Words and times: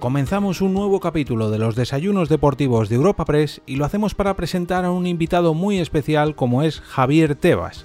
Comenzamos 0.00 0.62
un 0.62 0.72
nuevo 0.72 0.98
capítulo 0.98 1.50
de 1.50 1.58
los 1.58 1.76
desayunos 1.76 2.30
deportivos 2.30 2.88
de 2.88 2.96
Europa 2.96 3.26
Press 3.26 3.60
y 3.66 3.76
lo 3.76 3.84
hacemos 3.84 4.14
para 4.14 4.34
presentar 4.34 4.86
a 4.86 4.90
un 4.90 5.06
invitado 5.06 5.52
muy 5.52 5.78
especial 5.78 6.34
como 6.34 6.62
es 6.62 6.80
Javier 6.80 7.34
Tebas. 7.34 7.84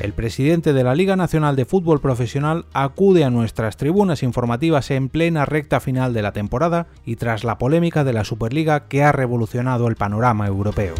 El 0.00 0.12
presidente 0.12 0.72
de 0.72 0.82
la 0.82 0.96
Liga 0.96 1.14
Nacional 1.14 1.54
de 1.54 1.66
Fútbol 1.66 2.00
Profesional 2.00 2.66
acude 2.72 3.22
a 3.22 3.30
nuestras 3.30 3.76
tribunas 3.76 4.24
informativas 4.24 4.90
en 4.90 5.08
plena 5.08 5.44
recta 5.44 5.78
final 5.78 6.14
de 6.14 6.22
la 6.22 6.32
temporada 6.32 6.88
y 7.06 7.14
tras 7.14 7.44
la 7.44 7.56
polémica 7.56 8.02
de 8.02 8.12
la 8.12 8.24
Superliga 8.24 8.88
que 8.88 9.04
ha 9.04 9.12
revolucionado 9.12 9.86
el 9.86 9.94
panorama 9.94 10.48
europeo. 10.48 10.96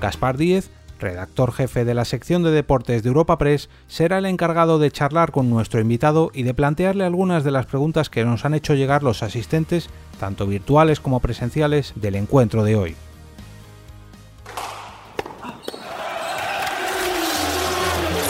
Gaspar 0.00 0.38
Díez 0.38 0.70
redactor 1.02 1.52
jefe 1.52 1.84
de 1.84 1.92
la 1.92 2.06
sección 2.06 2.42
de 2.42 2.50
deportes 2.50 3.02
de 3.02 3.08
Europa 3.08 3.36
Press, 3.36 3.68
será 3.86 4.18
el 4.18 4.26
encargado 4.26 4.78
de 4.78 4.90
charlar 4.90 5.32
con 5.32 5.50
nuestro 5.50 5.80
invitado 5.80 6.30
y 6.32 6.44
de 6.44 6.54
plantearle 6.54 7.04
algunas 7.04 7.44
de 7.44 7.50
las 7.50 7.66
preguntas 7.66 8.08
que 8.08 8.24
nos 8.24 8.46
han 8.46 8.54
hecho 8.54 8.74
llegar 8.74 9.02
los 9.02 9.22
asistentes, 9.22 9.90
tanto 10.18 10.46
virtuales 10.46 11.00
como 11.00 11.20
presenciales, 11.20 11.92
del 11.96 12.14
encuentro 12.14 12.64
de 12.64 12.76
hoy. 12.76 12.96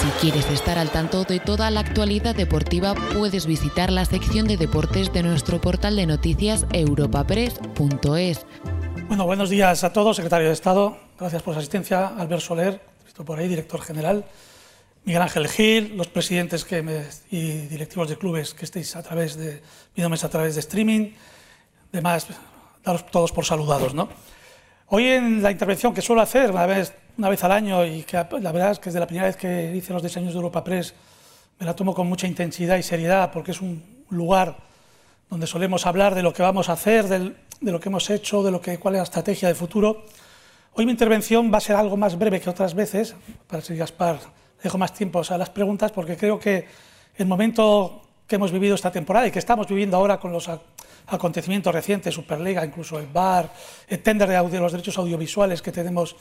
Si 0.00 0.08
quieres 0.20 0.50
estar 0.50 0.78
al 0.78 0.90
tanto 0.90 1.24
de 1.24 1.38
toda 1.38 1.70
la 1.70 1.80
actualidad 1.80 2.34
deportiva, 2.34 2.94
puedes 3.12 3.46
visitar 3.46 3.92
la 3.92 4.04
sección 4.04 4.48
de 4.48 4.56
deportes 4.56 5.12
de 5.12 5.22
nuestro 5.22 5.60
portal 5.60 5.96
de 5.96 6.06
noticias 6.06 6.66
europapress.es. 6.72 8.46
Bueno, 9.08 9.26
buenos 9.26 9.50
días 9.50 9.84
a 9.84 9.92
todos, 9.92 10.16
secretario 10.16 10.46
de 10.48 10.54
Estado. 10.54 10.96
Gracias 11.22 11.44
por 11.44 11.54
su 11.54 11.60
asistencia. 11.60 12.08
Albert 12.18 12.42
Soler, 12.42 12.80
visto 13.04 13.24
por 13.24 13.38
ahí, 13.38 13.46
director 13.46 13.80
general. 13.80 14.24
Miguel 15.04 15.22
Ángel 15.22 15.46
Gil, 15.46 15.96
los 15.96 16.08
presidentes 16.08 16.64
que 16.64 16.82
y 17.30 17.50
directivos 17.68 18.08
de 18.08 18.18
clubes 18.18 18.54
que 18.54 18.64
estéis 18.64 18.96
a 18.96 19.04
través 19.04 19.36
de, 19.36 19.62
viéndome 19.94 20.16
a 20.20 20.28
través 20.28 20.54
de 20.56 20.60
streaming. 20.62 21.12
Demás, 21.92 22.26
daros 22.84 23.06
todos 23.06 23.30
por 23.30 23.44
saludados. 23.44 23.94
¿no? 23.94 24.08
Hoy 24.88 25.10
en 25.10 25.40
la 25.44 25.52
intervención 25.52 25.94
que 25.94 26.02
suelo 26.02 26.22
hacer 26.22 26.50
una 26.50 26.66
vez, 26.66 26.92
una 27.16 27.28
vez 27.28 27.44
al 27.44 27.52
año 27.52 27.86
y 27.86 28.02
que 28.02 28.16
la 28.16 28.50
verdad 28.50 28.72
es 28.72 28.80
que 28.80 28.88
es 28.88 28.92
de 28.92 28.98
la 28.98 29.06
primera 29.06 29.28
vez 29.28 29.36
que 29.36 29.76
hice 29.76 29.92
los 29.92 30.02
diseños 30.02 30.32
de 30.32 30.38
Europa 30.38 30.64
Press, 30.64 30.92
me 31.60 31.66
la 31.66 31.76
tomo 31.76 31.94
con 31.94 32.08
mucha 32.08 32.26
intensidad 32.26 32.78
y 32.78 32.82
seriedad 32.82 33.30
porque 33.30 33.52
es 33.52 33.60
un 33.60 33.80
lugar 34.10 34.56
donde 35.30 35.46
solemos 35.46 35.86
hablar 35.86 36.16
de 36.16 36.24
lo 36.24 36.32
que 36.32 36.42
vamos 36.42 36.68
a 36.68 36.72
hacer, 36.72 37.06
del, 37.06 37.36
de 37.60 37.70
lo 37.70 37.78
que 37.78 37.90
hemos 37.90 38.10
hecho, 38.10 38.42
de 38.42 38.50
lo 38.50 38.60
que, 38.60 38.80
cuál 38.80 38.96
es 38.96 38.98
la 38.98 39.04
estrategia 39.04 39.46
de 39.46 39.54
futuro. 39.54 40.04
Hoy 40.74 40.86
mi 40.86 40.92
intervención 40.92 41.52
va 41.52 41.58
a 41.58 41.60
ser 41.60 41.76
algo 41.76 41.98
más 41.98 42.18
breve 42.18 42.40
que 42.40 42.48
otras 42.48 42.72
veces, 42.72 43.14
para 43.46 43.60
si 43.60 43.76
Gaspar 43.76 44.18
dejo 44.62 44.78
más 44.78 44.94
tiempo 44.94 45.20
a 45.28 45.36
las 45.36 45.50
preguntas, 45.50 45.92
porque 45.92 46.16
creo 46.16 46.38
que 46.38 46.66
el 47.16 47.26
momento 47.26 48.00
que 48.26 48.36
hemos 48.36 48.52
vivido 48.52 48.74
esta 48.74 48.90
temporada 48.90 49.26
y 49.26 49.30
que 49.30 49.38
estamos 49.38 49.68
viviendo 49.68 49.98
ahora 49.98 50.18
con 50.18 50.32
los 50.32 50.48
acontecimientos 51.08 51.74
recientes, 51.74 52.14
Superliga, 52.14 52.64
incluso 52.64 52.98
el 52.98 53.06
VAR, 53.06 53.52
el 53.86 54.02
tender 54.02 54.30
de, 54.30 54.60
los 54.60 54.72
derechos 54.72 54.96
audiovisuales 54.96 55.60
que 55.60 55.72
tenemos 55.72 56.16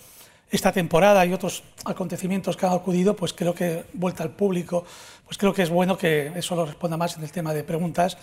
esta 0.49 0.73
temporada 0.73 1.25
y 1.25 1.31
otros 1.31 1.63
acontecimientos 1.85 2.57
que 2.57 2.65
han 2.65 2.73
acudido, 2.73 3.15
pues 3.15 3.31
creo 3.31 3.53
que 3.53 3.85
vuelta 3.93 4.23
al 4.23 4.31
público, 4.31 4.83
pues 5.23 5.37
creo 5.37 5.53
que 5.53 5.61
es 5.61 5.69
bueno 5.69 5.97
que 5.97 6.33
eso 6.35 6.57
lo 6.57 6.65
responda 6.65 6.97
más 6.97 7.15
en 7.15 7.23
el 7.23 7.31
tema 7.31 7.53
de 7.53 7.63
preguntas 7.63 8.17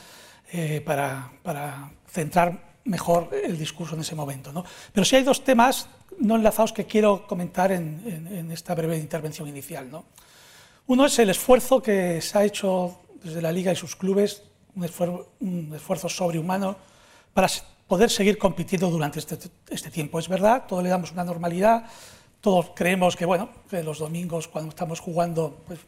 eh, 0.52 0.82
para, 0.84 1.32
para 1.42 1.90
centrar 2.06 2.67
mejor 2.88 3.30
el 3.32 3.58
discurso 3.58 3.94
en 3.94 4.00
ese 4.00 4.14
momento. 4.14 4.52
¿no? 4.52 4.64
Pero 4.92 5.04
sí 5.04 5.16
hay 5.16 5.22
dos 5.22 5.44
temas 5.44 5.88
no 6.18 6.36
enlazados 6.36 6.72
que 6.72 6.86
quiero 6.86 7.26
comentar 7.26 7.70
en, 7.70 8.50
esta 8.50 8.74
breve 8.74 8.98
intervención 8.98 9.46
inicial. 9.48 9.90
¿no? 9.90 10.04
Uno 10.86 11.06
es 11.06 11.18
el 11.18 11.30
esfuerzo 11.30 11.82
que 11.82 12.20
se 12.20 12.38
ha 12.38 12.44
hecho 12.44 12.98
desde 13.22 13.42
la 13.42 13.52
Liga 13.52 13.72
y 13.72 13.76
sus 13.76 13.94
clubes, 13.94 14.42
un 14.74 14.84
esfuerzo, 14.84 15.28
un 15.40 15.72
esfuerzo 15.74 16.08
sobrehumano 16.08 16.76
para 17.34 17.48
poder 17.86 18.10
seguir 18.10 18.38
compitiendo 18.38 18.90
durante 18.90 19.18
este, 19.18 19.38
este, 19.70 19.90
tiempo. 19.90 20.18
Es 20.18 20.28
verdad, 20.28 20.64
todos 20.66 20.82
le 20.82 20.88
damos 20.88 21.12
una 21.12 21.24
normalidad, 21.24 21.84
todos 22.40 22.70
creemos 22.74 23.16
que, 23.16 23.26
bueno, 23.26 23.50
que 23.68 23.82
los 23.82 23.98
domingos 23.98 24.48
cuando 24.48 24.70
estamos 24.70 25.00
jugando 25.00 25.62
pues, 25.66 25.80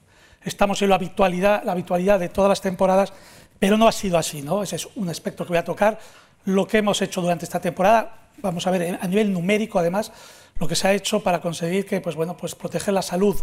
estamos 0.44 0.80
en 0.82 0.91
la 0.91 0.94
habitualidad, 0.96 1.62
la 1.64 1.72
habitualidad 1.72 2.19
de 2.19 2.28
todas 2.28 2.48
las 2.48 2.60
temporadas, 2.60 3.12
pero 3.58 3.76
no 3.76 3.86
ha 3.86 3.92
sido 3.92 4.19
así. 4.19 4.42
¿no? 4.42 4.62
Ese 4.62 4.76
es 4.76 4.88
un 4.96 5.08
aspecto 5.08 5.44
que 5.44 5.50
voy 5.50 5.58
a 5.58 5.64
tocar 5.64 5.98
lo 6.44 6.66
que 6.66 6.78
hemos 6.78 7.02
hecho 7.02 7.20
durante 7.20 7.44
esta 7.44 7.60
temporada. 7.60 8.28
Vamos 8.38 8.66
a 8.66 8.70
ver, 8.70 8.98
a 9.00 9.06
nivel 9.06 9.32
numérico, 9.32 9.78
además, 9.78 10.12
lo 10.58 10.68
que 10.68 10.76
se 10.76 10.88
ha 10.88 10.92
hecho 10.92 11.22
para 11.22 11.40
conseguir 11.40 11.86
que, 11.86 12.00
pues 12.00 12.16
bueno, 12.16 12.36
pues 12.36 12.54
proteger 12.54 12.94
la 12.94 13.02
salud 13.02 13.36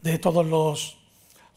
de 0.00 0.18
todos 0.18 0.44
los 0.44 0.98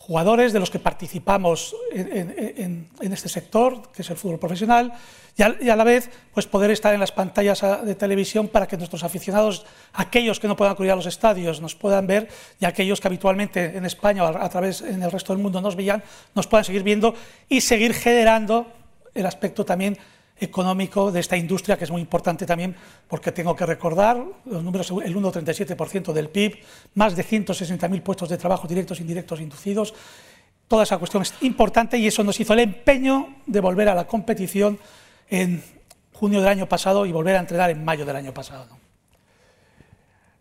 jugadores, 0.06 0.54
de 0.54 0.60
los 0.60 0.70
que 0.70 0.78
participamos 0.78 1.76
en, 1.92 2.90
este 3.02 3.28
sector, 3.28 3.90
que 3.92 4.04
es 4.04 4.10
el 4.12 4.18
fútbol 4.18 4.38
profesional, 4.38 4.94
y 5.36 5.42
a, 5.42 5.76
la 5.76 5.84
vez 5.84 6.12
pues 6.32 6.46
poder 6.46 6.70
estar 6.70 6.94
en 6.94 7.00
las 7.00 7.12
pantallas 7.12 7.62
de 7.84 7.96
televisión 7.96 8.48
para 8.48 8.68
que 8.68 8.78
nuestros 8.78 9.04
aficionados, 9.04 9.66
aquellos 9.94 10.40
que 10.40 10.48
no 10.48 10.56
puedan 10.56 10.74
acudir 10.74 10.92
a 10.92 10.96
los 10.96 11.08
estadios, 11.08 11.60
nos 11.60 11.74
puedan 11.74 12.06
ver, 12.06 12.30
y 12.60 12.66
aquellos 12.66 13.02
que 13.02 13.08
habitualmente 13.08 13.76
en 13.76 13.84
España 13.84 14.24
o 14.24 14.28
a, 14.28 14.46
a 14.46 14.50
través 14.50 14.82
en 14.82 15.02
el 15.02 15.12
resto 15.12 15.34
del 15.34 15.42
mundo 15.42 15.60
nos 15.60 15.76
veían, 15.76 16.04
nos 16.36 16.46
puedan 16.46 16.66
seguir 16.66 16.84
viendo 16.84 17.16
y 17.50 17.62
seguir 17.62 17.96
generando 17.96 18.68
el 19.16 19.26
aspecto 19.26 19.66
también 19.66 19.98
económico 20.40 21.12
de 21.12 21.22
esta 21.22 21.38
industria, 21.38 21.78
que 21.78 21.86
es 21.86 21.92
muy 21.92 22.02
importante 22.02 22.46
también, 22.46 22.76
porque 23.08 23.32
tengo 23.32 23.56
que 23.56 23.66
recordar 23.66 24.22
los 24.46 24.64
números, 24.64 24.92
el 24.92 25.16
1,37% 25.16 26.12
del 26.12 26.30
PIB, 26.30 26.58
más 26.96 27.16
de 27.16 27.24
160.000 27.24 28.02
puestos 28.02 28.30
de 28.30 28.38
trabajo 28.38 28.68
directos, 28.68 29.00
indirectos, 29.00 29.40
inducidos. 29.40 29.94
Toda 30.68 30.84
esa 30.84 30.98
cuestión 30.98 31.24
es 31.24 31.34
importante 31.42 31.98
y 31.98 32.08
eso 32.08 32.24
nos 32.24 32.40
hizo 32.40 32.54
el 32.54 32.60
empeño 32.60 33.36
de 33.46 33.60
volver 33.62 33.88
a 33.88 33.96
la 33.96 34.08
competición 34.08 34.80
en 35.30 35.64
junio 36.12 36.40
del 36.40 36.50
año 36.50 36.68
pasado 36.68 37.06
y 37.06 37.12
volver 37.12 37.36
a 37.36 37.40
entrenar 37.40 37.70
en 37.70 37.86
mayo 37.86 38.06
del 38.06 38.16
año 38.16 38.34
pasado. 38.34 38.78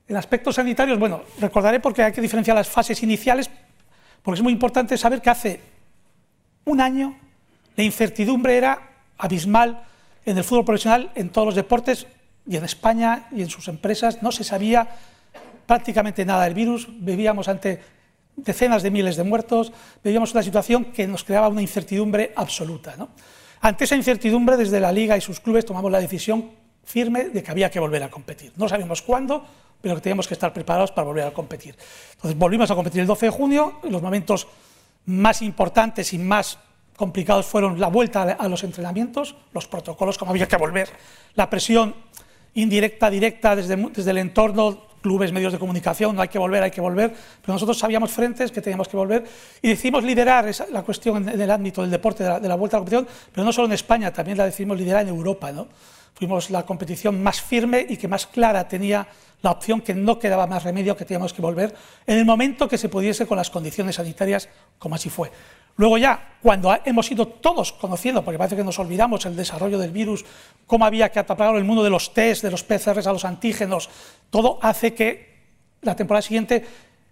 En 0.09 0.16
aspectos 0.16 0.56
sanitarios, 0.56 0.99
bueno, 0.99 1.22
recordaré 1.41 1.81
porque 1.81 2.03
hay 2.03 2.12
que 2.12 2.21
diferenciar 2.21 2.56
las 2.56 2.69
fases 2.69 3.03
iniciales, 3.03 3.50
porque 4.22 4.38
es 4.38 4.43
muy 4.43 4.53
importante 4.53 4.99
saber 4.99 5.22
que 5.22 5.31
hace 5.31 5.61
un 6.65 6.81
año 6.81 7.16
la 7.76 7.82
incertidumbre 7.82 8.56
era 8.56 8.94
abismal 9.19 9.85
en 10.25 10.39
el 10.39 10.45
fútbol 10.45 10.65
profesional, 10.65 11.11
en 11.15 11.31
todos 11.31 11.47
los 11.47 11.55
deportes 11.55 12.07
y 12.47 12.57
en 12.57 12.65
España 12.65 13.27
y 13.33 13.43
en 13.43 13.51
sus 13.51 13.69
empresas. 13.69 14.23
No 14.23 14.33
se 14.33 14.45
sabía 14.45 14.89
prácticamente 15.67 16.25
nada 16.25 16.45
del 16.45 16.55
virus, 16.55 16.89
vivíamos 16.91 17.49
ante 17.49 17.83
decenas 18.37 18.83
de 18.83 18.91
miles 18.91 19.17
de 19.17 19.25
muertos, 19.25 19.73
vivíamos 20.03 20.33
una 20.33 20.43
situación 20.43 20.87
que 20.87 21.07
nos 21.07 21.25
creaba 21.25 21.49
una 21.49 21.63
incertidumbre 21.63 22.33
absoluta. 22.37 22.95
Ante 23.61 23.85
esa 23.85 23.97
incertidumbre, 23.97 24.57
desde 24.57 24.81
la 24.81 24.93
Liga 24.93 25.17
y 25.17 25.21
sus 25.21 25.41
clubes 25.41 25.65
tomamos 25.65 25.91
la 25.91 26.01
decisión 26.01 26.51
firme 26.85 27.25
de 27.25 27.43
que 27.43 27.51
había 27.51 27.71
que 27.71 27.81
volver 27.81 28.03
a 28.03 28.11
competir. 28.11 28.53
No 28.57 28.69
sabíamos 28.69 29.01
cuándo, 29.03 29.45
pero 29.81 29.95
que 29.95 30.01
teníamos 30.03 30.29
que 30.29 30.35
estar 30.35 30.53
preparados 30.53 30.93
para 30.93 31.07
volver 31.07 31.25
a 31.25 31.33
competir. 31.33 31.77
Entonces 32.15 32.39
volvimos 32.39 32.71
a 32.71 32.75
competir 32.75 33.01
el 33.01 33.07
12 33.07 33.27
de 33.27 33.31
junio, 33.31 33.81
en 33.83 33.93
los 33.93 34.03
momentos 34.03 34.47
más 35.07 35.43
importantes 35.43 36.13
y 36.13 36.19
más 36.19 36.59
complicados 36.97 37.47
fueron 37.47 37.81
la 37.81 37.88
vuelta 37.88 38.22
a 38.22 38.49
los 38.49 38.65
entrenamientos, 38.65 39.34
los 39.53 39.66
protocolos, 39.66 40.19
como 40.19 40.31
había 40.31 40.47
que 40.47 40.56
volver, 40.56 40.88
la 41.34 41.50
presión 41.50 41.94
indirecta, 42.55 43.10
directa 43.10 43.56
desde, 43.56 43.77
desde 43.77 44.10
el 44.10 44.19
entorno, 44.19 44.94
clubes, 45.05 45.32
medios 45.32 45.53
de 45.53 45.59
comunicación, 45.59 46.16
no 46.16 46.22
hay 46.22 46.28
que 46.28 46.38
volver, 46.38 46.62
hay 46.62 46.71
que 46.71 46.81
volver, 46.81 47.12
pero 47.43 47.53
nosotros 47.53 47.78
sabíamos 47.78 48.10
frentes 48.10 48.50
que 48.50 48.62
teníamos 48.62 48.88
que 48.88 48.97
volver 48.97 49.25
y 49.60 49.69
decidimos 49.69 50.03
liderar 50.03 50.49
esa, 50.49 50.66
la 50.72 50.82
cuestión 50.82 51.28
en, 51.28 51.38
el 51.38 51.50
ámbito 51.50 51.82
del 51.82 51.91
deporte, 51.91 52.25
de 52.25 52.49
la, 52.49 52.55
vuelta 52.55 52.79
a 52.79 52.81
la 52.81 52.85
competición, 52.87 53.06
pero 53.31 53.44
no 53.44 53.52
solo 53.52 53.67
en 53.67 53.75
España, 53.75 54.11
también 54.12 54.38
la 54.38 54.47
decidimos 54.47 54.79
liderar 54.79 55.02
en 55.02 55.08
Europa. 55.08 55.52
¿no? 55.52 55.69
Fuimos 56.14 56.49
la 56.49 56.64
competición 56.64 57.23
más 57.23 57.43
firme 57.43 57.85
y 57.87 57.99
que 57.99 58.08
más 58.08 58.26
clara 58.26 58.67
tenía 58.67 59.06
la 59.43 59.50
opción 59.50 59.82
que 59.82 59.93
no 59.93 60.19
quedaba 60.19 60.47
más 60.47 60.62
remedio 60.64 60.97
que 60.97 61.05
teníamos 61.05 61.35
que 61.35 61.43
volver 61.43 61.75
en 62.06 62.17
el 62.17 62.25
momento 62.25 62.67
que 62.67 62.79
se 62.79 62.88
pudiese 62.88 63.26
con 63.26 63.37
las 63.37 63.50
condiciones 63.50 63.97
sanitarias, 63.97 64.49
como 64.79 64.94
así 64.94 65.11
fue. 65.11 65.31
Luego 65.76 65.99
ya, 65.99 66.37
cuando 66.41 66.76
hemos 66.85 67.11
ido 67.11 67.26
todos 67.26 67.73
conociendo, 67.73 68.25
porque 68.25 68.38
parece 68.38 68.56
que 68.56 68.65
nos 68.65 68.79
olvidamos 68.79 69.26
el 69.26 69.35
desarrollo 69.35 69.79
del 69.79 69.91
virus, 69.91 70.25
cómo 70.67 70.85
había 70.85 71.11
que 71.11 71.19
atrapar 71.19 71.56
el 71.56 71.65
mundo 71.65 71.82
de 71.82 71.91
los 71.91 72.15
test, 72.15 72.43
de 72.43 72.50
los 72.50 72.62
PCRs 72.62 73.06
a 73.06 73.12
los 73.12 73.25
antígenos, 73.25 73.91
todo 74.31 74.59
hace 74.62 74.94
que 74.94 75.35
la 75.82 75.97
temporada 75.97 76.23
siguiente 76.23 76.65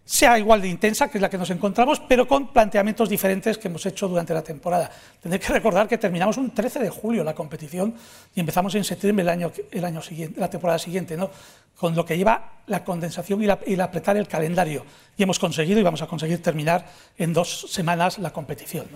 sea 0.05 0.39
igual 0.39 0.61
de 0.61 0.69
intensa, 0.69 1.09
que 1.09 1.19
es 1.19 1.23
la 1.23 1.31
que 1.31 1.39
nos 1.39 1.51
encontramos, 1.51 2.01
pero 2.01 2.27
con 2.27 2.53
planteamientos 2.53 3.09
diferentes 3.09 3.57
que 3.57 3.69
hemos 3.69 3.87
hecho 3.87 4.09
durante 4.09 4.35
la 4.35 4.43
temporada. 4.43 4.91
Tendré 5.21 5.39
que 5.39 5.53
recordar 5.53 5.89
que 5.89 5.97
terminamos 5.97 6.37
un 6.37 6.51
13 6.51 6.81
de 6.81 6.91
julio 6.91 7.23
la 7.23 7.35
competición 7.35 7.95
y 8.35 8.41
empezamos 8.41 8.75
en 8.75 8.85
septiembre 8.85 9.23
el 9.23 9.29
año, 9.29 9.53
el 9.71 9.85
año 9.85 10.03
siguiente, 10.03 10.41
la 10.41 10.51
temporada 10.51 10.79
siguiente, 10.79 11.17
¿no? 11.17 11.31
con 11.77 11.95
lo 11.95 12.05
que 12.05 12.17
lleva 12.17 12.63
la 12.67 12.85
condensación 12.85 13.43
y, 13.43 13.73
el 13.73 13.81
apretar 13.81 14.17
el 14.17 14.29
calendario. 14.29 14.85
Y 15.17 15.23
hemos 15.23 15.39
conseguido 15.39 15.81
y 15.81 15.83
vamos 15.83 16.03
a 16.03 16.07
conseguir 16.07 16.43
terminar 16.43 16.87
en 17.17 17.33
dos 17.33 17.67
semanas 17.71 18.19
la 18.19 18.33
competición. 18.33 18.87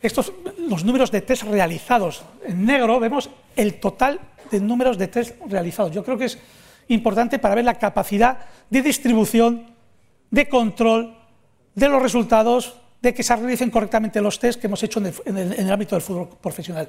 Estos, 0.00 0.32
los 0.58 0.84
números 0.84 1.10
de 1.10 1.22
test 1.22 1.42
realizados 1.42 2.22
en 2.46 2.64
negro, 2.64 3.00
vemos 3.00 3.30
el 3.56 3.80
total 3.80 4.20
de 4.50 4.60
números 4.60 4.96
de 4.96 5.08
test 5.08 5.36
realizados. 5.46 5.92
Yo 5.92 6.04
creo 6.04 6.16
que 6.16 6.26
es 6.26 6.38
importante 6.88 7.38
para 7.38 7.54
ver 7.54 7.64
la 7.64 7.74
capacidad 7.74 8.38
de 8.70 8.82
distribución, 8.82 9.66
de 10.30 10.48
control 10.48 11.16
de 11.74 11.88
los 11.88 12.02
resultados 12.02 12.76
de 13.00 13.14
que 13.14 13.22
se 13.22 13.36
realicen 13.36 13.70
correctamente 13.70 14.20
los 14.20 14.38
test 14.38 14.60
que 14.60 14.66
hemos 14.66 14.82
hecho 14.82 15.00
en 15.00 15.38
el, 15.38 15.70
ámbito 15.70 15.94
del 15.94 16.02
fútbol 16.02 16.28
profesional. 16.40 16.88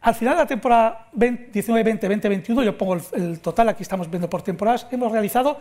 Al 0.00 0.14
final 0.16 0.34
de 0.34 0.42
la 0.42 0.46
temporada 0.46 1.08
19-20-2021, 1.14 2.64
yo 2.64 2.76
pongo 2.76 2.96
el, 3.12 3.38
total, 3.38 3.68
aquí 3.68 3.84
estamos 3.84 4.10
viendo 4.10 4.28
por 4.28 4.42
temporadas, 4.42 4.86
hemos 4.90 5.12
realizado 5.12 5.60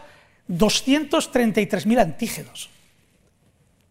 233.000 0.50 2.00
antígenos, 2.00 2.71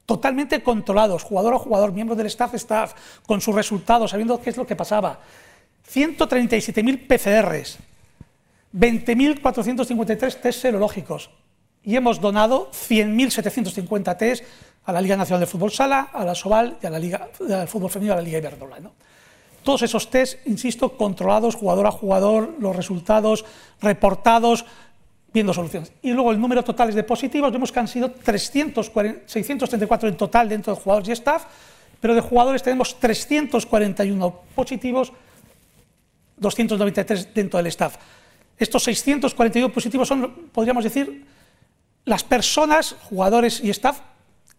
totalmente 0.06 0.60
controlados, 0.64 1.22
jugador 1.22 1.54
a 1.54 1.58
jugador, 1.58 1.92
miembros 1.92 2.18
del 2.18 2.26
staff, 2.26 2.54
staff, 2.54 2.94
con 3.26 3.40
sus 3.40 3.54
resultados, 3.54 4.10
sabiendo 4.10 4.40
qué 4.42 4.50
es 4.50 4.56
lo 4.56 4.66
que 4.66 4.74
pasaba. 4.74 5.20
137.000 5.88 7.06
PCRs, 7.06 7.78
20.453 8.74 10.40
test 10.40 10.60
serológicos 10.60 11.30
y 11.82 11.96
hemos 11.96 12.20
donado 12.20 12.70
100.750 12.70 14.16
test 14.16 14.44
a 14.84 14.92
la 14.92 15.00
Liga 15.00 15.16
Nacional 15.16 15.40
de 15.40 15.46
Fútbol 15.46 15.72
Sala, 15.72 16.10
a 16.12 16.24
la 16.24 16.34
Soval 16.34 16.78
y 16.82 16.86
a 16.86 16.90
la 16.90 16.98
Liga 16.98 17.28
del 17.38 17.68
Fútbol 17.68 17.90
Femenino, 17.90 18.14
a 18.14 18.16
la 18.16 18.22
Liga 18.22 18.38
Iberdrola. 18.38 18.78
Todos 19.62 19.82
esos 19.82 20.08
test, 20.10 20.46
insisto, 20.46 20.96
controlados 20.96 21.54
jugador 21.54 21.86
a 21.86 21.90
jugador, 21.90 22.54
los 22.58 22.74
resultados 22.74 23.44
reportados, 23.80 24.64
viendo 25.32 25.52
soluciones. 25.52 25.92
Y 26.02 26.12
luego 26.12 26.32
el 26.32 26.40
número 26.40 26.64
total 26.64 26.94
de 26.94 27.04
positivos, 27.04 27.52
vemos 27.52 27.70
que 27.70 27.80
han 27.80 27.88
sido 27.88 28.12
634 28.24 30.08
en 30.08 30.16
total 30.16 30.48
dentro 30.48 30.74
de 30.74 30.80
jugadores 30.80 31.08
y 31.08 31.12
staff, 31.12 31.44
pero 32.00 32.14
de 32.14 32.20
jugadores 32.20 32.62
tenemos 32.62 32.98
341 32.98 34.40
positivos, 34.54 35.12
293 36.38 37.34
dentro 37.34 37.58
del 37.58 37.66
staff. 37.66 37.96
Estos 38.60 38.84
641 38.84 39.72
positivos 39.72 40.06
son, 40.06 40.50
podríamos 40.52 40.84
decir, 40.84 41.24
las 42.04 42.22
personas, 42.22 42.94
jugadores 43.08 43.64
y 43.64 43.70
staff 43.70 44.00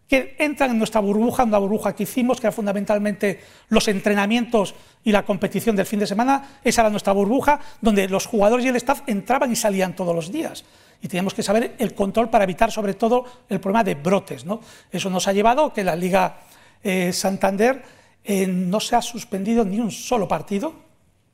que 0.07 0.35
entran 0.39 0.71
en 0.71 0.79
nuestra 0.79 0.99
burbuja, 0.99 1.43
una 1.43 1.59
burbuja 1.59 1.95
que 1.95 2.03
hicimos, 2.03 2.41
que 2.41 2.47
era 2.47 2.51
fundamentalmente 2.51 3.39
los 3.69 3.87
entrenamientos 3.87 4.73
y 5.03 5.11
la 5.11 5.23
competición 5.23 5.75
del 5.75 5.85
fin 5.85 5.99
de 5.99 6.07
semana, 6.07 6.59
esa 6.63 6.81
era 6.81 6.89
nuestra 6.89 7.13
burbuja, 7.13 7.59
donde 7.79 8.09
los 8.09 8.25
jugadores 8.25 8.65
y 8.65 8.69
el 8.69 8.75
staff 8.75 9.03
entraban 9.05 9.51
y 9.51 9.55
salían 9.55 9.95
todos 9.95 10.13
los 10.13 10.31
días. 10.31 10.65
Y 11.01 11.07
teníamos 11.07 11.33
que 11.33 11.43
saber 11.43 11.75
el 11.77 11.93
control 11.93 12.29
para 12.29 12.43
evitar 12.43 12.71
sobre 12.71 12.95
todo 12.95 13.25
el 13.49 13.59
problema 13.59 13.83
de 13.83 13.95
brotes. 13.95 14.45
¿no? 14.45 14.61
Eso 14.91 15.09
nos 15.09 15.27
ha 15.27 15.33
llevado 15.33 15.65
a 15.65 15.73
que 15.73 15.83
la 15.83 15.95
Liga 15.95 16.39
eh, 16.83 17.13
Santander 17.13 17.83
eh, 18.23 18.47
no 18.47 18.79
se 18.79 18.95
ha 18.95 19.01
suspendido 19.01 19.63
ni 19.63 19.79
un 19.79 19.91
solo 19.91 20.27
partido, 20.27 20.90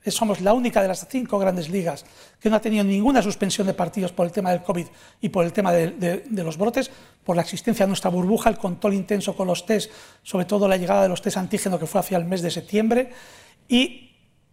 somos 0.07 0.41
la 0.41 0.53
única 0.53 0.81
de 0.81 0.87
las 0.87 1.05
cinco 1.09 1.37
grandes 1.37 1.69
ligas 1.69 2.05
que 2.39 2.49
no 2.49 2.55
ha 2.55 2.61
tenido 2.61 2.83
ninguna 2.83 3.21
suspensión 3.21 3.67
de 3.67 3.73
partidos 3.73 4.11
por 4.11 4.25
el 4.25 4.31
tema 4.31 4.51
del 4.51 4.63
COVID 4.63 4.87
y 5.21 5.29
por 5.29 5.45
el 5.45 5.53
tema 5.53 5.73
de, 5.73 6.23
los 6.31 6.57
brotes, 6.57 6.89
por 7.23 7.35
la 7.35 7.41
existencia 7.41 7.85
de 7.85 7.89
nuestra 7.89 8.09
burbuja, 8.09 8.49
el 8.49 8.57
control 8.57 8.93
intenso 8.93 9.35
con 9.35 9.47
los 9.47 9.65
test, 9.65 9.91
sobre 10.23 10.45
todo 10.45 10.67
la 10.67 10.77
llegada 10.77 11.03
de 11.03 11.09
los 11.09 11.21
test 11.21 11.37
antígeno 11.37 11.77
que 11.79 11.87
fue 11.87 11.99
hacia 11.99 12.17
el 12.17 12.25
mes 12.25 12.41
de 12.41 12.51
septiembre. 12.51 13.11
Y 13.67 14.07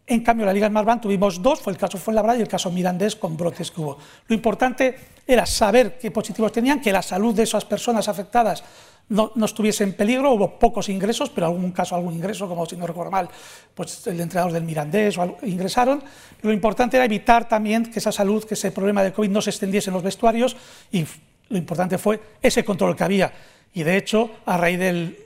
en 0.07 0.23
cambio, 0.23 0.45
la 0.45 0.53
Liga 0.53 0.69
Smartbank 0.69 1.03
tuvimos 1.03 1.41
dos, 1.41 1.61
fue 1.61 1.73
el 1.73 1.79
caso 1.79 1.97
Fuenlabrada 1.97 2.39
y 2.39 2.43
el 2.43 2.49
caso 2.49 2.71
Mirandés 2.71 3.17
con 3.17 3.37
brotes 3.37 3.71
que 3.71 3.81
hubo. 3.81 3.99
Lo 4.27 4.35
importante 4.35 4.97
era 5.27 5.47
saber 5.47 5.99
qué 5.99 6.11
positivos 6.11 6.53
tenían, 6.53 6.81
que 6.81 6.93
la 6.93 7.01
salud 7.01 7.35
de 7.35 7.45
esas 7.45 7.65
personas 7.65 8.09
afectadas 8.09 8.63
no, 9.09 9.33
estuviese 9.45 9.85
en 9.85 9.93
peligro, 9.93 10.33
hubo 10.33 10.59
pocos 10.59 10.89
ingresos, 10.89 11.31
pero 11.31 11.47
algún 11.47 11.73
caso, 11.73 11.95
algún 11.95 12.15
ingreso, 12.15 12.49
como 12.49 12.65
si 12.65 12.77
no 12.77 12.87
recuerdo 12.87 13.11
mal, 13.11 13.29
pues 13.75 14.07
el 14.07 14.19
entrenador 14.21 14.53
del 14.53 14.65
Mirandés 14.65 15.19
o 15.19 15.37
ingresaron. 15.43 16.03
Lo 16.41 16.53
importante 16.53 16.97
era 16.97 17.05
evitar 17.05 17.49
también 17.49 17.91
que 17.91 17.99
esa 17.99 18.13
salud, 18.13 18.45
que 18.45 18.55
ese 18.55 18.73
problema 18.73 19.03
de 19.03 19.13
COVID 19.13 19.29
no 19.29 19.43
se 19.43 19.51
extendiese 19.51 19.91
en 19.91 19.95
los 19.95 20.03
vestuarios 20.03 20.57
y 20.91 21.05
lo 21.51 21.59
importante 21.59 21.99
fue 21.99 22.21
ese 22.41 22.65
control 22.65 22.97
que 22.97 23.05
había. 23.05 23.33
Y 23.75 23.83
de 23.83 23.97
hecho, 23.97 24.31
a 24.47 24.57
raíz 24.57 24.79
del, 24.79 25.19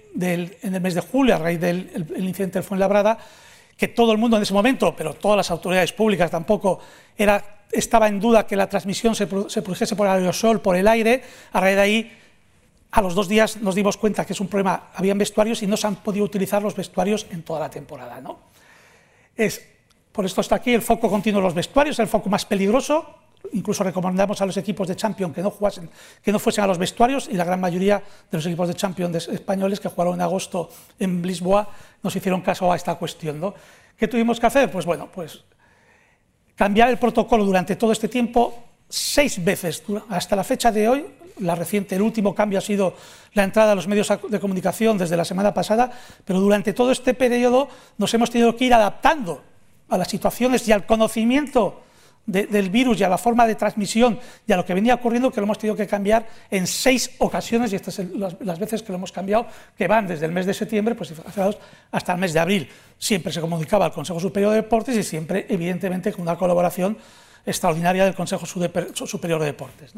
en 0.63 0.75
el 0.75 0.81
mes 0.81 0.95
de 0.95 1.01
julio, 1.01 1.37
a 1.37 1.39
raíz 1.39 1.61
del 1.61 1.89
incidente 2.19 2.59
del 2.59 2.65
Fuenlabrada, 2.65 3.19
que 3.77 3.87
todo 3.87 4.11
el 4.11 4.19
mundo 4.19 4.37
en 4.37 4.43
ese 4.43 4.53
momento, 4.53 4.95
pero 4.97 5.15
todas 5.15 5.37
las 5.37 5.51
autoridades 5.53 5.93
públicas 5.93 6.31
tampoco, 6.31 6.81
era, 7.17 7.63
estaba 7.71 8.09
en 8.09 8.19
duda 8.19 8.45
que 8.45 8.57
la 8.57 8.69
transmisión 8.69 9.15
se, 9.15 9.29
se 9.49 9.63
produjese 9.63 9.95
por 9.95 10.09
el 10.09 10.15
aerosol, 10.15 10.61
por 10.61 10.75
el 10.75 10.89
aire, 10.89 11.23
a 11.53 11.61
raíz 11.61 11.77
de 11.77 11.83
ahí 11.83 12.19
a 12.91 13.03
los 13.03 13.15
dos 13.15 13.29
días 13.29 13.59
nos 13.59 13.75
dimos 13.75 13.97
cuenta 13.97 14.25
que 14.25 14.33
es 14.33 14.41
un 14.41 14.49
problema, 14.49 14.89
habían 14.95 15.19
vestuarios 15.19 15.63
y 15.63 15.67
no 15.67 15.77
se 15.77 15.87
han 15.87 15.97
podido 15.97 16.25
utilizar 16.25 16.63
los 16.63 16.75
vestuarios 16.75 17.27
en 17.31 17.43
toda 17.43 17.61
la 17.61 17.71
temporada. 17.71 18.21
¿no? 18.21 18.39
Es, 19.37 19.63
por 20.13 20.25
esto 20.25 20.41
está 20.41 20.57
aquí 20.57 20.73
el 20.73 20.83
foco 20.83 21.11
continuo 21.11 21.41
de 21.41 21.47
los 21.47 21.55
vestuarios, 21.55 21.99
el 21.99 22.09
foco 22.09 22.29
más 22.29 22.45
peligroso. 22.45 23.15
Incluso 23.53 23.85
recomendamos 23.85 24.41
a 24.41 24.47
los 24.47 24.57
equipos 24.57 24.89
de 24.89 24.97
Champions 24.97 25.35
que 25.35 25.43
no, 25.43 25.51
jugasen, 25.51 25.89
que 26.23 26.33
no 26.33 26.39
fuesen 26.39 26.65
a 26.65 26.67
los 26.67 26.79
vestuarios 26.79 27.29
y 27.31 27.35
la 27.35 27.45
gran 27.45 27.61
mayoría 27.61 28.03
de 28.31 28.39
los 28.39 28.45
equipos 28.47 28.69
de 28.69 28.75
Champions 28.75 29.29
españoles 29.29 29.79
que 29.81 29.89
jugaron 29.89 30.15
en 30.15 30.23
agosto 30.23 30.71
en 30.99 31.23
Lisboa 31.23 31.69
nos 32.03 32.17
hicieron 32.17 32.41
caso 32.41 32.73
a 32.73 32.77
esta 32.77 32.97
cuestión. 32.97 33.39
¿no? 33.39 33.55
¿Qué 33.97 34.09
tuvimos 34.09 34.41
que 34.41 34.47
hacer? 34.47 34.71
Pues 34.71 34.87
bueno, 34.87 35.09
pues 35.13 35.45
cambiar 36.57 36.89
el 36.89 36.99
protocolo 36.99 37.45
durante 37.45 37.77
todo 37.77 37.93
este 37.93 38.09
tiempo 38.09 38.65
seis 38.89 39.43
veces 39.45 39.85
hasta 40.09 40.35
la 40.35 40.43
fecha 40.43 40.73
de 40.73 40.89
hoy 40.89 41.07
el 41.39 42.03
último 42.03 42.35
cambio 42.35 42.59
ha 42.59 42.63
sido 42.63 42.95
la 43.35 43.45
entrada 43.45 43.73
a 43.73 43.75
los 43.75 43.87
medios 43.87 44.13
de 44.29 44.41
comunicación 44.41 44.99
desde 44.99 45.17
la 45.17 45.25
semana 45.25 45.55
pasada, 45.55 45.91
pero 46.25 46.41
durante 46.41 46.73
todo 46.73 46.91
este 46.91 47.15
periodo 47.15 47.69
nos 47.97 48.13
hemos 48.15 48.31
tenido 48.31 48.57
que 48.57 48.65
ir 48.65 48.75
adaptando 48.75 49.43
a 49.89 49.99
las 49.99 50.09
situaciones 50.09 50.67
y 50.69 50.73
al 50.73 50.87
conocimiento 50.87 51.83
del 52.29 52.69
virus 52.69 53.01
y 53.01 53.05
a 53.05 53.09
la 53.09 53.17
forma 53.17 53.47
de 53.47 53.55
transmisión 53.55 54.21
y 54.47 54.53
a 54.53 54.57
lo 54.59 54.65
que 54.65 54.75
venía 54.75 54.95
ocurriendo, 54.95 55.31
que 55.31 55.41
lo 55.41 55.45
hemos 55.45 55.59
tenido 55.59 55.75
que 55.75 55.87
cambiar 55.87 56.29
en 56.51 56.67
seis 56.67 57.11
ocasiones, 57.19 57.73
y 57.73 57.77
estas 57.77 57.95
son 57.95 58.13
las, 58.21 58.59
veces 58.59 58.83
que 58.83 58.93
lo 58.93 58.97
hemos 58.97 59.13
cambiado, 59.13 59.47
que 59.77 59.89
van 59.89 60.07
desde 60.07 60.27
el 60.27 60.33
mes 60.33 60.45
de 60.45 60.53
septiembre 60.53 60.95
pues, 60.95 61.15
hasta 61.91 62.13
el 62.13 62.19
mes 62.19 62.35
de 62.35 62.41
abril. 62.41 62.69
Siempre 62.99 63.33
se 63.33 63.41
comunicaba 63.41 63.87
al 63.87 63.93
Consejo 63.93 64.21
Superior 64.21 64.51
de 64.51 64.57
Deportes 64.57 64.95
y 64.97 65.03
siempre, 65.03 65.47
evidentemente, 65.49 66.13
con 66.13 66.21
una 66.23 66.37
colaboración 66.37 66.99
extraordinaria 67.47 68.05
del 68.05 68.15
Consejo 68.15 68.45
Superior 68.45 69.41
de 69.41 69.47
Deportes. 69.47 69.95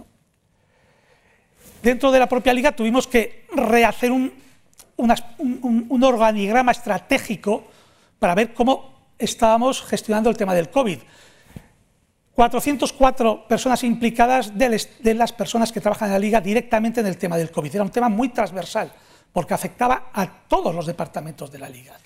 Dentro 1.82 2.10
de 2.10 2.18
la 2.18 2.28
propia 2.28 2.52
liga 2.52 2.72
tuvimos 2.72 3.06
que 3.06 3.46
rehacer 3.52 4.12
un, 4.12 4.32
organigrama 6.02 6.72
estratégico 6.72 7.64
para 8.18 8.34
ver 8.34 8.52
cómo 8.52 9.12
estábamos 9.18 9.82
gestionando 9.82 10.28
el 10.28 10.36
tema 10.36 10.54
del 10.54 10.70
COVID. 10.70 10.98
404 12.34 13.48
personas 13.48 13.82
implicadas 13.84 14.56
de, 14.56 15.14
las 15.14 15.32
personas 15.32 15.72
que 15.72 15.80
trabajan 15.80 16.08
en 16.08 16.14
la 16.14 16.18
liga 16.18 16.40
directamente 16.40 17.00
en 17.00 17.06
el 17.06 17.16
tema 17.16 17.36
del 17.36 17.50
COVID. 17.50 17.74
Era 17.74 17.84
un 17.84 17.90
tema 17.90 18.08
muy 18.08 18.28
transversal, 18.28 18.92
porque 19.32 19.54
afectaba 19.54 20.10
a 20.12 20.26
todos 20.48 20.74
los 20.74 20.86
departamentos 20.86 21.50
de 21.50 21.58
la 21.58 21.68
liga. 21.68 21.96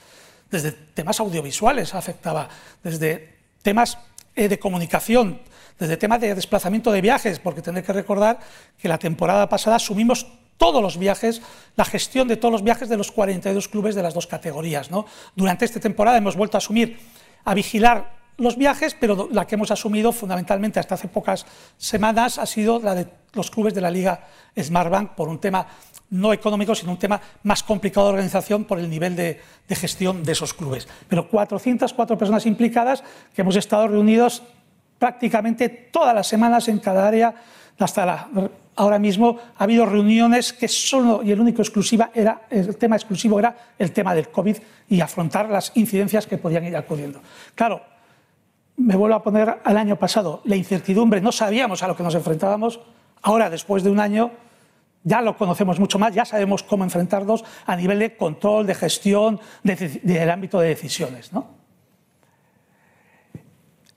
Desde 0.50 0.72
temas 0.72 1.18
audiovisuales 1.18 1.94
afectaba, 1.94 2.48
desde 2.82 3.34
temas 3.62 3.98
eh, 4.36 4.48
de 4.48 4.58
comunicación, 4.58 5.40
desde 5.78 5.96
temas 5.96 6.20
de 6.20 6.34
desplazamiento 6.34 6.92
de 6.92 7.00
viajes, 7.00 7.38
porque 7.38 7.62
tendré 7.62 7.82
que 7.82 7.92
recordar 7.92 8.38
que 8.78 8.88
la 8.88 8.98
temporada 8.98 9.48
pasada 9.48 9.76
asumimos 9.76 10.26
todos 10.56 10.82
los 10.82 10.98
viajes, 10.98 11.42
la 11.76 11.84
gestión 11.84 12.28
de 12.28 12.36
todos 12.36 12.52
los 12.52 12.62
viajes 12.62 12.88
de 12.88 12.96
los 12.96 13.10
42 13.10 13.68
clubes 13.68 13.94
de 13.94 14.02
las 14.02 14.14
dos 14.14 14.26
categorías. 14.26 14.90
¿no? 14.90 15.06
Durante 15.34 15.64
esta 15.64 15.80
temporada 15.80 16.16
hemos 16.16 16.36
vuelto 16.36 16.56
a 16.56 16.58
asumir, 16.58 16.98
a 17.44 17.54
vigilar 17.54 18.24
los 18.36 18.56
viajes, 18.56 18.96
pero 18.98 19.28
la 19.30 19.46
que 19.46 19.54
hemos 19.54 19.70
asumido 19.70 20.12
fundamentalmente 20.12 20.80
hasta 20.80 20.96
hace 20.96 21.08
pocas 21.08 21.46
semanas 21.76 22.38
ha 22.38 22.46
sido 22.46 22.80
la 22.80 22.94
de 22.94 23.06
los 23.32 23.50
clubes 23.50 23.74
de 23.74 23.80
la 23.80 23.90
Liga 23.90 24.26
Smartbank 24.58 25.12
por 25.12 25.28
un 25.28 25.38
tema 25.38 25.66
no 26.10 26.32
económico, 26.32 26.74
sino 26.74 26.92
un 26.92 26.98
tema 26.98 27.20
más 27.42 27.62
complicado 27.62 28.06
de 28.06 28.14
organización 28.14 28.64
por 28.64 28.78
el 28.78 28.90
nivel 28.90 29.16
de, 29.16 29.40
de 29.68 29.76
gestión 29.76 30.22
de 30.24 30.32
esos 30.32 30.52
clubes. 30.52 30.88
Pero 31.08 31.28
404 31.28 32.18
personas 32.18 32.46
implicadas 32.46 33.02
que 33.34 33.42
hemos 33.42 33.56
estado 33.56 33.88
reunidos 33.88 34.42
prácticamente 35.04 35.68
todas 35.68 36.14
las 36.14 36.26
semanas 36.26 36.66
en 36.68 36.78
cada 36.78 37.06
área 37.06 37.34
hasta 37.78 38.30
ahora 38.74 38.98
mismo 38.98 39.36
ha 39.58 39.64
habido 39.64 39.84
reuniones 39.84 40.54
que 40.54 40.66
solo 40.66 41.20
y 41.22 41.30
el 41.30 41.40
único 41.40 41.60
exclusiva 41.60 42.08
era 42.14 42.46
el 42.48 42.74
tema 42.78 42.96
exclusivo 42.96 43.38
era 43.38 43.54
el 43.78 43.92
tema 43.92 44.14
del 44.14 44.30
COVID 44.30 44.56
y 44.88 45.02
afrontar 45.02 45.50
las 45.50 45.72
incidencias 45.74 46.26
que 46.26 46.38
podían 46.38 46.64
ir 46.64 46.74
acudiendo. 46.74 47.20
Claro, 47.54 47.82
me 48.78 48.96
vuelvo 48.96 49.16
a 49.16 49.22
poner 49.22 49.58
al 49.62 49.76
año 49.76 49.96
pasado, 49.96 50.40
la 50.44 50.56
incertidumbre, 50.56 51.20
no 51.20 51.32
sabíamos 51.32 51.82
a 51.82 51.88
lo 51.88 51.94
que 51.94 52.02
nos 52.02 52.14
enfrentábamos, 52.14 52.80
ahora 53.20 53.50
después 53.50 53.82
de 53.82 53.90
un 53.90 54.00
año 54.00 54.30
ya 55.02 55.20
lo 55.20 55.36
conocemos 55.36 55.78
mucho 55.78 55.98
más, 55.98 56.14
ya 56.14 56.24
sabemos 56.24 56.62
cómo 56.62 56.82
enfrentarnos 56.82 57.44
a 57.66 57.76
nivel 57.76 57.98
de 57.98 58.16
control, 58.16 58.66
de 58.66 58.74
gestión, 58.74 59.38
del 59.62 60.30
ámbito 60.30 60.60
de 60.60 60.68
decisiones. 60.68 61.30
¿no? 61.30 61.53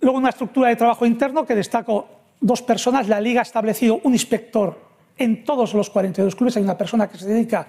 Luego 0.08 0.20
una 0.20 0.30
estructura 0.30 0.70
de 0.70 0.78
trabajo 0.78 1.06
interno 1.06 1.46
que 1.46 1.54
destaco 1.54 2.08
dos 2.40 2.62
personas. 2.62 3.10
La 3.10 3.20
Liga 3.20 3.42
ha 3.42 3.44
establecido 3.44 4.00
un 4.06 4.14
inspector 4.14 4.80
en 5.18 5.44
todos 5.44 5.74
los 5.74 5.90
42 5.90 6.34
clubes. 6.34 6.56
Hay 6.56 6.64
una 6.64 6.78
persona 6.78 7.10
que 7.10 7.18
se 7.18 7.28
dedica 7.28 7.68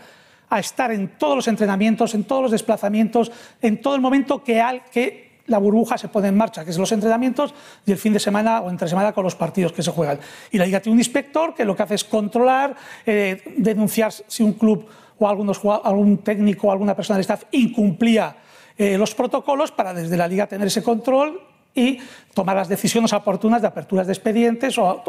a 0.49 0.61
estar 0.61 0.92
en 0.92 1.18
todos 1.18 1.35
los 1.35 1.49
entrenamientos, 1.49 2.14
en 2.14 2.23
todos 2.23 2.42
los 2.42 2.52
desplazamientos, 2.52 3.33
en 3.61 3.80
todo 3.80 3.97
el 3.97 4.00
momento 4.00 4.45
que, 4.45 4.61
al, 4.61 4.85
que 4.85 5.40
la 5.47 5.59
burbuja 5.59 5.99
se 5.99 6.07
pone 6.07 6.28
en 6.28 6.37
marcha, 6.37 6.64
que 6.64 6.71
es 6.71 6.78
los 6.78 6.92
entrenamientos 6.92 7.52
y 7.85 7.90
el 7.90 7.99
fin 7.99 8.12
de 8.12 8.21
semana 8.21 8.61
o 8.61 8.71
entre 8.71 8.87
semana 8.87 9.12
con 9.12 9.25
los 9.25 9.35
partidos 9.35 9.73
que 9.73 9.83
se 9.83 9.90
juegan. 9.90 10.21
Y 10.52 10.59
la 10.59 10.64
Liga 10.64 10.78
tiene 10.78 10.95
un 10.95 11.00
inspector 11.00 11.57
que 11.57 11.64
lo 11.64 11.75
que 11.75 11.83
hace 11.83 11.97
es 11.97 12.04
controlar, 12.04 12.76
eh, 13.04 13.42
denunciar 13.57 14.12
si 14.12 14.45
un 14.45 14.52
club 14.52 14.87
o 15.18 15.28
algunos, 15.28 15.61
algún 15.64 16.18
técnico 16.18 16.68
o 16.68 16.71
alguna 16.71 16.95
persona 16.95 17.16
del 17.16 17.23
staff 17.23 17.47
incumplía 17.50 18.37
eh, 18.76 18.97
los 18.97 19.12
protocolos 19.12 19.73
para 19.73 19.92
desde 19.92 20.16
la 20.16 20.28
liga 20.28 20.47
tener 20.47 20.68
ese 20.68 20.85
control 20.85 21.48
y 21.78 22.00
tomar 22.35 22.56
las 22.56 22.68
decisiones 22.68 23.12
oportunas 23.12 23.62
de 23.62 23.68
aperturas 23.68 24.06
de 24.06 24.12
expedientes 24.12 24.76
o, 24.78 25.02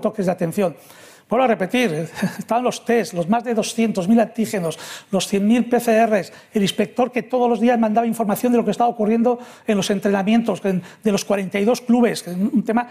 toques 0.00 0.26
de 0.26 0.32
atención. 0.32 0.76
Vuelvo 1.28 1.44
a 1.44 1.48
repetir, 1.48 2.08
estaban 2.38 2.64
los 2.64 2.84
test, 2.84 3.14
los 3.14 3.28
más 3.28 3.44
de 3.44 3.56
200.000 3.56 4.20
antígenos, 4.20 4.78
los 5.10 5.32
100.000 5.32 5.70
PCRs, 5.70 6.32
el 6.52 6.62
inspector 6.62 7.10
que 7.10 7.22
todos 7.22 7.48
los 7.48 7.60
días 7.60 7.78
mandaba 7.78 8.06
información 8.06 8.52
de 8.52 8.58
lo 8.58 8.64
que 8.64 8.70
estaba 8.70 8.90
ocurriendo 8.90 9.38
en 9.66 9.76
los 9.76 9.90
entrenamientos 9.90 10.62
de 10.62 11.12
los 11.12 11.24
42 11.24 11.80
clubes, 11.80 12.26
un 12.26 12.62
tema 12.64 12.88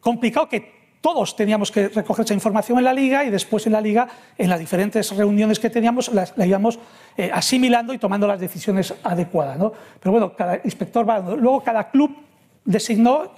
complicado 0.00 0.48
que 0.48 0.80
todos 1.00 1.34
teníamos 1.34 1.70
que 1.70 1.88
recoger 1.88 2.26
esa 2.26 2.34
información 2.34 2.76
en 2.76 2.84
la 2.84 2.92
liga 2.92 3.24
y 3.24 3.30
después 3.30 3.66
en 3.66 3.72
la 3.72 3.80
liga, 3.80 4.06
en 4.36 4.50
las 4.50 4.58
diferentes 4.58 5.16
reuniones 5.16 5.58
que 5.58 5.70
teníamos, 5.70 6.10
la 6.12 6.46
íbamos 6.46 6.78
eh, 7.16 7.30
asimilando 7.32 7.94
y 7.94 7.98
tomando 7.98 8.26
las 8.26 8.38
decisiones 8.38 8.94
adecuadas. 9.02 9.56
Pero 10.00 10.12
bueno, 10.12 10.34
cada 10.36 10.60
inspector 10.62 11.08
va. 11.08 11.18
Luego 11.20 11.62
cada 11.62 11.90
club 11.90 12.29
designó 12.64 13.32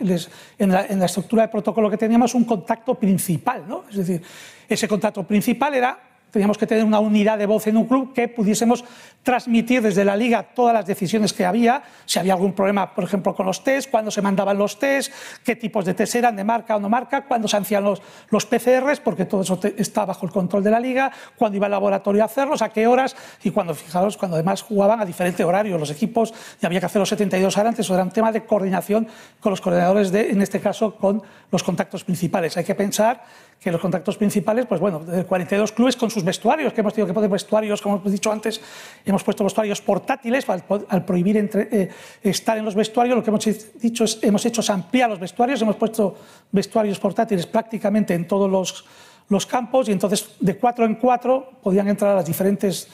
en, 0.59 0.73
la, 0.73 1.05
estructura 1.07 1.43
de 1.43 1.49
protocolo 1.49 1.91
que 1.91 1.97
teníamos 1.97 2.35
un 2.35 2.45
contacto 2.45 2.95
principal. 2.95 3.67
¿no? 3.67 3.85
Es 3.89 3.97
decir, 3.97 4.23
ese 4.69 4.89
contacto 4.89 5.25
principal 5.25 5.75
era 5.75 6.12
teníamos 6.33 6.59
que 6.59 6.67
tener 6.67 6.85
una 6.85 6.99
unidad 6.99 7.39
de 7.39 7.47
voz 7.47 7.67
en 7.67 7.77
un 7.77 7.85
club 7.85 8.13
que 8.13 8.27
pudiésemos 8.27 8.85
transmitir 9.23 9.83
desde 9.83 10.05
la 10.05 10.17
liga 10.17 10.43
todas 10.43 10.75
las 10.75 10.87
decisiones 10.87 11.33
que 11.33 11.45
había, 11.45 11.83
si 12.07 12.19
había 12.19 12.33
algún 12.33 12.55
problema, 12.55 12.95
por 12.95 13.05
ejemplo, 13.05 13.37
con 13.37 13.47
los 13.47 13.63
test, 13.63 13.91
cuándo 13.91 14.11
se 14.11 14.23
mandaban 14.23 14.59
los 14.59 14.79
test, 14.79 15.13
qué 15.45 15.55
tipos 15.55 15.85
de 15.85 15.95
test 15.95 16.17
eran, 16.17 16.35
de 16.35 16.43
marca 16.43 16.75
o 16.75 16.81
no 16.81 16.89
marca, 16.89 17.27
cuándo 17.27 17.47
se 17.47 17.57
hacían 17.57 17.85
los, 17.85 18.03
los 18.31 18.47
PCRs, 18.47 19.01
porque 19.01 19.27
todo 19.27 19.43
eso 19.43 19.61
está 19.77 20.05
bajo 20.05 20.27
el 20.27 20.33
control 20.33 20.65
de 20.65 20.71
la 20.71 20.81
liga, 20.81 21.13
cuándo 21.37 21.57
iba 21.57 21.67
al 21.67 21.73
laboratorio 21.73 22.23
a 22.23 22.25
hacerlos, 22.25 22.63
a 22.63 22.71
qué 22.71 22.87
horas, 22.87 23.15
y 23.45 23.51
cuando, 23.51 23.75
fijaros, 23.75 24.17
cuando 24.17 24.37
además 24.37 24.63
jugaban 24.63 25.01
a 25.01 25.05
diferente 25.05 25.45
horario 25.45 25.79
los 25.79 25.91
equipos 25.91 26.33
y 26.61 26.67
había 26.67 26.81
que 26.81 26.87
hacer 26.87 26.99
los 26.99 27.11
72 27.11 27.57
horas 27.57 27.69
antes, 27.69 27.87
eso 27.87 27.95
era 27.95 28.03
un 28.03 28.11
tema 28.11 28.33
de 28.33 28.45
coordinación 28.45 29.07
con 29.39 29.51
los 29.51 29.61
coordinadores, 29.61 30.11
de, 30.11 30.31
en 30.31 30.41
este 30.41 30.61
caso, 30.61 30.97
con 30.97 31.23
los 31.51 31.63
contactos 31.63 32.05
principales. 32.05 32.57
Hay 32.57 32.65
que 32.65 32.75
pensar 32.75 33.23
que 33.63 33.71
los 33.71 33.81
contactos 33.81 34.17
principales, 34.17 34.67
pues 34.67 34.81
bueno, 34.81 34.99
de 34.99 35.25
42 35.25 35.71
clubes 35.71 35.95
con 35.95 36.11
sus 36.11 36.25
vestuarios, 36.25 36.73
que 36.73 36.81
hemos 36.81 36.95
tenido 36.95 37.07
que 37.07 37.15
poner 37.15 37.31
vestuarios, 37.31 37.81
como 37.81 37.97
hemos 37.97 38.11
dicho 38.11 38.33
antes, 38.33 38.61
hemos 39.05 39.23
puesto 39.23 39.45
vestuarios 39.45 39.81
portátiles 39.81 40.45
al, 40.49 41.05
prohibir 41.05 41.37
eh, 41.37 41.89
estar 42.23 42.59
en 42.59 42.65
los 42.65 42.75
vestuarios, 42.75 43.15
lo 43.15 43.23
que 43.23 43.31
hemos 43.31 43.45
dicho 43.81 44.03
es, 44.03 44.19
hemos 44.23 44.45
hecho 44.45 44.63
es 44.63 44.71
ampliar 44.71 45.11
los 45.11 45.21
vestuarios, 45.21 45.63
hemos 45.63 45.77
puesto 45.77 46.17
vestuarios 46.51 46.99
portátiles 46.99 47.47
prácticamente 47.47 48.15
en 48.15 48.27
todos 48.27 48.51
los, 48.51 48.85
los 49.29 49.47
campos 49.47 49.89
y 49.89 49.93
entonces 49.93 50.31
de 50.41 50.57
cuatro 50.57 50.85
en 50.85 50.97
cuatro 50.97 51.53
podían 51.63 51.87
entrar 51.87 52.11
a 52.11 52.15
las 52.17 52.27
diferentes 52.27 52.89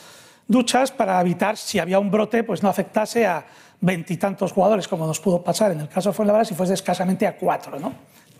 duchas 0.47 0.91
para 0.93 1.19
evitar, 1.23 1.57
si 1.57 1.79
había 1.79 1.99
un 1.99 2.11
brote, 2.11 2.45
pues 2.45 2.63
no 2.63 2.69
afectase 2.69 3.25
a 3.25 3.47
veintitantos 3.81 4.53
jugadores, 4.53 4.87
como 4.87 5.07
nos 5.07 5.19
pudo 5.19 5.43
pasar 5.43 5.73
en 5.73 5.81
el 5.81 5.89
caso 5.89 6.11
de 6.11 6.15
Fuenlabrada, 6.15 6.45
si 6.45 6.55
fuese 6.55 6.75
escasamente 6.75 7.27
a 7.27 7.39
cuatro. 7.39 7.79
¿no? 7.81 7.93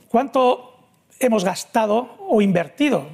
¿Cuánto 0.09 0.78
hemos 1.19 1.45
gastado 1.45 2.17
o 2.29 2.41
invertido. 2.41 3.07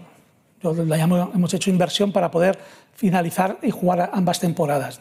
Yo 0.63 0.73
la 0.73 0.97
llamo, 0.97 1.31
hemos 1.35 1.53
hecho 1.55 1.71
inversión 1.71 2.13
para 2.13 2.31
poder 2.31 2.59
finalizar 2.95 3.59
y 3.63 3.71
jugar 3.71 4.11
ambas 4.13 4.41
temporadas. 4.41 4.99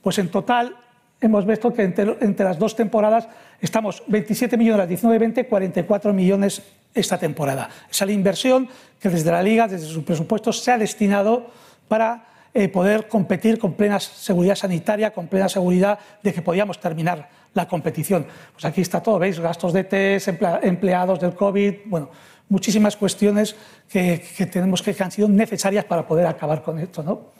Pues 0.00 0.18
en 0.18 0.30
total 0.30 0.76
hemos 1.20 1.46
visto 1.46 1.72
que 1.72 1.82
entre, 1.82 2.44
las 2.44 2.58
dos 2.58 2.76
temporadas 2.76 3.28
estamos 3.60 4.02
27 4.06 4.56
millones, 4.56 4.88
19 4.88 5.18
20, 5.18 5.46
44 5.46 6.12
millones 6.12 6.62
esta 6.94 7.18
temporada. 7.18 7.68
Esa 7.90 8.04
es 8.04 8.08
la 8.08 8.12
inversión 8.12 8.68
que 9.00 9.08
desde 9.08 9.30
la 9.30 9.42
Liga, 9.42 9.68
desde 9.68 9.86
sus 9.86 10.04
presupuestos, 10.04 10.60
se 10.60 10.72
ha 10.72 10.78
destinado 10.78 11.46
para 11.88 12.26
eh, 12.54 12.68
poder 12.68 13.08
competir 13.08 13.58
con 13.58 13.74
plena 13.74 13.98
seguridad 13.98 14.56
sanitaria, 14.56 15.12
con 15.12 15.26
plena 15.26 15.48
seguridad 15.48 15.98
de 16.22 16.32
que 16.34 16.42
podíamos 16.42 16.78
terminar 16.80 17.28
la 17.54 17.66
competición. 17.66 18.26
Pues 18.52 18.64
aquí 18.64 18.80
está 18.80 19.02
todo, 19.02 19.18
¿veis? 19.18 19.38
Gastos 19.40 19.72
de 19.72 19.84
test, 19.84 20.28
empleados 20.62 21.20
del 21.20 21.34
COVID, 21.34 21.74
bueno, 21.86 22.10
muchísimas 22.52 22.96
cuestiones 22.96 23.56
que, 23.88 24.22
tenemos 24.52 24.82
que, 24.82 24.94
han 25.02 25.10
sido 25.10 25.26
necesarias 25.26 25.86
para 25.86 26.06
poder 26.06 26.26
acabar 26.26 26.62
con 26.62 26.78
esto. 26.78 27.02
¿no? 27.02 27.32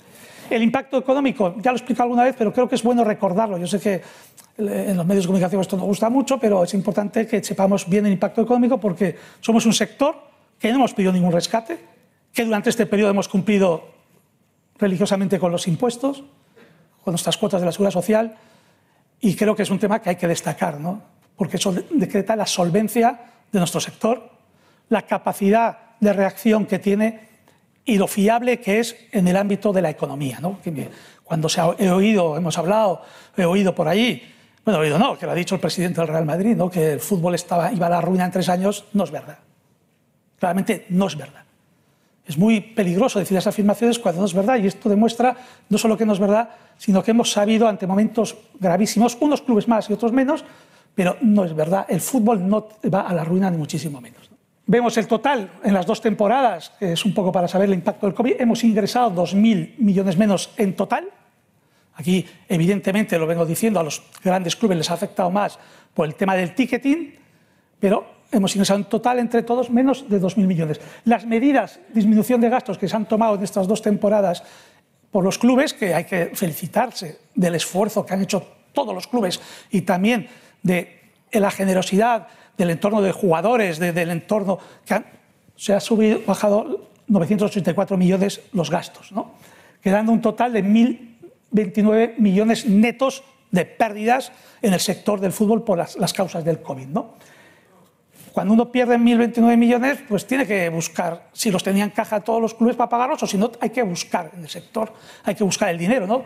El 0.48 0.62
impacto 0.62 0.96
económico, 0.96 1.54
ya 1.58 1.70
lo 1.70 1.76
he 1.76 1.80
explicado 1.80 2.04
alguna 2.04 2.24
vez, 2.24 2.34
pero 2.36 2.50
creo 2.52 2.66
que 2.66 2.76
es 2.76 2.82
bueno 2.82 3.04
recordarlo. 3.04 3.58
Yo 3.58 3.66
sé 3.66 3.78
que 3.78 4.02
en 4.56 4.96
los 4.96 5.06
medios 5.06 5.24
de 5.24 5.28
comunicación 5.28 5.60
esto 5.60 5.76
no 5.76 5.84
gusta 5.84 6.08
mucho, 6.08 6.38
pero 6.38 6.64
es 6.64 6.72
importante 6.72 7.26
que 7.26 7.44
sepamos 7.44 7.88
bien 7.88 8.06
el 8.06 8.12
impacto 8.12 8.40
económico 8.40 8.78
porque 8.78 9.16
somos 9.40 9.66
un 9.66 9.74
sector 9.74 10.16
que 10.58 10.70
no 10.70 10.76
hemos 10.76 10.94
pedido 10.94 11.12
ningún 11.12 11.32
rescate, 11.32 11.78
que 12.32 12.44
durante 12.44 12.70
este 12.70 12.86
periodo 12.86 13.10
hemos 13.10 13.28
cumplido 13.28 13.88
religiosamente 14.78 15.38
con 15.38 15.52
los 15.52 15.68
impuestos, 15.68 16.24
con 17.04 17.12
nuestras 17.12 17.36
cuotas 17.36 17.60
de 17.60 17.66
la 17.66 17.72
seguridad 17.72 17.92
social, 17.92 18.36
y 19.20 19.36
creo 19.36 19.54
que 19.54 19.62
es 19.62 19.70
un 19.70 19.78
tema 19.78 20.00
que 20.00 20.10
hay 20.10 20.16
que 20.16 20.26
destacar, 20.26 20.80
¿no? 20.80 21.12
porque 21.36 21.56
eso 21.56 21.74
decreta 21.90 22.36
la 22.36 22.46
solvencia 22.46 23.18
de 23.50 23.58
nuestro 23.58 23.80
sector 23.80 24.31
la 24.92 25.02
capacidad 25.02 25.78
de 26.00 26.12
reacción 26.12 26.66
que 26.66 26.78
tiene 26.78 27.20
y 27.84 27.96
lo 27.96 28.06
fiable 28.06 28.60
que 28.60 28.78
es 28.78 28.94
en 29.10 29.26
el 29.26 29.38
ámbito 29.38 29.72
de 29.72 29.80
la 29.80 29.88
economía. 29.88 30.38
¿no? 30.38 30.58
Cuando 31.24 31.48
he 31.78 31.90
oído, 31.90 32.36
hemos 32.36 32.58
hablado, 32.58 33.00
he 33.34 33.46
oído 33.46 33.74
por 33.74 33.88
ahí, 33.88 34.22
bueno, 34.62 34.80
he 34.80 34.84
oído 34.84 34.98
no, 34.98 35.16
que 35.16 35.24
lo 35.24 35.32
ha 35.32 35.34
dicho 35.34 35.54
el 35.54 35.62
presidente 35.62 36.02
del 36.02 36.08
Real 36.08 36.26
Madrid, 36.26 36.58
que 36.70 36.92
el 36.92 37.00
fútbol 37.00 37.34
iba 37.74 37.86
a 37.86 37.90
la 37.90 38.00
ruina 38.02 38.26
en 38.26 38.30
tres 38.30 38.50
años, 38.50 38.84
no 38.92 39.04
es 39.04 39.10
verdad. 39.10 39.38
Claramente 40.38 40.84
no 40.90 41.06
es 41.06 41.16
verdad. 41.16 41.42
Es 42.26 42.36
muy 42.36 42.60
peligroso 42.60 43.18
decir 43.18 43.38
esas 43.38 43.54
afirmaciones 43.54 43.98
cuando 43.98 44.20
no 44.20 44.26
es 44.26 44.34
verdad 44.34 44.58
y 44.58 44.66
esto 44.66 44.90
demuestra 44.90 45.34
no 45.70 45.78
solo 45.78 45.96
que 45.96 46.04
no 46.04 46.12
es 46.12 46.18
verdad, 46.18 46.50
sino 46.76 47.02
que 47.02 47.12
hemos 47.12 47.32
sabido 47.32 47.66
ante 47.66 47.86
momentos 47.86 48.36
gravísimos, 48.60 49.16
unos 49.20 49.40
clubes 49.40 49.66
más 49.68 49.88
y 49.88 49.94
otros 49.94 50.12
menos, 50.12 50.44
pero 50.94 51.16
no 51.22 51.44
es 51.44 51.54
verdad. 51.54 51.86
El 51.88 52.02
fútbol 52.02 52.46
no 52.46 52.68
va 52.92 53.00
a 53.02 53.14
la 53.14 53.24
ruina 53.24 53.50
ni 53.50 53.56
muchísimo 53.56 53.98
menos. 53.98 54.31
Vemos 54.66 54.96
el 54.96 55.08
total 55.08 55.50
en 55.64 55.74
las 55.74 55.86
dos 55.86 56.00
temporadas, 56.00 56.72
es 56.78 57.04
un 57.04 57.12
poco 57.12 57.32
para 57.32 57.48
saber 57.48 57.68
el 57.68 57.74
impacto 57.74 58.06
del 58.06 58.14
COVID. 58.14 58.40
Hemos 58.40 58.62
ingresado 58.62 59.10
2.000 59.10 59.74
millones 59.78 60.16
menos 60.16 60.52
en 60.56 60.76
total. 60.76 61.08
Aquí, 61.94 62.24
evidentemente, 62.48 63.18
lo 63.18 63.26
vengo 63.26 63.44
diciendo, 63.44 63.80
a 63.80 63.82
los 63.82 64.02
grandes 64.22 64.54
clubes 64.56 64.78
les 64.78 64.90
ha 64.90 64.94
afectado 64.94 65.30
más 65.30 65.58
por 65.92 66.06
el 66.06 66.14
tema 66.14 66.36
del 66.36 66.54
ticketing, 66.54 67.14
pero 67.80 68.06
hemos 68.30 68.54
ingresado 68.54 68.78
en 68.78 68.86
total 68.86 69.18
entre 69.18 69.42
todos 69.42 69.68
menos 69.68 70.08
de 70.08 70.20
2.000 70.20 70.46
millones. 70.46 70.80
Las 71.04 71.26
medidas 71.26 71.80
disminución 71.92 72.40
de 72.40 72.48
gastos 72.48 72.78
que 72.78 72.88
se 72.88 72.96
han 72.96 73.06
tomado 73.06 73.34
en 73.34 73.42
estas 73.42 73.66
dos 73.66 73.82
temporadas 73.82 74.44
por 75.10 75.24
los 75.24 75.38
clubes, 75.38 75.74
que 75.74 75.92
hay 75.92 76.04
que 76.04 76.30
felicitarse 76.34 77.18
del 77.34 77.56
esfuerzo 77.56 78.06
que 78.06 78.14
han 78.14 78.22
hecho 78.22 78.46
todos 78.72 78.94
los 78.94 79.06
clubes 79.06 79.40
y 79.70 79.82
también 79.82 80.28
de 80.62 81.00
la 81.32 81.50
generosidad 81.50 82.28
del 82.56 82.70
entorno 82.70 83.02
de 83.02 83.12
jugadores, 83.12 83.78
del 83.78 84.10
entorno 84.10 84.58
que 84.84 85.02
se 85.56 85.72
ha 85.72 85.80
subido, 85.80 86.20
bajado 86.26 86.88
984 87.08 87.96
millones 87.96 88.40
los 88.52 88.70
gastos, 88.70 89.12
¿no? 89.12 89.32
quedando 89.80 90.12
un 90.12 90.20
total 90.20 90.52
de 90.52 90.64
1.029 90.64 92.18
millones 92.18 92.66
netos 92.66 93.24
de 93.50 93.64
pérdidas 93.66 94.32
en 94.62 94.72
el 94.72 94.80
sector 94.80 95.20
del 95.20 95.32
fútbol 95.32 95.62
por 95.62 95.78
las, 95.78 96.12
causas 96.12 96.44
del 96.44 96.62
COVID. 96.62 96.86
¿no? 96.86 97.14
Cuando 98.32 98.54
uno 98.54 98.72
pierde 98.72 98.96
1.029 98.96 99.56
millones, 99.56 99.98
pues 100.08 100.26
tiene 100.26 100.46
que 100.46 100.68
buscar 100.70 101.28
si 101.32 101.50
los 101.50 101.62
tenían 101.62 101.90
caja 101.90 102.20
todos 102.20 102.40
los 102.40 102.54
clubes 102.54 102.76
para 102.76 102.88
pagarlos 102.88 103.22
o 103.22 103.26
si 103.26 103.36
no, 103.36 103.52
hay 103.60 103.70
que 103.70 103.82
buscar 103.82 104.30
en 104.34 104.42
el 104.42 104.48
sector, 104.48 104.92
hay 105.24 105.34
que 105.34 105.44
buscar 105.44 105.68
el 105.68 105.78
dinero. 105.78 106.06
¿no? 106.06 106.24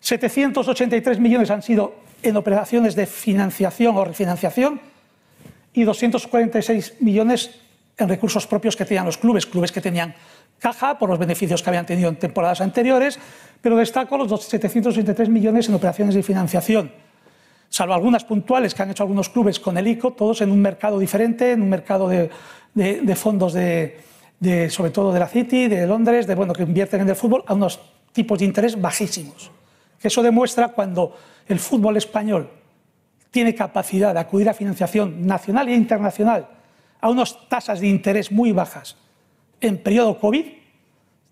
783 0.00 1.18
millones 1.18 1.50
han 1.50 1.62
sido 1.62 1.94
en 2.22 2.36
operaciones 2.36 2.94
de 2.94 3.06
financiación 3.06 3.96
o 3.96 4.04
refinanciación 4.04 4.80
y 5.78 5.84
246 5.84 6.94
millones 7.00 7.50
en 7.96 8.08
recursos 8.08 8.46
propios 8.48 8.74
que 8.74 8.84
tenían 8.84 9.06
los 9.06 9.16
clubes, 9.16 9.46
clubes 9.46 9.70
que 9.70 9.80
tenían 9.80 10.12
caja 10.58 10.98
por 10.98 11.08
los 11.08 11.20
beneficios 11.20 11.62
que 11.62 11.70
habían 11.70 11.86
tenido 11.86 12.08
en 12.08 12.16
temporadas 12.16 12.60
anteriores, 12.60 13.18
pero 13.60 13.76
destaco 13.76 14.18
los 14.18 14.42
783 14.42 15.28
millones 15.28 15.68
en 15.68 15.74
operaciones 15.76 16.16
de 16.16 16.24
financiación, 16.24 16.90
salvo 17.68 17.94
algunas 17.94 18.24
puntuales 18.24 18.74
que 18.74 18.82
han 18.82 18.90
hecho 18.90 19.04
algunos 19.04 19.28
clubes 19.28 19.60
con 19.60 19.78
el 19.78 19.86
ICO, 19.86 20.14
todos 20.14 20.40
en 20.40 20.50
un 20.50 20.60
mercado 20.60 20.98
diferente, 20.98 21.52
en 21.52 21.62
un 21.62 21.68
mercado 21.68 22.08
de, 22.08 22.28
fondos 23.14 23.52
de, 23.52 24.00
sobre 24.70 24.90
todo 24.90 25.12
de 25.12 25.20
la 25.20 25.28
City, 25.28 25.68
de 25.68 25.86
Londres, 25.86 26.26
de 26.26 26.34
bueno 26.34 26.54
que 26.54 26.64
invierten 26.64 27.02
en 27.02 27.08
el 27.08 27.16
fútbol 27.16 27.44
a 27.46 27.54
unos 27.54 27.78
tipos 28.12 28.40
de 28.40 28.46
interés 28.46 28.80
bajísimos. 28.80 29.52
Eso 30.02 30.24
demuestra 30.24 30.68
cuando 30.68 31.16
el 31.46 31.60
fútbol 31.60 31.96
español 31.96 32.57
tiene 33.30 33.54
capacidad 33.54 34.14
de 34.14 34.20
acudir 34.20 34.48
a 34.48 34.54
financiación 34.54 35.26
nacional 35.26 35.68
e 35.68 35.74
internacional 35.74 36.48
a 37.00 37.10
unas 37.10 37.48
tasas 37.48 37.80
de 37.80 37.86
interés 37.86 38.32
muy 38.32 38.52
bajas 38.52 38.96
en 39.60 39.78
periodo 39.78 40.18
COVID, 40.18 40.46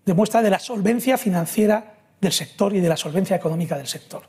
demuestra 0.05 0.41
de 0.41 0.49
la 0.49 0.59
solvencia 0.59 1.17
financiera 1.17 1.95
del 2.19 2.31
sector 2.31 2.75
y 2.75 2.79
de 2.79 2.89
la 2.89 2.97
solvencia 2.97 3.35
económica 3.35 3.77
del 3.77 3.87
sector. 3.87 4.23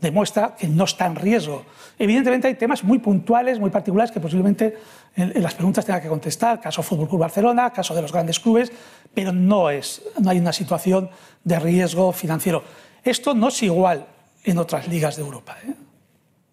demuestra 0.00 0.56
que 0.56 0.66
no 0.66 0.84
está 0.84 1.04
en 1.04 1.14
riesgo. 1.14 1.66
Evidentemente 1.98 2.48
hay 2.48 2.54
temas 2.54 2.82
muy 2.82 2.98
puntuales, 3.00 3.60
muy 3.60 3.68
particulares, 3.68 4.10
que 4.10 4.18
posiblemente 4.18 4.78
en, 5.14 5.42
las 5.42 5.54
preguntas 5.54 5.84
tenga 5.84 6.00
que 6.00 6.08
contestar, 6.08 6.58
caso 6.58 6.82
Fútbol 6.82 7.06
Club 7.06 7.20
Barcelona, 7.20 7.70
caso 7.70 7.94
de 7.94 8.00
los 8.00 8.10
grandes 8.10 8.40
clubes, 8.40 8.72
pero 9.12 9.30
no, 9.30 9.68
es, 9.68 10.00
no 10.18 10.30
hay 10.30 10.38
una 10.38 10.54
situación 10.54 11.10
de 11.44 11.58
riesgo 11.58 12.12
financiero. 12.12 12.64
Esto 13.04 13.34
no 13.34 13.48
es 13.48 13.62
igual 13.62 14.06
en 14.44 14.56
otras 14.56 14.88
ligas 14.88 15.16
de 15.16 15.22
Europa. 15.22 15.58
¿eh? 15.66 15.74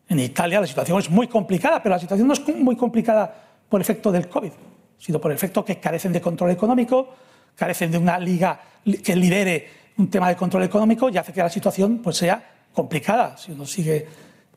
En 0.09 0.19
Italia 0.19 0.61
la 0.61 0.67
situación 0.67 0.99
es 0.99 1.09
muy 1.09 1.27
complicada, 1.27 1.81
pero 1.81 1.95
la 1.95 1.99
situación 1.99 2.27
no 2.27 2.33
es 2.33 2.47
muy 2.55 2.75
complicada 2.75 3.33
por 3.67 3.81
efecto 3.81 4.11
del 4.11 4.29
COVID, 4.29 4.51
sino 4.97 5.19
por 5.19 5.31
el 5.31 5.35
efecto 5.35 5.65
que 5.65 5.79
carecen 5.79 6.13
de 6.13 6.21
control 6.21 6.51
económico, 6.51 7.09
carecen 7.55 7.91
de 7.91 7.97
una 7.97 8.17
liga 8.17 8.59
que 9.03 9.15
lidere 9.15 9.69
un 9.97 10.09
tema 10.09 10.29
de 10.29 10.35
control 10.35 10.63
económico 10.63 11.09
y 11.09 11.17
hace 11.17 11.33
que 11.33 11.41
la 11.41 11.49
situación 11.49 11.99
pues, 11.99 12.17
sea 12.17 12.41
complicada. 12.71 13.35
Si 13.37 13.51
uno 13.51 13.65
sigue, 13.65 14.07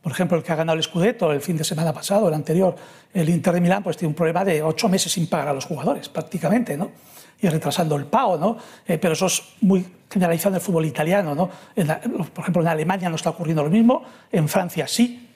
por 0.00 0.12
ejemplo, 0.12 0.36
el 0.36 0.44
que 0.44 0.52
ha 0.52 0.56
ganado 0.56 0.76
el 0.76 0.84
Scudetto 0.84 1.32
el 1.32 1.40
fin 1.40 1.56
de 1.56 1.64
semana 1.64 1.92
pasado, 1.92 2.28
el 2.28 2.34
anterior, 2.34 2.76
el 3.12 3.28
Inter 3.28 3.54
de 3.54 3.60
Milán, 3.60 3.82
pues 3.82 3.96
tiene 3.96 4.10
un 4.10 4.14
problema 4.14 4.44
de 4.44 4.62
ocho 4.62 4.88
meses 4.88 5.10
sin 5.12 5.26
pagar 5.26 5.48
a 5.48 5.52
los 5.52 5.64
jugadores, 5.64 6.08
prácticamente, 6.08 6.76
¿no? 6.76 6.90
y 7.42 7.48
retrasando 7.48 7.96
el 7.96 8.04
pago, 8.04 8.36
¿no? 8.36 8.58
Eh, 8.86 8.98
pero 8.98 9.14
eso 9.14 9.26
es 9.26 9.42
muy 9.62 9.86
generalizado 10.10 10.50
en 10.50 10.54
el 10.56 10.60
fútbol 10.60 10.84
italiano, 10.84 11.34
¿no? 11.34 11.48
por 11.48 12.42
ejemplo, 12.42 12.60
en 12.60 12.68
Alemania 12.68 13.08
no 13.08 13.16
está 13.16 13.30
ocurriendo 13.30 13.62
lo 13.62 13.70
mismo, 13.70 14.02
en 14.30 14.48
Francia 14.48 14.86
sí. 14.86 15.29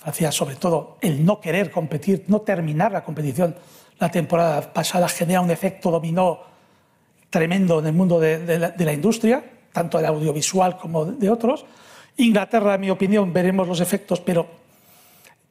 Francia, 0.00 0.32
sobre 0.32 0.56
todo, 0.56 0.96
el 1.00 1.24
no 1.24 1.40
querer 1.40 1.70
competir, 1.70 2.24
no 2.28 2.40
terminar 2.40 2.90
la 2.92 3.04
competición 3.04 3.54
la 4.00 4.10
temporada 4.10 4.72
pasada 4.72 5.06
genera 5.08 5.42
un 5.42 5.50
efecto 5.50 5.90
dominó 5.90 6.40
tremendo 7.28 7.78
en 7.80 7.86
el 7.86 7.92
mundo 7.92 8.18
de, 8.18 8.58
la, 8.58 8.92
industria, 8.92 9.44
tanto 9.72 9.98
del 9.98 10.06
audiovisual 10.06 10.78
como 10.78 11.04
de 11.04 11.30
otros. 11.30 11.66
Inglaterra, 12.16 12.74
en 12.74 12.80
mi 12.80 12.90
opinión, 12.90 13.30
veremos 13.30 13.68
los 13.68 13.78
efectos, 13.80 14.20
pero 14.20 14.46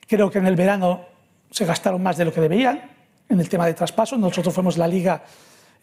creo 0.08 0.32
que 0.32 0.40
en 0.40 0.48
el 0.48 0.56
verano 0.56 1.06
se 1.52 1.66
gastaron 1.66 2.02
más 2.02 2.18
de 2.18 2.26
lo 2.26 2.34
que 2.34 2.42
debían 2.42 2.82
en 3.30 3.40
el 3.40 3.48
tema 3.48 3.68
de 3.68 3.76
traspasos. 3.76 4.18
Nosotros 4.18 4.54
fuimos 4.54 4.78
la 4.78 4.88
liga 4.88 5.24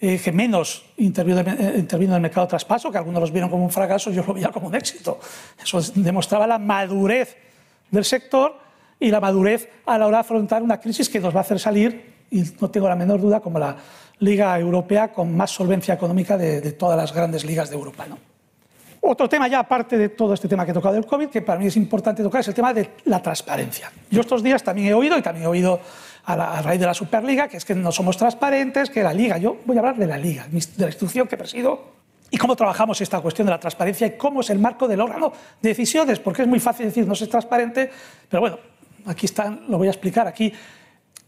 eh, 0.01 0.21
que 0.23 0.33
menos 0.33 0.87
intervino, 0.97 1.41
eh, 1.41 1.75
intervino, 1.77 2.13
en 2.13 2.17
el 2.17 2.23
mercado 2.23 2.47
de 2.47 2.51
traspaso, 2.51 2.91
que 2.91 2.99
algunos 2.99 3.21
los 3.21 3.31
vieron 3.31 3.49
como 3.49 3.65
un 3.65 3.71
fracaso, 3.71 4.11
yo 4.11 4.25
lo 4.27 4.35
veía 4.35 4.49
como 4.49 4.67
un 4.67 4.75
éxito. 4.75 5.21
Eso 5.63 5.81
demostraba 5.95 6.49
la 6.49 6.59
madurez 6.59 7.46
del 7.91 8.05
sector 8.05 8.59
y 8.99 9.11
la 9.11 9.21
madurez 9.21 9.69
a 9.85 9.99
la 9.99 10.07
hora 10.07 10.19
de 10.19 10.21
afrontar 10.23 10.63
una 10.63 10.81
crisis 10.81 11.09
que 11.09 11.21
nos 11.21 11.35
va 11.35 11.39
a 11.39 11.43
hacer 11.43 11.59
salir, 11.59 12.15
y 12.31 12.43
no 12.61 12.71
tengo 12.71 12.89
la 12.89 12.97
menor 12.97 13.21
duda, 13.21 13.41
como 13.41 13.59
la 13.59 13.77
liga 14.19 14.59
europea 14.59 15.13
con 15.13 15.37
más 15.37 15.51
solvencia 15.51 15.95
económica 15.95 16.37
de, 16.37 16.73
todas 16.73 16.97
las 16.97 17.13
grandes 17.13 17.45
ligas 17.45 17.71
de 17.71 17.77
Europa. 17.77 18.07
¿no? 18.09 18.19
Otro 19.01 19.29
tema 19.29 19.47
ya, 19.49 19.61
aparte 19.61 19.97
de 19.97 20.09
todo 20.09 20.35
este 20.35 20.49
tema 20.49 20.65
que 20.65 20.73
he 20.73 20.75
tocado 20.75 20.95
del 20.95 21.07
COVID, 21.07 21.29
que 21.29 21.43
para 21.43 21.59
mí 21.59 21.67
es 21.67 21.77
importante 21.77 22.23
tocar, 22.23 22.41
es 22.41 22.49
el 22.49 22.55
tema 22.55 22.73
de 22.73 22.91
la 23.05 23.23
transparencia. 23.23 23.93
Yo 24.11 24.21
estos 24.21 24.43
días 24.43 24.63
también 24.63 24.89
he 24.89 24.95
oído, 24.95 25.17
y 25.17 25.23
también 25.23 25.45
he 25.45 25.49
oído 25.49 25.81
a, 26.25 26.63
raíz 26.63 26.81
de 26.81 26.87
la 26.87 26.95
Superliga, 26.95 27.49
que 27.49 27.57
es 27.57 27.65
que 27.65 27.75
no 27.75 27.93
somos 27.93 28.17
transparentes, 28.17 28.91
que 28.91 29.03
la 29.03 29.13
Liga, 29.13 29.39
yo 29.39 29.59
voy 29.65 29.77
a 29.77 29.81
hablar 29.81 29.97
de 29.97 30.07
la 30.07 30.19
Liga, 30.19 30.47
de 30.51 30.61
la 30.79 30.87
institución 30.87 31.29
que 31.29 31.37
presido, 31.37 31.96
y 32.31 32.39
cómo 32.39 32.57
trabajamos 32.57 33.01
esta 33.01 33.21
cuestión 33.21 33.47
de 33.47 33.53
la 33.53 33.61
transparencia 33.61 34.07
y 34.07 34.17
cómo 34.17 34.41
es 34.41 34.51
el 34.51 34.59
marco 34.59 34.89
del 34.89 35.01
órgano 35.01 35.33
de 35.61 35.69
decisiones, 35.69 36.19
porque 36.19 36.43
es 36.43 36.49
muy 36.49 36.61
fácil 36.61 36.87
decir 36.87 37.07
no 37.07 37.13
es 37.13 37.29
transparente, 37.29 37.91
pero 38.29 38.41
bueno, 38.41 38.59
aquí 39.07 39.27
están, 39.27 39.65
lo 39.69 39.79
voy 39.79 39.89
a 39.89 39.91
explicar, 39.91 40.27
aquí 40.27 40.53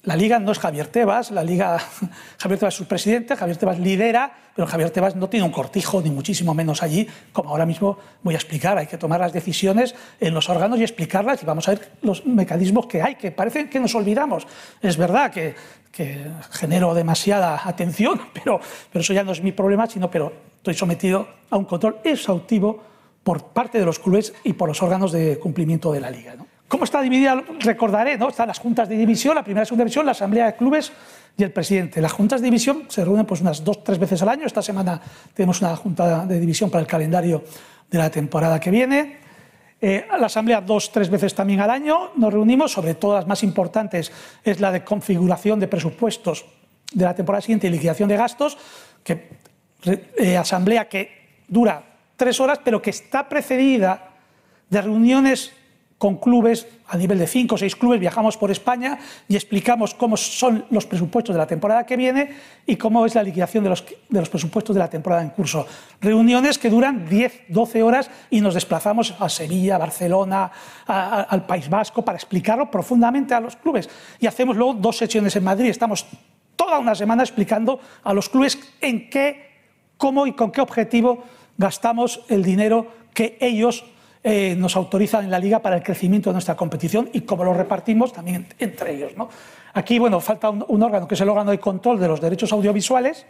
la 0.09 0.17
liga 0.17 0.39
no 0.39 0.53
es 0.53 0.59
Javier 0.59 0.87
Tebas, 0.87 1.31
la 1.33 1.45
liga, 1.45 1.79
Javier 2.39 2.59
Tebas 2.59 2.73
es 2.73 2.79
su 2.79 2.87
presidente, 2.87 3.37
Javier 3.37 3.59
Tebas 3.59 3.79
lidera, 3.79 4.33
pero 4.57 4.67
Javier 4.67 4.89
Tebas 4.89 5.17
no 5.17 5.29
tiene 5.29 5.45
un 5.45 5.53
cortijo, 5.53 6.01
ni 6.01 6.11
muchísimo 6.11 6.55
menos 6.55 6.83
allí, 6.83 7.07
como 7.31 7.51
ahora 7.51 7.67
mismo 7.67 7.99
voy 8.23 8.33
a 8.33 8.39
explicar. 8.39 8.79
Hay 8.79 8.87
que 8.87 8.97
tomar 8.97 9.21
las 9.21 9.35
decisiones 9.35 9.95
en 10.19 10.33
los 10.33 10.49
órganos 10.49 10.79
y 10.81 10.83
explicarlas 10.83 11.43
y 11.43 11.45
vamos 11.45 11.69
a 11.69 11.73
ver 11.73 11.93
los 12.01 12.25
mecanismos 12.25 12.87
que 12.87 13.03
hay, 13.03 13.17
que 13.17 13.33
parece 13.33 13.69
que 13.69 13.79
nos 13.79 13.95
olvidamos. 13.95 14.47
Es 14.81 14.97
verdad 14.97 15.31
que, 15.31 15.55
genero 16.53 16.95
demasiada 16.95 17.69
atención, 17.69 18.19
pero, 18.33 18.61
eso 18.95 19.13
ya 19.13 19.25
no 19.25 19.33
es 19.33 19.43
mi 19.43 19.53
problema, 19.53 19.87
sino 19.89 20.11
pero 20.11 20.33
estoy 20.57 20.73
sometido 20.73 21.29
a 21.51 21.59
un 21.59 21.67
control 21.67 21.99
exhaustivo 22.03 22.83
por 23.23 23.49
parte 23.49 23.79
de 23.79 23.85
los 23.85 23.99
clubes 23.99 24.33
y 24.43 24.55
por 24.55 24.69
los 24.69 24.83
órganos 24.83 25.13
de 25.13 25.39
cumplimiento 25.39 25.93
de 25.93 26.01
la 26.01 26.11
liga. 26.11 26.35
¿Cómo 26.69 26.85
está 26.85 27.01
dividida? 27.01 27.43
Recordaré, 27.61 28.19
¿no? 28.19 28.29
Están 28.29 28.49
las 28.49 28.59
juntas 28.59 28.91
de 28.91 28.97
división, 28.97 29.35
la 29.35 29.43
primera 29.43 29.63
y 29.63 29.67
segunda 29.67 29.85
división, 29.85 30.05
la 30.05 30.13
asamblea 30.13 30.47
de 30.47 30.55
clubes 30.55 30.93
y 31.35 31.43
el 31.43 31.51
presidente. 31.51 32.03
Las 32.03 32.13
juntas 32.13 32.43
de 32.43 32.45
división 32.45 32.85
se 32.89 33.03
reúnen 33.03 33.25
pues 33.25 33.41
unas 33.41 33.65
dos, 33.65 33.83
tres 33.83 33.99
veces 33.99 34.21
al 34.21 34.29
año. 34.29 34.45
Esta 34.45 34.61
semana 34.61 35.01
tenemos 35.33 35.63
una 35.63 35.75
junta 35.77 36.27
de 36.27 36.39
división 36.39 36.71
para 36.71 36.83
el 36.83 36.87
calendario 36.87 37.43
de 37.91 37.99
la 37.99 38.11
temporada 38.11 38.61
que 38.61 38.71
viene. 38.71 39.17
Eh, 39.81 40.07
la 40.21 40.27
asamblea 40.27 40.61
dos, 40.61 40.93
tres 40.93 41.09
veces 41.09 41.35
también 41.35 41.61
al 41.61 41.71
año 41.71 42.11
nos 42.17 42.33
reunimos, 42.33 42.73
sobre 42.73 42.95
todo 42.95 43.15
las 43.15 43.27
más 43.27 43.43
importantes 43.43 44.13
es 44.45 44.61
la 44.61 44.71
de 44.71 44.85
configuración 44.85 45.61
de 45.61 45.69
presupuestos 45.69 46.45
de 46.93 47.05
la 47.05 47.15
temporada 47.15 47.41
siguiente 47.41 47.69
y 47.69 47.71
liquidación 47.71 48.11
de 48.11 48.17
gastos, 48.17 48.59
que 49.03 49.29
eh, 50.19 50.37
asamblea 50.37 50.89
que 50.89 51.41
dura 51.47 51.83
tres 52.17 52.41
horas, 52.41 52.61
pero 52.63 52.83
que 52.83 52.91
está 52.91 53.29
precedida 53.29 54.11
de 54.69 54.83
reuniones 54.83 55.53
con 55.99 56.17
clubes, 56.17 56.69
a 56.87 56.97
nivel 56.97 57.19
de 57.19 57.27
cinco 57.27 57.57
o 57.57 57.59
seis 57.59 57.75
clubes, 57.75 57.99
viajamos 57.99 58.39
por 58.39 58.53
España 58.55 58.99
y 59.27 59.35
explicamos 59.35 59.95
cómo 59.95 60.17
son 60.17 60.65
los 60.71 60.87
presupuestos 60.87 61.35
de 61.35 61.39
la 61.39 61.47
temporada 61.47 61.85
que 61.85 61.97
viene 61.97 62.31
y 62.65 62.77
cómo 62.77 63.05
es 63.05 63.17
la 63.17 63.23
liquidación 63.25 63.65
de 63.65 63.71
los, 63.71 63.85
de 63.85 64.21
los 64.21 64.31
presupuestos 64.31 64.77
de 64.77 64.81
la 64.81 64.89
temporada 64.89 65.23
en 65.23 65.31
curso. 65.31 65.67
Reuniones 66.01 66.57
que 66.57 66.71
duran 66.71 67.09
10, 67.09 67.47
12 67.49 67.83
horas 67.83 68.11
y 68.31 68.41
nos 68.41 68.55
desplazamos 68.55 69.13
a 69.19 69.29
Sevilla, 69.29 69.77
Barcelona, 69.77 70.51
al 70.87 71.45
País 71.47 71.69
Vasco 71.69 72.03
para 72.03 72.17
explicarlo 72.17 72.71
profundamente 72.71 73.35
a 73.35 73.41
los 73.41 73.57
clubes. 73.57 73.91
Y 74.21 74.29
hacemos 74.29 74.57
luego 74.57 74.75
dos 74.75 74.97
sesiones 74.97 75.35
en 75.35 75.43
Madrid. 75.43 75.67
Estamos 75.67 76.07
toda 76.55 76.79
una 76.79 76.95
semana 76.95 77.25
explicando 77.25 77.81
a 78.05 78.15
los 78.15 78.29
clubes 78.29 78.57
en 78.81 79.11
qué, 79.11 79.51
cómo 79.97 80.29
y 80.29 80.33
con 80.33 80.53
qué 80.53 80.61
objetivo 80.61 81.25
gastamos 81.57 82.21
el 82.29 82.45
dinero 82.45 82.87
que 83.13 83.37
ellos 83.41 83.85
eh, 84.31 84.55
nos 84.55 84.77
autorizan 84.77 85.25
en 85.25 85.31
la 85.31 85.39
liga 85.39 85.61
para 85.61 85.77
el 85.77 85.83
crecimiento 85.83 86.29
de 86.29 86.35
nuestra 86.35 86.55
competición 86.55 87.09
y 87.15 87.23
cómo 87.23 87.45
lo 87.45 87.55
repartimos 87.55 88.13
también 88.13 88.47
entre 88.59 88.95
ellos. 88.95 89.17
¿no? 89.17 89.31
Aquí, 89.73 89.99
bueno, 89.99 90.21
falta 90.21 90.51
un, 90.51 90.83
órgano 90.83 91.09
que 91.09 91.15
es 91.15 91.21
el 91.23 91.31
órgano 91.31 91.51
de 91.51 91.59
control 91.59 91.99
de 91.99 92.09
los 92.09 92.21
derechos 92.21 92.53
audiovisuales, 92.53 93.25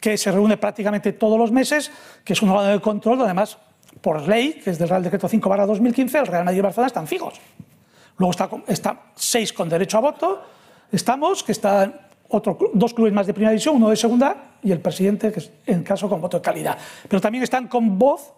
que 0.00 0.16
se 0.16 0.30
reúne 0.30 0.56
prácticamente 0.56 1.14
todos 1.14 1.36
los 1.36 1.50
meses, 1.50 1.90
que 2.22 2.34
es 2.34 2.42
un 2.42 2.50
órgano 2.50 2.68
de 2.68 2.80
control 2.80 3.20
además, 3.22 3.58
por 4.00 4.26
ley, 4.28 4.60
que 4.62 4.70
es 4.70 4.78
del 4.78 4.88
Real 4.88 5.02
Decreto 5.02 5.28
5 5.28 5.66
2015, 5.66 6.18
el 6.18 6.26
Real 6.28 6.44
Madrid 6.44 6.58
y 6.58 6.62
Barcelona 6.62 6.86
están 6.86 7.08
fijos. 7.08 7.34
Luego 8.16 8.32
está 8.68 9.00
seis 9.16 9.52
con 9.52 9.68
derecho 9.68 9.98
a 9.98 10.00
voto, 10.00 10.42
estamos, 10.92 11.42
que 11.42 11.50
están 11.50 11.98
otro, 12.28 12.56
dos 12.74 12.94
clubes 12.94 13.12
más 13.12 13.26
de 13.26 13.34
primera 13.34 13.50
división, 13.50 13.74
uno 13.74 13.90
de 13.90 13.96
segunda 13.96 14.36
y 14.62 14.70
el 14.70 14.80
presidente, 14.80 15.32
que 15.32 15.40
es 15.40 15.50
en 15.66 15.82
caso 15.82 16.08
con 16.08 16.20
voto 16.20 16.36
de 16.36 16.42
calidad. 16.42 16.78
Pero 17.08 17.20
también 17.20 17.42
están 17.42 17.66
con 17.66 17.98
voz 17.98 18.32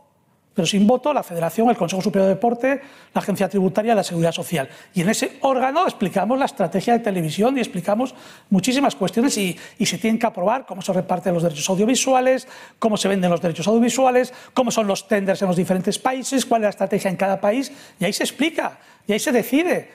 pero 0.54 0.66
sin 0.66 0.86
voto 0.86 1.12
la 1.12 1.22
Federación, 1.22 1.70
el 1.70 1.76
Consejo 1.76 2.02
Superior 2.02 2.28
de 2.28 2.34
Deporte, 2.34 2.80
la 3.14 3.20
Agencia 3.20 3.48
Tributaria 3.48 3.92
y 3.92 3.96
la 3.96 4.04
Seguridad 4.04 4.32
Social. 4.32 4.68
Y 4.94 5.00
en 5.02 5.08
ese 5.08 5.38
órgano 5.40 5.84
explicamos 5.84 6.38
la 6.38 6.44
estrategia 6.44 6.92
de 6.94 6.98
televisión 6.98 7.56
y 7.56 7.60
explicamos 7.60 8.14
muchísimas 8.50 8.94
cuestiones 8.94 9.36
y, 9.38 9.58
se 9.92 9.98
tienen 9.98 10.18
que 10.18 10.26
aprobar 10.26 10.64
cómo 10.64 10.80
se 10.80 10.92
reparten 10.92 11.34
los 11.34 11.42
derechos 11.42 11.68
audiovisuales, 11.68 12.48
cómo 12.78 12.96
se 12.96 13.08
venden 13.08 13.30
los 13.30 13.42
derechos 13.42 13.68
audiovisuales, 13.68 14.32
cómo 14.54 14.70
son 14.70 14.86
los 14.86 15.06
tenders 15.06 15.42
en 15.42 15.48
los 15.48 15.56
diferentes 15.56 15.98
países, 15.98 16.46
cuál 16.46 16.62
es 16.62 16.64
la 16.64 16.70
estrategia 16.70 17.10
en 17.10 17.16
cada 17.16 17.40
país. 17.40 17.70
Y 18.00 18.04
ahí 18.04 18.12
se 18.12 18.22
explica, 18.22 18.78
y 19.06 19.12
ahí 19.12 19.18
se 19.18 19.32
decide. 19.32 19.90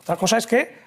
Otra 0.00 0.16
cosa 0.16 0.38
es 0.38 0.46
que 0.46 0.81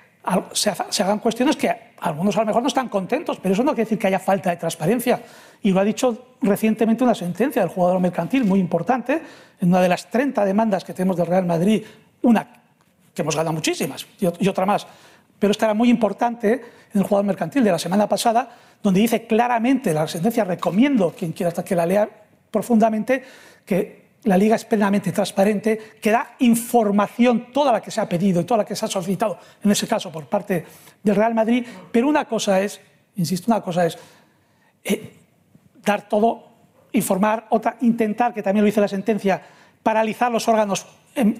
se, 0.53 1.03
hagan 1.03 1.19
cuestiones 1.19 1.55
que 1.55 1.93
algunos 1.99 2.35
a 2.37 2.41
lo 2.41 2.45
mejor 2.45 2.61
no 2.61 2.67
están 2.67 2.89
contentos, 2.89 3.39
pero 3.41 3.53
eso 3.53 3.63
no 3.63 3.71
quiere 3.71 3.85
decir 3.85 3.99
que 3.99 4.07
haya 4.07 4.19
falta 4.19 4.49
de 4.49 4.57
transparencia. 4.57 5.21
Y 5.61 5.71
lo 5.71 5.79
ha 5.79 5.83
dicho 5.83 6.35
recientemente 6.41 7.03
una 7.03 7.15
sentencia 7.15 7.61
del 7.61 7.69
jugador 7.69 7.99
mercantil 7.99 8.43
muy 8.45 8.59
importante, 8.59 9.21
en 9.59 9.69
una 9.69 9.81
de 9.81 9.89
las 9.89 10.09
30 10.09 10.43
demandas 10.45 10.83
que 10.83 10.93
tenemos 10.93 11.17
del 11.17 11.27
Real 11.27 11.45
Madrid, 11.45 11.83
una 12.21 12.47
que 13.13 13.21
hemos 13.21 13.35
ganado 13.35 13.53
muchísimas 13.53 14.05
y 14.19 14.47
otra 14.47 14.65
más, 14.65 14.85
pero 15.39 15.51
esta 15.51 15.65
era 15.65 15.73
muy 15.73 15.89
importante 15.89 16.53
en 16.93 17.01
el 17.01 17.03
jugador 17.03 17.25
mercantil 17.25 17.63
de 17.63 17.71
la 17.71 17.79
semana 17.79 18.07
pasada, 18.07 18.49
donde 18.81 18.99
dice 18.99 19.25
claramente, 19.25 19.93
la 19.93 20.07
sentencia 20.07 20.43
recomiendo, 20.43 21.13
quien 21.17 21.31
quiera 21.31 21.49
hasta 21.49 21.63
que 21.63 21.75
la 21.75 21.85
lea 21.85 22.09
profundamente, 22.51 23.23
que 23.65 24.04
la 24.25 24.37
liga 24.37 24.55
es 24.55 24.65
plenamente 24.65 25.11
transparente, 25.11 25.97
que 26.01 26.11
da 26.11 26.35
información 26.39 27.51
toda 27.53 27.71
la 27.71 27.81
que 27.81 27.91
se 27.91 28.01
ha 28.01 28.09
pedido 28.09 28.41
y 28.41 28.43
toda 28.43 28.59
la 28.59 28.65
que 28.65 28.75
se 28.75 28.85
ha 28.85 28.87
solicitado, 28.87 29.37
en 29.63 29.71
ese 29.71 29.87
caso 29.87 30.11
por 30.11 30.25
parte 30.25 30.65
del 31.01 31.15
Real 31.15 31.33
Madrid, 31.33 31.65
pero 31.91 32.07
una 32.07 32.25
cosa 32.25 32.59
es, 32.61 32.81
insisto, 33.15 33.51
una 33.51 33.61
cosa 33.61 33.85
es 33.85 33.97
eh, 34.83 35.15
dar 35.83 36.09
todo, 36.09 36.49
informar, 36.91 37.47
otra, 37.49 37.77
intentar, 37.81 38.33
que 38.33 38.43
también 38.43 38.63
lo 38.63 38.67
dice 38.67 38.81
la 38.81 38.87
sentencia, 38.87 39.41
paralizar 39.81 40.31
los 40.31 40.47
órganos 40.47 40.85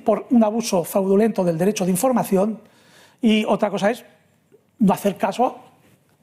por 0.04 0.28
un 0.30 0.43
abuso 0.43 0.84
fraudulento 0.84 1.43
del 1.43 1.58
derecho 1.58 1.86
de 1.86 1.91
información, 1.91 2.62
y 3.21 3.43
otra 3.45 3.69
cosa 3.69 3.89
es 3.89 4.06
no 4.80 4.93
hacer 4.93 5.17
caso 5.17 5.60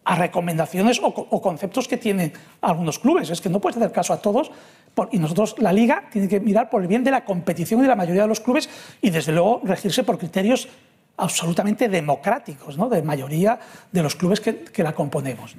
a 0.04 0.16
recomendaciones 0.16 1.00
o, 1.02 1.40
conceptos 1.40 1.86
que 1.86 1.96
tienen 1.96 2.32
algunos 2.60 2.98
clubes. 2.98 3.30
Es 3.30 3.40
que 3.40 3.48
no 3.48 3.60
puedes 3.60 3.76
hacer 3.76 3.92
caso 3.92 4.12
a 4.12 4.18
todos 4.18 4.50
y 5.10 5.18
nosotros, 5.18 5.56
la 5.58 5.72
liga, 5.72 6.04
tiene 6.10 6.28
que 6.28 6.40
mirar 6.40 6.68
por 6.68 6.82
el 6.82 6.88
bien 6.88 7.04
de 7.04 7.10
la 7.10 7.24
competición 7.24 7.80
y 7.80 7.82
de 7.82 7.88
la 7.88 7.96
mayoría 7.96 8.22
de 8.22 8.28
los 8.28 8.40
clubes 8.40 8.68
y 9.00 9.10
desde 9.10 9.32
luego 9.32 9.60
regirse 9.64 10.04
por 10.04 10.18
criterios 10.18 10.68
absolutamente 11.16 11.88
democráticos, 11.88 12.76
¿no? 12.76 12.88
de 12.88 13.02
mayoría 13.02 13.58
de 13.90 14.02
los 14.02 14.16
clubes 14.16 14.40
que, 14.40 14.82
la 14.82 14.92
componemos. 14.92 15.56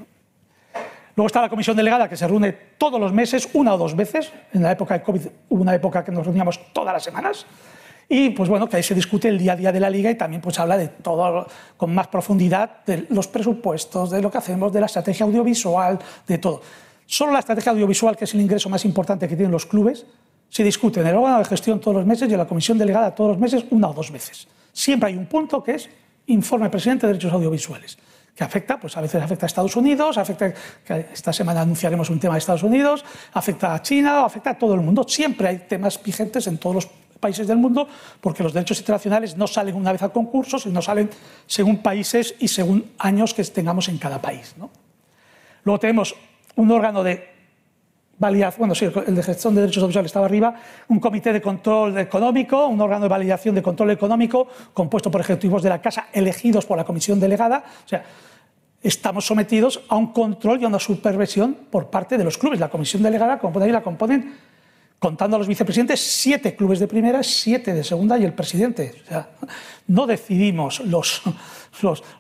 Luego 1.15 1.27
está 1.27 1.41
la 1.41 1.49
comisión 1.49 1.77
delegada 1.77 2.09
que 2.09 2.17
se 2.17 2.27
reúne 2.27 2.51
todos 2.77 2.99
los 2.99 3.13
meses, 3.13 3.47
una 3.53 3.75
o 3.75 3.77
dos 3.77 3.95
veces. 3.95 4.31
En 4.51 4.63
la 4.63 4.71
época 4.71 4.95
de 4.95 5.03
COVID 5.03 5.21
hubo 5.49 5.61
una 5.61 5.75
época 5.75 6.03
que 6.03 6.11
nos 6.11 6.25
reuníamos 6.25 6.59
todas 6.73 6.93
las 6.93 7.03
semanas. 7.03 7.45
Y 8.09 8.31
pues 8.31 8.49
bueno, 8.49 8.67
que 8.67 8.77
ahí 8.77 8.83
se 8.83 8.95
discute 8.95 9.27
el 9.29 9.37
día 9.37 9.53
a 9.53 9.55
día 9.55 9.71
de 9.71 9.79
la 9.79 9.89
liga 9.89 10.09
y 10.09 10.15
también 10.15 10.41
pues 10.41 10.59
habla 10.59 10.77
de 10.77 10.87
todo 10.87 11.47
con 11.77 11.93
más 11.93 12.07
profundidad 12.07 12.83
de 12.85 13.05
los 13.09 13.27
presupuestos, 13.27 14.09
de 14.09 14.21
lo 14.21 14.29
que 14.29 14.39
hacemos, 14.39 14.73
de 14.73 14.79
la 14.79 14.87
estrategia 14.87 15.25
audiovisual, 15.25 15.99
de 16.27 16.37
todo. 16.39 16.61
Solo 17.13 17.31
la 17.31 17.41
estrategia 17.41 17.71
audiovisual, 17.71 18.17
que 18.17 18.25
es 18.25 18.33
el 18.33 18.41
ingreso 18.41 18.69
más 18.69 18.85
importante 18.85 19.27
que 19.27 19.35
tienen 19.35 19.51
los 19.51 19.67
clubes, 19.67 20.03
se 20.49 20.63
discute 20.63 20.99
en 20.99 21.05
el 21.05 21.15
órgano 21.15 21.37
de 21.37 21.45
gestión 21.45 21.79
todos 21.79 21.97
los 21.97 22.07
meses 22.07 22.27
y 22.27 22.31
en 22.31 22.39
la 22.39 22.47
comisión 22.47 22.75
delegada 22.75 23.13
todos 23.13 23.29
los 23.29 23.39
meses, 23.39 23.65
una 23.69 23.89
o 23.89 23.93
dos 23.93 24.09
veces. 24.09 24.47
Siempre 24.71 25.09
hay 25.09 25.15
un 25.15 25.27
punto 25.27 25.63
que 25.63 25.75
es 25.75 25.91
informe 26.25 26.71
presidente 26.71 27.05
de 27.05 27.13
derechos 27.13 27.31
audiovisuales 27.31 27.99
que 28.35 28.43
afecta, 28.43 28.79
pues 28.79 28.97
a 28.97 29.01
veces 29.01 29.21
afecta 29.21 29.45
a 29.45 29.47
Estados 29.47 29.75
Unidos, 29.75 30.17
afecta, 30.17 30.55
que 30.83 31.05
esta 31.13 31.31
semana 31.31 31.61
anunciaremos 31.61 32.09
un 32.09 32.19
tema 32.19 32.33
de 32.33 32.39
Estados 32.39 32.63
Unidos, 32.63 33.05
afecta 33.33 33.75
a 33.75 33.81
China, 33.83 34.25
afecta 34.25 34.49
a 34.49 34.57
todo 34.57 34.73
el 34.73 34.81
mundo. 34.81 35.05
Siempre 35.07 35.49
hay 35.49 35.59
temas 35.69 36.01
vigentes 36.01 36.47
en 36.47 36.57
todos 36.57 36.73
los 36.77 36.87
países 37.19 37.45
del 37.45 37.57
mundo, 37.57 37.87
porque 38.21 38.41
los 38.41 38.53
derechos 38.53 38.79
internacionales 38.79 39.37
no 39.37 39.45
salen 39.45 39.75
una 39.75 39.91
vez 39.91 40.01
al 40.01 40.11
concurso, 40.11 40.57
sino 40.57 40.81
salen 40.81 41.11
según 41.45 41.77
países 41.83 42.33
y 42.39 42.47
según 42.47 42.93
años 42.97 43.35
que 43.35 43.43
tengamos 43.43 43.87
en 43.87 43.99
cada 43.99 44.19
país. 44.19 44.55
Luego 45.63 45.79
tenemos 45.79 46.15
un 46.55 46.71
órgano 46.71 47.03
de 47.03 47.33
validación, 48.17 48.59
bueno, 48.59 48.75
sí, 48.75 48.85
el 48.85 49.15
de 49.15 49.23
gestión 49.23 49.55
de 49.55 49.61
derechos 49.61 49.83
audiovisuales 49.83 50.09
estaba 50.09 50.25
arriba, 50.25 50.55
un 50.87 50.99
comité 50.99 51.33
de 51.33 51.41
control 51.41 51.97
económico, 51.97 52.67
un 52.67 52.79
órgano 52.79 53.03
de 53.03 53.09
validación 53.09 53.55
de 53.55 53.61
control 53.61 53.91
económico 53.91 54.47
compuesto 54.73 55.11
por 55.11 55.21
ejecutivos 55.21 55.63
de 55.63 55.69
la 55.69 55.81
Casa 55.81 56.07
elegidos 56.13 56.65
por 56.65 56.77
la 56.77 56.85
comisión 56.85 57.19
delegada. 57.19 57.63
O 57.85 57.87
sea, 57.87 58.03
estamos 58.81 59.25
sometidos 59.25 59.81
a 59.89 59.95
un 59.95 60.13
control 60.13 60.61
y 60.61 60.65
a 60.65 60.67
una 60.67 60.79
supervisión 60.79 61.57
por 61.69 61.89
parte 61.89 62.17
de 62.17 62.23
los 62.23 62.37
clubes. 62.37 62.59
La 62.59 62.69
comisión 62.69 63.01
delegada, 63.03 63.39
como 63.39 63.53
podéis, 63.53 63.73
la 63.73 63.81
componen 63.81 64.33
contando 65.03 65.35
a 65.35 65.39
los 65.39 65.49
vicepresidentes, 65.49 65.99
siete 65.99 66.55
clubes 66.55 66.79
de 66.79 66.87
primera, 66.87 67.21
siete 67.23 67.73
de 67.73 67.83
segunda 67.83 68.17
y 68.17 68.23
el 68.23 68.31
presidente. 68.31 69.01
O 69.03 69.09
sea, 69.09 69.29
no 69.87 70.07
decidimos 70.07 70.79
los, 70.79 71.21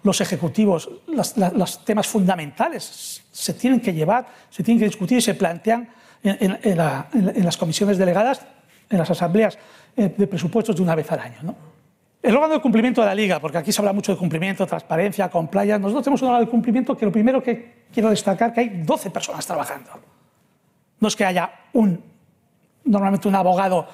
los, 0.03 0.19
ejecutivos 0.19 0.89
los 1.07 1.85
temas 1.85 2.07
fundamentales. 2.07 3.23
Se 3.31 3.53
tienen 3.53 3.79
que 3.79 3.93
llevar, 3.93 4.27
se 4.49 4.63
tienen 4.63 4.79
que 4.79 4.85
discutir 4.87 5.19
y 5.19 5.21
se 5.21 5.33
plantean 5.33 5.87
en, 6.23 7.45
las 7.45 7.55
comisiones 7.55 7.97
delegadas, 7.97 8.41
en 8.89 8.97
las 8.97 9.09
asambleas 9.09 9.57
eh, 9.95 10.13
de 10.17 10.27
presupuestos 10.27 10.75
de 10.75 10.81
una 10.81 10.93
vez 10.93 11.09
al 11.09 11.19
año. 11.19 11.37
¿no? 11.41 11.55
El 12.21 12.35
órgano 12.35 12.55
de 12.55 12.59
cumplimiento 12.59 12.99
de 12.99 13.07
la 13.07 13.15
Liga, 13.15 13.39
porque 13.39 13.59
aquí 13.59 13.71
se 13.71 13.79
habla 13.79 13.93
mucho 13.93 14.11
de 14.11 14.17
cumplimiento, 14.17 14.67
transparencia, 14.67 15.29
compliance. 15.29 15.79
Nosotros 15.79 16.03
tenemos 16.03 16.21
un 16.21 16.27
órgano 16.27 16.45
de 16.45 16.51
cumplimiento 16.51 16.97
que 16.97 17.05
lo 17.05 17.13
primero 17.13 17.41
que 17.41 17.85
quiero 17.93 18.09
destacar 18.09 18.49
es 18.49 18.55
que 18.55 18.59
hay 18.59 18.83
12 18.83 19.09
personas 19.09 19.47
trabajando. 19.47 19.91
No 20.99 21.07
es 21.07 21.15
que 21.15 21.23
haya 21.23 21.49
un 21.71 22.12
normalmente 22.85 23.27
un 23.27 23.35
abogado 23.35 23.87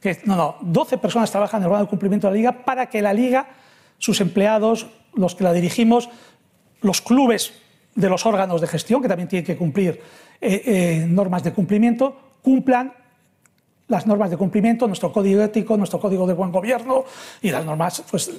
que, 0.00 0.18
no, 0.24 0.36
no, 0.36 0.56
12 0.60 0.98
personas 0.98 1.30
trabajan 1.30 1.60
en 1.60 1.64
el 1.64 1.66
órgano 1.68 1.84
de 1.84 1.90
cumplimiento 1.90 2.26
de 2.26 2.32
la 2.32 2.36
liga 2.36 2.64
para 2.64 2.86
que 2.86 3.02
la 3.02 3.12
liga, 3.12 3.48
sus 3.98 4.20
empleados, 4.20 4.86
los 5.14 5.34
que 5.34 5.44
la 5.44 5.52
dirigimos, 5.52 6.08
los 6.80 7.02
clubes 7.02 7.52
de 7.94 8.08
los 8.08 8.24
órganos 8.24 8.60
de 8.60 8.66
gestión, 8.66 9.02
que 9.02 9.08
también 9.08 9.28
tienen 9.28 9.44
que 9.44 9.56
cumplir 9.56 10.00
eh, 10.40 10.62
eh, 10.64 11.06
normas 11.08 11.42
de 11.42 11.52
cumplimiento, 11.52 12.16
cumplan 12.42 12.94
las 13.88 14.06
normas 14.06 14.30
de 14.30 14.36
cumplimiento, 14.36 14.86
nuestro 14.86 15.12
código 15.12 15.42
ético, 15.42 15.76
nuestro 15.76 16.00
código 16.00 16.26
de 16.26 16.32
buen 16.32 16.52
gobierno 16.52 17.04
y 17.42 17.50
las 17.50 17.64
normas 17.64 18.04
pues, 18.10 18.30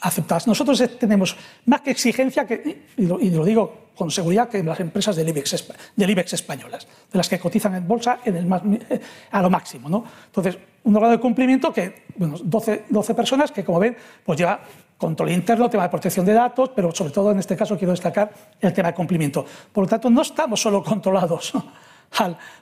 aceptadas. 0.00 0.46
Nosotros 0.46 0.82
tenemos 0.98 1.36
más 1.64 1.80
que 1.80 1.92
exigencia, 1.92 2.46
que, 2.46 2.86
y, 2.96 3.06
lo, 3.06 3.18
digo 3.18 3.85
con 3.96 4.10
seguridad, 4.10 4.48
que 4.48 4.62
las 4.62 4.78
empresas 4.78 5.16
del 5.16 5.28
IBEX, 5.30 5.66
del 5.96 6.10
IBEX 6.10 6.34
españolas, 6.34 6.86
de 7.10 7.16
las 7.16 7.28
que 7.28 7.38
cotizan 7.38 7.74
en 7.74 7.88
bolsa 7.88 8.20
en 8.24 8.36
el 8.36 9.02
a 9.30 9.42
lo 9.42 9.50
máximo. 9.50 9.88
¿no? 9.88 10.04
Entonces, 10.26 10.58
un 10.84 10.94
órgano 10.94 11.12
de 11.12 11.20
cumplimiento 11.20 11.72
que, 11.72 12.04
bueno, 12.16 12.36
12, 12.42 12.84
12 12.90 13.14
personas 13.14 13.50
que, 13.50 13.64
como 13.64 13.80
ven, 13.80 13.96
pues 14.24 14.38
lleva 14.38 14.60
control 14.98 15.30
interno, 15.30 15.68
tema 15.68 15.84
de 15.84 15.88
protección 15.88 16.24
de 16.24 16.32
datos, 16.32 16.70
pero 16.74 16.94
sobre 16.94 17.10
todo 17.10 17.32
en 17.32 17.38
este 17.38 17.56
caso 17.56 17.76
quiero 17.76 17.92
destacar 17.92 18.32
el 18.60 18.72
tema 18.72 18.88
de 18.88 18.94
cumplimiento. 18.94 19.44
Por 19.72 19.84
lo 19.84 19.88
tanto, 19.88 20.10
no 20.10 20.22
estamos 20.22 20.60
solo 20.60 20.82
controlados 20.82 21.52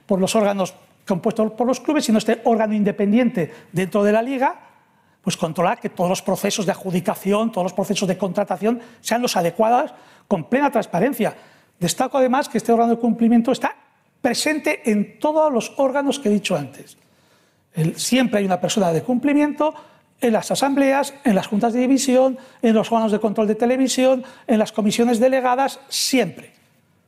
por 0.07 0.21
los 0.21 0.35
órganos 0.35 0.75
compuestos 1.07 1.53
por 1.53 1.67
los 1.67 1.81
clubes, 1.81 2.05
sino 2.05 2.19
este 2.19 2.41
órgano 2.45 2.75
independiente 2.75 3.53
dentro 3.73 4.03
de 4.03 4.13
la 4.13 4.23
liga 4.23 4.74
pues 5.25 5.37
controlar 5.39 5.81
que 5.81 5.89
todos 5.89 6.11
los 6.11 6.23
procesos 6.23 6.67
de 6.67 6.73
adjudicación, 6.73 7.51
todos 7.51 7.65
los 7.65 7.73
procesos 7.73 8.07
de 8.07 8.19
contratación 8.19 8.81
sean 9.01 9.23
los 9.23 9.37
adecuados 9.37 9.93
con 10.29 10.45
plena 10.45 10.71
transparencia. 10.71 11.35
Destaco 11.81 12.19
además 12.19 12.49
que 12.49 12.59
este 12.59 12.73
órgano 12.73 12.95
de 12.95 13.01
cumplimiento 13.01 13.51
está 13.51 13.75
presente 14.21 14.91
en 14.91 15.19
todos 15.19 15.51
los 15.51 15.73
órganos 15.79 16.19
que 16.21 16.29
he 16.29 16.33
dicho 16.33 16.55
antes. 16.55 16.99
siempre 17.97 18.39
hay 18.39 18.45
una 18.45 18.61
persona 18.61 18.93
de 18.93 19.03
cumplimiento 19.03 19.75
en 20.21 20.33
las 20.33 20.51
asambleas, 20.51 21.15
en 21.25 21.35
las 21.35 21.47
juntas 21.47 21.73
de 21.73 21.81
división, 21.81 22.39
en 22.63 22.75
los 22.75 22.91
órganos 22.93 23.13
de 23.13 23.19
control 23.19 23.49
de 23.49 23.55
televisión, 23.55 24.25
en 24.47 24.59
las 24.59 24.73
comisiones 24.73 25.19
delegadas, 25.19 25.81
siempre, 25.89 26.53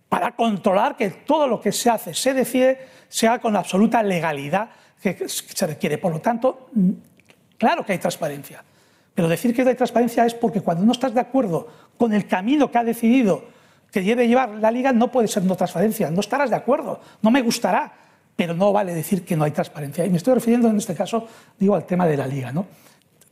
para 0.08 0.32
controlar 0.32 0.96
que 0.96 1.10
todo 1.10 1.46
lo 1.46 1.60
que 1.60 1.72
se 1.72 1.88
hace, 1.88 2.14
se 2.14 2.34
decide, 2.34 2.86
sea 3.08 3.38
con 3.38 3.52
la 3.52 3.60
absoluta 3.60 4.02
legalidad 4.02 4.70
que 5.00 5.28
se 5.28 5.66
requiere. 5.66 5.98
Por 5.98 6.12
lo 6.12 6.20
tanto, 6.20 6.68
Claro 7.58 7.84
que 7.84 7.92
hay 7.92 7.98
transparencia, 7.98 8.62
pero 9.14 9.28
decir 9.28 9.54
que 9.54 9.62
hay 9.62 9.74
transparencia 9.74 10.26
es 10.26 10.34
porque 10.34 10.60
cuando 10.60 10.84
no 10.84 10.92
estás 10.92 11.14
de 11.14 11.20
acuerdo 11.20 11.68
con 11.96 12.12
el 12.12 12.26
camino 12.26 12.70
que 12.70 12.78
ha 12.78 12.84
decidido 12.84 13.44
que 13.90 14.02
debe 14.02 14.28
llevar 14.28 14.50
la 14.50 14.70
liga, 14.70 14.92
no 14.92 15.10
puede 15.10 15.28
ser 15.28 15.44
no 15.44 15.56
transparencia, 15.56 16.10
no 16.10 16.20
estarás 16.20 16.50
de 16.50 16.56
acuerdo, 16.56 17.00
no 17.22 17.30
me 17.30 17.40
gustará, 17.40 17.92
pero 18.36 18.52
no 18.52 18.72
vale 18.72 18.94
decir 18.94 19.24
que 19.24 19.36
no 19.36 19.44
hay 19.44 19.52
transparencia. 19.52 20.04
Y 20.04 20.10
me 20.10 20.18
estoy 20.18 20.34
refiriendo 20.34 20.68
en 20.68 20.76
este 20.76 20.94
caso, 20.94 21.26
digo, 21.58 21.74
al 21.74 21.86
tema 21.86 22.06
de 22.06 22.16
la 22.16 22.26
liga. 22.26 22.52
¿no? 22.52 22.66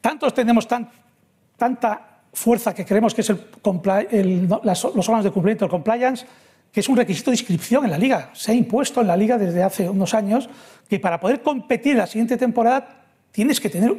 Tantos 0.00 0.32
tenemos 0.32 0.66
tanta 0.66 2.00
fuerza 2.32 2.74
que 2.74 2.84
creemos 2.84 3.14
que 3.14 3.20
es 3.20 3.30
el, 3.30 4.48
los 4.64 4.84
órganos 4.84 5.24
de 5.24 5.30
cumplimiento, 5.30 5.66
el 5.66 5.70
compliance, 5.70 6.26
que 6.72 6.80
es 6.80 6.88
un 6.88 6.96
requisito 6.96 7.30
de 7.30 7.36
inscripción 7.36 7.84
en 7.84 7.90
la 7.90 7.98
liga. 7.98 8.30
Se 8.32 8.52
ha 8.52 8.54
impuesto 8.54 9.02
en 9.02 9.06
la 9.06 9.16
liga 9.16 9.38
desde 9.38 9.62
hace 9.62 9.88
unos 9.88 10.14
años 10.14 10.48
que 10.88 10.98
para 10.98 11.20
poder 11.20 11.42
competir 11.42 11.96
la 11.96 12.06
siguiente 12.06 12.36
temporada 12.36 13.04
tienes 13.30 13.60
que 13.60 13.68
tener 13.68 13.94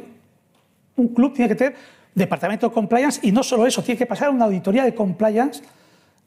un 0.96 1.08
club 1.08 1.34
tiene 1.34 1.48
que 1.48 1.54
tener 1.54 1.76
departamento 2.14 2.68
de 2.68 2.74
compliance 2.74 3.20
y 3.22 3.32
no 3.32 3.42
solo 3.42 3.66
eso, 3.66 3.82
tiene 3.82 3.98
que 3.98 4.06
pasar 4.06 4.30
una 4.30 4.46
auditoría 4.46 4.84
de 4.84 4.94
compliance 4.94 5.62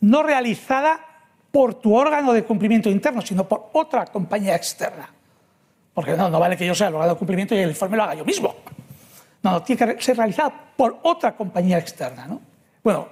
no 0.01 0.23
realizada 0.23 0.99
por 1.51 1.75
tu 1.75 1.95
órgano 1.95 2.31
de 2.31 2.43
cumplimiento 2.43 2.89
interno, 2.89 3.21
sino 3.21 3.47
por 3.47 3.69
otra 3.73 4.05
compañía 4.05 4.55
externa. 4.55 5.09
Porque 5.93 6.15
no, 6.15 6.29
no 6.29 6.39
vale 6.39 6.55
que 6.55 6.65
yo 6.65 6.75
sea 6.75 6.87
el 6.87 6.93
órgano 6.93 7.13
de 7.13 7.17
cumplimiento 7.17 7.55
y 7.55 7.59
el 7.59 7.69
informe 7.69 7.97
lo 7.97 8.03
haga 8.03 8.13
yo 8.13 8.23
mismo. 8.23 8.55
No, 9.41 9.51
no 9.51 9.63
tiene 9.63 9.95
que 9.95 10.01
ser 10.01 10.15
realizada 10.15 10.53
por 10.75 10.99
otra 11.03 11.35
compañía 11.35 11.77
externa. 11.77 12.27
¿no? 12.27 12.39
Bueno, 12.83 13.07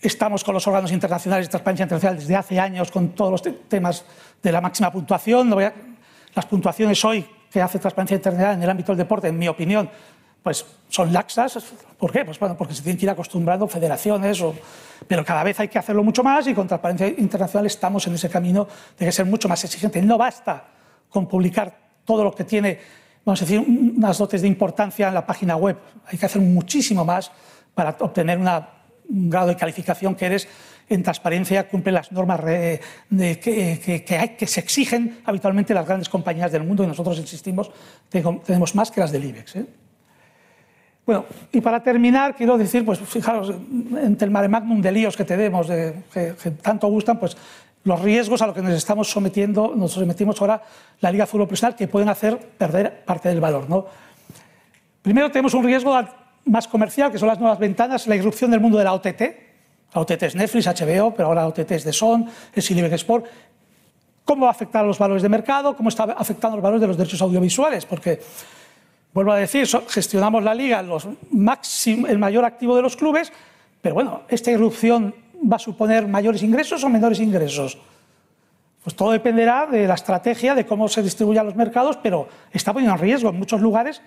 estamos 0.00 0.44
con 0.44 0.54
los 0.54 0.66
órganos 0.66 0.92
internacionales 0.92 1.46
de 1.46 1.50
transparencia 1.50 1.84
internacional 1.84 2.18
desde 2.18 2.36
hace 2.36 2.60
años 2.60 2.90
con 2.90 3.10
todos 3.10 3.32
los 3.32 3.68
temas 3.68 4.04
de 4.42 4.52
la 4.52 4.60
máxima 4.60 4.92
puntuación. 4.92 5.50
las 6.34 6.46
puntuaciones 6.46 7.02
hoy 7.04 7.26
que 7.50 7.62
hace 7.62 7.78
transparencia 7.78 8.16
internacional 8.16 8.56
en 8.56 8.62
el 8.62 8.70
ámbito 8.70 8.92
del 8.92 8.98
deporte, 8.98 9.28
en 9.28 9.38
mi 9.38 9.48
opinión, 9.48 9.88
pues 10.46 10.64
son 10.88 11.12
laxas. 11.12 11.58
¿Por 11.98 12.12
qué? 12.12 12.24
Pues 12.24 12.38
bueno, 12.38 12.56
porque 12.56 12.72
se 12.72 12.80
tienen 12.80 12.96
que 12.96 13.04
ir 13.04 13.10
acostumbrando 13.10 13.66
federaciones, 13.66 14.40
o... 14.42 14.54
pero 15.08 15.24
cada 15.24 15.42
vez 15.42 15.58
hay 15.58 15.66
que 15.66 15.76
hacerlo 15.76 16.04
mucho 16.04 16.22
más 16.22 16.46
y 16.46 16.54
con 16.54 16.68
Transparencia 16.68 17.08
Internacional 17.08 17.66
estamos 17.66 18.06
en 18.06 18.14
ese 18.14 18.30
camino 18.30 18.68
de 18.96 19.06
que 19.06 19.10
ser 19.10 19.26
mucho 19.26 19.48
más 19.48 19.64
exigente. 19.64 20.00
No 20.02 20.16
basta 20.16 20.62
con 21.10 21.26
publicar 21.26 21.76
todo 22.04 22.22
lo 22.22 22.32
que 22.32 22.44
tiene, 22.44 22.78
vamos 23.24 23.42
a 23.42 23.44
decir, 23.44 23.58
unas 23.58 24.18
dotes 24.18 24.42
de 24.42 24.46
importancia 24.46 25.08
en 25.08 25.14
la 25.14 25.26
página 25.26 25.56
web. 25.56 25.78
Hay 26.06 26.16
que 26.16 26.26
hacer 26.26 26.40
muchísimo 26.40 27.04
más 27.04 27.32
para 27.74 27.96
obtener 27.98 28.38
un 28.38 29.28
grado 29.28 29.48
de 29.48 29.56
calificación 29.56 30.14
que 30.14 30.26
eres 30.26 30.46
en 30.88 31.02
transparencia, 31.02 31.68
cumple 31.68 31.90
las 31.90 32.12
normas 32.12 32.44
de, 32.44 32.80
que, 33.40 34.04
que, 34.06 34.16
hay, 34.16 34.28
que 34.36 34.46
se 34.46 34.60
exigen 34.60 35.22
habitualmente 35.24 35.74
las 35.74 35.84
grandes 35.84 36.08
compañías 36.08 36.52
del 36.52 36.62
mundo 36.62 36.84
y 36.84 36.86
nosotros 36.86 37.18
insistimos, 37.18 37.72
tenemos 38.08 38.76
más 38.76 38.92
que 38.92 39.00
las 39.00 39.10
del 39.10 39.24
IBEX. 39.24 39.56
¿eh? 39.56 39.66
Bueno, 41.06 41.24
y 41.52 41.60
para 41.60 41.80
terminar, 41.80 42.34
quiero 42.34 42.58
decir, 42.58 42.84
pues 42.84 42.98
fijaros, 42.98 43.54
entre 44.02 44.26
el 44.26 44.32
mare 44.32 44.48
magnum 44.48 44.82
de 44.82 44.90
líos 44.90 45.16
que 45.16 45.24
tenemos, 45.24 45.68
de, 45.68 46.02
que, 46.12 46.34
tanto 46.60 46.88
gustan, 46.88 47.20
pues 47.20 47.36
los 47.84 48.00
riesgos 48.00 48.42
a 48.42 48.46
los 48.48 48.56
que 48.56 48.62
nos 48.62 48.74
estamos 48.74 49.08
sometiendo, 49.08 49.72
nos 49.76 49.92
sometimos 49.92 50.40
ahora 50.40 50.60
la 51.00 51.12
Liga 51.12 51.24
Fútbol 51.24 51.46
Profesional, 51.46 51.76
que 51.76 51.86
pueden 51.86 52.08
hacer 52.08 52.36
perder 52.36 53.04
parte 53.04 53.28
del 53.28 53.40
valor. 53.40 53.70
¿no? 53.70 53.86
Primero 55.00 55.30
tenemos 55.30 55.54
un 55.54 55.62
riesgo 55.62 55.96
más 56.46 56.66
comercial, 56.66 57.12
que 57.12 57.18
son 57.18 57.28
las 57.28 57.38
nuevas 57.38 57.60
ventanas, 57.60 58.08
la 58.08 58.16
irrupción 58.16 58.50
del 58.50 58.58
mundo 58.58 58.76
de 58.76 58.84
la 58.84 58.92
OTT, 58.92 59.22
La 59.94 60.00
OTT 60.00 60.22
es 60.24 60.34
Netflix, 60.34 60.66
HBO, 60.66 61.14
pero 61.14 61.28
ahora 61.28 61.42
la 61.42 61.48
OTT 61.48 61.70
es 61.70 61.84
de 61.84 61.92
Son, 61.92 62.28
es 62.52 62.68
Illibeck 62.68 62.94
Sport. 62.94 63.26
¿Cómo 64.24 64.42
va 64.42 64.48
a 64.48 64.50
afectar 64.50 64.82
a 64.82 64.86
los 64.88 64.98
valores 64.98 65.22
de 65.22 65.28
mercado? 65.28 65.76
¿Cómo 65.76 65.88
está 65.88 66.02
afectando 66.02 66.56
los 66.56 66.62
valores 66.64 66.80
de 66.80 66.88
los 66.88 66.96
derechos 66.96 67.22
audiovisuales? 67.22 67.86
Porque, 67.86 68.20
vuelvo 69.16 69.32
a 69.32 69.38
decir, 69.38 69.66
gestionamos 69.88 70.44
la 70.44 70.54
liga, 70.54 70.82
los 70.82 71.06
el 71.06 72.18
mayor 72.18 72.44
activo 72.44 72.76
de 72.76 72.82
los 72.82 72.96
clubes, 72.96 73.32
pero 73.80 73.94
bueno, 73.94 74.24
esta 74.28 74.50
irrupción 74.50 75.14
va 75.50 75.56
a 75.56 75.58
suponer 75.58 76.06
mayores 76.06 76.42
ingresos 76.42 76.84
o 76.84 76.88
menores 76.90 77.18
ingresos. 77.18 77.78
Pues 78.84 78.94
todo 78.94 79.12
dependerá 79.12 79.66
de 79.66 79.86
la 79.86 79.94
estrategia, 79.94 80.54
de 80.54 80.66
cómo 80.66 80.86
se 80.86 81.02
distribuyan 81.02 81.46
los 81.46 81.56
mercados, 81.56 81.96
pero 82.02 82.28
está 82.52 82.74
poniendo 82.74 82.94
en 82.94 83.00
riesgo 83.00 83.30
en 83.30 83.38
muchos 83.38 83.62
lugares, 83.62 84.02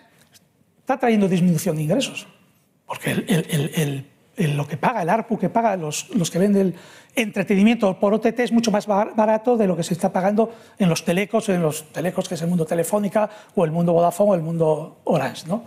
está 0.78 1.00
trayendo 1.00 1.28
disminución 1.28 1.78
de 1.78 1.82
ingresos. 1.82 2.28
Porque 2.86 4.06
lo 4.38 4.67
que 4.67 4.78
paga, 4.78 5.02
el 5.02 5.10
ARPU 5.10 5.39
que 5.39 5.50
paga 5.50 5.76
los, 5.76 6.06
que 6.32 6.38
venden 6.38 6.76
entretenimiento 7.15 8.00
por 8.00 8.13
OTT 8.13 8.39
es 8.39 8.52
mucho 8.52 8.72
más 8.72 8.88
barato 8.88 9.58
de 9.58 9.67
lo 9.67 9.76
que 9.76 9.84
se 9.84 9.93
está 9.93 10.12
pagando 10.12 10.52
en 10.78 10.89
los 10.89 11.04
telecos, 11.04 11.50
en 11.50 11.62
los 11.62 11.91
telecos 11.91 12.30
que 12.30 12.36
es 12.36 12.41
el 12.41 12.48
mundo 12.48 12.65
Telefónica 12.65 13.30
o 13.56 13.65
el 13.65 13.72
mundo 13.72 13.93
Vodafone 13.93 14.32
o 14.32 14.36
el 14.36 14.41
mundo 14.41 14.98
Orange. 15.06 15.48
¿no? 15.48 15.63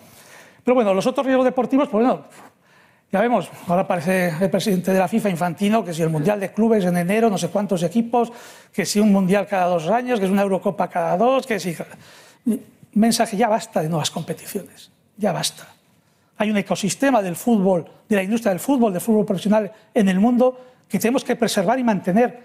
Pero 0.64 0.74
bueno, 0.74 0.94
los 0.94 1.06
otros 1.06 1.26
riesgos 1.26 1.44
deportivos, 1.44 1.88
pues 1.88 2.04
bueno, 2.04 2.24
ya 3.10 3.20
vemos, 3.20 3.50
ahora 3.66 3.82
aparece 3.82 4.32
el 4.40 4.48
presidente 4.48 4.92
de 4.92 4.98
la 4.98 5.06
FIFA, 5.06 5.28
Infantino, 5.28 5.84
que 5.84 5.92
si 5.92 6.00
el 6.00 6.08
Mundial 6.08 6.40
de 6.40 6.52
Clubes 6.52 6.84
en 6.86 6.96
enero, 6.96 7.28
no 7.28 7.36
sé 7.36 7.48
cuántos 7.48 7.82
equipos, 7.82 8.32
que 8.72 8.86
si 8.86 9.00
un 9.00 9.12
Mundial 9.12 9.46
cada 9.46 9.66
dos 9.66 9.88
años, 9.88 10.18
que 10.18 10.24
es 10.24 10.32
una 10.32 10.42
Eurocopa 10.42 10.88
cada 10.88 11.16
dos, 11.16 11.46
que 11.46 11.60
si... 11.60 11.76
Mensaje, 12.94 13.36
ya 13.36 13.48
basta 13.48 13.80
de 13.82 13.88
nuevas 13.88 14.10
competiciones, 14.10 14.90
ya 15.16 15.32
basta. 15.32 15.66
Hay 16.36 16.50
un 16.50 16.56
ecosistema 16.56 17.22
del 17.22 17.36
fútbol, 17.36 17.86
de 18.08 18.16
la 18.16 18.22
industria 18.22 18.50
del 18.50 18.60
fútbol, 18.60 18.92
del 18.92 19.00
fútbol 19.00 19.24
profesional 19.24 19.72
en 19.94 20.08
el 20.08 20.18
mundo 20.20 20.71
que 20.92 20.98
tenemos 20.98 21.24
que 21.24 21.34
preservar 21.36 21.78
y 21.78 21.84
mantener, 21.84 22.38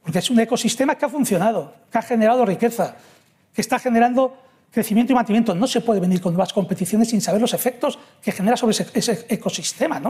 porque 0.00 0.20
es 0.20 0.30
un 0.30 0.38
ecosistema 0.38 0.94
que 0.94 1.04
ha 1.04 1.08
funcionado, 1.08 1.74
que 1.90 1.98
ha 1.98 2.02
generado 2.02 2.46
riqueza, 2.46 2.94
que 3.52 3.60
está 3.60 3.80
generando 3.80 4.38
crecimiento 4.70 5.12
y 5.12 5.16
mantenimiento. 5.16 5.52
No 5.52 5.66
se 5.66 5.80
puede 5.80 5.98
venir 5.98 6.20
con 6.20 6.32
nuevas 6.32 6.52
competiciones 6.52 7.08
sin 7.08 7.20
saber 7.20 7.40
los 7.40 7.54
efectos 7.54 7.98
que 8.22 8.30
genera 8.30 8.56
sobre 8.56 8.76
ese, 8.94 9.26
ecosistema. 9.28 10.00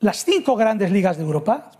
Las 0.00 0.24
cinco 0.24 0.56
grandes 0.56 0.90
ligas 0.90 1.18
de 1.18 1.22
Europa, 1.22 1.70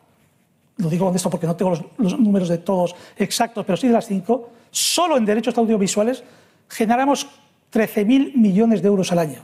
lo 0.76 0.90
digo 0.90 1.06
con 1.06 1.16
esto 1.16 1.30
porque 1.30 1.46
no 1.46 1.56
tengo 1.56 1.70
los, 1.96 2.20
números 2.20 2.50
de 2.50 2.58
todos 2.58 2.94
exactos, 3.16 3.64
pero 3.64 3.78
sí 3.78 3.86
de 3.86 3.94
las 3.94 4.06
cinco, 4.06 4.50
solo 4.70 5.16
en 5.16 5.24
derechos 5.24 5.56
audiovisuales 5.56 6.22
generamos 6.68 7.26
13.000 7.72 8.34
millones 8.34 8.82
de 8.82 8.88
euros 8.88 9.10
al 9.10 9.20
año. 9.20 9.40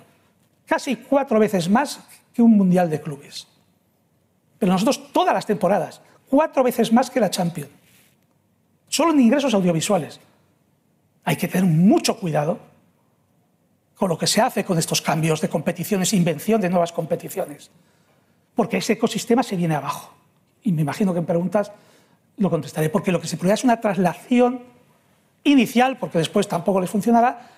Casi 0.66 0.96
cuatro 0.96 1.38
veces 1.38 1.70
más 1.70 2.00
que 2.34 2.42
un 2.42 2.54
mundial 2.54 2.90
de 2.90 3.00
clubes. 3.00 3.55
Pero 4.66 4.74
nosotros 4.74 5.12
todas 5.12 5.32
las 5.32 5.46
temporadas, 5.46 6.00
cuatro 6.28 6.64
veces 6.64 6.92
más 6.92 7.08
que 7.08 7.20
la 7.20 7.30
Champions. 7.30 7.70
Solo 8.88 9.12
en 9.12 9.20
ingresos 9.20 9.54
audiovisuales 9.54 10.18
hay 11.22 11.36
que 11.36 11.46
tener 11.46 11.70
mucho 11.70 12.16
cuidado 12.16 12.58
con 13.94 14.08
lo 14.08 14.18
que 14.18 14.26
se 14.26 14.40
hace 14.40 14.64
con 14.64 14.76
estos 14.76 15.00
cambios 15.00 15.40
de 15.40 15.48
competiciones, 15.48 16.12
invención 16.14 16.60
de 16.60 16.68
nuevas 16.68 16.90
competiciones, 16.90 17.70
porque 18.56 18.78
ese 18.78 18.94
ecosistema 18.94 19.44
se 19.44 19.54
viene 19.54 19.76
abajo. 19.76 20.12
Y 20.64 20.72
me 20.72 20.82
imagino 20.82 21.12
que 21.12 21.20
en 21.20 21.26
preguntas 21.26 21.70
lo 22.36 22.50
contestaré, 22.50 22.90
porque 22.90 23.12
lo 23.12 23.20
que 23.20 23.28
se 23.28 23.36
produce 23.36 23.54
es 23.54 23.64
una 23.64 23.80
traslación 23.80 24.64
inicial, 25.44 25.96
porque 25.96 26.18
después 26.18 26.48
tampoco 26.48 26.80
les 26.80 26.90
funcionará, 26.90 27.50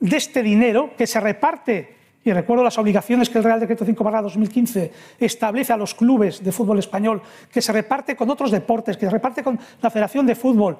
de 0.00 0.16
este 0.16 0.42
dinero 0.42 0.96
que 0.96 1.06
se 1.06 1.20
reparte, 1.20 1.94
y 2.24 2.32
recuerdo 2.32 2.64
las 2.64 2.78
obligaciones 2.78 3.28
que 3.28 3.38
el 3.38 3.44
Real 3.44 3.60
Decreto 3.60 3.84
5 3.84 4.02
2015 4.22 4.92
establece 5.18 5.72
a 5.72 5.76
los 5.76 5.94
clubes 5.94 6.42
de 6.42 6.52
fútbol 6.52 6.78
español, 6.78 7.20
que 7.52 7.60
se 7.60 7.72
reparte 7.72 8.16
con 8.16 8.30
otros 8.30 8.50
deportes, 8.50 8.96
que 8.96 9.06
se 9.06 9.12
reparte 9.12 9.42
con 9.42 9.60
la 9.82 9.90
Federación 9.90 10.26
de 10.26 10.34
Fútbol, 10.34 10.78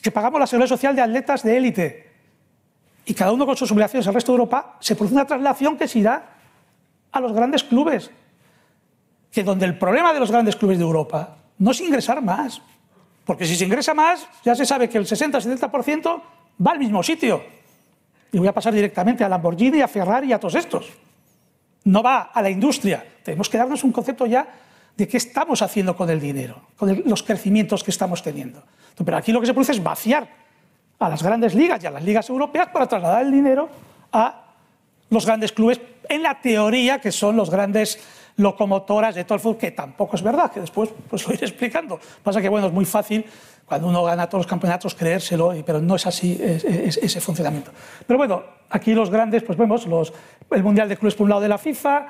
que 0.00 0.10
pagamos 0.12 0.38
la 0.38 0.46
seguridad 0.46 0.68
social 0.68 0.94
de 0.94 1.02
atletas 1.02 1.42
de 1.42 1.56
élite 1.56 2.10
y 3.04 3.14
cada 3.14 3.32
uno 3.32 3.44
con 3.44 3.56
sus 3.56 3.72
obligaciones 3.72 4.06
al 4.06 4.14
resto 4.14 4.30
de 4.30 4.36
Europa, 4.36 4.76
se 4.78 4.94
produce 4.94 5.14
una 5.14 5.26
traslación 5.26 5.76
que 5.76 5.88
se 5.88 5.98
irá 5.98 6.36
a 7.10 7.20
los 7.20 7.32
grandes 7.32 7.64
clubes. 7.64 8.10
Que 9.32 9.42
donde 9.42 9.66
el 9.66 9.78
problema 9.78 10.12
de 10.12 10.20
los 10.20 10.30
grandes 10.30 10.54
clubes 10.54 10.78
de 10.78 10.84
Europa 10.84 11.36
no 11.58 11.72
es 11.72 11.80
ingresar 11.80 12.22
más, 12.22 12.62
porque 13.24 13.46
si 13.46 13.56
se 13.56 13.64
ingresa 13.64 13.94
más, 13.94 14.28
ya 14.44 14.54
se 14.54 14.64
sabe 14.64 14.88
que 14.88 14.98
el 14.98 15.06
60-70% 15.06 16.22
va 16.64 16.70
al 16.70 16.78
mismo 16.78 17.02
sitio. 17.02 17.42
Y 18.32 18.38
voy 18.38 18.48
a 18.48 18.52
pasar 18.52 18.72
directamente 18.72 19.24
a 19.24 19.28
Lamborghini, 19.28 19.80
a 19.80 19.88
Ferrari 19.88 20.28
y 20.28 20.32
a 20.32 20.38
todos 20.38 20.54
estos. 20.54 20.90
No 21.84 22.02
va 22.02 22.30
a 22.32 22.42
la 22.42 22.50
industria. 22.50 23.04
Tenemos 23.22 23.48
que 23.48 23.58
darnos 23.58 23.82
un 23.84 23.92
concepto 23.92 24.26
ya 24.26 24.46
de 24.96 25.08
qué 25.08 25.16
estamos 25.16 25.62
haciendo 25.62 25.96
con 25.96 26.10
el 26.10 26.20
dinero, 26.20 26.60
con 26.76 27.02
los 27.06 27.22
crecimientos 27.22 27.82
que 27.82 27.90
estamos 27.90 28.22
teniendo. 28.22 28.62
Pero 29.02 29.16
aquí 29.16 29.32
lo 29.32 29.40
que 29.40 29.46
se 29.46 29.54
produce 29.54 29.72
es 29.72 29.82
vaciar 29.82 30.28
a 30.98 31.08
las 31.08 31.22
grandes 31.22 31.54
ligas 31.54 31.82
y 31.82 31.86
a 31.86 31.90
las 31.90 32.04
ligas 32.04 32.28
europeas 32.28 32.68
para 32.68 32.86
trasladar 32.86 33.24
el 33.24 33.32
dinero 33.32 33.68
a 34.12 34.44
los 35.08 35.26
grandes 35.26 35.52
clubes, 35.52 35.80
en 36.08 36.22
la 36.22 36.40
teoría 36.40 37.00
que 37.00 37.10
son 37.10 37.36
los 37.36 37.50
grandes 37.50 37.98
locomotoras 38.36 39.14
de 39.14 39.24
todo 39.24 39.34
el 39.34 39.40
fútbol, 39.40 39.58
que 39.58 39.70
tampoco 39.70 40.16
es 40.16 40.22
verdad, 40.22 40.50
que 40.50 40.60
después 40.60 40.90
pues, 41.08 41.26
lo 41.26 41.34
iré 41.34 41.46
explicando. 41.46 41.98
Pasa 42.22 42.40
que 42.40 42.48
bueno, 42.48 42.68
es 42.68 42.72
muy 42.72 42.84
fácil 42.84 43.24
cuando 43.70 43.86
uno 43.86 44.02
gana 44.02 44.26
todos 44.26 44.40
los 44.40 44.48
campeonatos 44.48 44.96
creérselo, 44.96 45.54
pero 45.64 45.80
no 45.80 45.94
es 45.94 46.04
así 46.04 46.36
ese 46.42 47.20
funcionamiento. 47.20 47.70
Pero 48.04 48.18
bueno, 48.18 48.42
aquí 48.68 48.94
los 48.94 49.10
grandes, 49.10 49.44
pues 49.44 49.56
vemos 49.56 49.86
el 50.50 50.64
Mundial 50.64 50.88
de 50.88 50.96
Clubes 50.96 51.14
por 51.14 51.22
un 51.22 51.30
lado 51.30 51.42
de 51.42 51.48
la 51.48 51.56
FIFA, 51.56 52.08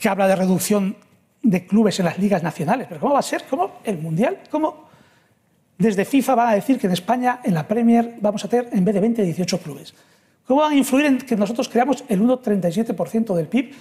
que 0.00 0.08
habla 0.08 0.26
de 0.26 0.34
reducción 0.36 0.96
de 1.42 1.66
clubes 1.66 1.98
en 1.98 2.06
las 2.06 2.16
ligas 2.18 2.42
nacionales. 2.42 2.86
Pero 2.88 2.98
¿cómo 2.98 3.12
va 3.12 3.18
a 3.18 3.22
ser? 3.22 3.44
¿Cómo 3.44 3.72
el 3.84 3.98
Mundial? 3.98 4.38
¿Cómo 4.50 4.88
desde 5.76 6.06
FIFA 6.06 6.34
van 6.34 6.48
a 6.48 6.54
decir 6.54 6.78
que 6.80 6.86
en 6.86 6.94
España, 6.94 7.40
en 7.44 7.52
la 7.52 7.68
Premier, 7.68 8.14
vamos 8.22 8.42
a 8.46 8.48
tener 8.48 8.70
en 8.72 8.82
vez 8.82 8.94
de 8.94 9.00
20, 9.02 9.22
18 9.22 9.58
clubes. 9.58 9.92
¿Cómo 10.46 10.62
van 10.62 10.72
a 10.72 10.76
influir 10.76 11.04
en 11.04 11.18
que 11.18 11.36
nosotros 11.36 11.68
creamos 11.68 12.04
el 12.08 12.22
1,37% 12.22 13.34
del 13.34 13.48
PIB, 13.48 13.74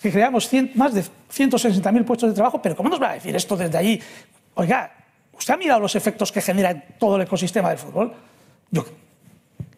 que 0.00 0.10
creamos 0.10 0.48
más 0.74 0.94
de 0.94 1.02
160.000 1.02 2.04
puestos 2.06 2.30
de 2.30 2.34
trabajo? 2.34 2.62
Pero 2.62 2.74
¿cómo 2.74 2.88
nos 2.88 3.02
va 3.02 3.10
a 3.10 3.12
decir 3.12 3.36
esto 3.36 3.58
desde 3.58 3.76
allí? 3.76 4.00
Oiga, 4.54 4.90
¿usted 5.36 5.54
ha 5.54 5.56
mirado 5.56 5.80
los 5.80 5.94
efectos 5.94 6.32
que 6.32 6.40
genera 6.40 6.70
en 6.70 6.84
todo 6.98 7.16
el 7.16 7.22
ecosistema 7.22 7.70
del 7.70 7.78
fútbol? 7.78 8.12
Yo, 8.70 8.84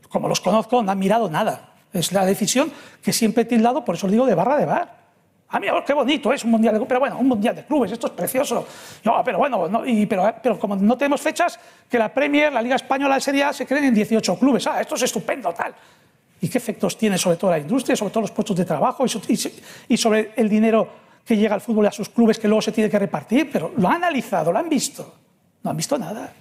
como 0.09 0.29
los 0.29 0.41
conozco, 0.41 0.83
no 0.83 0.93
han 0.93 0.99
mirado 0.99 1.29
nada. 1.29 1.75
Es 1.93 2.13
la 2.13 2.25
decisión 2.25 2.73
que 3.03 3.13
siempre 3.13 3.43
he 3.43 3.47
tildado, 3.47 3.85
por 3.85 3.95
eso 3.95 4.07
lo 4.07 4.13
digo, 4.13 4.27
de 4.27 4.35
barra 4.35 4.57
de 4.57 4.67
bar. 4.67 5.05
Ah, 5.49 5.61
mira, 5.61 5.85
qué 5.87 5.93
bonito 5.93 6.33
es 6.33 6.43
un 6.43 6.51
mundial 6.51 6.75
de 6.75 6.79
clubes, 6.79 6.89
pero 6.89 7.01
bueno, 7.01 7.17
un 7.17 7.29
mundial 7.29 7.55
de 7.55 7.65
clubes, 7.65 7.93
esto 7.93 8.09
es 8.09 8.13
precioso. 8.13 8.67
No, 9.05 9.23
pero 9.25 9.39
bueno, 9.39 9.71
pero, 10.09 10.35
pero, 10.43 10.59
como 10.59 10.75
no 10.75 10.99
tenemos 10.99 11.21
fechas, 11.21 11.61
que 11.89 11.97
la 11.97 12.13
Premier, 12.13 12.53
la 12.53 12.61
Liga 12.61 12.75
Española, 12.75 13.15
la 13.15 13.21
Serie 13.21 13.45
A 13.45 13.53
se 13.53 13.65
creen 13.65 13.85
en 13.85 13.95
18 13.95 14.37
clubes. 14.37 14.67
Ah, 14.67 14.81
esto 14.81 14.97
es 14.97 15.03
estupendo, 15.03 15.53
tal. 15.53 15.73
¿Y 16.41 16.49
qué 16.49 16.59
efectos 16.59 16.99
tiene 16.99 17.17
sobre 17.19 17.37
todo 17.37 17.53
la 17.53 17.59
industria, 17.59 17.95
sobre 17.95 18.11
todos 18.11 18.25
los 18.25 18.31
puestos 18.33 18.57
de 18.57 18.65
trabajo 18.65 19.05
y, 19.89 19.97
sobre 19.97 20.33
el 20.35 20.49
dinero 20.49 20.89
que 21.25 21.37
llega 21.37 21.55
al 21.55 21.61
fútbol 21.61 21.85
y 21.85 21.89
a 21.89 21.93
sus 21.93 22.09
clubes 22.09 22.39
que 22.39 22.49
luego 22.49 22.61
se 22.61 22.73
tiene 22.73 22.91
que 22.91 22.99
repartir? 22.99 23.49
Pero 23.53 23.73
lo 23.77 23.89
han 23.89 23.97
analizado, 23.97 24.51
lo 24.51 24.59
han 24.59 24.69
visto. 24.69 25.15
No 25.65 25.71
han 25.71 25.77
visto 25.77 25.99
nada. 25.99 26.33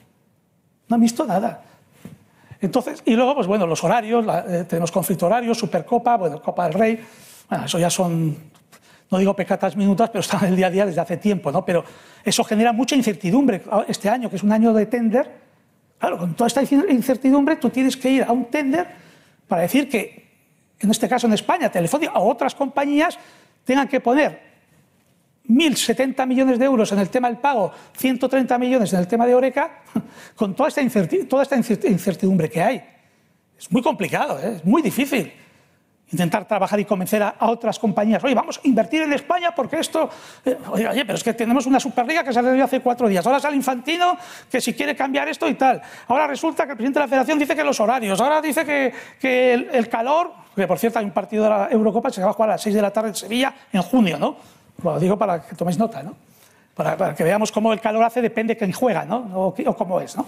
No 0.87 0.95
han 0.95 1.01
visto 1.01 1.25
nada. 1.25 1.63
Entonces, 2.61 3.01
y 3.05 3.15
luego, 3.15 3.35
pues 3.35 3.47
bueno, 3.47 3.65
los 3.65 3.83
horarios, 3.83 4.25
eh, 4.47 4.65
tenemos 4.69 4.91
conflicto 4.91 5.25
horario, 5.25 5.55
Supercopa, 5.55 6.17
bueno, 6.17 6.41
Copa 6.41 6.65
del 6.65 6.73
Rey, 6.73 6.99
bueno, 7.49 7.65
eso 7.65 7.79
ya 7.79 7.89
son 7.89 8.37
no 9.13 9.19
digo 9.19 9.35
pecatas 9.35 9.75
minutas, 9.75 10.09
pero 10.09 10.21
están 10.21 10.43
en 10.43 10.49
el 10.49 10.55
día 10.55 10.67
a 10.67 10.69
día 10.71 10.85
desde 10.87 10.99
hace 10.99 11.17
tiempo, 11.17 11.51
¿no? 11.51 11.63
Pero 11.63 11.83
eso 12.23 12.43
genera 12.43 12.73
mucha 12.73 12.95
incertidumbre 12.95 13.61
este 13.87 14.09
año, 14.09 14.27
que 14.27 14.37
es 14.37 14.43
un 14.43 14.51
año 14.51 14.73
de 14.73 14.87
tender. 14.87 15.29
Claro, 15.99 16.17
con 16.17 16.33
toda 16.33 16.47
esta 16.47 16.63
incertidumbre 16.63 17.57
tú 17.57 17.69
tienes 17.69 17.95
que 17.95 18.09
ir 18.09 18.23
a 18.23 18.31
un 18.31 18.45
tender 18.45 18.87
para 19.47 19.61
decir 19.61 19.87
que, 19.87 20.31
en 20.79 20.89
este 20.89 21.07
caso 21.07 21.27
en 21.27 21.33
España, 21.33 21.69
Telefónica 21.69 22.13
o 22.13 22.27
otras 22.27 22.55
compañías 22.55 23.19
tengan 23.63 23.87
que 23.87 23.99
poner 23.99 24.52
1.070 25.47 26.25
millones 26.25 26.59
de 26.59 26.65
euros 26.65 26.91
en 26.91 26.99
el 26.99 27.09
tema 27.09 27.27
del 27.27 27.37
pago, 27.37 27.71
130 27.97 28.57
millones 28.57 28.93
en 28.93 28.99
el 28.99 29.07
tema 29.07 29.25
de 29.25 29.35
Oreca, 29.35 29.83
con 30.35 30.55
toda 30.55 30.69
esta 30.69 30.81
incertidumbre 30.81 32.49
que 32.49 32.61
hay. 32.61 32.83
Es 33.57 33.71
muy 33.71 33.81
complicado, 33.81 34.39
¿eh? 34.39 34.55
es 34.57 34.65
muy 34.65 34.81
difícil 34.81 35.31
intentar 36.13 36.47
trabajar 36.47 36.79
y 36.79 36.85
convencer 36.85 37.21
a, 37.23 37.35
otras 37.41 37.79
compañías, 37.79 38.23
oye, 38.23 38.35
vamos 38.35 38.59
a 38.63 38.67
invertir 38.67 39.01
en 39.01 39.13
España 39.13 39.53
porque 39.55 39.79
esto, 39.79 40.09
eh, 40.45 40.57
oye, 40.71 40.87
oye, 40.87 41.05
pero 41.05 41.15
es 41.17 41.23
que 41.23 41.33
tenemos 41.33 41.65
una 41.65 41.79
Superliga 41.79 42.23
que 42.23 42.31
salió 42.31 42.63
hace 42.63 42.79
cuatro 42.79 43.07
días, 43.07 43.25
ahora 43.25 43.39
sale 43.39 43.55
Infantino 43.55 44.17
que 44.49 44.61
si 44.61 44.73
quiere 44.73 44.95
cambiar 44.95 45.27
esto 45.27 45.47
y 45.47 45.55
tal, 45.55 45.81
ahora 46.07 46.27
resulta 46.27 46.65
que 46.65 46.71
el 46.71 46.77
presidente 46.77 46.99
de 46.99 47.05
la 47.05 47.09
Federación 47.09 47.39
dice 47.39 47.55
que 47.55 47.63
los 47.63 47.79
horarios, 47.79 48.21
ahora 48.21 48.41
dice 48.41 48.63
que, 48.63 48.93
que 49.19 49.53
el, 49.53 49.89
calor, 49.89 50.33
que 50.55 50.67
por 50.67 50.77
cierto 50.77 50.99
hay 50.99 51.05
un 51.05 51.11
partido 51.11 51.43
de 51.45 51.49
la 51.49 51.67
Eurocopa 51.71 52.09
que 52.09 52.15
se 52.15 52.23
va 52.23 52.29
a 52.29 52.33
jugar 52.33 52.49
a 52.49 52.53
las 52.53 52.61
6 52.61 52.75
de 52.75 52.81
la 52.81 52.91
tarde 52.91 53.09
en 53.09 53.15
Sevilla 53.15 53.53
en 53.71 53.81
junio, 53.81 54.19
¿no? 54.19 54.37
Lo 54.83 54.99
digo 54.99 55.17
para 55.17 55.41
que 55.41 55.55
toméis 55.55 55.77
nota, 55.77 56.03
¿no? 56.03 56.15
Para, 56.75 57.15
que 57.15 57.23
veamos 57.23 57.51
cómo 57.51 57.71
el 57.71 57.79
calor 57.79 58.03
hace, 58.03 58.21
depende 58.21 58.55
de 58.55 58.57
quién 58.57 58.71
juega, 58.71 59.05
¿no? 59.05 59.17
O, 59.33 59.55
o 59.65 59.75
cómo 59.75 60.01
es, 60.01 60.17
¿no? 60.17 60.25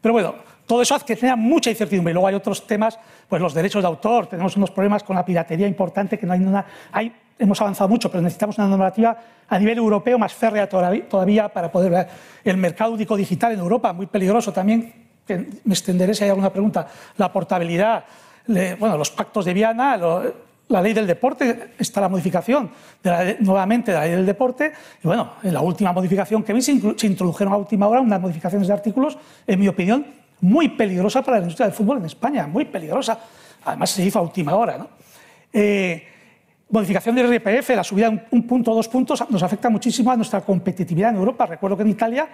Pero 0.00 0.12
bueno, 0.12 0.34
todo 0.66 0.82
eso 0.82 0.94
hace 0.94 1.04
que 1.04 1.16
tenga 1.16 1.36
mucha 1.36 1.70
incertidumbre. 1.70 2.12
Y 2.12 2.14
luego 2.14 2.26
hay 2.26 2.34
otros 2.34 2.66
temas, 2.66 2.98
pues 3.28 3.42
los 3.42 3.54
derechos 3.54 3.82
de 3.82 3.88
autor. 3.88 4.26
Tenemos 4.26 4.56
unos 4.56 4.70
problemas 4.70 5.02
con 5.02 5.16
la 5.16 5.24
piratería 5.24 5.66
importante, 5.66 6.18
que 6.18 6.26
no 6.26 6.32
hay, 6.32 6.64
hay 6.92 7.12
hemos 7.38 7.60
avanzado 7.60 7.88
mucho, 7.88 8.10
pero 8.10 8.22
necesitamos 8.22 8.58
una 8.58 8.68
normativa 8.68 9.16
a 9.48 9.58
nivel 9.58 9.78
europeo 9.78 10.18
más 10.18 10.32
férrea 10.32 10.68
todavía 10.68 11.48
para 11.48 11.70
poder 11.70 11.90
ver 11.90 12.08
el 12.44 12.56
mercado 12.56 12.92
único 12.92 13.16
digital 13.16 13.52
en 13.52 13.58
Europa, 13.58 13.92
muy 13.92 14.06
peligroso 14.06 14.52
también. 14.52 14.92
Me 15.28 15.74
extenderé 15.74 16.14
si 16.14 16.24
hay 16.24 16.30
alguna 16.30 16.50
pregunta. 16.50 16.86
La 17.16 17.32
portabilidad, 17.32 18.04
bueno, 18.46 18.96
los 18.96 19.10
pactos 19.10 19.44
de 19.44 19.54
Viana, 19.54 19.98
la 20.72 20.82
ley 20.82 20.92
del 20.92 21.06
deporte, 21.06 21.74
está 21.78 22.00
la 22.00 22.08
modificación 22.08 22.70
nuevamente 23.40 23.92
de 23.92 23.98
la 23.98 24.04
ley 24.04 24.16
del 24.16 24.26
deporte. 24.26 24.72
Y 25.02 25.06
bueno, 25.06 25.34
en 25.42 25.54
la 25.54 25.60
última 25.60 25.92
modificación 25.92 26.42
que 26.42 26.52
vi 26.52 26.62
se, 26.62 26.72
introdujeron 26.72 27.52
a 27.52 27.56
última 27.56 27.86
hora 27.86 28.00
unas 28.00 28.20
modificaciones 28.20 28.66
de 28.68 28.74
artículos, 28.74 29.18
en 29.46 29.60
mi 29.60 29.68
opinión, 29.68 30.06
muy 30.40 30.70
peligrosas 30.70 31.24
para 31.24 31.36
la 31.36 31.42
industria 31.42 31.66
del 31.66 31.74
fútbol 31.74 31.98
en 31.98 32.06
España, 32.06 32.46
muy 32.46 32.64
peligrosa. 32.64 33.18
Además 33.64 33.90
se 33.90 34.04
hizo 34.04 34.18
a 34.18 34.22
última 34.22 34.56
hora. 34.56 34.78
¿no? 34.78 34.88
Eh, 35.52 36.04
modificación 36.70 37.14
del 37.14 37.28
RPF, 37.28 37.70
la 37.76 37.84
subida 37.84 38.10
de 38.10 38.24
un 38.30 38.46
punto 38.46 38.72
o 38.72 38.74
dos 38.74 38.88
puntos, 38.88 39.22
nos 39.30 39.42
afecta 39.42 39.68
muchísimo 39.68 40.10
a 40.10 40.16
nuestra 40.16 40.40
competitividad 40.40 41.10
en 41.10 41.16
Europa. 41.16 41.46
Recuerdo 41.46 41.76
que 41.76 41.82
en 41.82 41.90
Italia 41.90 42.28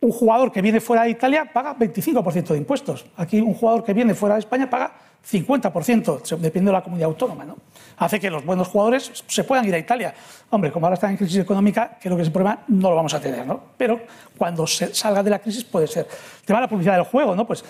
un 0.00 0.10
jugador 0.10 0.52
que 0.52 0.62
viene 0.62 0.80
fuera 0.80 1.04
de 1.04 1.10
Italia 1.10 1.50
paga 1.52 1.76
25% 1.76 2.48
de 2.48 2.58
impuestos. 2.58 3.06
Aquí 3.16 3.40
un 3.40 3.54
jugador 3.54 3.84
que 3.84 3.92
viene 3.94 4.14
fuera 4.14 4.34
de 4.34 4.40
España 4.40 4.68
paga 4.68 4.92
50%, 5.30 6.36
depende 6.38 6.70
de 6.70 6.72
la 6.72 6.82
comunidad 6.82 7.08
autónoma. 7.08 7.44
¿no? 7.44 7.56
Hace 7.96 8.20
que 8.20 8.30
los 8.30 8.44
buenos 8.44 8.68
jugadores 8.68 9.24
se 9.26 9.44
puedan 9.44 9.66
ir 9.66 9.74
a 9.74 9.78
Italia. 9.78 10.14
Hombre, 10.50 10.70
como 10.70 10.86
ahora 10.86 10.94
están 10.94 11.10
en 11.10 11.16
crisis 11.16 11.38
económica, 11.38 11.98
creo 12.00 12.16
que 12.16 12.22
ese 12.22 12.30
problema 12.30 12.60
no 12.68 12.90
lo 12.90 12.96
vamos 12.96 13.14
a 13.14 13.20
tener. 13.20 13.46
¿no? 13.46 13.60
Pero 13.76 14.00
cuando 14.36 14.66
se 14.66 14.94
salga 14.94 15.22
de 15.22 15.30
la 15.30 15.38
crisis 15.38 15.64
puede 15.64 15.86
ser. 15.86 16.06
El 16.40 16.46
tema 16.46 16.60
de 16.60 16.66
la 16.66 16.68
publicidad 16.68 16.94
del 16.94 17.04
juego, 17.04 17.34
¿no? 17.34 17.46
pues 17.46 17.64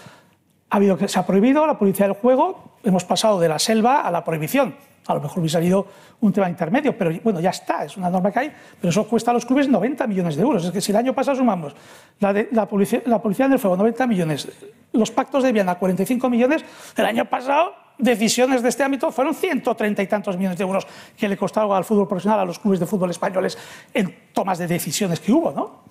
ha 0.69 0.77
habido 0.77 0.99
se 1.09 1.19
ha 1.19 1.27
prohibido 1.27 1.67
la 1.67 1.79
publicidad 1.79 2.09
del 2.09 2.17
juego, 2.17 2.77
hemos 2.85 3.05
pasado 3.05 3.41
de 3.41 3.49
la 3.49 3.59
selva 3.59 4.03
a 4.03 4.11
la 4.11 4.25
prohibición 4.25 4.75
a 5.07 5.15
lo 5.15 5.21
mejor 5.21 5.41
hubiese 5.41 5.57
habido 5.57 5.87
un 6.21 6.33
tema 6.33 6.49
intermedio, 6.49 6.97
pero 6.97 7.13
bueno, 7.23 7.41
ya 7.41 7.51
está, 7.51 7.85
es 7.85 7.97
una 7.97 8.11
norma 8.11 8.31
que 8.31 8.39
hay, 8.39 8.53
pero 8.81 8.91
eso 8.91 9.07
cuesta 9.07 9.31
a 9.31 9.35
los 9.35 9.47
clubes 9.47 9.69
90 9.69 10.07
millones 10.07 10.37
de 10.37 10.43
euros. 10.43 10.65
Es 10.65 10.71
que 10.71 10.81
si 10.81 10.93
el 10.93 10.97
año 10.97 11.15
pasado 11.15 11.37
sumamos 11.37 11.75
la, 12.21 12.33
de, 12.33 12.49
la, 12.53 12.67
publicidad, 12.67 13.49
del 13.49 13.59
fuego, 13.59 13.77
90 13.77 14.07
millones, 14.07 14.49
los 14.93 15.11
pactos 15.11 15.43
de 15.43 15.53
Viana, 15.53 15.77
45 15.77 16.29
millones, 16.31 16.65
el 16.97 17.05
año 17.05 17.25
pasado 17.27 17.73
decisiones 17.99 18.63
de 18.63 18.69
este 18.69 18.83
ámbito 18.83 19.11
fueron 19.11 19.35
130 19.35 20.03
y 20.03 20.07
tantos 20.07 20.37
millones 20.37 20.59
de 20.59 20.65
euros 20.65 20.87
que 21.17 21.29
le 21.29 21.37
costaron 21.37 21.73
al 21.73 21.85
fútbol 21.85 22.07
profesional, 22.07 22.41
a 22.41 22.45
los 22.45 22.59
clubes 22.59 22.81
de 22.81 22.87
fútbol 22.87 23.11
españoles 23.11 23.57
en 23.95 24.15
tomas 24.33 24.59
de 24.59 24.67
decisiones 24.67 25.21
que 25.21 25.33
hubo, 25.33 25.51
¿no? 25.53 25.87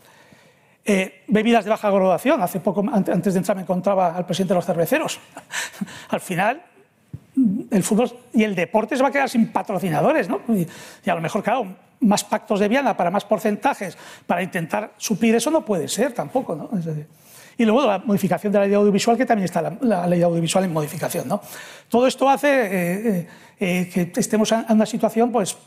Eh, 0.88 1.24
bebidas 1.28 1.64
de 1.64 1.72
baja 1.72 1.90
graduación. 1.90 2.44
Hace 2.44 2.60
poco, 2.60 2.86
antes 2.94 3.34
de 3.34 3.40
entrar, 3.40 3.58
me 3.58 3.64
encontraba 3.64 4.16
al 4.16 4.24
presidente 4.28 4.54
de 4.54 4.58
los 4.60 4.66
cerveceros. 4.68 5.20
al 6.10 6.22
final, 6.22 6.62
el 7.72 7.84
fútbol 7.84 8.12
y 8.34 8.44
el 8.44 8.56
deporte 8.56 8.96
se 8.96 9.04
va 9.04 9.10
a 9.10 9.12
quedar 9.12 9.30
sin 9.30 9.52
patrocinadores, 9.52 10.30
¿no? 10.30 10.42
Y, 10.48 11.10
a 11.10 11.16
lo 11.16 11.22
mejor, 11.22 11.44
claro, 11.44 11.76
más 12.00 12.24
pactos 12.24 12.60
de 12.60 12.68
Viana 12.68 12.96
para 12.96 13.12
más 13.12 13.26
porcentajes, 13.26 13.98
para 14.26 14.42
intentar 14.42 14.94
suplir 14.98 15.36
eso 15.36 15.52
no 15.52 15.66
puede 15.66 15.88
ser 15.88 16.14
tampoco, 16.14 16.56
¿no? 16.56 16.70
y 17.58 17.64
luego 17.64 17.86
la 17.86 18.00
modificación 18.00 18.52
de 18.52 18.60
la 18.60 18.66
ley 18.66 18.74
audiovisual, 18.74 19.18
que 19.18 19.26
también 19.26 19.46
está 19.46 19.62
la, 19.62 20.08
ley 20.08 20.22
audiovisual 20.22 20.66
en 20.66 20.74
modificación, 20.74 21.28
¿no? 21.28 21.42
Todo 21.88 22.08
esto 22.08 22.30
hace 22.30 22.48
eh, 22.48 23.08
eh, 23.08 23.28
eh, 23.60 23.90
que 24.12 24.20
estemos 24.20 24.52
en 24.52 24.66
una 24.70 24.86
situación, 24.86 25.32
pues, 25.32 25.58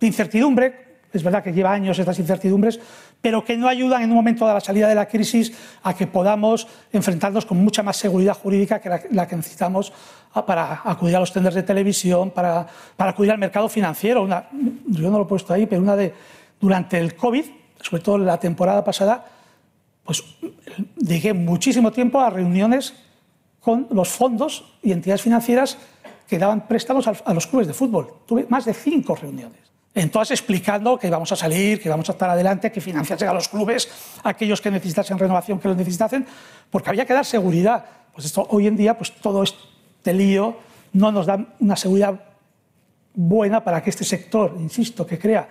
de 0.00 0.06
incertidumbre, 0.06 0.86
es 1.12 1.22
verdad 1.22 1.42
que 1.42 1.52
lleva 1.52 1.72
años 1.72 1.98
estas 1.98 2.18
incertidumbres, 2.18 2.80
pero 3.20 3.44
que 3.44 3.56
no 3.56 3.68
ayudan 3.68 4.02
en 4.02 4.10
un 4.10 4.16
momento 4.16 4.46
de 4.46 4.54
la 4.54 4.60
salida 4.60 4.88
de 4.88 4.94
la 4.94 5.06
crisis 5.06 5.52
a 5.82 5.94
que 5.94 6.06
podamos 6.06 6.66
enfrentarnos 6.92 7.44
con 7.44 7.58
mucha 7.58 7.82
más 7.82 7.96
seguridad 7.96 8.34
jurídica 8.34 8.80
que 8.80 8.88
la, 9.10 9.26
que 9.26 9.36
necesitamos 9.36 9.92
ah, 10.34 10.46
para 10.46 10.82
acudir 10.84 11.16
a 11.16 11.20
los 11.20 11.32
tenders 11.32 11.54
de 11.54 11.62
televisión, 11.62 12.30
para, 12.30 12.66
para 12.96 13.10
acudir 13.10 13.32
al 13.32 13.38
mercado 13.38 13.68
financiero. 13.68 14.28
Yo 14.86 15.10
no 15.10 15.18
lo 15.18 15.24
he 15.24 15.28
puesto 15.28 15.52
ahí, 15.52 15.66
pero 15.66 15.82
una 15.82 15.96
de 15.96 16.14
durante 16.60 16.98
el 16.98 17.16
COVID, 17.16 17.44
sobre 17.80 18.02
todo 18.02 18.18
la 18.18 18.38
temporada 18.38 18.84
pasada, 18.84 19.24
pues 20.04 20.22
dediqué 20.94 21.34
muchísimo 21.34 21.90
tiempo 21.90 22.20
a 22.20 22.30
reuniones 22.30 22.94
con 23.60 23.88
los 23.90 24.08
fondos 24.08 24.76
y 24.82 24.92
entidades 24.92 25.22
financieras 25.22 25.78
que 26.28 26.38
daban 26.38 26.66
préstamos 26.68 27.06
a 27.08 27.34
los 27.34 27.46
clubes 27.46 27.66
de 27.66 27.74
fútbol. 27.74 28.08
Tuve 28.26 28.46
más 28.48 28.64
de 28.64 28.74
cinco 28.74 29.16
reuniones 29.16 29.65
en 29.96 30.10
todas 30.10 30.30
explicando 30.30 30.98
que 30.98 31.08
vamos 31.08 31.32
a 31.32 31.36
salir, 31.36 31.80
que 31.80 31.88
vamos 31.88 32.06
a 32.10 32.12
estar 32.12 32.28
adelante, 32.28 32.70
que 32.70 32.82
financiarse 32.82 33.26
a 33.26 33.32
los 33.32 33.48
clubes, 33.48 33.88
aquellos 34.22 34.60
que 34.60 34.70
necesitasen 34.70 35.18
renovación, 35.18 35.58
que 35.58 35.68
lo 35.68 35.74
necesitasen, 35.74 36.26
porque 36.70 36.90
había 36.90 37.06
que 37.06 37.14
dar 37.14 37.24
seguridad. 37.24 37.82
Pues 38.12 38.26
esto 38.26 38.46
hoy 38.50 38.66
en 38.66 38.76
día, 38.76 38.96
pues 38.98 39.12
todo 39.12 39.42
este 39.42 40.12
lío 40.12 40.58
no 40.92 41.10
nos 41.10 41.24
da 41.24 41.42
una 41.60 41.76
seguridad 41.76 42.20
buena 43.14 43.64
para 43.64 43.82
que 43.82 43.88
este 43.88 44.04
sector, 44.04 44.54
insisto, 44.60 45.06
que 45.06 45.18
crea 45.18 45.48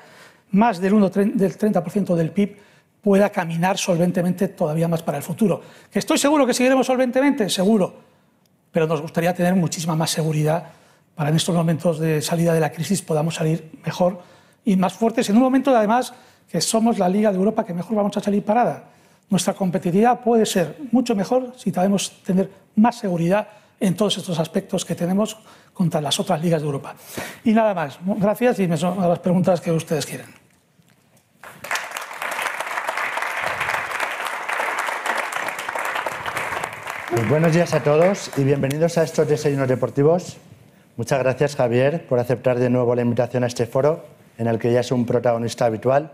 más 0.52 0.80
del, 0.80 0.94
1, 0.94 1.10
del 1.10 1.58
30% 1.58 2.14
del 2.14 2.30
PIB, 2.30 2.58
pueda 3.02 3.32
caminar 3.32 3.80
solventemente 3.80 4.50
todavía 4.50 4.88
más 4.88 5.02
para 5.02 5.18
el 5.18 5.24
futuro. 5.24 5.60
¿Que 5.92 5.98
estoy 5.98 6.20
seguro 6.20 6.46
que 6.46 6.54
seguiremos 6.54 6.86
solventemente? 6.86 7.50
Seguro. 7.50 7.96
Pero 8.72 8.86
nos 8.86 9.02
gustaría 9.02 9.34
tener 9.34 9.56
muchísima 9.56 9.96
más 9.96 10.12
seguridad 10.12 10.66
para 11.16 11.32
en 11.32 11.36
estos 11.36 11.56
momentos 11.56 11.98
de 11.98 12.22
salida 12.22 12.54
de 12.54 12.60
la 12.60 12.72
crisis 12.72 13.02
podamos 13.02 13.36
salir 13.36 13.72
mejor 13.84 14.35
y 14.66 14.76
más 14.76 14.94
fuertes 14.94 15.30
en 15.30 15.38
un 15.38 15.44
momento, 15.44 15.76
además, 15.76 16.12
que 16.50 16.60
somos 16.60 16.98
la 16.98 17.08
Liga 17.08 17.32
de 17.32 17.38
Europa 17.38 17.64
que 17.64 17.74
mejor 17.74 17.96
vamos 17.96 18.18
a 18.18 18.22
salir 18.22 18.44
parada. 18.44 18.84
Nuestra 19.30 19.54
competitividad 19.54 20.20
puede 20.20 20.46
ser 20.46 20.78
mucho 20.92 21.16
mejor 21.16 21.54
si 21.56 21.72
sabemos 21.72 22.24
tener 22.24 22.50
más 22.76 22.98
seguridad 22.98 23.48
en 23.80 23.96
todos 23.96 24.18
estos 24.18 24.40
aspectos 24.40 24.84
que 24.84 24.96
tenemos 24.96 25.38
contra 25.74 26.02
las 26.02 26.20
otras 26.20 26.42
ligas 26.42 26.62
de 26.62 26.68
Europa. 26.68 26.96
Y 27.44 27.52
nada 27.52 27.74
más. 27.74 28.00
Gracias 28.04 28.60
y 28.60 28.68
me 28.68 28.78
son 28.78 29.02
a 29.02 29.08
las 29.08 29.20
preguntas 29.20 29.62
que 29.62 29.72
ustedes 29.72 30.06
quieran. 30.06 30.28
Pues 37.12 37.30
buenos 37.30 37.54
días 37.54 37.74
a 37.74 37.82
todos 37.82 38.32
y 38.38 38.44
bienvenidos 38.44 38.98
a 38.98 39.04
estos 39.04 39.28
desayunos 39.28 39.68
deportivos. 39.68 40.38
Muchas 40.98 41.20
gracias, 41.20 41.56
Javier, 41.56 42.08
por 42.08 42.20
aceptar 42.20 42.60
de 42.60 42.70
nuevo 42.70 42.96
la 42.96 43.02
invitación 43.02 43.44
a 43.44 43.48
este 43.48 43.66
foro 43.66 44.15
en 44.38 44.48
el 44.48 44.60
que 44.60 44.72
ya 44.72 44.82
es 44.82 44.92
un 44.92 45.06
protagonista 45.06 45.66
habitual. 45.66 46.12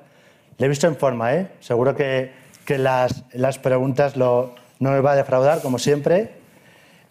Le 0.57 0.65
he 0.65 0.69
visto 0.69 0.87
en 0.87 0.95
forma, 0.95 1.33
¿eh? 1.33 1.51
Seguro 1.59 1.95
que, 1.95 2.31
que 2.65 2.77
las, 2.77 3.23
las, 3.33 3.57
preguntas 3.57 4.15
no 4.15 4.53
me 4.79 4.99
va 5.01 5.13
a 5.13 5.15
defraudar, 5.15 5.61
como 5.61 5.79
siempre. 5.79 6.31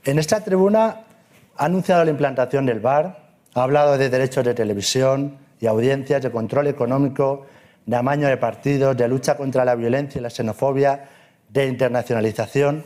En 0.05 0.19
esta 0.19 0.43
tribuna 0.43 1.03
ha 1.57 1.65
anunciado 1.65 2.05
la 2.05 2.11
implantación 2.11 2.67
del 2.67 2.81
VAR, 2.81 3.31
ha 3.55 3.63
hablado 3.63 3.99
de 3.99 4.09
derechos 4.09 4.45
de 4.45 4.55
televisión 4.55 5.39
y 5.61 5.67
audiencias, 5.67 6.23
de 6.23 6.31
control 6.31 6.69
económico, 6.69 7.47
de 7.87 7.97
amaño 7.97 8.29
de 8.29 8.37
partidos, 8.37 8.97
de 8.97 9.09
lucha 9.09 9.37
contra 9.37 9.65
la 9.65 9.75
violencia 9.75 10.19
y 10.19 10.23
la 10.23 10.31
xenofobia, 10.31 11.09
de 11.49 11.67
internacionalización. 11.67 12.85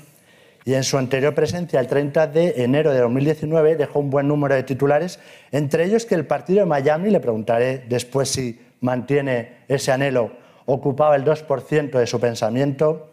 Y 0.64 0.74
en 0.74 0.82
su 0.82 0.96
anterior 0.96 1.34
presencia, 1.34 1.78
el 1.78 1.86
30 1.86 2.26
de 2.28 2.64
enero 2.64 2.92
de 2.92 3.00
2019, 3.00 3.76
dejó 3.76 3.98
un 3.98 4.08
buen 4.08 4.26
número 4.26 4.54
de 4.54 4.62
titulares, 4.62 5.20
entre 5.52 5.84
ellos 5.84 6.06
que 6.06 6.14
el 6.14 6.26
partido 6.26 6.60
de 6.60 6.66
Miami, 6.66 7.10
le 7.10 7.20
preguntaré 7.20 7.84
después 7.86 8.30
si 8.30 8.58
mantiene 8.80 9.58
ese 9.68 9.92
anhelo, 9.92 10.32
ocupaba 10.64 11.16
el 11.16 11.24
2% 11.24 11.98
de 11.98 12.06
su 12.06 12.18
pensamiento. 12.18 13.10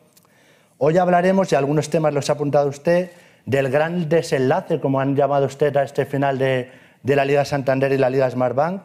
Hoy 0.77 0.97
hablaremos, 0.97 1.51
y 1.51 1.55
algunos 1.55 1.89
temas 1.89 2.13
los 2.13 2.29
ha 2.29 2.33
apuntado 2.33 2.69
usted, 2.69 3.11
del 3.45 3.69
gran 3.69 4.07
desenlace, 4.07 4.79
como 4.79 5.01
han 5.01 5.15
llamado 5.15 5.45
usted 5.45 5.75
a 5.75 5.83
este 5.83 6.05
final 6.05 6.37
de, 6.37 6.71
de 7.03 7.15
la 7.15 7.25
Liga 7.25 7.43
Santander 7.43 7.91
y 7.91 7.97
la 7.97 8.09
Liga 8.09 8.29
Smartbank, 8.29 8.83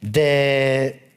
de 0.00 1.07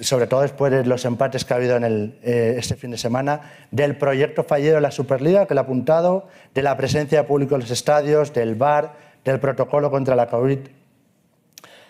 sobre 0.00 0.26
todo 0.26 0.42
después 0.42 0.72
de 0.72 0.84
los 0.84 1.04
empates 1.04 1.44
que 1.44 1.54
ha 1.54 1.56
habido 1.56 1.76
en 1.76 1.84
el, 1.84 2.18
eh, 2.22 2.56
este 2.58 2.76
fin 2.76 2.90
de 2.90 2.98
semana, 2.98 3.40
del 3.70 3.96
proyecto 3.96 4.44
fallido 4.44 4.76
de 4.76 4.80
la 4.80 4.90
Superliga, 4.90 5.46
que 5.46 5.54
le 5.54 5.60
ha 5.60 5.64
apuntado, 5.64 6.28
de 6.54 6.62
la 6.62 6.76
presencia 6.76 7.22
de 7.22 7.28
público 7.28 7.54
en 7.54 7.62
los 7.62 7.70
estadios, 7.70 8.32
del 8.32 8.54
VAR, 8.54 8.94
del 9.24 9.38
protocolo 9.38 9.90
contra 9.90 10.16
la 10.16 10.26
COVID. 10.26 10.58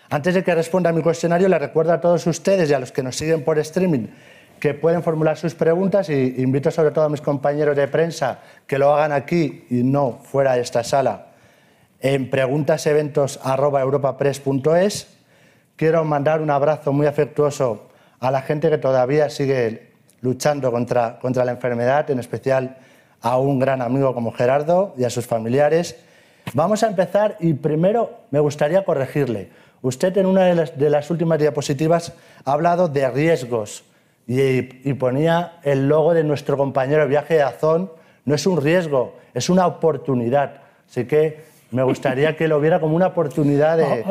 Antes 0.09 0.33
de 0.33 0.43
que 0.43 0.53
responda 0.53 0.89
a 0.89 0.93
mi 0.93 1.01
cuestionario, 1.01 1.47
le 1.47 1.57
recuerdo 1.57 1.93
a 1.93 2.01
todos 2.01 2.27
ustedes 2.27 2.69
y 2.69 2.73
a 2.73 2.79
los 2.79 2.91
que 2.91 3.01
nos 3.01 3.15
siguen 3.15 3.43
por 3.43 3.57
streaming 3.59 4.07
que 4.59 4.73
pueden 4.75 5.01
formular 5.01 5.37
sus 5.37 5.55
preguntas 5.55 6.09
y 6.09 6.35
invito 6.37 6.69
sobre 6.69 6.91
todo 6.91 7.05
a 7.05 7.09
mis 7.09 7.21
compañeros 7.21 7.75
de 7.75 7.87
prensa 7.87 8.41
que 8.67 8.77
lo 8.77 8.93
hagan 8.93 9.11
aquí 9.11 9.65
y 9.71 9.83
no 9.83 10.19
fuera 10.23 10.53
de 10.53 10.61
esta 10.61 10.83
sala 10.83 11.31
en 12.01 12.29
preguntaseventos.europapress.es 12.29 15.07
quiero 15.81 16.05
mandar 16.05 16.41
un 16.41 16.51
abrazo 16.51 16.93
muy 16.93 17.07
afectuoso 17.07 17.87
a 18.19 18.29
la 18.29 18.43
gente 18.43 18.69
que 18.69 18.77
todavía 18.77 19.31
sigue 19.31 19.93
luchando 20.21 20.71
contra, 20.71 21.17
contra 21.17 21.43
la 21.43 21.53
enfermedad, 21.53 22.07
en 22.11 22.19
especial 22.19 22.77
a 23.19 23.39
un 23.39 23.57
gran 23.57 23.81
amigo 23.81 24.13
como 24.13 24.31
Gerardo 24.31 24.93
y 24.95 25.05
a 25.05 25.09
sus 25.09 25.25
familiares. 25.25 25.95
Vamos 26.53 26.83
a 26.83 26.87
empezar 26.87 27.35
y 27.39 27.55
primero 27.55 28.11
me 28.29 28.39
gustaría 28.39 28.85
corregirle. 28.85 29.49
Usted 29.81 30.15
en 30.17 30.27
una 30.27 30.43
de 30.43 30.89
las, 30.91 31.09
últimas 31.09 31.39
diapositivas 31.39 32.13
ha 32.45 32.51
hablado 32.51 32.87
de 32.87 33.09
riesgos 33.09 33.83
y, 34.27 34.61
ponía 34.93 35.53
el 35.63 35.87
logo 35.87 36.13
de 36.13 36.23
nuestro 36.23 36.57
compañero 36.57 37.01
de 37.01 37.07
viaje 37.07 37.33
de 37.33 37.41
Azón. 37.41 37.91
No 38.25 38.35
es 38.35 38.45
un 38.45 38.61
riesgo, 38.61 39.15
es 39.33 39.49
una 39.49 39.65
oportunidad. 39.65 40.61
Así 40.87 41.05
que 41.05 41.43
me 41.71 41.83
gustaría 41.83 42.35
que 42.35 42.47
lo 42.47 42.59
viera 42.59 42.79
como 42.79 42.95
una 42.95 43.07
oportunidad 43.07 43.77
de, 43.77 44.03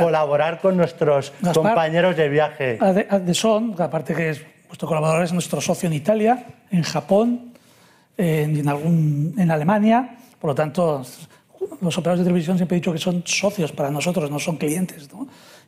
colaborar 0.00 0.60
con 0.60 0.76
nuestros 0.76 1.32
compañeros 1.54 2.16
de 2.16 2.28
viaje. 2.28 2.78
De 3.24 3.34
Son, 3.34 3.74
aparte 3.78 4.14
que 4.14 4.30
es 4.30 4.42
nuestro 4.68 4.86
colaborador, 4.86 5.24
es 5.24 5.32
nuestro 5.32 5.60
socio 5.60 5.88
en 5.88 5.94
Italia, 5.94 6.46
en 6.70 6.82
Japón, 6.82 7.52
en, 8.16 8.68
algún, 8.68 9.34
en 9.36 9.50
Alemania. 9.50 10.16
Por 10.38 10.50
lo 10.50 10.54
tanto, 10.54 11.02
los 11.80 11.98
operadores 11.98 12.20
de 12.20 12.24
televisión 12.24 12.56
siempre 12.56 12.76
he 12.76 12.80
dicho 12.80 12.92
que 12.92 12.98
son 12.98 13.22
socios 13.26 13.72
para 13.72 13.90
nosotros, 13.90 14.30
no 14.30 14.38
son 14.38 14.56
clientes. 14.56 15.08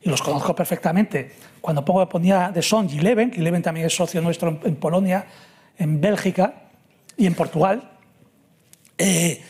Y 0.01 0.09
los 0.09 0.21
conozco 0.21 0.55
perfectamente. 0.55 1.33
Cuando 1.59 1.83
pongo, 1.83 2.07
ponía 2.07 2.51
de 2.51 2.61
Son 2.61 2.89
y 2.89 2.99
Leven, 2.99 3.31
que 3.31 3.41
Leven 3.41 3.61
también 3.61 3.87
es 3.87 3.95
socio 3.95 4.21
nuestro 4.21 4.59
en, 4.63 4.75
Polonia, 4.77 5.25
en 5.77 5.99
Bélgica 5.99 6.53
y 7.17 7.25
en 7.25 7.35
Portugal, 7.35 7.91
eh, 8.97 9.41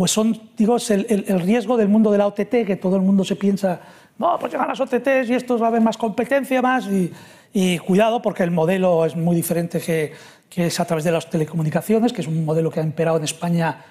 pues 0.00 0.12
son, 0.12 0.34
digo, 0.56 0.78
el, 0.88 1.24
el, 1.28 1.40
riesgo 1.40 1.76
del 1.76 1.88
mundo 1.88 2.10
de 2.10 2.16
la 2.16 2.26
OTT, 2.26 2.64
que 2.66 2.78
todo 2.80 2.96
el 2.96 3.02
mundo 3.02 3.22
se 3.22 3.36
piensa, 3.36 3.82
no, 4.16 4.38
pues 4.38 4.50
llegan 4.50 4.68
las 4.68 4.80
OTTs 4.80 5.28
y 5.28 5.34
esto 5.34 5.58
va 5.58 5.66
a 5.66 5.68
haber 5.68 5.82
más 5.82 5.98
competencia, 5.98 6.62
más, 6.62 6.86
y, 6.86 7.12
y 7.52 7.76
cuidado 7.80 8.22
porque 8.22 8.42
el 8.42 8.50
modelo 8.50 9.04
es 9.04 9.14
muy 9.14 9.36
diferente 9.36 9.78
que, 9.78 10.14
que, 10.48 10.68
es 10.68 10.80
a 10.80 10.86
través 10.86 11.04
de 11.04 11.12
las 11.12 11.28
telecomunicaciones, 11.28 12.14
que 12.14 12.22
es 12.22 12.28
un 12.28 12.46
modelo 12.46 12.70
que 12.70 12.80
ha 12.80 12.82
imperado 12.82 13.18
en 13.18 13.24
España, 13.24 13.84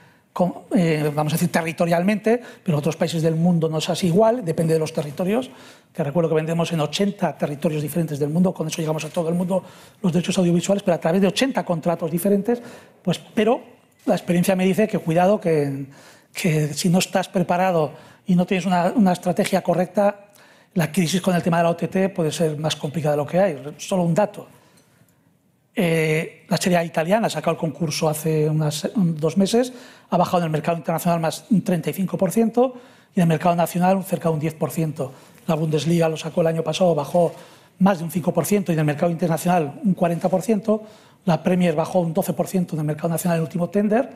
eh, 0.76 1.12
vamos 1.14 1.34
a 1.34 1.36
decir, 1.36 1.52
territorialmente, 1.52 2.42
pero 2.64 2.76
en 2.76 2.80
otros 2.80 2.96
países 2.96 3.22
del 3.22 3.36
mundo 3.36 3.70
no 3.70 3.78
es 3.78 3.88
así 3.88 4.08
igual, 4.08 4.44
depende 4.44 4.74
de 4.74 4.80
los 4.80 4.92
territorios, 4.92 5.52
que 5.94 6.04
recuerdo 6.04 6.30
que 6.30 6.36
vendemos 6.38 6.74
en 6.74 6.80
80 6.80 7.38
territorios 7.38 7.84
diferentes 7.84 8.18
del 8.18 8.30
mundo, 8.30 8.52
con 8.52 8.66
eso 8.66 8.82
llegamos 8.82 9.06
a 9.06 9.10
todo 9.10 9.30
el 9.30 9.36
mundo 9.36 9.64
los 10.02 10.12
derechos 10.12 10.40
audiovisuales, 10.40 10.82
pero 10.82 10.96
a 10.96 11.00
través 11.00 11.22
de 11.22 11.28
80 11.28 11.64
contratos 11.64 12.10
diferentes, 12.10 12.60
pues, 13.04 13.20
pero 13.20 13.78
la 14.10 14.16
experiencia 14.16 14.56
me 14.56 14.66
dice 14.66 14.88
que 14.88 15.00
cuidado, 15.00 15.40
que, 15.40 15.86
si 16.34 16.90
no 16.90 17.00
estás 17.00 17.30
preparado 17.30 17.94
y 18.28 18.36
no 18.36 18.46
tienes 18.46 18.66
una, 18.66 19.12
estrategia 19.14 19.62
correcta, 19.62 20.32
la 20.74 20.92
crisis 20.92 21.22
con 21.22 21.36
el 21.36 21.42
tema 21.42 21.58
de 21.58 21.64
la 21.64 21.70
OTT 21.70 22.14
puede 22.14 22.32
ser 22.32 22.58
más 22.58 22.76
complicada 22.76 23.14
de 23.14 23.18
lo 23.18 23.26
que 23.26 23.40
hay. 23.40 23.58
Solo 23.78 24.04
un 24.04 24.14
dato. 24.14 24.48
Eh, 25.76 26.46
la 26.50 26.58
serie 26.58 26.84
italiana 26.84 27.28
ha 27.28 27.30
sacado 27.30 27.52
el 27.52 27.58
concurso 27.58 28.10
hace 28.10 28.50
unas, 28.50 28.90
dos 28.96 29.38
meses, 29.38 29.72
ha 30.10 30.18
bajado 30.18 30.40
en 30.40 30.46
el 30.46 30.52
mercado 30.52 30.78
internacional 30.78 31.20
más 31.22 31.46
un 31.50 31.64
35% 31.64 32.74
y 33.16 33.20
en 33.20 33.22
el 33.22 33.28
mercado 33.28 33.56
nacional 33.56 34.04
cerca 34.04 34.30
de 34.30 34.36
un 34.36 34.42
10%. 34.42 35.12
La 35.48 35.56
Bundesliga 35.56 36.10
lo 36.10 36.18
sacó 36.18 36.42
el 36.42 36.48
año 36.48 36.64
pasado, 36.64 36.94
bajó 36.96 37.34
más 37.80 38.00
de 38.00 38.04
un 38.04 38.12
5% 38.12 38.70
y 38.70 38.74
en 38.74 38.80
el 38.80 38.86
mercado 38.86 39.12
internacional 39.12 39.80
un 39.84 39.96
40%. 39.96 40.82
La 41.26 41.44
Premier 41.44 41.76
bajó 41.76 42.00
un 42.00 42.14
12% 42.14 42.74
en 42.74 42.80
el 42.80 42.86
mercado 42.86 43.10
nacional 43.10 43.38
en 43.38 43.42
el 43.42 43.48
último 43.48 43.70
tender 43.70 44.10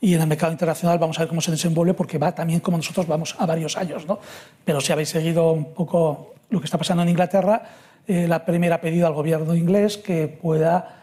y 0.00 0.14
en 0.14 0.20
el 0.20 0.26
mercado 0.26 0.52
internacional 0.52 0.98
vamos 0.98 1.18
a 1.18 1.22
ver 1.22 1.28
cómo 1.28 1.40
se 1.40 1.50
desenvuelve 1.50 1.94
porque 1.94 2.18
va 2.18 2.34
también 2.34 2.60
como 2.60 2.76
nosotros 2.76 3.06
vamos 3.06 3.36
a 3.38 3.46
varios 3.46 3.76
años. 3.76 4.06
¿no? 4.06 4.18
Pero 4.64 4.80
si 4.80 4.92
habéis 4.92 5.10
seguido 5.10 5.52
un 5.52 5.72
poco 5.72 6.34
lo 6.50 6.60
que 6.60 6.64
está 6.64 6.76
pasando 6.76 7.02
en 7.02 7.08
Inglaterra, 7.08 7.62
eh, 8.06 8.26
la 8.26 8.44
Premier 8.44 8.72
ha 8.72 8.80
pedido 8.80 9.06
al 9.06 9.12
gobierno 9.12 9.54
inglés 9.54 9.98
que 9.98 10.28
pueda 10.28 10.98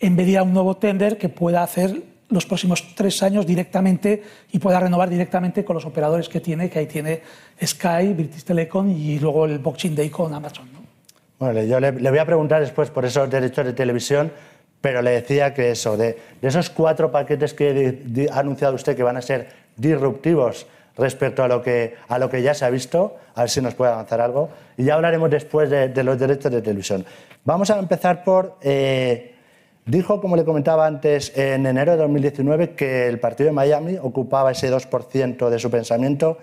enviar 0.00 0.42
un 0.42 0.54
nuevo 0.54 0.76
tender 0.76 1.18
que 1.18 1.28
pueda 1.28 1.62
hacer 1.62 2.02
los 2.30 2.46
próximos 2.46 2.94
tres 2.94 3.22
años 3.22 3.46
directamente 3.46 4.22
y 4.52 4.58
pueda 4.58 4.80
renovar 4.80 5.08
directamente 5.08 5.64
con 5.64 5.74
los 5.74 5.84
operadores 5.84 6.28
que 6.28 6.40
tiene, 6.40 6.68
que 6.68 6.78
ahí 6.78 6.86
tiene 6.86 7.22
Sky, 7.62 8.12
British 8.14 8.44
Telecom 8.44 8.90
y 8.90 9.18
luego 9.18 9.46
el 9.46 9.58
Boxing 9.58 9.94
Day 9.94 10.10
con 10.10 10.32
Amazon. 10.34 10.72
¿no? 10.72 10.80
Bueno, 11.38 11.62
yo 11.62 11.80
le, 11.80 11.92
le, 11.92 12.10
voy 12.10 12.18
a 12.18 12.26
preguntar 12.26 12.60
después 12.60 12.90
por 12.90 13.04
esos 13.04 13.30
derechos 13.30 13.64
de 13.64 13.72
televisión, 13.72 14.32
pero 14.80 15.02
le 15.02 15.10
decía 15.10 15.54
que 15.54 15.70
eso, 15.70 15.96
de, 15.96 16.18
esos 16.42 16.70
cuatro 16.70 17.10
paquetes 17.10 17.54
que 17.54 18.28
ha 18.32 18.38
anunciado 18.38 18.74
usted 18.74 18.96
que 18.96 19.02
van 19.02 19.16
a 19.16 19.22
ser 19.22 19.48
disruptivos 19.76 20.66
respecto 20.96 21.44
a 21.44 21.48
lo, 21.48 21.62
que, 21.62 21.94
a 22.08 22.18
lo 22.18 22.28
que 22.28 22.42
ya 22.42 22.54
se 22.54 22.64
ha 22.64 22.70
visto, 22.70 23.16
a 23.34 23.42
ver 23.42 23.50
si 23.50 23.60
nos 23.60 23.74
puede 23.74 23.92
avanzar 23.92 24.20
algo, 24.20 24.50
y 24.76 24.84
ya 24.84 24.94
hablaremos 24.94 25.30
después 25.30 25.70
de, 25.70 26.02
los 26.02 26.18
derechos 26.18 26.50
de 26.50 26.60
televisión. 26.60 27.04
Vamos 27.44 27.70
a 27.70 27.78
empezar 27.78 28.24
por... 28.24 28.56
Eh, 28.60 29.34
dijo, 29.86 30.20
como 30.20 30.36
le 30.36 30.44
comentaba 30.44 30.86
antes, 30.86 31.32
en 31.36 31.66
enero 31.66 31.92
de 31.92 31.98
2019 31.98 32.70
que 32.70 33.06
el 33.06 33.20
partido 33.20 33.46
de 33.46 33.52
Miami 33.52 33.96
ocupaba 34.00 34.50
ese 34.50 34.70
2% 34.72 35.48
de 35.48 35.58
su 35.58 35.70
pensamiento. 35.70 36.38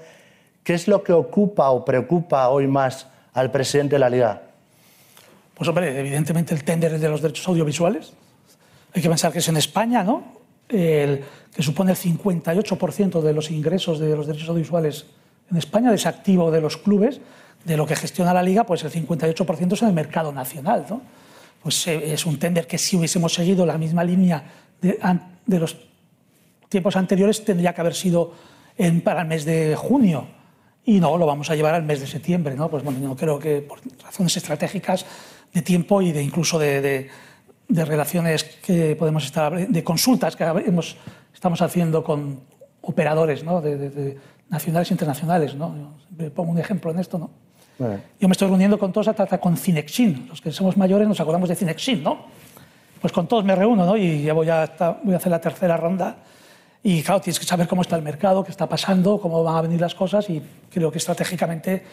¿Qué 0.64 0.74
es 0.74 0.88
lo 0.88 1.04
que 1.04 1.14
ocupa 1.14 1.70
o 1.70 1.86
preocupa 1.86 2.48
hoy 2.48 2.68
más 2.68 3.08
al 3.34 3.52
presidente 3.52 3.96
de 3.96 4.00
la 4.00 4.10
Liga? 4.10 4.42
Pues 5.54 5.68
hombre, 5.70 6.00
evidentemente 6.00 6.54
el 6.54 6.64
tender 6.64 6.98
de 6.98 7.10
los 7.10 7.22
derechos 7.22 7.48
audiovisuales, 7.48 8.14
hay 8.96 9.02
que 9.02 9.10
pensar 9.10 9.32
que 9.34 9.40
es 9.40 9.48
en 9.50 9.58
España, 9.58 10.04
¿no? 10.04 10.24
Que 10.68 11.22
supone 11.60 11.92
el 11.92 11.98
58% 11.98 13.22
de 13.22 13.34
los 13.34 13.52
ingresos 13.52 14.00
de 14.00 14.16
los 14.16 14.26
derechos 14.26 14.48
audiovisuales 14.48 15.06
en 15.52 15.58
España, 15.58 15.92
desactivo 15.92 16.50
de 16.50 16.62
los 16.62 16.78
clubes, 16.78 17.20
de 17.66 17.76
lo 17.76 17.86
que 17.86 17.96
gestiona 17.96 18.34
la 18.34 18.42
Liga, 18.42 18.64
pues 18.64 18.84
el 18.84 18.92
58% 18.92 19.74
es 19.74 19.82
en 19.82 19.90
el 19.90 19.94
mercado 19.94 20.32
nacional, 20.32 20.86
¿no? 20.90 21.02
Pues 21.62 21.88
eh, 21.88 22.14
es 22.14 22.26
un 22.26 22.40
tender 22.40 22.68
que 22.68 22.78
si 22.78 22.96
hubiésemos 22.96 23.34
seguido 23.34 23.66
la 23.66 23.78
misma 23.78 24.04
línea 24.04 24.44
de, 24.82 24.98
de 25.46 25.60
los 25.60 25.76
tiempos 26.70 26.96
anteriores 26.96 27.44
tendría 27.44 27.74
que 27.74 27.82
haber 27.82 27.96
sido 27.96 28.34
en, 28.78 29.02
para 29.02 29.22
el 29.22 29.28
mes 29.28 29.44
de 29.46 29.76
junio 29.76 30.28
y 30.86 31.00
no, 31.00 31.18
lo 31.18 31.26
vamos 31.26 31.50
a 31.50 31.56
llevar 31.56 31.76
al 31.76 31.84
mes 31.84 32.00
de 32.00 32.08
septiembre, 32.08 32.56
¿no? 32.56 32.70
Pues 32.70 32.84
bueno, 32.84 33.00
yo 33.00 33.16
creo 33.16 33.40
que 33.40 33.62
por 33.62 33.80
razones 34.04 34.38
estratégicas 34.38 35.06
de 35.54 35.62
tiempo 35.62 36.02
y 36.02 36.12
de 36.12 36.24
incluso 36.24 36.58
de 36.60 36.82
de 36.82 37.10
relaciones 37.70 38.44
que 38.44 38.96
podemos 38.96 39.26
estar, 39.26 39.68
de 39.68 39.84
consultas 39.84 40.36
que 40.36 40.44
hemos, 40.44 40.98
estamos 41.34 41.62
haciendo 41.62 42.04
con 42.04 42.42
operadores 42.82 43.44
¿no? 43.44 43.62
de, 43.62 44.18
nacionales 44.50 44.92
e 44.92 44.94
internacionales. 44.94 45.56
¿no? 45.56 45.96
pongo 46.34 46.52
un 46.52 46.60
ejemplo 46.60 46.92
en 46.92 47.00
esto. 47.00 47.18
¿no? 47.18 47.30
Yo 48.20 48.28
me 48.28 48.34
estoy 48.34 48.48
reuniendo 48.48 48.78
con 48.78 48.92
todos 48.92 49.08
hasta 49.08 49.38
con 49.40 49.58
Cinexin. 49.58 50.28
Los 50.30 50.42
que 50.42 50.52
somos 50.52 50.78
mayores 50.78 51.08
nos 51.08 51.20
acordamos 51.20 51.50
de 51.50 51.56
Cinexin. 51.56 52.04
¿no? 52.04 52.26
Pues 53.02 53.12
con 53.12 53.28
todos 53.28 53.44
me 53.44 53.56
reúno 53.56 53.86
¿no? 53.86 53.98
y 53.98 54.24
ya 54.24 54.34
voy 54.34 54.50
a, 54.50 54.66
voy 55.04 55.14
a 55.14 55.18
hacer 55.18 55.32
la 55.32 55.42
tercera 55.42 55.78
ronda. 55.78 56.18
Y 56.84 57.02
claro, 57.02 57.20
tienes 57.20 57.40
que 57.40 57.48
saber 57.48 57.68
cómo 57.68 57.82
está 57.82 57.96
el 57.96 58.04
mercado, 58.04 58.44
qué 58.44 58.52
está 58.52 58.70
pasando, 58.70 59.20
cómo 59.20 59.44
van 59.44 59.56
a 59.58 59.62
venir 59.62 59.82
las 59.82 59.96
cosas 59.96 60.30
y 60.30 60.40
creo 60.70 60.92
que 60.92 61.00
estratégicamente, 61.00 61.84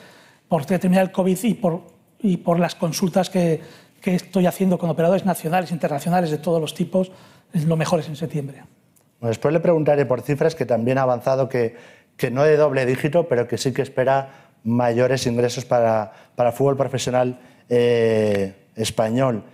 por 0.47 0.67
terminar 0.67 1.05
el 1.05 1.13
COVID 1.13 1.39
y 1.45 1.55
por, 1.55 1.81
y 2.19 2.37
por 2.37 2.61
las 2.61 2.75
consultas 2.75 3.31
que, 3.31 3.63
que 4.03 4.17
estoy 4.17 4.47
haciendo 4.47 4.79
con 4.79 4.91
operadores 4.91 5.25
nacionales, 5.25 5.71
internacionales 5.71 6.31
de 6.31 6.39
todos 6.39 6.61
los 6.61 6.75
tipos, 6.75 7.13
lo 7.53 7.77
mejor 7.77 8.01
es 8.01 8.09
en 8.09 8.17
septiembre. 8.17 8.63
después 9.21 9.55
le 9.55 9.61
preguntaré 9.61 10.05
por 10.05 10.23
cifras 10.23 10.55
que 10.55 10.67
también 10.67 10.99
ha 10.99 11.03
avanzado, 11.03 11.49
que, 11.49 11.77
que 12.17 12.31
no 12.31 12.43
de 12.43 12.57
doble 12.57 12.85
dígito, 12.85 13.29
pero 13.29 13.47
que 13.47 13.57
sí 13.57 13.73
que 13.73 13.83
espera 13.83 14.51
mayores 14.65 15.27
ingresos 15.27 15.65
para, 15.65 16.13
para 16.35 16.53
fútbol 16.53 16.77
profesional 16.77 17.39
eh, 17.69 18.55
español. 18.75 19.45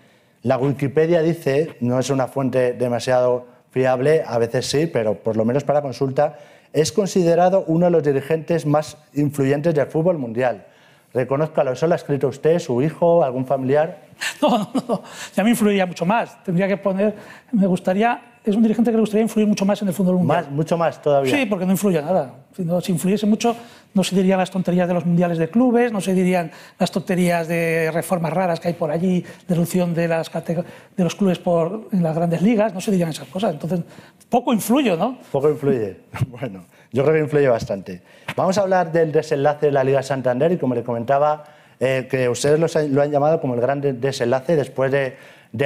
La 0.42 0.56
Wikipedia 0.56 1.22
dice, 1.22 1.76
no 1.80 1.98
es 1.98 2.10
una 2.10 2.26
fuente 2.26 2.72
demasiado 2.72 3.46
fiable, 3.70 4.22
a 4.26 4.38
veces 4.38 4.66
sí, 4.66 4.86
pero 4.86 5.22
por 5.22 5.36
lo 5.36 5.44
menos 5.44 5.64
para 5.64 5.82
consulta, 5.82 6.38
es 6.72 6.92
considerado 6.92 7.64
uno 7.66 7.86
de 7.86 7.90
los 7.90 8.02
dirigentes 8.02 8.64
más 8.64 8.96
influyentes 9.14 9.74
del 9.74 9.88
fútbol 9.88 10.18
mundial. 10.18 10.66
Reconozcalo, 11.14 11.72
¿eso 11.72 11.86
lo 11.86 11.94
ha 11.94 11.96
escrito 11.96 12.28
usted, 12.28 12.58
su 12.58 12.82
hijo, 12.82 13.24
algún 13.24 13.46
familiar? 13.46 14.08
No, 14.42 14.58
no, 14.58 14.84
no, 14.88 15.02
ya 15.34 15.44
me 15.44 15.50
influiría 15.50 15.86
mucho 15.86 16.04
más. 16.04 16.42
Tendría 16.42 16.66
que 16.66 16.76
poner, 16.76 17.14
me 17.52 17.66
gustaría, 17.66 18.38
es 18.44 18.54
un 18.54 18.62
dirigente 18.62 18.90
que 18.90 18.96
le 18.96 19.00
gustaría 19.00 19.22
influir 19.22 19.46
mucho 19.46 19.64
más 19.64 19.80
en 19.82 19.88
el 19.88 19.94
fútbol 19.94 20.16
mundial. 20.16 20.44
Más, 20.44 20.50
mucho 20.50 20.76
más 20.76 21.00
todavía. 21.00 21.34
Sí, 21.34 21.46
porque 21.46 21.64
no 21.64 21.72
influye 21.72 22.02
nada. 22.02 22.34
Si, 22.54 22.64
no, 22.64 22.80
si 22.80 22.92
influyese 22.92 23.26
mucho, 23.26 23.54
no 23.94 24.02
se 24.02 24.16
dirían 24.16 24.38
las 24.38 24.50
tonterías 24.50 24.88
de 24.88 24.94
los 24.94 25.06
mundiales 25.06 25.38
de 25.38 25.48
clubes, 25.48 25.92
no 25.92 26.00
se 26.00 26.14
dirían 26.14 26.50
las 26.78 26.90
tonterías 26.90 27.46
de 27.46 27.90
reformas 27.92 28.32
raras 28.32 28.58
que 28.60 28.68
hay 28.68 28.74
por 28.74 28.90
allí, 28.90 29.20
de 29.20 29.54
reducción 29.54 29.94
de, 29.94 30.08
las 30.08 30.30
de 30.32 31.04
los 31.04 31.14
clubes 31.14 31.38
por, 31.38 31.88
en 31.92 32.02
las 32.02 32.14
grandes 32.14 32.42
ligas, 32.42 32.74
no 32.74 32.80
se 32.80 32.90
dirían 32.90 33.10
esas 33.10 33.28
cosas. 33.28 33.52
Entonces, 33.52 33.80
poco 34.28 34.52
influyo, 34.52 34.96
¿no? 34.96 35.18
Poco 35.30 35.48
influye. 35.48 35.96
Bueno, 36.28 36.64
yo 36.92 37.02
creo 37.02 37.14
que 37.14 37.20
influye 37.20 37.48
bastante. 37.48 38.02
Vamos 38.36 38.56
a 38.58 38.62
hablar 38.62 38.92
del 38.92 39.12
desenlace 39.12 39.66
de 39.66 39.72
la 39.72 39.84
Liga 39.84 40.02
Santander 40.02 40.52
y 40.52 40.56
como 40.56 40.74
le 40.74 40.82
comentaba, 40.82 41.44
eh, 41.80 42.08
que 42.10 42.28
ustedes 42.28 42.58
lo 42.58 43.02
han 43.02 43.10
llamado 43.10 43.40
como 43.40 43.54
el 43.54 43.60
gran 43.60 43.80
desenlace 44.00 44.56
después 44.56 44.90
de, 44.90 45.16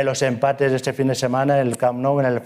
los 0.04 0.22
empates 0.22 0.70
de 0.70 0.76
este 0.76 0.92
fin 0.92 1.08
de 1.08 1.14
semana 1.14 1.60
en 1.60 1.68
el 1.68 1.76
Camp 1.76 1.98
Nou, 1.98 2.20
en, 2.20 2.26
el 2.26 2.42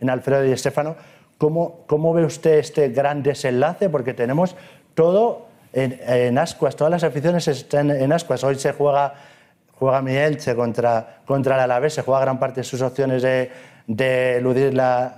en 0.00 0.10
Alfredo 0.10 0.46
y 0.46 0.52
Estefano. 0.52 0.96
¿Cómo, 1.38 1.84
¿Cómo, 1.86 2.12
ve 2.12 2.24
usted 2.24 2.58
este 2.58 2.90
gran 2.90 3.22
desenlace? 3.22 3.88
Porque 3.88 4.14
tenemos 4.14 4.54
todo 4.94 5.46
en, 5.72 5.98
en 6.06 6.36
ascuas, 6.38 6.76
todas 6.76 6.90
las 6.90 7.04
aficiones 7.04 7.48
están 7.48 7.90
en 7.90 8.12
ascuas. 8.12 8.44
Hoy 8.44 8.56
se 8.56 8.72
juega, 8.72 9.14
juega 9.72 10.02
mi 10.02 10.14
Elche 10.14 10.54
contra, 10.54 11.20
contra 11.24 11.54
el 11.56 11.62
Alavés, 11.62 11.94
se 11.94 12.02
juega 12.02 12.20
gran 12.20 12.38
parte 12.38 12.60
de 12.60 12.64
sus 12.64 12.82
opciones 12.82 13.22
de, 13.22 13.50
de 13.86 14.36
eludir 14.36 14.72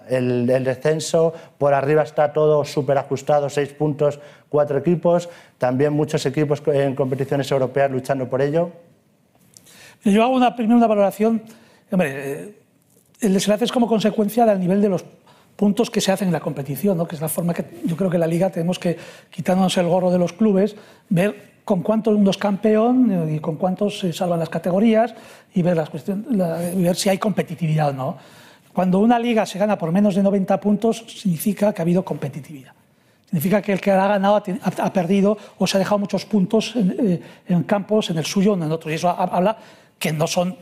el, 0.08 0.46
descenso. 0.46 1.32
Por 1.58 1.74
arriba 1.74 2.02
está 2.02 2.32
todo 2.32 2.64
súper 2.64 2.98
ajustado, 2.98 3.48
seis 3.48 3.72
puntos, 3.72 4.20
cuatro 4.48 4.78
equipos. 4.78 5.28
También 5.58 5.92
muchos 5.92 6.24
equipos 6.26 6.62
en 6.66 6.94
competiciones 6.94 7.50
europeas 7.50 7.90
luchando 7.90 8.28
por 8.28 8.42
ello. 8.42 8.70
Yo 10.04 10.22
hago 10.22 10.34
una, 10.34 10.56
primero 10.56 10.76
una 10.76 10.86
valoración. 10.86 11.42
Hombre, 11.90 12.10
eh, 12.14 12.54
el 13.20 13.34
desenlace 13.34 13.64
es 13.64 13.72
como 13.72 13.86
consecuencia 13.86 14.44
del 14.44 14.58
nivel 14.58 14.82
de 14.82 14.88
los 14.88 15.04
puntos 15.56 15.90
que 15.90 16.00
se 16.00 16.10
hacen 16.10 16.28
en 16.28 16.32
la 16.32 16.40
competición, 16.40 16.96
¿no? 16.96 17.06
que 17.06 17.14
es 17.14 17.20
la 17.20 17.28
forma 17.28 17.54
que 17.54 17.64
yo 17.84 17.96
creo 17.96 18.10
que 18.10 18.18
la 18.18 18.26
liga 18.26 18.50
tenemos 18.50 18.78
que, 18.78 18.96
quitándonos 19.30 19.76
el 19.76 19.86
gorro 19.86 20.10
de 20.10 20.18
los 20.18 20.32
clubes, 20.32 20.74
ver 21.08 21.52
con 21.64 21.82
cuántos 21.82 22.16
uno 22.16 22.30
es 22.30 22.38
campeón 22.38 23.30
y 23.32 23.38
con 23.38 23.56
cuántos 23.56 24.00
se 24.00 24.12
salvan 24.12 24.40
las 24.40 24.48
categorías 24.48 25.14
y 25.54 25.62
ver, 25.62 25.76
las 25.76 25.90
ver 25.92 26.96
si 26.96 27.08
hay 27.08 27.18
competitividad 27.18 27.90
o 27.90 27.92
no. 27.92 28.16
Cuando 28.72 28.98
una 28.98 29.18
liga 29.18 29.44
se 29.44 29.58
gana 29.58 29.76
por 29.76 29.92
menos 29.92 30.14
de 30.14 30.22
90 30.22 30.60
puntos, 30.60 31.04
significa 31.06 31.72
que 31.72 31.82
ha 31.82 31.84
habido 31.84 32.04
competitividad. 32.04 32.72
Significa 33.26 33.62
que 33.62 33.72
el 33.72 33.80
que 33.80 33.90
ha 33.90 34.08
ganado 34.08 34.36
ha, 34.36 34.92
perdido 34.92 35.38
o 35.58 35.66
se 35.66 35.76
ha 35.76 35.80
dejado 35.80 35.98
muchos 35.98 36.26
puntos 36.26 36.76
en, 36.76 37.22
eh, 37.48 37.64
campos, 37.66 38.10
en 38.10 38.18
el 38.18 38.26
suyo 38.26 38.52
o 38.52 38.54
en 38.56 38.70
otro. 38.70 38.90
Y 38.90 38.94
eso 38.94 39.08
habla 39.08 39.56
que 39.98 40.12
no 40.12 40.26
son 40.26 40.54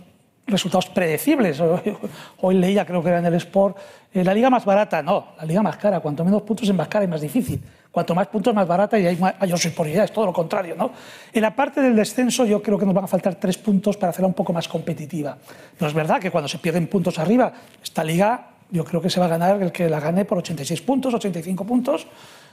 resultados 0.46 0.86
predecibles. 0.86 1.60
Hoy 2.40 2.54
leía, 2.54 2.84
creo 2.84 3.02
que 3.02 3.08
era 3.08 3.18
en 3.18 3.26
el 3.26 3.34
Sport, 3.34 3.76
eh, 4.12 4.24
la 4.24 4.34
liga 4.34 4.50
más 4.50 4.64
barata, 4.64 5.02
no, 5.02 5.28
la 5.38 5.44
liga 5.44 5.62
más 5.62 5.76
cara. 5.78 6.00
Cuanto 6.00 6.24
menos 6.24 6.42
puntos 6.42 6.68
es 6.68 6.74
más 6.74 6.88
cara 6.88 7.04
y 7.04 7.08
más 7.08 7.20
difícil. 7.20 7.60
Cuanto 7.90 8.14
más 8.14 8.28
puntos, 8.28 8.54
más 8.54 8.68
barata 8.68 8.98
y 8.98 9.06
hay 9.06 9.16
mayor 9.16 9.58
superioridad, 9.58 10.04
es 10.04 10.12
todo 10.12 10.26
lo 10.26 10.32
contrario. 10.32 10.76
¿no? 10.76 10.92
En 11.32 11.42
la 11.42 11.54
parte 11.54 11.80
del 11.80 11.96
descenso 11.96 12.44
yo 12.44 12.62
creo 12.62 12.78
que 12.78 12.86
nos 12.86 12.94
van 12.94 13.04
a 13.04 13.08
faltar 13.08 13.34
tres 13.34 13.58
puntos 13.58 13.96
para 13.96 14.10
hacerla 14.10 14.28
un 14.28 14.34
poco 14.34 14.52
más 14.52 14.68
competitiva. 14.68 15.36
Pero 15.76 15.88
es 15.88 15.94
verdad 15.94 16.20
que 16.20 16.30
cuando 16.30 16.46
se 16.46 16.58
pierden 16.58 16.86
puntos 16.86 17.18
arriba, 17.18 17.52
esta 17.82 18.04
liga 18.04 18.50
yo 18.70 18.84
creo 18.84 19.00
que 19.00 19.10
se 19.10 19.18
va 19.18 19.26
a 19.26 19.30
ganar 19.30 19.60
el 19.60 19.72
que 19.72 19.88
la 19.88 19.98
gane 19.98 20.24
por 20.24 20.38
86 20.38 20.80
puntos, 20.82 21.12
85 21.14 21.64
puntos, 21.64 22.06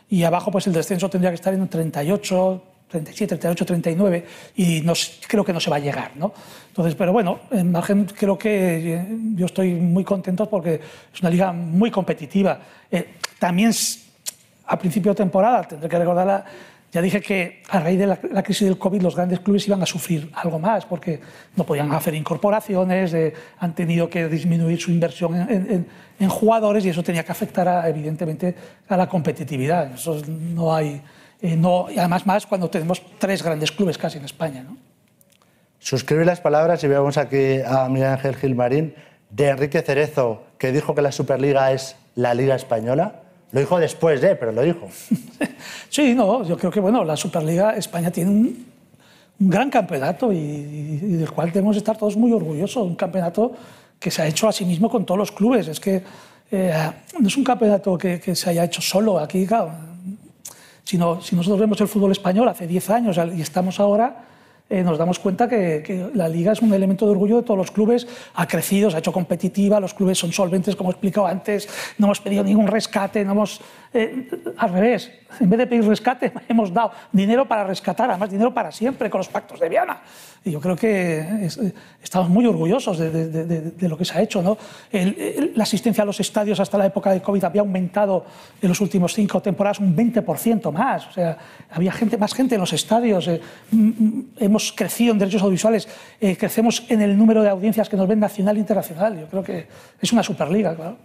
y 0.10 0.24
abajo 0.24 0.52
pues 0.52 0.66
el 0.68 0.74
descenso 0.74 1.10
tendría 1.10 1.30
que 1.32 1.36
estar 1.36 1.54
en 1.54 1.68
38, 1.68 2.64
37, 2.88 3.36
38, 3.36 3.66
39 3.66 4.26
y 4.56 4.82
no, 4.82 4.94
creo 5.28 5.44
que 5.44 5.54
no 5.54 5.60
se 5.60 5.70
va 5.70 5.76
a 5.76 5.80
llegar. 5.80 6.12
¿no? 6.16 6.34
Entonces, 6.70 6.96
pero 6.96 7.12
bueno, 7.12 7.42
en 7.52 7.72
margen 7.72 8.06
creo 8.06 8.38
que 8.38 8.96
eh, 8.96 9.08
yo 9.36 9.46
estoy 9.46 9.74
muy 9.74 10.04
contento 10.04 10.50
porque 10.50 10.80
es 11.14 11.22
una 11.22 11.30
liga 11.30 11.52
muy 11.52 11.92
competitiva. 11.92 12.60
Eh, 12.90 13.16
también 13.38 13.74
a 14.68 14.78
principio 14.78 15.12
de 15.12 15.16
temporada, 15.16 15.64
tendré 15.64 15.90
que 15.90 15.98
recordarla, 15.98 16.46
ya 16.92 17.02
dije 17.02 17.20
que 17.22 17.64
a 17.70 17.80
raíz 17.80 18.00
de 18.00 18.08
la, 18.08 18.44
crisis 18.44 18.68
del 18.68 18.78
COVID 18.78 19.02
los 19.02 19.16
grandes 19.16 19.42
clubes 19.42 19.68
iban 19.68 19.82
a 19.82 19.86
sufrir 19.86 20.32
algo 20.34 20.58
más 20.58 20.86
porque 20.86 21.20
no 21.56 21.66
podían 21.66 21.92
hacer 21.92 22.14
incorporaciones, 22.16 23.14
eh, 23.14 23.34
han 23.60 23.76
tenido 23.76 24.10
que 24.10 24.28
disminuir 24.30 24.80
su 24.80 24.92
inversión 24.92 25.36
en, 25.36 26.30
jugadores 26.30 26.86
y 26.86 26.90
eso 26.90 27.04
tenía 27.04 27.24
que 27.24 27.32
afectar 27.32 27.88
evidentemente 27.88 28.56
a 28.88 28.98
la 28.98 29.08
competitividad. 29.08 29.94
Eso 29.94 30.22
no 30.28 30.74
hay 30.74 31.02
eh, 31.42 31.56
no, 31.56 31.88
y 31.90 32.00
además 32.00 32.26
más 32.26 32.46
cuando 32.46 32.70
tenemos 32.70 33.02
tres 33.20 33.44
grandes 33.44 33.72
clubes 33.72 33.98
casi 33.98 34.18
en 34.18 34.26
España. 34.26 34.64
¿no? 34.64 34.78
Las 36.26 36.42
palabras 36.42 36.84
y 36.84 36.88
vemos 36.88 37.18
aquí 37.18 37.60
a 37.66 37.88
Miguel 37.90 38.10
Ángel 38.10 38.36
Gilmarín 38.36 38.96
de 39.30 39.50
Enrique 39.50 39.82
Cerezo, 39.82 40.44
que 40.58 40.72
dijo 40.72 40.96
que 40.96 41.02
la 41.02 41.12
Superliga 41.12 41.72
es 41.72 41.96
la 42.16 42.34
Liga 42.34 42.56
Española. 42.56 43.22
Lo 43.52 43.60
dijo 43.60 43.80
después, 43.80 44.22
¿eh? 44.24 44.36
pero 44.36 44.52
lo 44.52 44.62
dijo. 44.62 44.88
sí, 45.90 46.14
no, 46.14 46.44
yo 46.44 46.58
creo 46.58 46.72
que 46.72 46.80
bueno, 46.80 47.04
la 47.04 47.16
Superliga 47.16 47.76
España 47.76 48.12
tiene 48.12 48.32
un, 48.32 48.68
gran 49.40 49.70
campeonato 49.70 50.34
y, 50.34 50.98
del 50.98 51.32
cual 51.32 51.52
tenemos 51.52 51.76
que 51.76 51.80
estar 51.80 51.96
todos 51.98 52.18
muy 52.18 52.32
orgullosos. 52.34 52.86
Un 52.86 52.96
campeonato 52.96 53.54
que 54.00 54.12
se 54.12 54.22
ha 54.22 54.28
hecho 54.28 54.48
a 54.48 54.52
sí 54.52 54.66
mismo 54.66 54.90
con 54.90 55.06
todos 55.06 55.18
los 55.18 55.32
clubes. 55.32 55.68
Es 55.68 55.80
que 55.80 56.04
eh, 56.52 56.92
no 57.20 57.28
es 57.28 57.38
un 57.38 57.44
campeonato 57.44 57.98
que, 57.98 58.20
que, 58.20 58.36
se 58.36 58.50
haya 58.50 58.66
hecho 58.66 58.82
solo. 58.82 59.20
Aquí, 59.20 59.46
claro, 59.46 59.72
si, 60.84 60.98
si 60.98 61.36
nosotros 61.36 61.60
vemos 61.60 61.80
el 61.82 61.88
fútbol 61.88 62.12
español 62.12 62.48
hace 62.50 62.66
10 62.66 62.90
años 62.90 63.20
y 63.36 63.42
estamos 63.42 63.80
ahora, 63.80 64.24
eh, 64.70 64.84
nos 64.84 64.98
damos 64.98 65.20
cuenta 65.20 65.48
que, 65.48 66.10
la 66.14 66.28
liga 66.28 66.52
es 66.52 66.62
un 66.62 66.74
elemento 66.74 67.06
de 67.06 67.12
orgullo 67.12 67.38
de 67.38 67.44
todos 67.44 67.58
los 67.58 67.72
clubes, 67.72 68.08
ha 68.36 68.48
crecido, 68.48 68.90
se 68.90 68.98
ha 68.98 69.00
hecho 69.00 69.14
competitiva, 69.14 69.80
los 69.80 69.94
clubes 69.94 70.18
son 70.18 70.34
solventes, 70.34 70.76
como 70.76 70.90
he 70.90 70.94
explicado 70.94 71.28
antes, 71.28 71.70
no 71.98 72.08
hemos 72.08 72.20
pedido 72.20 72.44
ningún 72.44 72.68
rescate, 72.68 73.24
no 73.24 73.32
hemos, 73.32 73.62
eh, 73.94 74.30
al 74.58 74.74
revés, 74.74 75.12
en 75.40 75.50
vez 75.50 75.60
de 75.60 75.68
pedir 75.68 75.86
rescate, 75.86 76.32
hemos 76.50 76.74
dado 76.74 76.92
dinero 77.12 77.48
para 77.48 77.64
rescatar, 77.64 78.10
además 78.10 78.30
dinero 78.30 78.54
para 78.54 78.72
siempre 78.72 79.10
con 79.10 79.20
los 79.20 79.30
pactos 79.30 79.60
de 79.60 79.70
Viana. 79.70 80.02
Y 80.44 80.52
yo 80.52 80.62
creo 80.62 80.76
que 80.76 81.50
estamos 82.02 82.30
muy 82.30 82.46
orgullosos 82.46 82.98
de, 83.00 83.74
lo 83.82 83.98
que 83.98 84.06
se 84.06 84.18
ha 84.18 84.22
hecho. 84.22 84.42
¿no? 84.42 84.58
la 84.92 85.64
asistencia 85.64 86.04
a 86.04 86.06
los 86.06 86.22
estadios 86.22 86.60
hasta 86.62 86.78
la 86.78 86.86
época 86.86 87.12
de 87.12 87.22
COVID 87.22 87.44
había 87.44 87.62
aumentado 87.62 88.26
en 88.62 88.70
los 88.70 88.80
últimos 88.80 89.14
cinco 89.14 89.42
temporadas 89.42 89.80
un 89.80 89.94
20% 89.94 90.72
más. 90.72 91.08
O 91.08 91.12
sea, 91.12 91.38
había 91.70 91.92
gente, 91.92 92.18
más 92.18 92.34
gente 92.34 92.56
en 92.56 92.62
los 92.62 92.72
estadios. 92.72 93.28
Eh, 93.28 93.42
hemos 94.38 94.57
crecido 94.76 95.14
en 95.14 95.20
derechos 95.20 95.42
audiovisuales, 95.42 95.88
eh, 96.20 96.36
crecemos 96.38 96.86
en 96.90 97.02
el 97.02 97.18
número 97.18 97.42
de 97.44 97.50
audiencias 97.50 97.90
que 97.90 97.98
nos 97.98 98.08
ven 98.08 98.20
nacional 98.20 98.58
e 98.58 98.60
internacional. 98.60 99.20
Yo 99.20 99.28
creo 99.28 99.44
que 99.44 99.68
es 100.02 100.14
una 100.14 100.24
superliga, 100.24 100.76
claro. 100.76 100.98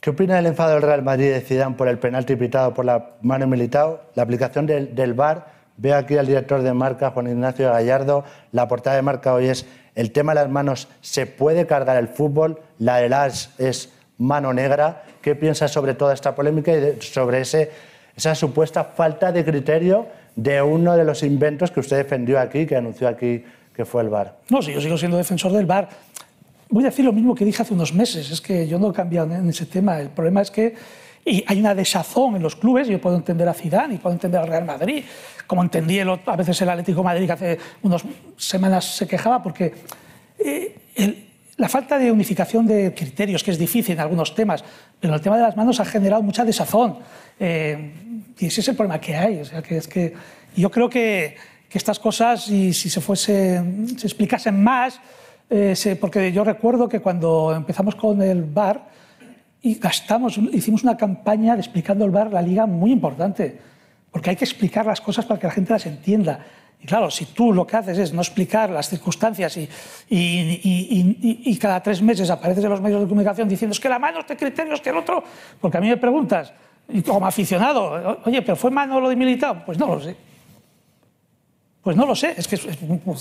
¿Qué 0.00 0.10
opina 0.10 0.36
del 0.36 0.46
enfado 0.46 0.74
del 0.74 0.82
Real 0.82 1.02
Madrid 1.02 1.32
de 1.32 1.40
Zidane 1.40 1.74
por 1.74 1.88
el 1.88 1.98
penalti 1.98 2.36
pitado 2.36 2.72
por 2.72 2.84
la 2.84 3.16
mano 3.20 3.46
militado, 3.46 4.04
la 4.14 4.22
aplicación 4.22 4.64
del, 4.64 4.94
del 4.94 5.14
VAR 5.14 5.58
Veo 5.78 5.96
aquí 5.96 6.16
al 6.18 6.26
director 6.26 6.60
de 6.60 6.74
marca, 6.74 7.12
Juan 7.12 7.28
Ignacio 7.28 7.70
Gallardo. 7.70 8.24
La 8.50 8.66
portada 8.66 8.96
de 8.96 9.02
marca 9.02 9.32
hoy 9.32 9.46
es 9.46 9.64
el 9.94 10.10
tema 10.10 10.34
de 10.34 10.40
las 10.40 10.50
manos. 10.50 10.88
¿Se 11.02 11.24
puede 11.26 11.66
cargar 11.66 11.96
el 11.96 12.08
fútbol? 12.08 12.60
La 12.80 12.96
de 12.96 13.08
las 13.08 13.50
es 13.58 13.92
mano 14.18 14.52
negra. 14.52 15.04
¿Qué 15.22 15.36
piensas 15.36 15.70
sobre 15.70 15.94
toda 15.94 16.14
esta 16.14 16.34
polémica 16.34 16.72
y 16.72 17.00
sobre 17.00 17.42
ese, 17.42 17.70
esa 18.16 18.34
supuesta 18.34 18.82
falta 18.82 19.30
de 19.30 19.44
criterio 19.44 20.08
de 20.38 20.62
uno 20.62 20.96
de 20.96 21.04
los 21.04 21.24
inventos 21.24 21.72
que 21.72 21.80
usted 21.80 21.96
defendió 21.96 22.38
aquí, 22.38 22.64
que 22.64 22.76
anunció 22.76 23.08
aquí 23.08 23.42
que 23.74 23.84
fue 23.84 24.02
el 24.02 24.08
VAR? 24.08 24.36
No, 24.50 24.62
sí, 24.62 24.72
yo 24.72 24.80
sigo 24.80 24.96
siendo 24.96 25.16
defensor 25.16 25.52
del 25.52 25.66
VAR. 25.66 25.88
Voy 26.70 26.84
a 26.84 26.86
decir 26.86 27.04
lo 27.04 27.12
mismo 27.12 27.34
que 27.34 27.44
dije 27.44 27.62
hace 27.62 27.74
unos 27.74 27.92
meses. 27.92 28.30
Es 28.30 28.40
que 28.40 28.68
yo 28.68 28.78
no 28.78 28.90
he 28.90 28.92
cambiado 28.92 29.34
en 29.34 29.48
ese 29.48 29.66
tema. 29.66 29.98
El 29.98 30.10
problema 30.10 30.42
es 30.42 30.52
que 30.52 30.74
hay 31.44 31.58
una 31.58 31.74
desazón 31.74 32.36
en 32.36 32.42
los 32.42 32.54
clubes. 32.54 32.86
Yo 32.86 33.00
puedo 33.00 33.16
entender 33.16 33.48
a 33.48 33.52
Zidane 33.54 33.94
y 33.94 33.98
puedo 33.98 34.14
entender 34.14 34.40
al 34.40 34.46
Real 34.46 34.64
Madrid, 34.64 35.02
como 35.48 35.62
entendí 35.62 35.98
a 35.98 36.36
veces 36.36 36.62
el 36.62 36.68
Atlético 36.68 37.02
Madrid 37.02 37.26
que 37.26 37.32
hace 37.32 37.58
unas 37.82 38.04
semanas 38.36 38.84
se 38.84 39.08
quejaba 39.08 39.42
porque 39.42 39.74
eh, 40.38 40.76
la 41.56 41.68
falta 41.68 41.98
de 41.98 42.12
unificación 42.12 42.64
de 42.64 42.94
criterios, 42.94 43.42
que 43.42 43.50
es 43.50 43.58
difícil 43.58 43.94
en 43.94 44.00
algunos 44.00 44.36
temas, 44.36 44.62
pero 45.00 45.16
el 45.16 45.20
tema 45.20 45.36
de 45.36 45.42
las 45.42 45.56
manos 45.56 45.80
ha 45.80 45.84
generado 45.84 46.22
mucha 46.22 46.44
desazón. 46.44 46.98
Eh, 47.40 47.92
y 48.38 48.46
ese 48.46 48.60
es 48.60 48.68
el 48.68 48.76
problema 48.76 49.00
que 49.00 49.16
hay. 49.16 49.40
O 49.40 49.44
sea, 49.44 49.62
que 49.62 49.76
es 49.76 49.88
que 49.88 50.14
yo 50.56 50.70
creo 50.70 50.88
que, 50.88 51.36
que 51.68 51.78
estas 51.78 51.98
cosas, 51.98 52.48
y 52.48 52.72
si 52.72 52.90
se, 52.90 53.00
fuese, 53.00 53.62
se 53.96 54.06
explicasen 54.06 54.62
más, 54.62 55.00
eh, 55.50 55.96
porque 56.00 56.32
yo 56.32 56.44
recuerdo 56.44 56.88
que 56.88 57.00
cuando 57.00 57.54
empezamos 57.54 57.94
con 57.94 58.20
el 58.22 58.42
VAR, 58.42 58.88
y 59.60 59.74
gastamos, 59.74 60.38
hicimos 60.52 60.82
una 60.84 60.96
campaña 60.96 61.54
de 61.54 61.60
explicando 61.60 62.04
el 62.04 62.10
bar 62.10 62.32
la 62.32 62.42
liga 62.42 62.66
muy 62.66 62.92
importante, 62.92 63.58
porque 64.10 64.30
hay 64.30 64.36
que 64.36 64.44
explicar 64.44 64.86
las 64.86 65.00
cosas 65.00 65.26
para 65.26 65.40
que 65.40 65.46
la 65.46 65.52
gente 65.52 65.72
las 65.72 65.86
entienda. 65.86 66.44
Y 66.80 66.86
claro, 66.86 67.10
si 67.10 67.24
tú 67.26 67.52
lo 67.52 67.66
que 67.66 67.76
haces 67.76 67.98
es 67.98 68.12
no 68.12 68.20
explicar 68.20 68.70
las 68.70 68.88
circunstancias 68.88 69.56
y, 69.56 69.68
y, 70.08 71.42
y, 71.44 71.56
cada 71.58 71.82
tres 71.82 72.00
meses 72.00 72.30
apareces 72.30 72.62
en 72.62 72.70
los 72.70 72.80
medios 72.80 73.00
de 73.00 73.08
comunicación 73.08 73.48
diciendo 73.48 73.72
es 73.72 73.80
que 73.80 73.88
la 73.88 73.98
mano 73.98 74.20
este 74.20 74.36
criterio, 74.36 74.74
es 74.74 74.80
que 74.80 74.90
el 74.90 74.96
otro, 74.96 75.24
porque 75.60 75.76
a 75.76 75.80
mí 75.80 75.88
me 75.88 75.96
preguntas, 75.96 76.52
y 76.88 77.02
como 77.02 77.26
aficionado, 77.26 78.18
oye, 78.24 78.42
¿pero 78.42 78.56
fue 78.56 78.70
mano 78.70 79.00
lo 79.00 79.08
de 79.08 79.16
militar? 79.16 79.64
Pues 79.64 79.78
no 79.78 79.86
lo 79.86 80.00
sé. 80.00 80.16
Pues 81.82 81.96
no 81.96 82.06
lo 82.06 82.14
sé, 82.14 82.34
es 82.36 82.48
que 82.48 82.58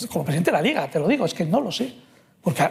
como 0.07 0.26
presidente 0.26 0.51
de 0.51 0.57
la 0.57 0.61
liga, 0.61 0.89
te 0.89 0.99
lo 0.99 1.07
digo, 1.07 1.26
es 1.26 1.34
que 1.34 1.45
no 1.45 1.61
lo 1.61 1.72
sé. 1.72 1.93
Porque 2.41 2.68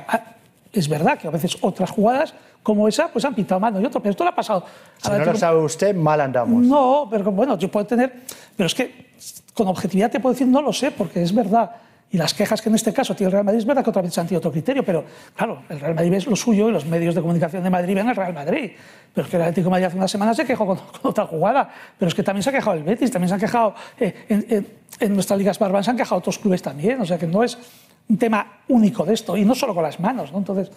es 0.73 0.89
verdad 0.89 1.19
que 1.19 1.29
a 1.29 1.31
veces 1.31 1.57
otras 1.61 1.91
jugadas 1.91 2.35
como 2.63 2.89
esa, 2.89 3.09
pues 3.09 3.25
han 3.25 3.35
pintado 3.35 3.61
mano 3.61 3.81
y 3.81 3.85
otro, 3.85 4.01
pero 4.01 4.11
esto 4.11 4.25
le 4.25 4.31
ha 4.31 4.35
pasado. 4.35 4.65
Si 4.99 5.11
no 5.11 5.25
lo 5.25 5.37
sabe 5.37 5.61
usted, 5.61 5.95
mal 5.95 6.21
andamos. 6.21 6.63
No, 6.67 7.07
pero 7.11 7.31
bueno, 7.31 7.57
yo 7.59 7.71
puedo 7.71 7.87
tener, 7.87 8.23
pero 8.57 8.67
es 8.67 8.75
que 8.75 9.13
con 9.55 9.69
objetividad 9.69 10.11
te 10.11 10.19
puedo 10.21 10.33
decir, 10.33 10.49
no 10.49 10.61
lo 10.61 10.73
sé, 10.73 10.91
porque 10.91 11.23
es 11.23 11.35
verdad. 11.35 11.71
Y 12.11 12.19
las 12.19 12.35
quejas 12.35 12.63
que 12.63 12.69
en 12.69 12.77
este 12.77 12.93
caso 12.93 13.15
tiene 13.15 13.29
el 13.29 13.33
Real 13.33 13.45
Madrid 13.45 13.59
es 13.59 13.67
verdad 13.67 13.83
que 13.83 13.91
otra 13.91 14.01
vez 14.01 14.17
han 14.17 14.27
tenido 14.27 14.39
otro 14.39 14.53
criterio, 14.53 14.85
pero 14.85 15.05
claro, 15.35 15.63
el 15.69 15.81
Real 15.81 15.95
Madrid 15.95 16.15
es 16.15 16.27
lo 16.27 16.37
suyo 16.37 16.69
y 16.69 16.73
los 16.73 16.87
medios 16.87 17.15
de 17.15 17.21
comunicación 17.21 17.65
de 17.65 17.71
Madrid 17.71 17.95
ven 17.95 18.09
al 18.09 18.17
Real 18.17 18.33
Madrid. 18.33 18.73
Pero 19.13 19.25
es 19.25 19.31
que 19.31 19.37
el 19.37 19.43
Atlético 19.43 19.65
de 19.67 19.71
Madrid 19.71 19.87
hace 19.87 19.97
una 19.97 20.09
semana 20.09 20.35
se 20.35 20.45
quejó 20.45 20.67
con, 20.67 20.79
otra 21.03 21.27
jugada, 21.27 21.69
pero 21.99 22.09
es 22.09 22.15
que 22.15 22.23
también 22.23 22.43
se 22.43 22.51
ha 22.51 22.53
quejado 22.53 22.77
el 22.77 22.85
Betis, 22.85 23.11
también 23.11 23.29
se 23.29 23.35
ha 23.35 23.39
quejado 23.39 23.75
eh, 23.99 24.25
en, 24.29 24.67
en, 25.01 25.15
nuestras 25.15 25.39
ligas 25.39 25.59
barbanas, 25.59 25.87
se 25.87 25.91
han 25.91 25.97
quejado 25.97 26.19
otros 26.19 26.39
clubes 26.39 26.63
también, 26.63 27.01
o 27.01 27.07
sea 27.07 27.19
que 27.19 27.27
no 27.27 27.43
es 27.43 27.59
un 28.09 28.19
tema 28.19 28.61
único 28.69 29.05
de 29.05 29.15
esto, 29.15 29.37
y 29.37 29.45
no 29.45 29.55
solo 29.55 29.75
con 29.75 29.83
las 29.83 29.99
manos, 29.99 30.31
¿no? 30.33 30.39
Entonces, 30.39 30.71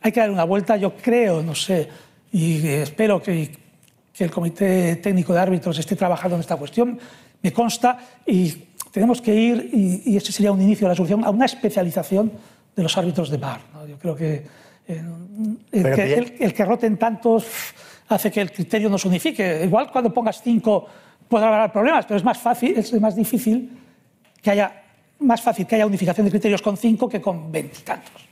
hay 0.00 0.12
que 0.12 0.20
dar 0.20 0.30
una 0.30 0.44
vuelta, 0.44 0.76
yo 0.76 0.94
creo, 0.96 1.42
no 1.42 1.54
sé, 1.54 1.88
y 2.32 2.66
espero 2.66 3.22
que, 3.22 3.62
el 4.18 4.30
Comité 4.30 4.96
Técnico 4.96 5.32
de 5.32 5.40
Árbitros 5.40 5.78
esté 5.78 5.96
trabajando 5.96 6.36
en 6.36 6.40
esta 6.40 6.56
cuestión, 6.56 6.98
me 7.42 7.52
consta, 7.52 7.98
y 8.26 8.52
tenemos 8.94 9.20
que 9.20 9.34
ir, 9.34 9.70
y, 9.72 10.16
ese 10.16 10.30
sería 10.30 10.52
un 10.52 10.62
inicio 10.62 10.86
de 10.86 10.90
la 10.90 10.94
solución, 10.94 11.24
a 11.24 11.30
una 11.30 11.46
especialización 11.46 12.30
de 12.76 12.80
los 12.80 12.96
árbitros 12.96 13.28
de 13.28 13.38
bar. 13.38 13.58
Yo 13.88 13.98
creo 13.98 14.14
que, 14.14 14.46
eh, 14.86 15.02
el, 16.38 16.54
que 16.54 16.64
roten 16.64 16.96
tantos 16.96 17.44
hace 18.06 18.30
que 18.30 18.40
el 18.40 18.52
criterio 18.52 18.88
no 18.88 18.96
se 18.96 19.08
unifique. 19.08 19.64
Igual 19.64 19.90
cuando 19.90 20.14
pongas 20.14 20.40
cinco 20.40 20.86
podrá 21.28 21.48
haber 21.56 21.72
problemas, 21.72 22.06
pero 22.06 22.18
es 22.18 22.24
más 22.24 22.38
fácil, 22.38 22.78
es 22.78 22.92
más 23.00 23.16
difícil 23.16 23.76
que 24.40 24.52
haya 24.52 24.82
más 25.18 25.42
fácil 25.42 25.66
que 25.66 25.74
haya 25.74 25.86
unificación 25.86 26.26
de 26.26 26.30
criterios 26.30 26.62
con 26.62 26.76
cinco 26.76 27.08
que 27.08 27.20
con 27.20 27.50
veintitantos. 27.50 28.28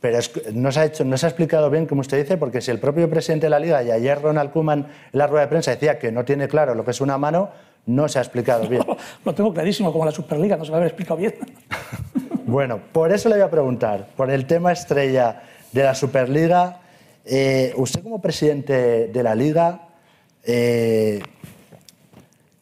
Pero 0.00 0.18
no, 0.52 0.70
se 0.70 0.80
ha 0.80 0.84
hecho, 0.84 1.04
no 1.04 1.16
se 1.16 1.24
ha 1.24 1.30
explicado 1.30 1.70
bien, 1.70 1.86
como 1.86 2.02
usted 2.02 2.18
dice, 2.18 2.36
porque 2.36 2.60
si 2.60 2.70
el 2.70 2.78
propio 2.78 3.08
presidente 3.08 3.46
de 3.46 3.50
la 3.50 3.58
Liga 3.58 3.82
y 3.82 3.90
ayer 3.90 4.20
Ronald 4.20 4.50
Koeman 4.52 4.80
en 4.80 5.18
la 5.18 5.26
rueda 5.26 5.46
de 5.46 5.48
prensa 5.48 5.70
decía 5.70 5.98
que 5.98 6.12
no 6.12 6.26
tiene 6.26 6.46
claro 6.46 6.74
lo 6.74 6.84
que 6.84 6.90
es 6.90 7.00
una 7.00 7.16
mano, 7.16 7.50
no 7.86 8.08
se 8.08 8.18
ha 8.18 8.22
explicado 8.22 8.68
bien. 8.68 8.82
lo 9.24 9.34
tengo 9.34 9.52
clarísimo, 9.52 9.92
como 9.92 10.04
la 10.04 10.12
Superliga, 10.12 10.56
no 10.56 10.64
se 10.64 10.70
va 10.70 10.76
a 10.76 10.80
haber 10.80 10.88
explicado 10.88 11.18
bien. 11.18 11.34
bueno, 12.46 12.80
por 12.92 13.12
eso 13.12 13.28
le 13.28 13.36
voy 13.36 13.44
a 13.44 13.50
preguntar, 13.50 14.08
por 14.16 14.30
el 14.30 14.46
tema 14.46 14.72
estrella 14.72 15.42
de 15.72 15.82
la 15.82 15.94
Superliga, 15.94 16.80
eh, 17.24 17.72
usted 17.76 18.02
como 18.02 18.20
presidente 18.20 19.08
de 19.08 19.22
la 19.22 19.34
Liga, 19.34 19.88
eh, 20.44 21.20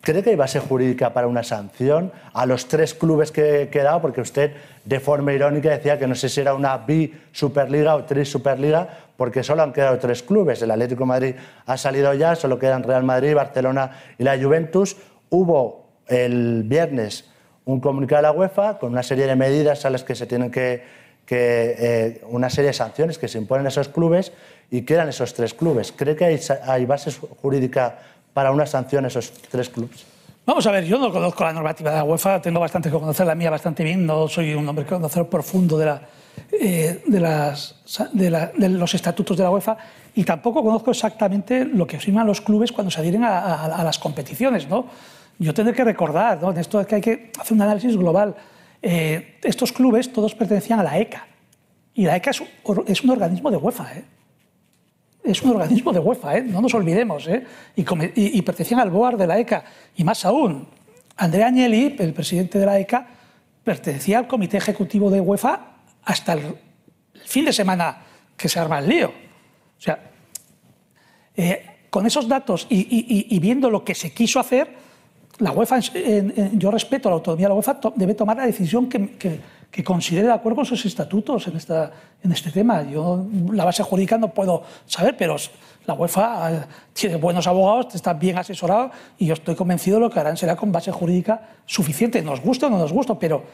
¿Cree 0.06 0.22
que 0.22 0.30
hay 0.30 0.36
base 0.36 0.60
jurídica 0.60 1.12
para 1.12 1.26
una 1.26 1.42
sanción 1.42 2.12
a 2.32 2.46
los 2.46 2.68
tres 2.68 2.94
clubes 2.94 3.32
que 3.32 3.62
he 3.62 3.68
quedado? 3.70 4.00
Porque 4.00 4.20
usted, 4.20 4.52
de 4.84 5.00
forma 5.00 5.32
irónica, 5.32 5.68
decía 5.70 5.98
que 5.98 6.06
no 6.06 6.14
sé 6.14 6.28
si 6.28 6.40
era 6.40 6.54
una 6.54 6.76
bi-superliga 6.76 7.96
o 7.96 8.04
tri-superliga, 8.04 9.05
porque 9.16 9.42
solo 9.42 9.62
han 9.62 9.72
quedado 9.72 9.98
tres 9.98 10.22
clubes. 10.22 10.62
El 10.62 10.70
Atlético 10.70 11.06
Madrid 11.06 11.34
ha 11.66 11.76
salido 11.76 12.12
ya, 12.14 12.34
solo 12.34 12.58
quedan 12.58 12.82
Real 12.82 13.04
Madrid, 13.04 13.34
Barcelona 13.34 13.90
y 14.18 14.24
la 14.24 14.38
Juventus. 14.38 14.96
Hubo 15.30 15.86
el 16.06 16.62
viernes 16.64 17.24
un 17.64 17.80
comunicado 17.80 18.18
de 18.18 18.22
la 18.22 18.32
UEFA 18.32 18.78
con 18.78 18.92
una 18.92 19.02
serie 19.02 19.26
de 19.26 19.36
medidas 19.36 19.84
a 19.84 19.90
las 19.90 20.04
que 20.04 20.14
se 20.14 20.26
tienen 20.26 20.50
que, 20.50 20.84
eh, 21.28 22.20
una 22.28 22.48
serie 22.48 22.68
de 22.68 22.74
sanciones 22.74 23.18
que 23.18 23.28
se 23.28 23.38
imponen 23.38 23.66
a 23.66 23.68
esos 23.70 23.88
clubes 23.88 24.32
y 24.70 24.82
quedan 24.82 25.08
esos 25.08 25.34
tres 25.34 25.54
clubes. 25.54 25.92
¿Cree 25.92 26.14
que 26.14 26.24
hay, 26.24 26.40
hay 26.64 26.86
base 26.86 27.10
jurídica 27.42 27.98
para 28.32 28.52
una 28.52 28.66
sanción 28.66 29.04
a 29.04 29.08
esos 29.08 29.32
tres 29.50 29.68
clubes? 29.68 30.15
Vamos 30.46 30.64
a 30.64 30.70
ver, 30.70 30.84
yo 30.84 30.96
no 30.96 31.10
conozco 31.10 31.42
la 31.42 31.52
normativa 31.52 31.90
de 31.90 31.96
la 31.96 32.04
UEFA, 32.04 32.40
tengo 32.40 32.60
bastante 32.60 32.88
que 32.88 32.96
conocer 32.96 33.26
la 33.26 33.34
mía 33.34 33.50
bastante 33.50 33.82
bien, 33.82 34.06
no 34.06 34.28
soy 34.28 34.54
un 34.54 34.68
hombre 34.68 34.86
conocedor 34.86 35.28
profundo 35.28 35.76
de, 35.76 35.86
la, 35.86 36.00
eh, 36.52 37.02
de, 37.04 37.18
las, 37.18 37.74
de, 38.12 38.68
los 38.68 38.94
estatutos 38.94 39.36
de 39.36 39.42
la 39.42 39.50
UEFA 39.50 39.76
y 40.14 40.22
tampoco 40.22 40.62
conozco 40.62 40.92
exactamente 40.92 41.64
lo 41.64 41.84
que 41.84 41.98
firman 41.98 42.28
los 42.28 42.40
clubes 42.40 42.70
cuando 42.70 42.92
se 42.92 43.00
adhieren 43.00 43.24
a, 43.24 43.82
las 43.82 43.98
competiciones. 43.98 44.68
¿no? 44.68 44.86
Yo 45.40 45.52
tendré 45.52 45.74
que 45.74 45.82
recordar, 45.82 46.40
¿no? 46.40 46.52
en 46.52 46.58
esto 46.58 46.80
es 46.80 46.86
que 46.86 46.94
hay 46.94 47.00
que 47.00 47.32
hacer 47.40 47.52
un 47.52 47.62
análisis 47.62 47.96
global. 47.96 48.36
Eh, 48.80 49.40
estos 49.42 49.72
clubes 49.72 50.12
todos 50.12 50.36
pertenecían 50.36 50.78
a 50.78 50.84
la 50.84 50.96
ECA 50.96 51.26
y 51.92 52.04
la 52.04 52.14
ECA 52.14 52.30
es 52.30 52.40
es 52.86 53.02
un 53.02 53.10
organismo 53.10 53.50
de 53.50 53.56
UEFA. 53.56 53.94
¿eh? 53.94 54.04
Es 55.26 55.42
un 55.42 55.50
organismo 55.50 55.92
de 55.92 55.98
UEFA, 55.98 56.38
¿eh? 56.38 56.42
no 56.42 56.60
nos 56.60 56.74
olvidemos, 56.74 57.26
¿eh? 57.28 57.44
y, 57.74 58.42
pertenecían 58.42 58.80
al 58.80 58.90
BOAR 58.90 59.16
de 59.16 59.26
la 59.26 59.38
ECA. 59.38 59.64
Y 59.96 60.04
más 60.04 60.24
aún, 60.24 60.68
Andrea 61.16 61.48
Agnelli, 61.48 61.96
el 61.98 62.12
presidente 62.12 62.58
de 62.58 62.66
la 62.66 62.78
ECA, 62.78 63.06
pertenecía 63.64 64.18
al 64.18 64.26
comité 64.26 64.56
ejecutivo 64.56 65.10
de 65.10 65.20
UEFA 65.20 65.60
hasta 66.04 66.34
el, 66.34 66.56
fin 67.24 67.44
de 67.44 67.52
semana 67.52 67.98
que 68.36 68.48
se 68.48 68.60
arma 68.60 68.78
el 68.78 68.88
lío. 68.88 69.08
O 69.08 69.80
sea, 69.80 69.98
eh, 71.34 71.66
con 71.90 72.06
esos 72.06 72.28
datos 72.28 72.66
y, 72.68 73.38
viendo 73.40 73.70
lo 73.70 73.84
que 73.84 73.94
se 73.94 74.12
quiso 74.12 74.38
hacer, 74.38 74.86
la 75.38 75.52
UEFA, 75.52 75.80
yo 76.52 76.70
respeto 76.70 77.08
la 77.10 77.16
autonomía 77.16 77.46
de 77.46 77.48
la 77.50 77.54
UEFA, 77.54 77.80
debe 77.94 78.14
tomar 78.14 78.36
la 78.36 78.46
decisión 78.46 78.88
que 78.88 79.10
que 79.16 79.40
considere 79.84 80.26
de 80.26 80.32
acuerdo 80.32 80.56
con 80.56 80.66
sus 80.66 80.84
estatutos 80.86 81.46
en, 81.48 81.56
esta, 81.56 81.90
en 82.22 82.32
este 82.32 82.50
tema. 82.50 82.82
Yo 82.82 83.26
la 83.52 83.64
base 83.64 83.82
jurídica 83.82 84.16
no 84.16 84.32
puedo 84.32 84.62
saber, 84.86 85.16
pero 85.16 85.36
la 85.86 85.94
UEFA 85.94 86.52
eh, 86.52 86.64
tiene 86.92 87.16
buenos 87.16 87.46
abogados, 87.46 87.94
está 87.94 88.14
bien 88.14 88.38
asesorado 88.38 88.90
y 89.18 89.26
yo 89.26 89.34
estoy 89.34 89.54
convencido 89.54 89.98
de 89.98 90.00
lo 90.02 90.10
que 90.10 90.18
harán 90.18 90.36
será 90.36 90.56
con 90.56 90.72
base 90.72 90.90
jurídica 90.90 91.40
suficiente, 91.66 92.22
nos 92.22 92.40
guste 92.40 92.66
o 92.66 92.70
no 92.70 92.78
nos 92.78 92.92
guste, 92.92 93.14
pero 93.20 93.44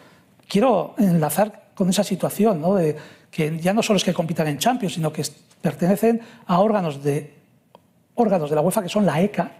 quiero 0.48 0.94
enlazar 0.98 1.70
con 1.74 1.88
esa 1.90 2.04
situación, 2.04 2.60
¿no? 2.60 2.74
de 2.74 2.96
que 3.30 3.58
ya 3.58 3.72
no 3.72 3.82
solo 3.82 3.96
es 3.96 4.04
que 4.04 4.12
compitan 4.12 4.46
en 4.46 4.58
Champions, 4.58 4.94
sino 4.94 5.12
que 5.12 5.22
pertenecen 5.60 6.20
a 6.46 6.60
órganos 6.60 7.02
de, 7.02 7.34
órganos 8.14 8.50
de 8.50 8.56
la 8.56 8.62
UEFA 8.62 8.82
que 8.82 8.88
son 8.88 9.06
la 9.06 9.20
ECA, 9.20 9.52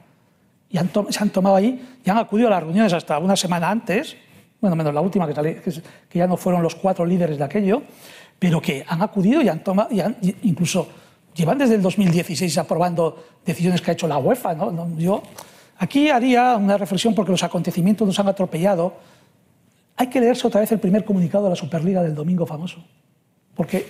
y 0.68 0.78
se 1.10 1.22
han 1.22 1.30
tomado 1.30 1.56
ahí 1.56 1.98
y 2.02 2.08
han 2.08 2.16
acudido 2.16 2.48
a 2.48 2.52
las 2.52 2.62
reuniones 2.62 2.92
hasta 2.94 3.18
una 3.18 3.36
semana 3.36 3.70
antes, 3.70 4.16
bueno, 4.62 4.76
menos 4.76 4.94
la 4.94 5.00
última, 5.00 5.26
que, 5.26 5.60
que, 6.08 6.18
ya 6.18 6.26
no 6.26 6.36
fueron 6.36 6.62
los 6.62 6.76
cuatro 6.76 7.04
líderes 7.04 7.36
de 7.36 7.44
aquello, 7.44 7.82
pero 8.38 8.60
que 8.62 8.84
han 8.86 9.02
acudido 9.02 9.42
y 9.42 9.48
han 9.48 9.62
tomado, 9.62 9.90
y 9.92 10.36
incluso 10.44 10.88
llevan 11.34 11.58
desde 11.58 11.74
el 11.74 11.82
2016 11.82 12.56
aprobando 12.58 13.24
decisiones 13.44 13.82
que 13.82 13.90
ha 13.90 13.94
hecho 13.94 14.06
la 14.06 14.18
UEFA. 14.18 14.54
¿no? 14.54 14.96
Yo 14.96 15.22
aquí 15.78 16.10
haría 16.10 16.56
una 16.56 16.78
reflexión 16.78 17.12
porque 17.14 17.32
los 17.32 17.42
acontecimientos 17.42 18.06
nos 18.06 18.18
han 18.20 18.28
atropellado. 18.28 18.94
Hay 19.96 20.06
que 20.06 20.20
leerse 20.20 20.46
otra 20.46 20.60
vez 20.60 20.70
el 20.70 20.78
primer 20.78 21.04
comunicado 21.04 21.44
de 21.44 21.50
la 21.50 21.56
Superliga 21.56 22.02
del 22.02 22.14
domingo 22.14 22.46
famoso, 22.46 22.84
porque 23.54 23.86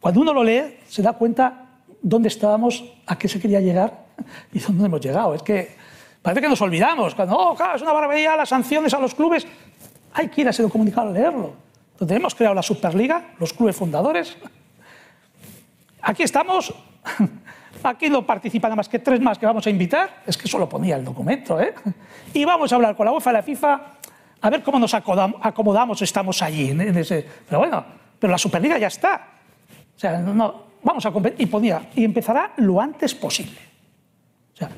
cuando 0.00 0.20
uno 0.20 0.32
lo 0.32 0.42
lee 0.42 0.78
se 0.88 1.02
da 1.02 1.12
cuenta 1.12 1.66
dónde 2.00 2.28
estábamos, 2.28 2.82
a 3.06 3.16
qué 3.16 3.28
se 3.28 3.38
quería 3.38 3.60
llegar 3.60 4.06
y 4.52 4.58
dónde 4.58 4.86
hemos 4.86 5.00
llegado. 5.00 5.34
Es 5.34 5.42
que 5.42 5.76
parece 6.22 6.40
que 6.40 6.48
nos 6.48 6.60
olvidamos. 6.60 7.14
Cuando, 7.14 7.36
oh, 7.36 7.54
claro, 7.54 7.76
es 7.76 7.82
una 7.82 7.92
barbaridad 7.92 8.36
las 8.36 8.48
sanciones 8.48 8.92
a 8.94 8.98
los 8.98 9.14
clubes. 9.14 9.46
Hay 10.14 10.28
que 10.28 10.42
ir 10.42 10.48
a 10.48 10.52
comunicado 10.68 11.08
a 11.08 11.12
leerlo. 11.12 11.54
Donde 11.98 12.16
hemos 12.16 12.34
creado 12.34 12.54
la 12.54 12.62
Superliga, 12.62 13.34
los 13.38 13.52
clubes 13.52 13.76
fundadores. 13.76 14.36
Aquí 16.00 16.22
estamos. 16.22 16.74
Aquí 17.82 18.08
no 18.08 18.24
participan 18.24 18.70
nada 18.70 18.76
más 18.76 18.88
que 18.88 18.98
tres 18.98 19.20
más 19.20 19.38
que 19.38 19.46
vamos 19.46 19.66
a 19.66 19.70
invitar. 19.70 20.22
Es 20.26 20.36
que 20.36 20.46
eso 20.46 20.58
lo 20.58 20.68
ponía 20.68 20.96
el 20.96 21.04
documento. 21.04 21.60
¿eh? 21.60 21.74
Y 22.34 22.44
vamos 22.44 22.72
a 22.72 22.76
hablar 22.76 22.96
con 22.96 23.06
la 23.06 23.12
UEFA 23.12 23.30
y 23.30 23.32
la 23.34 23.42
FIFA 23.42 23.80
a 24.40 24.50
ver 24.50 24.62
cómo 24.62 24.78
nos 24.78 24.92
acomodamos, 24.94 26.02
estamos 26.02 26.42
allí. 26.42 26.74
Pero 26.74 27.58
bueno, 27.58 27.84
pero 28.18 28.30
la 28.30 28.38
Superliga 28.38 28.78
ya 28.78 28.88
está. 28.88 29.28
O 29.96 29.98
sea, 29.98 30.18
no, 30.18 30.64
vamos 30.82 31.06
a. 31.06 31.12
Y 31.38 31.46
ponía, 31.46 31.90
y 31.94 32.04
empezará 32.04 32.52
lo 32.56 32.80
antes 32.80 33.14
posible. 33.14 33.58
O 34.54 34.56
sea, 34.56 34.68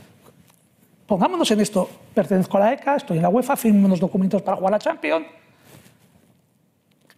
Pongámonos 1.06 1.50
en 1.50 1.60
esto. 1.60 1.88
Pertenezco 2.14 2.56
a 2.56 2.60
la 2.60 2.72
ECA, 2.72 2.96
estoy 2.96 3.16
en 3.16 3.22
la 3.22 3.28
UEFA, 3.28 3.56
firmo 3.56 3.86
unos 3.86 3.98
documentos 3.98 4.40
para 4.40 4.56
jugar 4.56 4.72
a 4.72 4.76
la 4.76 4.78
Champions. 4.78 5.26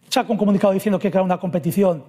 Saco 0.09 0.33
un 0.33 0.39
comunicado 0.39 0.73
diciendo 0.73 0.97
que 0.97 1.11
crea 1.11 1.21
una 1.21 1.39
competición 1.39 2.03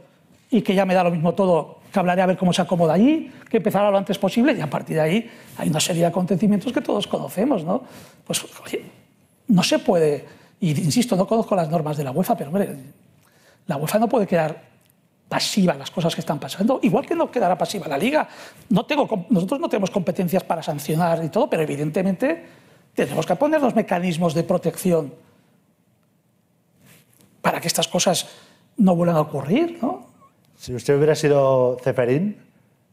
y 0.51 0.63
que 0.63 0.75
ya 0.75 0.87
me 0.87 0.95
da 0.95 1.05
lo 1.05 1.11
mismo 1.11 1.35
todo, 1.35 1.81
que 1.93 1.99
hablaré 1.99 2.23
a 2.23 2.27
ver 2.27 2.39
cómo 2.39 2.53
se 2.53 2.63
acomoda 2.63 2.95
allí, 2.95 3.31
que 3.51 3.59
empezará 3.59 3.91
lo 3.91 3.99
antes 3.99 4.17
posible 4.19 4.55
y 4.57 4.61
a 4.61 4.71
partir 4.71 4.97
de 4.97 5.03
ahí 5.03 5.31
hay 5.59 5.69
una 5.69 5.81
serie 5.81 6.03
de 6.03 6.07
acontecimientos 6.07 6.73
que 6.73 6.81
todos 6.81 7.07
conocemos, 7.07 7.65
¿no? 7.65 7.83
Pues, 8.25 8.43
oye, 8.65 8.83
no 9.49 9.63
se 9.63 9.79
puede, 9.81 10.25
y 10.61 10.71
insisto, 10.71 11.17
no 11.17 11.27
conozco 11.27 11.55
las 11.55 11.69
normas 11.69 11.99
de 11.99 12.05
la 12.05 12.13
UEFA, 12.13 12.37
pero 12.37 12.49
hombre, 12.49 12.75
la 13.67 13.77
UEFA 13.77 13.99
no 13.99 14.09
puede 14.09 14.27
quedar 14.27 14.63
pasiva 15.29 15.75
las 15.75 15.91
cosas 15.91 16.15
que 16.15 16.23
están 16.23 16.39
pasando, 16.39 16.81
igual 16.83 17.05
que 17.05 17.15
no 17.15 17.31
quedará 17.31 17.59
pasiva 17.59 17.87
la 17.87 17.99
liga. 17.99 18.27
No 18.71 18.87
tengo, 18.87 19.27
nosotros 19.29 19.61
no 19.61 19.69
tenemos 19.69 19.91
competencias 19.91 20.43
para 20.43 20.63
sancionar 20.63 21.23
y 21.23 21.29
todo, 21.29 21.51
pero 21.51 21.63
evidentemente 21.63 22.47
tenemos 23.05 23.27
que 23.27 23.37
poner 23.37 23.61
los 23.61 23.75
mecanismos 23.75 24.35
de 24.35 24.43
protección 24.43 25.13
para 27.41 27.61
que 27.61 27.69
estas 27.69 27.89
cosas 27.89 28.29
no 28.77 28.95
vuelvan 28.97 29.17
a 29.17 29.21
ocurrir. 29.21 29.79
¿no? 29.81 30.07
Si 30.57 30.75
usted 30.75 30.97
hubiera 30.97 31.15
sido 31.15 31.79
Ceferín, 31.83 32.37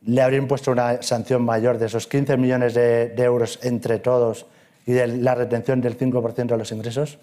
¿le 0.06 0.22
habría 0.22 0.40
impuesto 0.40 0.72
una 0.72 1.02
sanción 1.02 1.44
mayor 1.44 1.78
de 1.78 1.88
esos 1.88 2.08
15 2.08 2.38
millones 2.38 2.74
de, 2.74 3.10
de 3.10 3.24
euros 3.24 3.60
entre 3.64 4.00
todos 4.00 4.46
y 4.86 4.94
de 4.94 5.08
la 5.08 5.36
retención 5.36 5.82
del 5.82 5.98
5% 5.98 6.46
de 6.46 6.58
los 6.58 6.72
ingresos? 6.72 7.18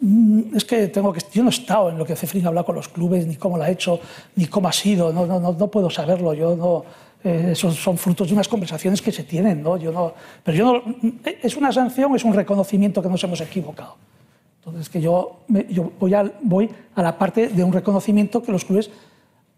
Mm, 0.00 0.56
es 0.56 0.64
que 0.64 0.86
tengo 0.88 1.12
que 1.12 1.20
yo 1.32 1.42
no 1.42 1.48
he 1.48 1.52
estado 1.52 1.90
en 1.90 1.98
lo 1.98 2.04
que 2.04 2.14
Cefrín 2.14 2.44
ha 2.44 2.48
hablado 2.48 2.66
con 2.66 2.76
los 2.76 2.88
clubes 2.88 3.26
ni 3.26 3.34
cómo 3.34 3.56
lo 3.56 3.64
ha 3.64 3.70
hecho 3.70 3.98
ni 4.36 4.46
cómo 4.46 4.68
ha 4.68 4.72
sido 4.72 5.12
no, 5.12 5.26
no, 5.26 5.40
no, 5.40 5.66
puedo 5.66 5.90
saberlo 5.90 6.32
yo 6.34 6.54
no 6.54 6.84
eh, 7.24 7.50
esos 7.52 7.74
son 7.74 7.98
frutos 7.98 8.28
de 8.28 8.34
unas 8.34 8.48
conversaciones 8.48 9.02
que 9.02 9.12
se 9.12 9.24
tienen 9.24 9.62
no 9.62 9.76
yo 9.76 9.92
no 9.92 10.14
pero 10.44 10.56
yo 10.56 10.64
no 10.64 10.94
es 11.24 11.56
una 11.56 11.72
sanción 11.72 12.14
es 12.14 12.24
un 12.24 12.34
reconocimiento 12.34 13.02
que 13.02 13.08
nos 13.08 13.22
hemos 13.24 13.40
equivocado 13.40 13.96
entonces 14.68 14.88
que 14.90 15.00
yo, 15.00 15.40
yo 15.70 15.92
voy, 15.98 16.14
a, 16.14 16.30
voy 16.42 16.68
a 16.94 17.02
la 17.02 17.16
parte 17.16 17.48
de 17.48 17.64
un 17.64 17.72
reconocimiento 17.72 18.42
que 18.42 18.52
los 18.52 18.64
clubes 18.64 18.90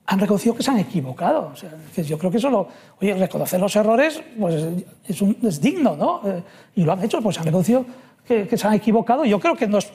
han 0.07 0.19
reconocido 0.19 0.55
que 0.55 0.63
se 0.63 0.71
han 0.71 0.79
equivocado. 0.79 1.51
O 1.53 1.57
sea, 1.57 1.71
que 1.95 2.03
yo 2.03 2.19
creo 2.19 2.31
que 2.31 2.39
eso 2.39 2.51
lo, 2.51 2.69
oye, 3.01 3.15
reconocer 3.15 3.61
los 3.61 3.75
errores 3.77 4.23
pues, 4.39 4.67
es, 5.07 5.23
un, 5.23 5.37
es 5.43 5.61
digno, 5.61 5.97
¿no? 5.97 6.21
Eh, 6.25 6.43
y 6.77 6.85
lo 6.85 6.93
han 6.93 7.03
hecho, 7.03 7.21
pues 7.23 7.39
han 7.39 7.45
reconocido 7.45 7.85
que, 8.27 8.47
que, 8.47 8.57
se 8.57 8.67
han 8.67 8.75
equivocado. 8.75 9.25
Yo 9.25 9.41
creo 9.41 9.57
que 9.57 9.67
no 9.67 9.79
es 9.79 9.91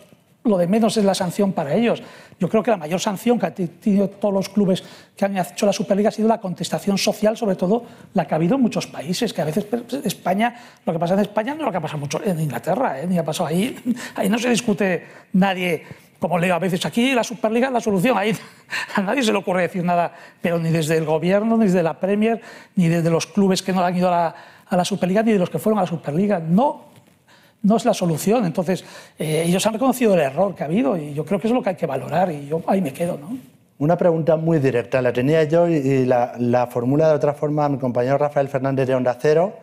lo 0.45 0.57
de 0.57 0.67
menos 0.67 0.95
es 0.97 1.03
la 1.03 1.15
sanción 1.15 1.51
para 1.51 1.73
ellos. 1.73 2.01
Yo 2.39 2.49
creo 2.49 2.63
que 2.63 2.71
la 2.71 2.77
mayor 2.77 2.99
sanción 2.99 3.39
que 3.39 3.45
han 3.47 3.53
tenido 3.53 4.09
todos 4.09 4.33
los 4.33 4.49
clubes 4.49 4.83
que 5.15 5.25
han 5.25 5.37
hecho 5.37 5.65
la 5.65 5.73
Superliga 5.73 6.09
ha 6.09 6.11
sido 6.11 6.27
la 6.27 6.39
contestación 6.39 6.97
social, 6.97 7.35
sobre 7.35 7.55
todo 7.55 7.83
la 8.13 8.25
que 8.25 8.33
ha 8.33 8.37
habido 8.37 8.55
en 8.55 8.61
muchos 8.61 8.87
países, 8.87 9.33
que 9.33 9.41
a 9.41 9.45
veces 9.45 9.65
España, 10.03 10.55
lo 10.85 10.93
que 10.93 10.99
pasa 10.99 11.15
en 11.15 11.21
España 11.21 11.53
no 11.53 11.61
es 11.61 11.65
lo 11.65 11.71
que 11.71 11.81
pasa 11.81 11.97
mucho 11.97 12.21
en 12.23 12.39
Inglaterra, 12.39 13.01
¿eh? 13.01 13.07
ni 13.07 13.17
ha 13.17 13.23
pasado 13.23 13.47
ahí. 13.47 13.75
Ahí 14.15 14.29
no 14.29 14.37
se 14.37 14.49
discute 14.49 15.05
nadie, 15.33 15.83
como 16.19 16.37
leo 16.37 16.55
a 16.55 16.59
veces 16.59 16.85
aquí, 16.85 17.13
la 17.13 17.23
Superliga 17.23 17.67
es 17.67 17.73
la 17.73 17.81
solución. 17.81 18.17
Ahí 18.17 18.35
a 18.95 19.01
nadie 19.01 19.23
se 19.23 19.31
le 19.31 19.37
ocurre 19.37 19.63
decir 19.63 19.83
nada, 19.83 20.13
pero 20.41 20.59
ni 20.59 20.69
desde 20.69 20.97
el 20.97 21.05
gobierno, 21.05 21.57
ni 21.57 21.65
desde 21.65 21.83
la 21.83 21.99
Premier, 21.99 22.41
ni 22.75 22.87
desde 22.87 23.09
los 23.09 23.25
clubes 23.27 23.61
que 23.61 23.73
no 23.73 23.83
han 23.83 23.95
ido 23.95 24.09
a 24.09 24.11
la, 24.11 24.35
a 24.67 24.77
la 24.77 24.85
Superliga, 24.85 25.23
ni 25.23 25.33
de 25.33 25.39
los 25.39 25.49
que 25.49 25.59
fueron 25.59 25.79
a 25.79 25.83
la 25.83 25.87
Superliga. 25.87 26.39
No 26.39 26.94
no 27.65 27.77
es 27.77 27.85
la 27.85 27.93
solución. 27.93 28.45
Entonces, 28.45 28.85
eh, 29.17 29.43
ellos 29.45 29.65
han 29.65 29.73
reconocido 29.73 30.13
el 30.13 30.21
error 30.21 30.55
que 30.55 30.63
ha 30.63 30.67
habido 30.67 30.95
y 30.97 31.13
yo 31.13 31.25
creo 31.25 31.39
que 31.39 31.47
es 31.47 31.53
lo 31.53 31.61
que 31.61 31.69
hay 31.69 31.75
que 31.75 31.87
valorar 31.87 32.31
y 32.31 32.47
yo 32.47 32.61
ahí 32.67 32.81
me 32.81 32.93
quedo. 32.93 33.17
¿no? 33.17 33.37
Una 33.79 33.97
pregunta 33.97 34.37
muy 34.37 34.59
directa, 34.59 35.01
la 35.01 35.11
tenía 35.11 35.43
yo 35.43 35.67
y 35.67 36.05
la, 36.05 36.69
formula 36.71 37.09
de 37.09 37.15
otra 37.15 37.33
forma 37.33 37.67
mi 37.67 37.77
compañero 37.77 38.17
Rafael 38.17 38.47
Fernández 38.47 38.87
de 38.87 38.95
Onda 38.95 39.17
Cero. 39.19 39.53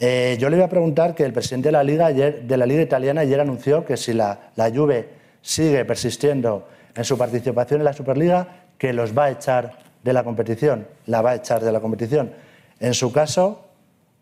Eh, 0.00 0.36
yo 0.40 0.48
le 0.48 0.56
voy 0.56 0.64
a 0.64 0.68
preguntar 0.68 1.14
que 1.14 1.24
el 1.24 1.32
presidente 1.32 1.68
de 1.68 1.72
la 1.72 1.84
Liga, 1.84 2.10
de 2.10 2.56
la 2.56 2.66
Liga 2.66 2.82
Italiana 2.82 3.20
ayer 3.20 3.38
anunció 3.38 3.84
que 3.84 3.96
si 3.98 4.14
la, 4.14 4.50
la 4.56 4.70
Juve 4.70 5.10
sigue 5.42 5.84
persistiendo 5.84 6.66
en 6.94 7.04
su 7.04 7.18
participación 7.18 7.80
en 7.80 7.84
la 7.84 7.92
Superliga, 7.92 8.48
que 8.78 8.92
los 8.92 9.16
va 9.16 9.24
a 9.24 9.30
echar 9.30 9.78
de 10.02 10.12
la 10.12 10.24
competición, 10.24 10.86
la 11.06 11.20
va 11.20 11.30
a 11.30 11.34
echar 11.36 11.62
de 11.62 11.70
la 11.70 11.80
competición. 11.80 12.32
En 12.80 12.94
su 12.94 13.12
caso, 13.12 13.61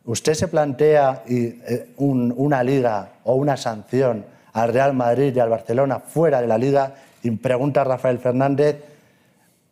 ¿usted 0.04 0.34
se 0.34 0.48
plantea 0.48 1.22
eh, 1.28 1.88
una 1.96 2.62
liga 2.62 3.12
o 3.24 3.34
una 3.34 3.56
sanción 3.56 4.24
al 4.52 4.72
Real 4.72 4.94
Madrid 4.94 5.34
y 5.34 5.40
al 5.40 5.48
Barcelona 5.48 6.00
fuera 6.00 6.40
de 6.40 6.46
la 6.46 6.58
liga? 6.58 6.94
Y 7.22 7.30
pregunta 7.32 7.84
Rafael 7.84 8.18
Fernández, 8.18 8.76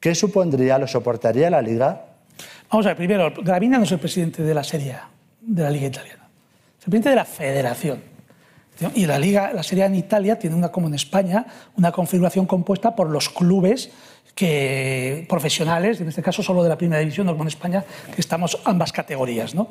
¿Qué 0.01 0.15
supondría, 0.15 0.79
lo 0.79 0.87
soportaría 0.87 1.51
la 1.51 1.61
Liga? 1.61 2.05
Vamos 2.71 2.87
a 2.87 2.91
ver, 2.91 2.97
primero, 2.97 3.33
Gravina 3.43 3.79
no 3.79 3.85
es 3.85 3.93
el 3.93 3.99
presidente 3.99 4.43
de 4.43 4.55
la 4.55 4.63
Serie 4.63 4.93
A, 4.93 5.09
de 5.41 5.63
la 5.63 5.71
Liga 5.71 5.89
Italiana. 5.89 6.29
Es 6.79 6.85
el 6.85 6.91
presidente 6.91 7.11
de 7.11 7.17
la 7.17 7.25
Federación. 7.25 8.01
Y 8.95 9.07
la 9.07 9.19
Liga, 9.19 9.53
la 9.53 9.63
Serie 9.63 9.85
A 9.85 9.87
en 9.87 9.97
Italia 9.97 10.39
tiene 10.39 10.55
una, 10.55 10.69
como 10.69 10.89
en 10.89 10.95
España, 10.95 11.45
una 11.77 11.91
configuración 11.91 12.47
compuesta 12.47 12.95
por 12.95 13.11
los 13.11 13.29
clubes 13.29 13.91
que, 14.35 15.27
profesionales, 15.29 16.01
en 16.01 16.09
este 16.09 16.23
caso 16.23 16.43
solo 16.43 16.63
de 16.63 16.69
la 16.69 16.79
primera 16.79 17.01
división, 17.01 17.27
como 17.27 17.43
en 17.43 17.49
España, 17.49 17.85
que 18.15 18.21
estamos 18.21 18.61
ambas 18.65 18.93
categorías. 18.93 19.55
¿no? 19.55 19.69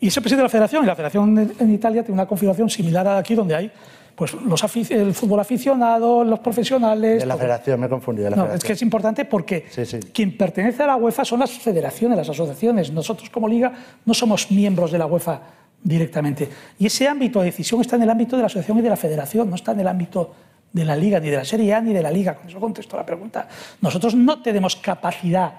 Y 0.00 0.08
es 0.08 0.16
el 0.16 0.22
presidente 0.22 0.42
de 0.42 0.44
la 0.44 0.50
Federación, 0.50 0.84
y 0.84 0.86
la 0.86 0.96
Federación 0.96 1.54
en 1.58 1.72
Italia 1.72 2.02
tiene 2.02 2.14
una 2.14 2.26
configuración 2.26 2.68
similar 2.68 3.08
a 3.08 3.18
aquí, 3.18 3.34
donde 3.34 3.54
hay 3.54 3.72
pues 4.14 4.34
los 4.34 4.62
el 4.90 5.14
fútbol 5.14 5.40
aficionado, 5.40 6.22
los 6.22 6.38
profesionales. 6.40 7.20
De 7.20 7.26
la 7.26 7.36
federación, 7.36 7.80
me 7.80 7.86
he 7.86 7.88
confundido. 7.88 8.30
no, 8.30 8.52
es 8.52 8.62
que 8.62 8.74
es 8.74 8.82
importante 8.82 9.24
porque 9.24 9.64
quien 10.12 10.36
pertenece 10.36 10.82
a 10.82 10.88
la 10.88 10.96
UEFA 10.96 11.24
son 11.24 11.40
las 11.40 11.50
federaciones, 11.52 12.18
las 12.18 12.28
asociaciones. 12.28 12.92
Nosotros 12.92 13.30
como 13.30 13.48
liga 13.48 13.72
no 14.04 14.14
somos 14.14 14.50
miembros 14.50 14.92
de 14.92 14.98
la 14.98 15.06
UEFA 15.06 15.40
directamente. 15.82 16.48
Y 16.78 16.86
ese 16.86 17.08
ámbito 17.08 17.40
de 17.40 17.46
decisión 17.46 17.80
está 17.80 17.96
en 17.96 18.02
el 18.02 18.10
ámbito 18.10 18.36
de 18.36 18.42
la 18.42 18.46
asociación 18.46 18.78
y 18.78 18.82
de 18.82 18.90
la 18.90 18.96
federación, 18.96 19.50
no 19.50 19.56
está 19.56 19.72
en 19.72 19.80
el 19.80 19.88
ámbito 19.88 20.34
de 20.72 20.84
la 20.84 20.96
liga, 20.96 21.20
ni 21.20 21.28
de 21.28 21.36
la 21.36 21.44
Serie 21.44 21.74
A, 21.74 21.80
ni 21.80 21.92
de 21.92 22.02
la 22.02 22.10
liga. 22.10 22.34
Con 22.34 22.48
eso 22.48 22.58
contesto 22.58 22.96
la 22.96 23.04
pregunta. 23.04 23.48
Nosotros 23.80 24.14
no 24.14 24.40
tenemos 24.42 24.76
capacidad 24.76 25.52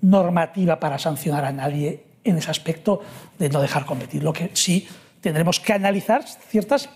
normativa 0.00 0.78
para 0.78 0.98
sancionar 0.98 1.44
a 1.44 1.52
nadie 1.52 2.02
en 2.24 2.38
ese 2.38 2.50
aspecto 2.50 3.00
de 3.38 3.48
no 3.48 3.60
dejar 3.60 3.86
competir. 3.86 4.22
Lo 4.22 4.32
que 4.32 4.50
sí 4.54 4.86
tendremos 5.20 5.60
que 5.60 5.72
analizar 5.72 6.24
ciertas 6.24 6.88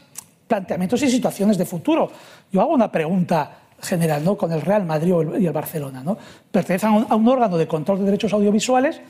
planteamientos 0.49 1.03
y 1.03 1.11
situaciones 1.11 1.57
de 1.59 1.65
futuro. 1.65 2.11
Yo 2.53 2.61
hago 2.61 2.73
una 2.73 2.91
pregunta 2.91 3.59
general 3.81 4.25
¿no? 4.25 4.37
con 4.37 4.53
el 4.53 4.61
Real 4.61 4.85
Madrid 4.85 5.15
y 5.39 5.47
el 5.47 5.53
Barcelona. 5.53 6.03
¿no? 6.03 6.19
Pertenecen 6.51 7.07
a 7.09 7.15
un, 7.15 7.29
órgano 7.29 7.57
de 7.57 7.67
control 7.67 8.01
de 8.01 8.05
derechos 8.07 8.33
audiovisuales 8.33 9.01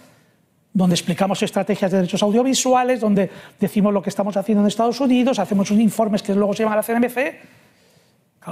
donde 0.72 0.94
explicamos 0.94 1.42
estrategias 1.42 1.90
de 1.90 1.98
derechos 1.98 2.22
audiovisuales, 2.22 3.00
donde 3.00 3.30
decimos 3.58 3.92
lo 3.92 4.02
que 4.02 4.10
estamos 4.10 4.36
haciendo 4.36 4.62
en 4.62 4.68
Estados 4.68 5.00
Unidos, 5.00 5.38
hacemos 5.38 5.70
unos 5.70 5.82
informes 5.82 6.22
que 6.22 6.34
luego 6.34 6.54
se 6.54 6.62
llaman 6.62 6.76
la 6.76 6.82
CNMC. 6.82 7.18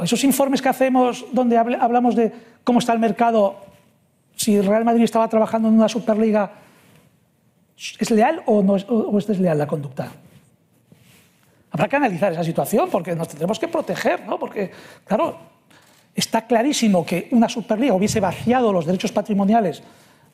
esos 0.02 0.24
informes 0.24 0.60
que 0.60 0.68
hacemos 0.68 1.26
donde 1.32 1.56
hablamos 1.56 2.16
de 2.16 2.32
cómo 2.64 2.80
está 2.80 2.92
el 2.92 2.98
mercado, 2.98 3.60
si 4.34 4.60
Real 4.60 4.84
Madrid 4.84 5.04
estaba 5.04 5.28
trabajando 5.28 5.68
en 5.68 5.74
una 5.74 5.88
Superliga, 5.88 6.52
¿es 7.76 8.10
leal 8.10 8.42
o, 8.46 8.62
no 8.62 8.74
o 8.74 9.18
es 9.18 9.26
desleal 9.26 9.58
la 9.58 9.66
conducta? 9.66 10.12
Habrá 11.70 11.88
que 11.88 11.96
analizar 11.96 12.32
esa 12.32 12.44
situación 12.44 12.88
porque 12.90 13.14
nos 13.14 13.28
tendremos 13.28 13.58
que 13.58 13.68
proteger, 13.68 14.26
¿no? 14.26 14.38
Porque, 14.38 14.70
claro, 15.04 15.38
está 16.14 16.46
clarísimo 16.46 17.06
que 17.06 17.28
una 17.30 17.48
Superliga 17.48 17.94
hubiese 17.94 18.18
vaciado 18.18 18.72
los 18.72 18.86
derechos 18.86 19.12
patrimoniales 19.12 19.82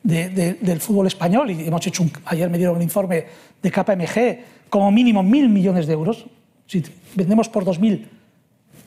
del 0.05 0.79
fútbol 0.81 1.07
español 1.07 1.49
y 1.51 1.67
hemos 1.67 1.85
hecho 1.85 2.05
ayer 2.25 2.49
me 2.49 2.57
dieron 2.57 2.75
un 2.75 2.81
informe 2.81 3.25
de 3.61 3.71
KPMG 3.71 4.69
como 4.69 4.91
mínimo 4.91 5.23
mil 5.23 5.49
millones 5.49 5.87
de 5.87 5.93
euros. 5.93 6.25
Si 6.67 6.83
vendemos 7.15 7.49
por 7.49 7.65
dos 7.65 7.79
mil, 7.79 8.07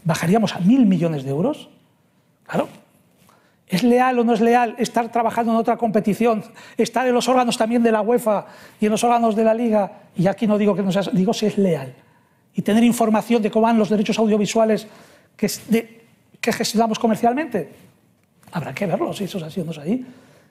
bajaríamos 0.05 0.55
a 0.55 0.61
mil 0.61 0.87
millones 0.87 1.25
de 1.25 1.31
euros. 1.31 1.69
Claro, 2.47 2.69
¿Es 3.69 3.83
leal 3.83 4.19
o 4.19 4.25
no 4.25 4.33
es 4.33 4.41
leal 4.41 4.75
estar 4.79 5.13
trabajando 5.13 5.53
en 5.53 5.59
otra 5.59 5.77
competición, 5.77 6.43
estar 6.79 7.07
en 7.07 7.13
los 7.13 7.29
órganos 7.29 7.59
también 7.59 7.83
de 7.83 7.93
la 7.93 8.01
UEFA 8.01 8.47
y 8.81 8.87
en 8.87 8.93
los 8.93 9.05
órganos 9.05 9.37
de 9.37 9.45
la 9.45 9.53
Liga? 9.53 9.93
Y 10.17 10.27
aquí 10.27 10.47
no 10.47 10.57
digo 10.57 10.75
que 10.75 10.83
no 10.83 10.91
sea, 10.91 11.03
digo 11.13 11.35
si 11.35 11.47
es 11.47 11.59
leal 11.59 11.95
y 12.55 12.63
tener 12.63 12.83
información 12.83 13.43
de 13.43 13.51
cómo 13.51 13.67
van 13.67 13.79
los 13.79 13.91
derechos 13.91 14.19
audiovisuales 14.19 14.89
que, 15.37 15.49
que 16.41 16.53
gestionamos 16.53 16.99
comercialmente? 16.99 17.69
Habrá 18.53 18.75
que 18.75 18.87
verlo, 18.87 19.13
si 19.13 19.25
eso 19.25 19.37
es 19.37 19.45
así 19.45 19.61
o 19.61 19.65
no 19.65 19.73
es 19.73 19.79
así. 19.79 20.05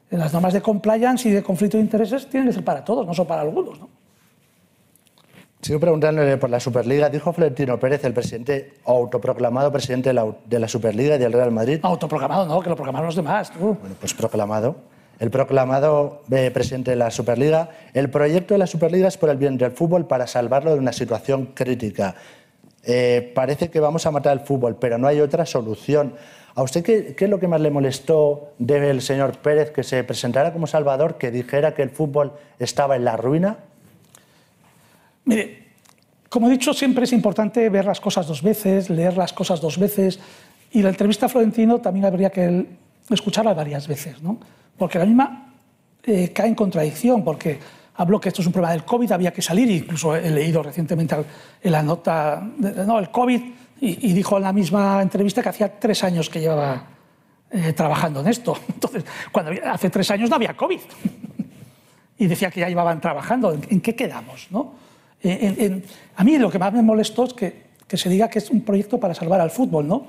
Las 0.10 0.32
normas 0.34 0.54
de 0.54 0.62
compliance 0.62 1.28
y 1.28 1.32
de 1.32 1.44
conflicto 1.44 1.78
de 1.78 1.84
intereses 1.84 2.30
tienen 2.30 2.50
que 2.50 2.54
ser 2.54 2.64
para 2.64 2.84
todos, 2.84 3.06
no 3.06 3.14
solo 3.14 3.28
para 3.28 3.42
algunos. 3.42 3.80
¿no? 3.80 3.90
Sigo 5.62 5.80
preguntándole 5.80 6.38
por 6.38 6.50
la 6.50 6.60
Superliga. 6.60 7.10
Dijo 7.10 7.34
Florentino 7.34 7.78
Pérez, 7.80 8.06
el 8.06 8.14
presidente 8.14 8.76
autoproclamado 8.86 9.72
presidente 9.72 10.14
de 10.14 10.60
la, 10.60 10.68
Superliga 10.68 11.16
y 11.16 11.20
del 11.20 11.34
Real 11.34 11.52
Madrid. 11.52 11.80
Autoproclamado, 11.84 12.46
no, 12.46 12.62
que 12.62 12.70
lo 12.70 12.76
proclamaron 12.76 13.08
los 13.08 13.16
demás. 13.16 13.52
Bueno, 13.60 13.78
pues 14.00 14.14
proclamado 14.14 14.76
el 15.20 15.32
proclamado 15.32 16.22
eh, 16.30 16.52
presidente 16.52 16.92
de 16.92 16.98
la 16.98 17.10
Superliga, 17.10 17.70
el 17.94 18.10
proyecto 18.10 18.54
de 18.54 18.60
la 18.60 18.68
Superliga 18.68 19.08
es 19.08 19.18
por 19.18 19.30
el 19.30 19.38
bien 19.38 19.58
del 19.58 19.72
fútbol 19.72 20.06
para 20.06 20.28
salvarlo 20.28 20.74
de 20.74 20.80
una 20.80 20.94
situación 20.94 21.48
crítica. 21.56 22.16
Eh, 22.84 23.32
parece 23.34 23.70
que 23.70 23.80
vamos 23.80 24.06
a 24.06 24.12
matar 24.12 24.34
el 24.34 24.46
fútbol, 24.46 24.76
pero 24.76 24.98
no 24.98 25.08
hay 25.08 25.20
otra 25.20 25.46
solución. 25.46 26.14
¿A 26.58 26.64
usted 26.64 26.84
qué, 26.84 27.16
es 27.16 27.30
lo 27.30 27.40
que 27.40 27.48
más 27.48 27.62
le 27.62 27.70
molestó 27.70 28.54
del 28.58 29.04
señor 29.04 29.38
Pérez 29.38 29.70
que 29.70 29.84
se 29.84 30.04
presentara 30.04 30.52
como 30.52 30.66
Salvador, 30.66 31.20
que 31.20 31.30
dijera 31.30 31.76
que 31.76 31.84
el 31.84 31.92
fútbol 31.92 32.34
estaba 32.58 32.96
en 32.96 33.06
la 33.06 33.16
ruina? 33.16 33.58
Mire, 35.26 35.68
como 36.30 36.48
he 36.48 36.50
dicho, 36.50 36.74
siempre 36.74 37.04
es 37.04 37.14
importante 37.14 37.70
ver 37.70 37.86
las 37.86 38.02
cosas 38.02 38.26
dos 38.26 38.42
veces, 38.42 38.90
leer 38.90 39.16
las 39.16 39.34
cosas 39.34 39.62
dos 39.62 39.78
veces, 39.78 40.20
y 40.72 40.82
la 40.82 40.90
entrevista 40.90 41.28
a 41.28 41.30
Florentino 41.30 41.80
también 41.80 42.06
habría 42.06 42.32
que 42.32 42.66
escucharla 43.12 43.54
varias 43.54 43.88
veces. 43.88 44.20
¿no? 44.24 44.40
porque 44.80 44.98
la 44.98 45.06
misma 45.06 45.54
eh, 46.04 46.32
cae 46.34 46.48
en 46.48 46.56
contradicción, 46.56 47.24
porque 47.24 47.60
habló 47.96 48.20
que 48.20 48.30
esto 48.30 48.42
es 48.42 48.48
un 48.48 48.54
problema 48.54 48.72
del 48.72 48.84
COVID, 48.84 49.12
había 49.12 49.32
que 49.32 49.44
salir, 49.44 49.70
incluso 49.70 50.16
he 50.16 50.32
leído 50.32 50.64
recientemente 50.64 51.16
en 51.62 51.72
la 51.72 51.84
nota, 51.84 52.42
no, 52.58 53.00
el 53.00 53.10
COVID, 53.10 53.42
y, 53.80 54.14
dijo 54.14 54.38
en 54.38 54.44
la 54.44 54.54
misma 54.54 55.02
entrevista 55.02 55.44
que 55.44 55.50
hacía 55.50 55.80
tres 55.80 56.04
años 56.04 56.30
que 56.30 56.40
llevaba 56.40 56.84
eh, 57.52 57.74
trabajando 57.74 58.22
en 58.22 58.28
esto. 58.28 58.58
Entonces, 58.68 59.06
cuando 59.32 59.52
hace 59.66 59.90
tres 59.90 60.10
años 60.12 60.30
no 60.30 60.36
había 60.36 60.56
COVID. 60.56 60.80
y 62.18 62.28
decía 62.28 62.50
que 62.50 62.62
ya 62.62 62.70
llevaban 62.70 63.00
trabajando. 63.00 63.54
¿En, 63.54 63.82
qué 63.82 63.96
quedamos? 63.96 64.48
¿no? 64.50 64.88
a 66.16 66.24
mí 66.24 66.38
lo 66.38 66.50
que 66.50 66.60
más 66.60 66.72
me 66.74 66.82
molestó 66.82 67.26
es 67.26 67.34
que, 67.34 67.68
que, 67.88 67.98
se 67.98 68.10
diga 68.10 68.30
que 68.30 68.40
es 68.40 68.50
un 68.50 68.62
proyecto 68.62 69.00
para 69.00 69.14
salvar 69.14 69.42
al 69.42 69.52
fútbol. 69.52 69.88
¿no? 69.88 70.08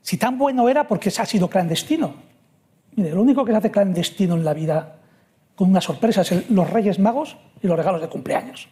Si 0.00 0.16
tan 0.16 0.36
bueno 0.36 0.68
era, 0.68 0.86
porque 0.86 1.10
ha 1.16 1.26
sido 1.26 1.48
clandestino? 1.48 2.14
Mire, 2.96 3.10
lo 3.10 3.22
único 3.22 3.44
que 3.44 3.52
se 3.52 3.58
hace 3.58 3.70
clandestino 3.70 4.34
en 4.34 4.44
la 4.44 4.52
vida 4.52 4.96
con 5.54 5.70
una 5.70 5.80
sorpresa 5.80 6.22
es 6.22 6.50
los 6.50 6.68
Reyes 6.68 6.98
Magos 6.98 7.36
y 7.62 7.66
los 7.66 7.76
regalos 7.76 8.00
de 8.00 8.08
cumpleaños. 8.08 8.68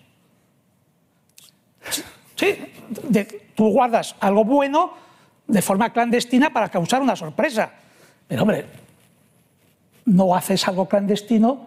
Sí, 2.36 2.56
tú 3.60 3.68
guardas 3.68 4.16
algo 4.20 4.42
bueno 4.42 4.90
de 5.46 5.60
forma 5.60 5.92
clandestina 5.92 6.48
para 6.48 6.70
causar 6.70 7.02
una 7.02 7.14
sorpresa. 7.14 7.70
Pero 8.26 8.40
hombre, 8.40 8.64
no 10.06 10.34
haces 10.34 10.66
algo 10.66 10.88
clandestino 10.88 11.66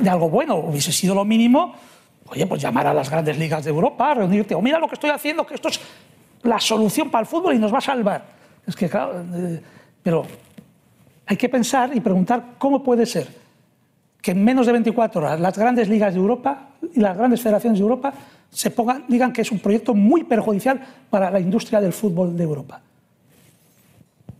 de 0.00 0.10
algo 0.10 0.28
bueno. 0.28 0.56
Hubiese 0.56 0.90
sido 0.90 1.14
lo 1.14 1.24
mínimo, 1.24 1.76
oye, 2.26 2.44
pues 2.44 2.60
llamar 2.60 2.88
a 2.88 2.92
las 2.92 3.08
grandes 3.08 3.38
ligas 3.38 3.62
de 3.62 3.70
Europa, 3.70 4.14
reunirte, 4.14 4.56
o 4.56 4.60
mira 4.60 4.80
lo 4.80 4.88
que 4.88 4.94
estoy 4.94 5.10
haciendo, 5.10 5.46
que 5.46 5.54
esto 5.54 5.68
es 5.68 5.80
la 6.42 6.58
solución 6.58 7.08
para 7.08 7.22
el 7.22 7.28
fútbol 7.28 7.54
y 7.54 7.60
nos 7.60 7.72
va 7.72 7.78
a 7.78 7.82
salvar. 7.82 8.24
Es 8.66 8.74
que, 8.74 8.88
claro, 8.88 9.24
eh, 9.32 9.62
pero 10.02 10.26
hay 11.24 11.36
que 11.36 11.48
pensar 11.48 11.94
y 11.94 12.00
preguntar 12.00 12.54
cómo 12.58 12.82
puede 12.82 13.06
ser 13.06 13.28
que 14.20 14.32
en 14.32 14.44
menos 14.44 14.66
de 14.66 14.72
24 14.72 15.20
horas 15.20 15.40
las 15.40 15.56
grandes 15.56 15.88
ligas 15.88 16.14
de 16.14 16.20
Europa 16.20 16.70
y 16.94 17.00
las 17.00 17.16
grandes 17.16 17.40
federaciones 17.40 17.78
de 17.78 17.82
Europa 17.82 18.12
se 18.50 18.70
pongan, 18.70 19.04
digan 19.08 19.32
que 19.32 19.42
es 19.42 19.52
un 19.52 19.60
proyecto 19.60 19.94
muy 19.94 20.24
perjudicial 20.24 20.80
para 21.08 21.30
la 21.30 21.40
industria 21.40 21.80
del 21.80 21.92
fútbol 21.92 22.36
de 22.36 22.44
Europa. 22.44 22.80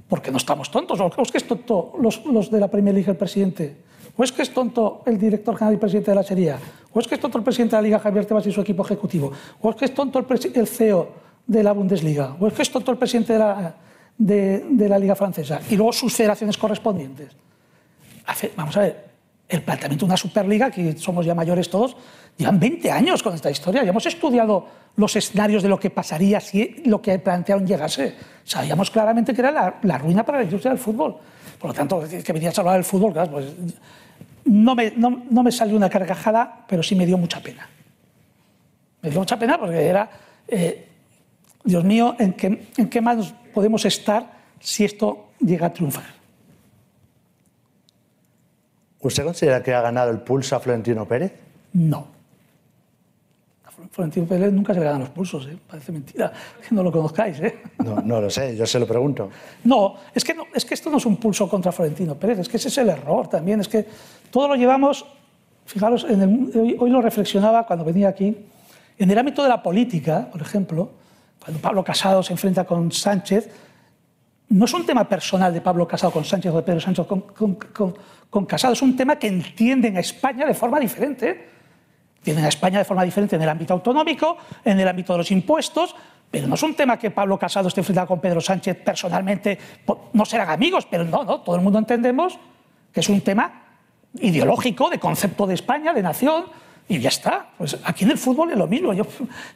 Porque 0.08 0.30
no 0.30 0.38
estamos 0.38 0.70
tontos, 0.70 0.98
o 1.00 1.22
es 1.22 1.30
que 1.30 1.38
es 1.38 1.46
tonto 1.46 1.92
los, 2.00 2.50
de 2.50 2.58
la 2.58 2.68
Premier 2.68 2.94
League 2.94 3.10
el 3.10 3.16
presidente, 3.16 3.76
o 4.16 4.24
es 4.24 4.32
que 4.32 4.42
es 4.42 4.52
tonto 4.52 5.02
el 5.06 5.18
director 5.18 5.56
general 5.56 5.74
y 5.74 5.78
presidente 5.78 6.10
de 6.10 6.14
la 6.16 6.24
Serie 6.24 6.54
o 6.92 6.98
es 6.98 7.06
que 7.06 7.14
es 7.14 7.20
tonto 7.20 7.38
el 7.38 7.44
presidente 7.44 7.76
de 7.76 7.82
la 7.82 7.86
Liga 7.86 7.98
Javier 8.00 8.26
Tebas 8.26 8.44
y 8.46 8.52
su 8.52 8.60
equipo 8.60 8.84
ejecutivo, 8.84 9.30
o 9.60 9.70
es 9.70 9.76
que 9.76 9.84
es 9.84 9.94
tonto 9.94 10.18
el 10.18 10.66
CEO 10.66 11.08
de 11.46 11.62
la 11.62 11.72
Bundesliga, 11.72 12.36
o 12.40 12.48
es 12.48 12.52
que 12.52 12.62
es 12.62 12.70
tonto 12.70 12.90
el 12.90 12.98
presidente 12.98 13.34
de 13.34 13.38
la 13.38 13.74
de, 14.20 14.88
la 14.88 14.98
Liga 14.98 15.16
Francesa 15.16 15.60
y 15.70 15.76
luego 15.76 15.92
sus 15.92 16.14
federaciones 16.14 16.56
correspondientes. 16.58 17.30
vamos 18.56 18.76
a 18.76 18.80
ver, 18.80 19.09
el 19.50 19.62
planteamiento 19.62 20.06
de 20.06 20.10
una 20.10 20.16
Superliga, 20.16 20.70
que 20.70 20.96
somos 20.96 21.26
ya 21.26 21.34
mayores 21.34 21.68
todos, 21.68 21.96
llevan 22.36 22.60
20 22.60 22.90
años 22.90 23.22
con 23.22 23.34
esta 23.34 23.50
historia. 23.50 23.82
Ya 23.82 23.90
hemos 23.90 24.06
estudiado 24.06 24.66
los 24.96 25.14
escenarios 25.16 25.62
de 25.62 25.68
lo 25.68 25.78
que 25.78 25.90
pasaría 25.90 26.40
si 26.40 26.82
lo 26.86 27.02
que 27.02 27.18
plantearon 27.18 27.66
llegase. 27.66 28.14
Sabíamos 28.44 28.90
claramente 28.90 29.34
que 29.34 29.40
era 29.40 29.76
la, 29.82 29.98
ruina 29.98 30.24
para 30.24 30.38
la 30.38 30.44
industria 30.44 30.70
del 30.70 30.78
fútbol. 30.78 31.16
Por 31.58 31.70
lo 31.70 31.74
tanto, 31.74 32.02
que 32.24 32.32
venías 32.32 32.56
a 32.56 32.60
hablar 32.60 32.76
del 32.76 32.84
fútbol, 32.84 33.12
claro, 33.12 33.32
pues 33.32 33.46
no 34.44 34.74
me, 34.74 34.92
no, 34.96 35.50
salió 35.50 35.76
una 35.76 35.90
carcajada, 35.90 36.64
pero 36.68 36.82
sí 36.82 36.94
me 36.94 37.04
dio 37.04 37.18
mucha 37.18 37.40
pena. 37.40 37.68
Me 39.02 39.10
dio 39.10 39.18
mucha 39.18 39.38
pena 39.38 39.58
porque 39.58 39.84
era, 39.84 40.08
eh, 40.46 40.88
Dios 41.64 41.84
mío, 41.84 42.14
¿en 42.18 42.34
qué, 42.34 42.68
¿en 42.76 42.88
qué 42.88 43.00
manos 43.00 43.34
podemos 43.52 43.84
estar 43.84 44.30
si 44.60 44.84
esto 44.84 45.30
llega 45.40 45.66
a 45.66 45.72
triunfar? 45.72 46.19
¿Usted 49.02 49.24
considera 49.24 49.62
que 49.62 49.72
ha 49.74 49.80
ganado 49.80 50.10
el 50.10 50.18
pulso 50.18 50.56
a 50.56 50.60
Florentino 50.60 51.06
Pérez? 51.06 51.32
No. 51.72 52.06
A 53.64 53.70
Florentino 53.90 54.26
Pérez 54.26 54.52
nunca 54.52 54.74
se 54.74 54.80
le 54.80 54.84
ganan 54.86 55.00
los 55.00 55.10
pulsos, 55.10 55.46
¿eh? 55.46 55.56
parece 55.68 55.90
mentira 55.92 56.32
que 56.68 56.74
no 56.74 56.82
lo 56.82 56.92
conozcáis. 56.92 57.40
¿eh? 57.40 57.60
No, 57.78 57.96
no 58.00 58.20
lo 58.20 58.28
sé, 58.30 58.56
yo 58.56 58.66
se 58.66 58.78
lo 58.78 58.86
pregunto. 58.86 59.30
No, 59.64 59.94
es 60.14 60.24
que, 60.24 60.34
no, 60.34 60.44
es 60.54 60.64
que 60.64 60.74
esto 60.74 60.90
no 60.90 60.98
es 60.98 61.06
un 61.06 61.16
pulso 61.16 61.48
contra 61.48 61.72
Florentino 61.72 62.14
Pérez, 62.14 62.40
es 62.40 62.48
que 62.48 62.58
ese 62.58 62.68
es 62.68 62.78
el 62.78 62.90
error 62.90 63.28
también, 63.28 63.60
es 63.60 63.68
que 63.68 63.86
todo 64.30 64.48
lo 64.48 64.54
llevamos, 64.56 65.06
fijaros, 65.64 66.04
en 66.08 66.20
el- 66.22 66.58
hoy, 66.58 66.76
hoy 66.78 66.90
lo 66.90 67.00
reflexionaba 67.00 67.66
cuando 67.66 67.84
venía 67.84 68.08
aquí, 68.08 68.36
en 68.98 69.10
el 69.10 69.18
ámbito 69.18 69.42
de 69.42 69.48
la 69.48 69.62
política, 69.62 70.28
por 70.30 70.42
ejemplo, 70.42 70.90
cuando 71.42 71.58
Pablo 71.62 71.82
Casado 71.82 72.22
se 72.22 72.34
enfrenta 72.34 72.64
con 72.64 72.92
Sánchez, 72.92 73.48
no 74.50 74.64
es 74.66 74.74
un 74.74 74.84
tema 74.84 75.08
personal 75.08 75.54
de 75.54 75.60
Pablo 75.62 75.88
Casado 75.88 76.12
con 76.12 76.24
Sánchez 76.24 76.52
o 76.52 76.56
de 76.56 76.62
Pedro 76.64 76.80
Sánchez 76.80 77.06
con, 77.06 77.20
con- 77.22 77.54
con- 77.54 77.94
con 78.30 78.46
Casado, 78.46 78.72
es 78.72 78.82
un 78.82 78.96
tema 78.96 79.16
que 79.16 79.26
entienden 79.26 79.96
a 79.96 80.00
España 80.00 80.46
de 80.46 80.54
forma 80.54 80.78
diferente. 80.78 81.48
Tienen 82.22 82.44
a 82.44 82.48
España 82.48 82.78
de 82.78 82.84
forma 82.84 83.04
diferente 83.04 83.36
en 83.36 83.42
el 83.42 83.48
ámbito 83.48 83.74
autonómico, 83.74 84.36
en 84.64 84.78
el 84.78 84.86
ámbito 84.86 85.12
de 85.14 85.18
los 85.18 85.30
impuestos, 85.30 85.96
pero 86.30 86.46
no 86.46 86.54
es 86.54 86.62
un 86.62 86.74
tema 86.74 86.96
que 86.98 87.10
Pablo 87.10 87.38
Casado 87.38 87.68
esté 87.68 87.80
enfrentado 87.80 88.06
con 88.06 88.20
Pedro 88.20 88.40
Sánchez 88.40 88.76
personalmente, 88.84 89.58
no 90.12 90.24
serán 90.24 90.50
amigos, 90.50 90.86
pero 90.88 91.04
no, 91.04 91.24
no, 91.24 91.40
todo 91.40 91.56
el 91.56 91.62
mundo 91.62 91.78
entendemos 91.78 92.38
que 92.92 93.00
es 93.00 93.08
un 93.08 93.20
tema 93.20 93.64
ideológico, 94.20 94.90
de 94.90 94.98
concepto 94.98 95.46
de 95.46 95.54
España, 95.54 95.92
de 95.92 96.02
nación, 96.02 96.44
y 96.90 96.98
ya 96.98 97.08
está. 97.08 97.46
Pues 97.56 97.78
aquí 97.84 98.04
en 98.04 98.10
el 98.10 98.18
fútbol 98.18 98.50
es 98.50 98.58
lo 98.58 98.66
mismo. 98.66 98.92
Yo, 98.92 99.06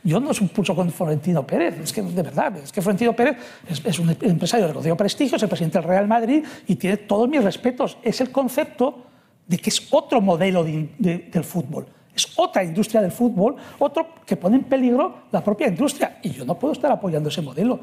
yo 0.05 0.21
no 0.21 0.31
es 0.31 0.41
un 0.41 0.49
pulso 0.49 0.75
con 0.75 0.91
Florentino 0.91 1.47
Pérez, 1.47 1.79
es 1.81 1.93
que 1.93 2.01
de 2.01 2.23
verdad, 2.23 2.57
es 2.57 2.73
que 2.73 2.81
Florentino 2.81 3.13
Pérez 3.15 3.37
es, 3.69 3.85
es 3.85 3.99
un 3.99 4.09
empresario 4.11 4.65
de 4.65 4.69
reconocido 4.69 4.97
prestigio, 4.97 5.37
es 5.37 5.43
el 5.43 5.49
presidente 5.49 5.79
del 5.79 5.89
Real 5.89 6.07
Madrid 6.09 6.45
y 6.67 6.77
tiene 6.77 6.97
todos 6.97 7.29
mis 7.29 7.43
respetos. 7.45 7.99
Es 8.03 8.21
el 8.21 8.31
concepto 8.31 9.03
de 9.47 9.59
que 9.59 9.69
es 9.71 9.89
otro 9.91 10.21
modelo 10.21 10.65
de- 10.65 10.89
de- 10.99 11.19
del 11.31 11.45
fútbol. 11.45 11.87
Es 12.15 12.29
otra 12.37 12.63
industria 12.63 13.03
del 13.03 13.11
fútbol, 13.11 13.57
otro 13.81 14.07
que 14.25 14.37
pone 14.37 14.57
en 14.57 14.63
peligro 14.65 15.23
la 15.33 15.43
propia 15.43 15.67
industria. 15.67 16.19
Y 16.23 16.31
yo 16.31 16.45
no 16.45 16.57
puedo 16.57 16.73
estar 16.73 16.91
apoyando 16.93 17.29
ese 17.29 17.43
modelo. 17.43 17.81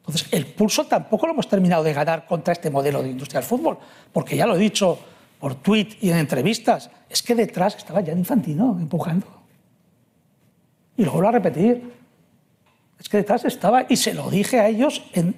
Entonces, 0.00 0.26
el 0.32 0.46
pulso 0.46 0.84
tampoco 0.84 1.26
lo 1.26 1.34
hemos 1.34 1.48
terminado 1.48 1.82
de 1.84 1.92
ganar 1.92 2.24
contra 2.26 2.52
este 2.52 2.70
modelo 2.70 3.02
de 3.02 3.10
industria 3.10 3.40
del 3.40 3.48
fútbol, 3.48 3.78
porque 4.12 4.36
ya 4.36 4.46
lo 4.46 4.56
he 4.56 4.58
dicho 4.58 4.98
por 5.44 5.56
tuit 5.56 6.02
y 6.02 6.08
en 6.08 6.16
entrevistas, 6.16 6.88
es 7.06 7.22
que 7.22 7.34
detrás 7.34 7.76
estaba 7.76 8.02
Jan 8.02 8.16
Infantino 8.16 8.78
empujando. 8.80 9.26
Y 10.96 11.04
lo 11.04 11.12
vuelvo 11.12 11.28
a 11.28 11.32
repetir, 11.32 11.92
es 12.98 13.06
que 13.10 13.18
detrás 13.18 13.44
estaba, 13.44 13.84
y 13.86 13.94
se 13.94 14.14
lo 14.14 14.30
dije 14.30 14.58
a 14.58 14.68
ellos 14.68 15.04
en 15.12 15.36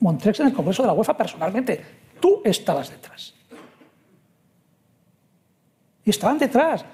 Montrex 0.00 0.40
en 0.40 0.48
el 0.48 0.52
Congreso 0.52 0.82
de 0.82 0.88
la 0.88 0.94
UEFA 0.94 1.16
personalmente, 1.16 1.80
tú 2.18 2.42
estabas 2.44 2.90
detrás. 2.90 3.32
Y 6.04 6.10
estaban 6.10 6.38
detrás, 6.38 6.84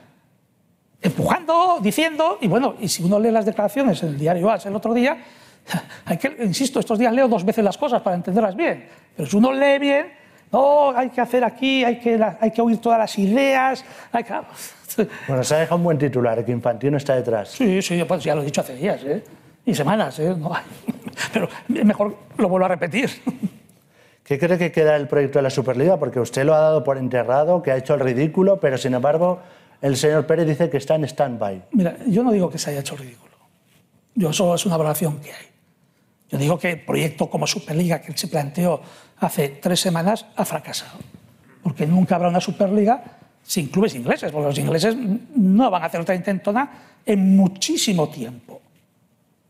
empujando, 1.01 1.79
diciendo, 1.81 2.37
y 2.43 2.47
bueno, 2.47 2.75
y 2.79 2.89
si 2.89 3.03
uno 3.03 3.19
lee 3.19 3.31
las 3.31 3.47
declaraciones 3.47 4.03
en 4.03 4.11
el 4.11 4.19
diario 4.19 4.51
AS 4.51 4.67
el 4.67 4.77
otro 4.77 4.93
día, 4.93 5.17
hay 6.05 6.19
que, 6.19 6.37
insisto, 6.45 6.79
estos 6.79 6.99
días 6.99 7.15
leo 7.15 7.27
dos 7.27 7.43
veces 7.43 7.65
las 7.65 7.79
cosas 7.79 8.03
para 8.03 8.17
entenderlas 8.17 8.55
bien, 8.55 8.87
pero 9.17 9.27
si 9.27 9.35
uno 9.35 9.51
lee 9.51 9.79
bien, 9.79 10.28
no, 10.53 10.97
hay 10.97 11.11
que 11.11 11.21
hacer 11.21 11.45
aquí, 11.45 11.85
hay 11.85 11.99
que, 11.99 12.21
hay 12.41 12.51
que 12.51 12.63
oír 12.63 12.79
todas 12.79 12.99
las 12.99 13.19
ideas, 13.19 13.85
hay 14.13 14.25
que... 14.25 14.35
Bueno, 15.29 15.45
se 15.45 15.55
ha 15.55 15.59
dejado 15.59 15.77
un 15.77 15.85
buen 15.85 15.99
titular, 15.99 16.45
que 16.45 16.51
Infantino 16.51 16.97
está 16.97 17.15
detrás. 17.15 17.51
Sí, 17.51 17.81
sí, 17.83 18.03
pues 18.05 18.25
ya 18.25 18.35
lo 18.35 18.43
he 18.43 18.47
dicho 18.47 18.61
hace 18.61 18.75
días, 18.75 19.03
¿eh? 19.05 19.23
y 19.69 19.75
semanas, 19.75 20.19
¿eh? 20.19 20.35
No, 20.37 20.51
pero 21.33 21.49
mejor 21.69 22.17
lo 22.39 22.49
vuelvo 22.49 22.65
a 22.65 22.69
repetir. 22.69 23.11
¿Qué 24.25 24.39
cree 24.39 24.57
que 24.59 24.73
queda 24.73 24.95
del 24.95 25.09
proyecto 25.09 25.39
de 25.39 25.43
la 25.43 25.51
Superliga? 25.51 25.99
Porque 25.99 26.21
usted 26.21 26.45
lo 26.45 26.55
ha 26.55 26.59
dado 26.59 26.85
por 26.85 26.97
enterrado, 26.97 27.63
que 27.63 27.71
ha 27.71 27.77
hecho 27.77 27.95
el 27.95 28.01
ridículo, 28.01 28.59
pero 28.61 28.79
sin 28.79 28.95
embargo 28.95 29.41
el 29.83 29.97
señor 29.97 30.27
Pérez 30.27 30.47
dice 30.47 30.71
que 30.71 30.79
está 30.79 30.95
en 30.95 31.05
stand-by. 31.05 31.63
Mira, 31.73 31.97
yo 32.07 32.23
no 32.23 32.33
digo 32.33 32.51
que 32.51 32.59
se 32.59 32.71
haya 32.71 32.81
hecho 32.81 32.97
ridículo. 32.97 33.33
Yo 34.15 34.33
solo 34.33 34.55
es 34.55 34.67
una 34.67 34.77
valoración 34.77 35.21
que 35.21 35.33
hay. 35.33 35.47
Yo 36.31 36.39
digo 36.39 36.59
que 36.59 36.73
el 36.73 36.81
proyecto 36.81 37.31
como 37.31 37.47
Superliga 37.47 38.01
que 38.01 38.17
se 38.17 38.29
planteó 38.29 38.83
hace 39.19 39.49
tres 39.49 39.81
semanas 39.81 40.27
ha 40.37 40.45
fracasado. 40.45 40.99
Porque 41.63 41.87
nunca 41.87 42.17
habrá 42.17 42.29
una 42.29 42.41
Superliga 42.41 43.03
sin 43.43 43.69
clubes 43.69 43.95
ingleses, 43.95 44.31
porque 44.31 44.49
los 44.49 44.59
ingleses 44.59 44.95
no 45.35 45.71
van 45.71 45.83
a 45.83 45.87
hacer 45.87 46.01
otra 46.01 46.15
intentona 46.15 46.71
en 47.05 47.35
muchísimo 47.37 48.09
tiempo. 48.11 48.61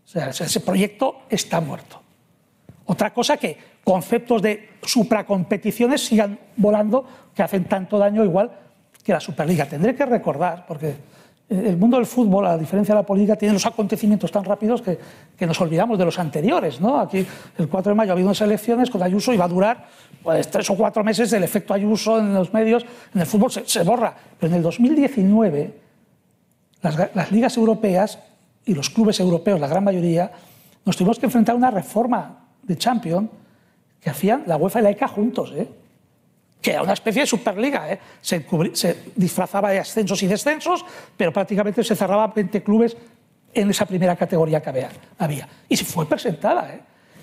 O 0.04 0.08
sea, 0.08 0.28
ese 0.28 0.60
proyecto 0.60 1.22
está 1.28 1.60
muerto. 1.60 2.00
Otra 2.86 3.12
cosa 3.12 3.36
que 3.36 3.58
conceptos 3.84 4.40
de 4.40 4.70
supracompeticiones 4.82 6.06
sigan 6.06 6.38
volando, 6.56 7.04
que 7.34 7.42
hacen 7.42 7.64
tanto 7.64 7.98
daño 7.98 8.24
igual 8.24 8.50
que 9.02 9.12
la 9.12 9.20
Superliga. 9.20 9.66
Tendré 9.66 9.94
que 9.94 10.06
recordar, 10.06 10.64
porque 10.66 10.94
el 11.48 11.78
mundo 11.78 11.96
del 11.96 12.04
fútbol, 12.04 12.46
a 12.46 12.58
diferencia 12.58 12.94
de 12.94 13.00
la 13.00 13.06
política, 13.06 13.36
tiene 13.36 13.54
los 13.54 13.64
acontecimientos 13.64 14.30
tan 14.30 14.44
rápidos 14.44 14.82
que, 14.82 15.46
nos 15.46 15.60
olvidamos 15.60 15.98
de 15.98 16.04
los 16.04 16.18
anteriores. 16.18 16.80
¿no? 16.80 17.00
Aquí, 17.00 17.26
el 17.56 17.68
4 17.68 17.90
de 17.90 17.96
mayo 17.96 18.10
ha 18.10 18.12
habido 18.12 18.28
unas 18.28 18.40
elecciones 18.42 18.90
con 18.90 19.02
Ayuso 19.02 19.32
y 19.32 19.38
va 19.38 19.46
a 19.46 19.48
durar 19.48 19.86
pues, 20.22 20.50
tres 20.50 20.68
o 20.68 20.76
cuatro 20.76 21.02
meses 21.02 21.32
el 21.32 21.42
efecto 21.42 21.72
Ayuso 21.72 22.18
en 22.18 22.34
los 22.34 22.52
medios. 22.52 22.84
En 23.14 23.22
el 23.22 23.26
fútbol 23.26 23.50
se, 23.50 23.66
se 23.66 23.82
borra. 23.82 24.14
Pero 24.38 24.52
en 24.52 24.58
el 24.58 24.62
2019, 24.62 25.74
las, 26.82 27.14
las 27.14 27.32
ligas 27.32 27.56
europeas 27.56 28.18
y 28.66 28.74
los 28.74 28.90
clubes 28.90 29.18
europeos, 29.18 29.58
la 29.58 29.68
gran 29.68 29.84
mayoría, 29.84 30.30
nos 30.84 30.96
tuvimos 30.96 31.18
que 31.18 31.26
enfrentar 31.26 31.54
a 31.54 31.58
una 31.58 31.70
reforma 31.70 32.40
de 32.62 32.76
Champions 32.76 33.30
que 34.00 34.10
hacían 34.10 34.44
la 34.46 34.56
UEFA 34.58 34.80
y 34.80 34.82
la 34.82 34.90
ECA 34.90 35.08
juntos, 35.08 35.52
¿eh? 35.56 35.68
Que 36.60 36.72
era 36.72 36.82
una 36.82 36.92
especie 36.92 37.22
de 37.22 37.26
Superliga. 37.26 37.92
¿eh? 37.92 37.98
Se, 38.20 38.44
disfrazaba 39.14 39.70
de 39.70 39.78
ascensos 39.78 40.22
y 40.22 40.26
descensos, 40.26 40.84
pero 41.16 41.32
prácticamente 41.32 41.82
se 41.84 41.94
cerraba 41.94 42.28
20 42.28 42.62
clubes 42.62 42.96
en 43.54 43.70
esa 43.70 43.86
primera 43.86 44.16
categoría 44.16 44.60
que 44.60 44.88
había. 45.18 45.48
Y 45.68 45.76
se 45.76 45.84
fue 45.84 46.08
presentada. 46.08 46.74
¿eh? 46.74 46.80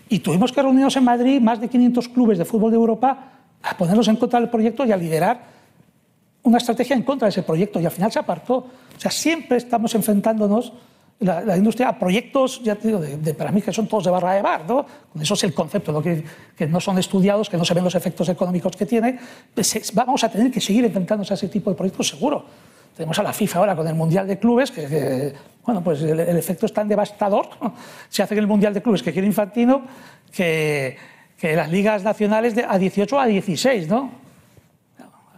Y 0.10 0.20
tuvimos 0.20 0.52
que 0.52 0.62
reunirnos 0.62 0.96
en 0.96 1.04
Madrid, 1.04 1.42
más 1.42 1.60
de 1.60 1.68
500 1.68 2.10
clubes 2.10 2.38
de 2.38 2.46
fútbol 2.46 2.72
de 2.72 2.78
Europa, 2.78 3.32
a 3.62 3.78
ponernos 3.78 4.08
en 4.08 4.16
contra 4.16 4.40
del 4.40 4.50
proyecto 4.50 4.86
y 4.86 4.92
a 4.92 4.98
liderar 4.98 5.56
una 6.44 6.60
estrategia 6.60 6.96
en 6.96 7.04
contra 7.04 7.26
de 7.26 7.32
ese 7.32 7.42
proyecto 7.42 7.80
y 7.80 7.86
al 7.86 7.92
final 7.92 8.12
se 8.12 8.20
apartó. 8.20 8.56
O 8.56 9.00
sea, 9.00 9.10
siempre 9.10 9.58
estamos 9.58 9.96
enfrentándonos 9.96 10.74
la, 11.20 11.42
la 11.42 11.56
industria 11.58 11.90
a 11.90 11.98
proyectos, 11.98 12.62
ya 12.64 12.76
te 12.76 12.88
digo, 12.90 13.00
de, 13.00 13.18
de- 13.18 13.34
para 13.34 13.52
mí 13.52 13.62
que 13.62 13.72
son 13.72 13.88
todos 13.88 14.04
de 14.06 14.12
barra 14.12 14.34
de 14.34 14.42
bar, 14.42 14.66
¿no? 14.68 14.86
Eso 15.20 15.34
es 15.34 15.44
el 15.46 15.54
concepto, 15.54 15.92
¿no? 15.92 16.02
que, 16.02 16.24
que 16.58 16.68
no 16.68 16.80
son 16.82 16.98
estudiados, 17.00 17.50
que 17.50 17.58
no 17.58 17.64
se 17.66 17.74
ven 17.74 17.84
los 17.84 17.96
efectos 17.96 18.28
económicos 18.30 18.76
que 18.76 18.86
tiene. 18.86 19.18
Pues, 19.54 19.92
vamos 19.94 20.24
a 20.24 20.30
tener 20.30 20.52
que 20.52 20.60
seguir 20.60 20.84
enfrentándonos 20.86 21.32
a 21.32 21.36
ese 21.36 21.48
tipo 21.48 21.70
de 21.70 21.76
proyectos, 21.78 22.10
seguro. 22.10 22.46
Tenemos 22.96 23.18
a 23.20 23.24
la 23.24 23.34
FIFA 23.34 23.60
ahora 23.60 23.76
con 23.76 23.88
el 23.88 23.96
Mundial 23.96 24.28
de 24.28 24.40
Clubes, 24.40 24.72
que, 24.72 24.88
que, 24.88 25.34
bueno, 25.66 25.84
pues 25.84 26.02
el, 26.02 26.20
el 26.20 26.38
efecto 26.38 26.66
es 26.66 26.74
tan 26.74 26.88
devastador, 26.88 27.48
se 28.10 28.24
hace 28.24 28.38
el 28.38 28.48
Mundial 28.48 28.74
de 28.74 28.82
Clubes 28.82 29.02
que 29.04 29.12
quiere 29.12 29.28
Infantino, 29.28 29.84
que, 30.32 30.96
que 31.38 31.56
las 31.56 31.70
ligas 31.72 32.04
nacionales 32.04 32.56
de, 32.56 32.64
a 32.68 32.78
18 32.78 33.20
a 33.20 33.26
16, 33.26 33.88
¿no? 33.88 34.12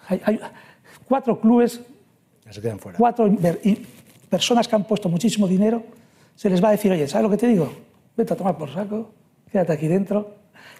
Hay, 0.10 0.22
hay 0.24 0.40
cuatro 1.08 1.40
clubes 1.40 1.82
se 2.50 2.62
quedan 2.62 2.80
fuera. 2.80 2.98
cuatro 2.98 3.28
personas 4.30 4.68
que 4.68 4.76
han 4.76 4.84
puesto 4.86 5.10
muchísimo 5.10 5.48
dinero, 5.48 5.84
se 6.36 6.50
les 6.50 6.64
va 6.64 6.70
a 6.70 6.72
decir, 6.72 6.92
oye, 6.92 7.08
¿sabes 7.08 7.24
lo 7.24 7.30
que 7.30 7.38
te 7.38 7.48
digo? 7.48 7.72
Vete 8.16 8.34
a 8.34 8.36
tomar 8.38 8.58
por 8.58 8.72
saco, 8.74 9.10
quédate 9.52 9.74
aquí 9.74 9.88
dentro. 9.88 10.36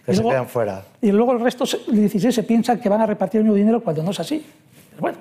Que 0.06 0.12
Y 0.12 0.16
se 0.16 0.22
luego- 0.22 0.32
quedan 0.32 0.48
fuera. 0.48 0.84
Y 1.02 1.12
luego 1.12 1.34
el 1.34 1.40
resto, 1.40 1.66
se- 1.66 1.80
16, 1.92 2.34
se 2.34 2.44
piensan 2.44 2.80
que 2.80 2.90
van 2.90 3.02
a 3.02 3.06
repartir 3.06 3.40
el 3.40 3.44
mismo 3.46 3.56
dinero 3.56 3.82
cuando 3.82 4.04
no 4.04 4.12
es 4.12 4.20
así. 4.20 4.46
Pero 4.92 5.02
bueno, 5.02 5.18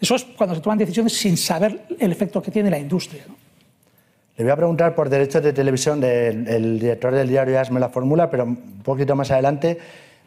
eso 0.00 0.14
es 0.14 0.24
cuando 0.36 0.54
se 0.54 0.60
toman 0.60 0.78
decisiones 0.78 1.12
sin 1.16 1.36
saber 1.36 1.84
el 1.98 2.12
efecto 2.12 2.40
que 2.42 2.50
tiene 2.50 2.70
la 2.70 2.78
industria. 2.78 3.24
¿no? 3.28 3.34
Le 4.36 4.44
voy 4.44 4.52
a 4.52 4.56
preguntar 4.56 4.94
por 4.94 5.08
derechos 5.08 5.42
de 5.42 5.52
televisión 5.52 6.00
del 6.00 6.46
el 6.48 6.78
director 6.78 7.12
del 7.14 7.28
diario 7.28 7.58
AS 7.58 7.70
me 7.70 7.80
la 7.80 7.88
formula, 7.88 8.30
pero 8.30 8.44
un 8.44 8.56
poquito 8.84 9.16
más 9.16 9.30
adelante. 9.30 9.78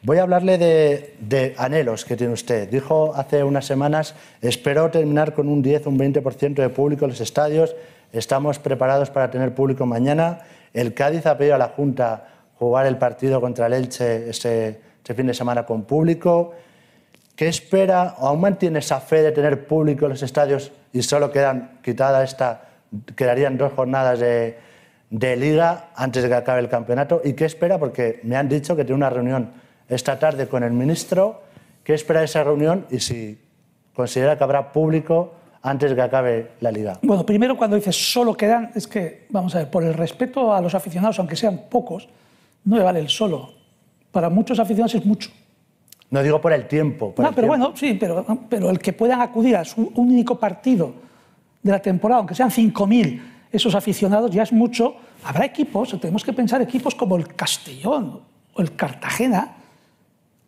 Voy 0.03 0.17
a 0.17 0.23
hablarle 0.23 0.57
de, 0.57 1.15
de 1.19 1.53
anhelos 1.59 2.05
que 2.05 2.17
tiene 2.17 2.33
usted. 2.33 2.67
Dijo 2.67 3.13
hace 3.15 3.43
unas 3.43 3.65
semanas, 3.67 4.15
espero 4.41 4.89
terminar 4.89 5.35
con 5.35 5.47
un 5.47 5.61
10 5.61 5.85
o 5.85 5.89
un 5.91 5.99
20% 5.99 6.55
de 6.55 6.69
público 6.69 7.05
en 7.05 7.11
los 7.11 7.21
estadios. 7.21 7.75
Estamos 8.11 8.57
preparados 8.57 9.11
para 9.11 9.29
tener 9.29 9.53
público 9.53 9.85
mañana. 9.85 10.39
El 10.73 10.95
Cádiz 10.95 11.27
ha 11.27 11.37
pedido 11.37 11.53
a 11.53 11.59
la 11.59 11.67
Junta 11.67 12.29
jugar 12.55 12.87
el 12.87 12.97
partido 12.97 13.39
contra 13.41 13.67
el 13.67 13.73
Elche 13.73 14.27
este, 14.27 14.81
este 14.97 15.13
fin 15.13 15.27
de 15.27 15.35
semana 15.35 15.67
con 15.67 15.83
público. 15.83 16.55
¿Qué 17.35 17.47
espera? 17.47 18.15
¿O 18.17 18.27
aún 18.27 18.41
mantiene 18.41 18.79
esa 18.79 19.01
fe 19.01 19.21
de 19.21 19.31
tener 19.31 19.67
público 19.67 20.05
en 20.05 20.13
los 20.13 20.23
estadios 20.23 20.71
y 20.93 21.03
solo 21.03 21.31
quedan 21.31 21.77
quitada 21.83 22.23
esta, 22.23 22.69
quedarían 23.15 23.55
dos 23.55 23.71
jornadas 23.73 24.19
de, 24.19 24.57
de 25.11 25.35
liga 25.35 25.91
antes 25.95 26.23
de 26.23 26.29
que 26.29 26.35
acabe 26.35 26.59
el 26.59 26.69
campeonato? 26.69 27.21
¿Y 27.23 27.33
qué 27.33 27.45
espera? 27.45 27.77
Porque 27.77 28.19
me 28.23 28.35
han 28.35 28.49
dicho 28.49 28.75
que 28.75 28.83
tiene 28.83 28.95
una 28.95 29.11
reunión 29.11 29.69
esta 29.91 30.17
tarde 30.17 30.47
con 30.47 30.63
el 30.63 30.71
ministro. 30.71 31.43
¿Qué 31.83 31.93
espera 31.93 32.21
de 32.21 32.25
esa 32.25 32.43
reunión 32.43 32.85
y 32.89 32.99
si 32.99 33.37
considera 33.93 34.37
que 34.37 34.43
habrá 34.43 34.71
público 34.71 35.33
antes 35.61 35.89
de 35.91 35.95
que 35.95 36.01
acabe 36.01 36.51
la 36.61 36.71
liga? 36.71 36.99
Bueno, 37.03 37.25
primero 37.25 37.57
cuando 37.57 37.75
dices 37.75 37.95
solo 37.95 38.35
quedan, 38.35 38.71
es 38.73 38.87
que, 38.87 39.27
vamos 39.29 39.53
a 39.55 39.59
ver, 39.59 39.69
por 39.69 39.83
el 39.83 39.93
respeto 39.93 40.53
a 40.53 40.61
los 40.61 40.73
aficionados, 40.73 41.19
aunque 41.19 41.35
sean 41.35 41.65
pocos, 41.69 42.07
no 42.63 42.77
me 42.77 42.83
vale 42.83 42.99
el 42.99 43.09
solo. 43.09 43.51
Para 44.11 44.29
muchos 44.29 44.59
aficionados 44.59 44.95
es 44.95 45.05
mucho. 45.05 45.29
No 46.09 46.23
digo 46.23 46.39
por 46.41 46.53
el 46.53 46.67
tiempo. 46.67 47.13
Por 47.13 47.23
no, 47.23 47.29
el 47.29 47.35
pero 47.35 47.47
tiempo. 47.47 47.65
bueno, 47.65 47.77
sí, 47.77 47.97
pero, 47.99 48.25
pero 48.49 48.69
el 48.69 48.79
que 48.79 48.93
puedan 48.93 49.21
acudir 49.21 49.55
a 49.55 49.65
su 49.65 49.91
único 49.95 50.39
partido 50.39 50.93
de 51.61 51.71
la 51.71 51.81
temporada, 51.81 52.19
aunque 52.19 52.35
sean 52.35 52.49
5.000 52.49 53.21
esos 53.51 53.75
aficionados, 53.75 54.31
ya 54.31 54.43
es 54.43 54.53
mucho. 54.53 54.95
Habrá 55.23 55.45
equipos, 55.45 55.99
tenemos 55.99 56.23
que 56.23 56.33
pensar 56.33 56.61
equipos 56.61 56.95
como 56.95 57.17
el 57.17 57.27
Castellón 57.35 58.21
o 58.53 58.61
el 58.61 58.75
Cartagena, 58.75 59.57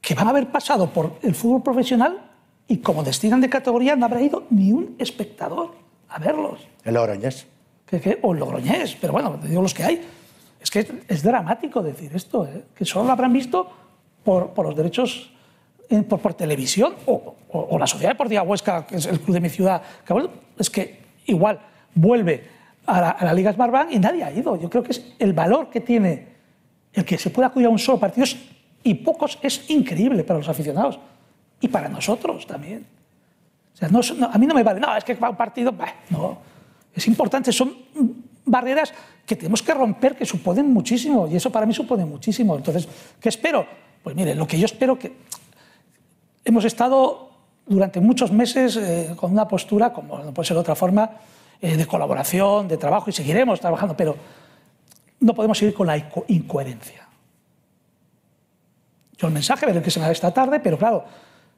que 0.03 0.13
van 0.15 0.27
a 0.27 0.31
haber 0.31 0.47
pasado 0.51 0.89
por 0.89 1.15
el 1.23 1.33
fútbol 1.33 1.63
profesional 1.63 2.19
y 2.67 2.77
como 2.79 3.03
destinan 3.03 3.39
de 3.39 3.49
categoría 3.49 3.95
no 3.95 4.05
habrá 4.05 4.21
ido 4.21 4.43
ni 4.49 4.71
un 4.73 4.95
espectador 4.99 5.71
a 6.09 6.19
verlos. 6.19 6.59
El 6.83 6.95
Logroñés. 6.95 7.47
Que- 7.85 8.01
que- 8.01 8.19
o 8.21 8.33
el 8.33 8.39
Logroñés, 8.39 8.97
pero 8.99 9.13
bueno, 9.13 9.31
te 9.41 9.47
digo 9.47 9.61
los 9.61 9.73
que 9.73 9.83
hay. 9.83 10.01
Es 10.59 10.69
que 10.69 10.79
es, 10.79 10.87
es 11.07 11.23
dramático 11.23 11.81
decir 11.81 12.11
esto, 12.15 12.45
¿eh? 12.45 12.65
que 12.75 12.83
solo 12.85 13.05
lo 13.05 13.11
habrán 13.13 13.31
visto 13.31 13.65
por, 14.23 14.49
por 14.49 14.65
los 14.65 14.75
derechos 14.75 15.31
eh, 15.89 16.01
por, 16.03 16.19
por 16.19 16.33
televisión 16.33 16.95
o, 17.05 17.35
o- 17.49 17.67
o 17.71 17.79
la 17.79 17.87
Sociedad 17.87 18.11
Deportiva 18.11 18.41
Huesca, 18.43 18.85
que 18.85 18.97
es 18.97 19.05
el 19.05 19.19
club 19.21 19.35
de 19.35 19.41
mi 19.41 19.49
ciudad. 19.49 19.81
que 20.05 20.11
bueno, 20.13 20.29
es 20.59 20.69
que 20.69 20.99
igual 21.27 21.59
vuelve 21.95 22.43
a 22.85 22.99
la, 23.01 23.09
a 23.11 23.25
la 23.25 23.33
Liga 23.33 23.53
Smartbank 23.53 23.91
y 23.91 23.99
nadie 23.99 24.23
ha 24.23 24.31
ido. 24.31 24.57
Yo 24.57 24.69
creo 24.69 24.83
que 24.83 24.91
es 24.91 25.13
el 25.19 25.31
valor 25.33 25.69
que 25.69 25.79
tiene 25.81 26.27
el 26.93 27.05
que 27.05 27.17
se 27.17 27.29
pueda 27.29 27.47
acudir 27.47 27.67
a 27.67 27.69
un 27.69 27.79
solo 27.79 27.99
partido 27.99 28.23
es- 28.25 28.37
y 28.83 28.93
pocos 28.95 29.39
es 29.41 29.69
increíble 29.69 30.23
para 30.23 30.39
los 30.39 30.49
aficionados 30.49 30.99
y 31.61 31.67
para 31.67 31.89
nosotros 31.89 32.45
también. 32.45 32.85
A 33.81 34.37
mí 34.37 34.45
no 34.45 34.53
me 34.53 34.63
vale, 34.63 34.79
no, 34.79 34.95
es 34.95 35.03
que 35.03 35.15
va 35.15 35.29
un 35.29 35.35
partido, 35.37 35.73
no. 36.09 36.37
Es 36.93 37.07
importante, 37.07 37.51
son 37.51 37.73
barreras 38.45 38.93
que 39.25 39.35
tenemos 39.35 39.63
que 39.63 39.73
romper, 39.73 40.15
que 40.15 40.25
suponen 40.25 40.71
muchísimo, 40.71 41.27
y 41.27 41.35
eso 41.37 41.49
para 41.51 41.65
mí 41.65 41.73
supone 41.73 42.05
muchísimo. 42.05 42.55
Entonces, 42.55 42.87
¿qué 43.19 43.29
espero? 43.29 43.65
Pues 44.03 44.15
mire, 44.15 44.35
lo 44.35 44.45
que 44.45 44.59
yo 44.59 44.65
espero 44.65 44.99
que 44.99 45.13
hemos 46.45 46.65
estado 46.65 47.31
durante 47.65 47.99
muchos 48.01 48.31
meses 48.31 48.75
eh, 48.75 49.13
con 49.15 49.31
una 49.31 49.47
postura, 49.47 49.93
como 49.93 50.19
no 50.19 50.33
puede 50.33 50.47
ser 50.47 50.55
de 50.55 50.61
otra 50.61 50.75
forma, 50.75 51.09
eh, 51.61 51.77
de 51.77 51.87
colaboración, 51.87 52.67
de 52.67 52.77
trabajo, 52.77 53.09
y 53.09 53.13
seguiremos 53.13 53.59
trabajando, 53.59 53.95
pero 53.97 54.15
no 55.21 55.33
podemos 55.33 55.57
seguir 55.57 55.73
con 55.73 55.87
la 55.87 55.97
inco- 55.97 56.25
incoherencia. 56.27 57.02
Yo 59.17 59.27
el 59.27 59.33
mensaje 59.33 59.65
veré 59.65 59.81
que 59.81 59.91
se 59.91 59.99
me 59.99 60.05
da 60.05 60.11
esta 60.11 60.33
tarde, 60.33 60.59
pero 60.59 60.77
claro, 60.77 61.05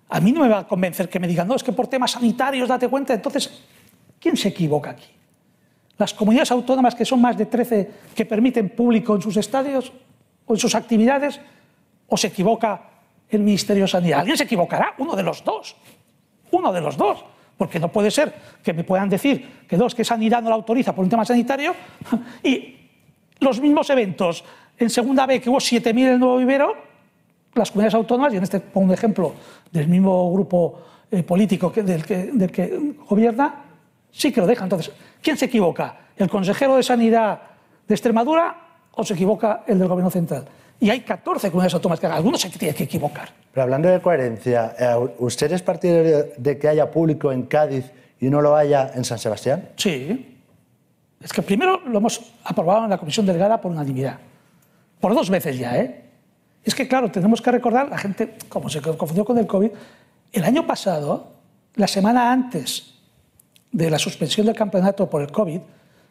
a 0.09 0.19
mí 0.19 0.31
no 0.31 0.41
me 0.41 0.49
va 0.49 0.59
a 0.59 0.67
convencer 0.67 1.09
que 1.09 1.19
me 1.19 1.27
digan, 1.27 1.47
no, 1.47 1.55
es 1.55 1.63
que 1.63 1.71
por 1.71 1.87
temas 1.87 2.11
sanitarios, 2.11 2.67
date 2.67 2.87
cuenta. 2.87 3.13
Entonces, 3.13 3.63
¿quién 4.19 4.37
se 4.37 4.49
equivoca 4.49 4.91
aquí? 4.91 5.07
¿Las 5.97 6.13
comunidades 6.13 6.51
autónomas, 6.51 6.93
que 6.93 7.05
son 7.05 7.21
más 7.21 7.37
de 7.37 7.45
13, 7.45 7.91
que 8.13 8.25
permiten 8.25 8.69
público 8.69 9.15
en 9.15 9.21
sus 9.21 9.37
estadios 9.37 9.91
o 10.45 10.53
en 10.53 10.59
sus 10.59 10.75
actividades? 10.75 11.39
¿O 12.07 12.17
se 12.17 12.27
equivoca 12.27 12.81
el 13.29 13.41
Ministerio 13.41 13.85
de 13.85 13.87
Sanidad? 13.87 14.19
¿Alguien 14.19 14.37
se 14.37 14.43
equivocará? 14.43 14.93
Uno 14.97 15.15
de 15.15 15.23
los 15.23 15.43
dos. 15.43 15.75
Uno 16.51 16.71
de 16.73 16.81
los 16.81 16.97
dos. 16.97 17.23
Porque 17.57 17.79
no 17.79 17.89
puede 17.89 18.11
ser 18.11 18.33
que 18.61 18.73
me 18.73 18.83
puedan 18.83 19.07
decir 19.07 19.65
que 19.67 19.77
dos, 19.77 19.95
que 19.95 20.03
Sanidad 20.03 20.41
no 20.41 20.49
la 20.49 20.55
autoriza 20.55 20.93
por 20.93 21.05
un 21.05 21.09
tema 21.09 21.23
sanitario 21.23 21.73
y 22.43 22.75
los 23.39 23.61
mismos 23.61 23.89
eventos 23.89 24.43
en 24.77 24.89
segunda 24.89 25.25
B 25.25 25.39
que 25.39 25.49
hubo 25.49 25.59
7.000 25.59 25.89
en 25.91 26.07
el 26.07 26.19
Nuevo 26.19 26.37
Vivero, 26.37 26.75
las 27.55 27.71
comunidades 27.71 27.95
autónomas, 27.95 28.33
y 28.33 28.37
en 28.37 28.43
este 28.43 28.59
pongo 28.59 28.87
un 28.87 28.93
ejemplo 28.93 29.33
del 29.71 29.87
mismo 29.87 30.31
grupo 30.31 30.81
eh, 31.11 31.23
político 31.23 31.71
que, 31.71 31.83
del, 31.83 32.05
que, 32.05 32.31
del 32.33 32.51
que 32.51 32.95
gobierna, 33.07 33.63
sí 34.11 34.31
que 34.31 34.41
lo 34.41 34.47
deja. 34.47 34.63
Entonces, 34.63 34.91
¿quién 35.21 35.37
se 35.37 35.45
equivoca? 35.45 35.97
¿El 36.17 36.29
consejero 36.29 36.75
de 36.75 36.83
Sanidad 36.83 37.41
de 37.87 37.93
Extremadura 37.93 38.55
o 38.91 39.03
se 39.03 39.13
equivoca 39.13 39.63
el 39.67 39.79
del 39.79 39.87
Gobierno 39.87 40.11
Central? 40.11 40.45
Y 40.79 40.89
hay 40.89 41.01
14 41.01 41.49
comunidades 41.49 41.73
autónomas 41.75 41.99
que 41.99 42.07
algunos 42.07 42.41
se 42.41 42.49
tiene 42.49 42.73
que 42.73 42.83
equivocar. 42.83 43.29
Pero 43.53 43.63
hablando 43.63 43.87
de 43.87 44.01
coherencia, 44.01 44.75
eh, 44.77 45.09
¿usted 45.19 45.51
es 45.51 45.61
partidario 45.61 46.25
de 46.37 46.57
que 46.57 46.67
haya 46.67 46.91
público 46.91 47.31
en 47.31 47.43
Cádiz 47.43 47.91
y 48.19 48.29
no 48.29 48.41
lo 48.41 48.55
haya 48.55 48.91
en 48.93 49.05
San 49.05 49.17
Sebastián? 49.17 49.69
Sí. 49.77 50.37
Es 51.21 51.31
que 51.31 51.41
primero 51.41 51.81
lo 51.87 51.97
hemos 51.97 52.33
aprobado 52.43 52.83
en 52.83 52.89
la 52.89 52.97
comisión 52.97 53.25
delegada 53.25 53.59
por 53.61 53.71
unanimidad. 53.71 54.19
Por 54.99 55.15
dos 55.15 55.29
veces 55.29 55.57
ya, 55.57 55.77
¿eh? 55.77 56.04
Es 56.65 56.73
que, 56.73 56.87
claro, 56.87 57.11
tenemos 57.11 57.41
que 57.41 57.51
recordar, 57.51 57.89
la 57.89 57.97
gente, 57.97 58.35
como 58.49 58.69
se 58.69 58.81
confundió 58.81 59.23
con 59.23 59.37
el 59.37 59.45
COVID, 59.45 59.69
el 60.33 60.43
año 60.43 60.65
pasado, 60.65 61.31
la 61.75 61.87
semana 61.87 62.31
antes 62.31 62.95
de 63.71 63.89
la 63.89 63.99
suspensión 63.99 64.47
del 64.47 64.55
campeonato 64.55 65.07
por 65.07 65.21
el 65.21 65.31
COVID, 65.31 65.59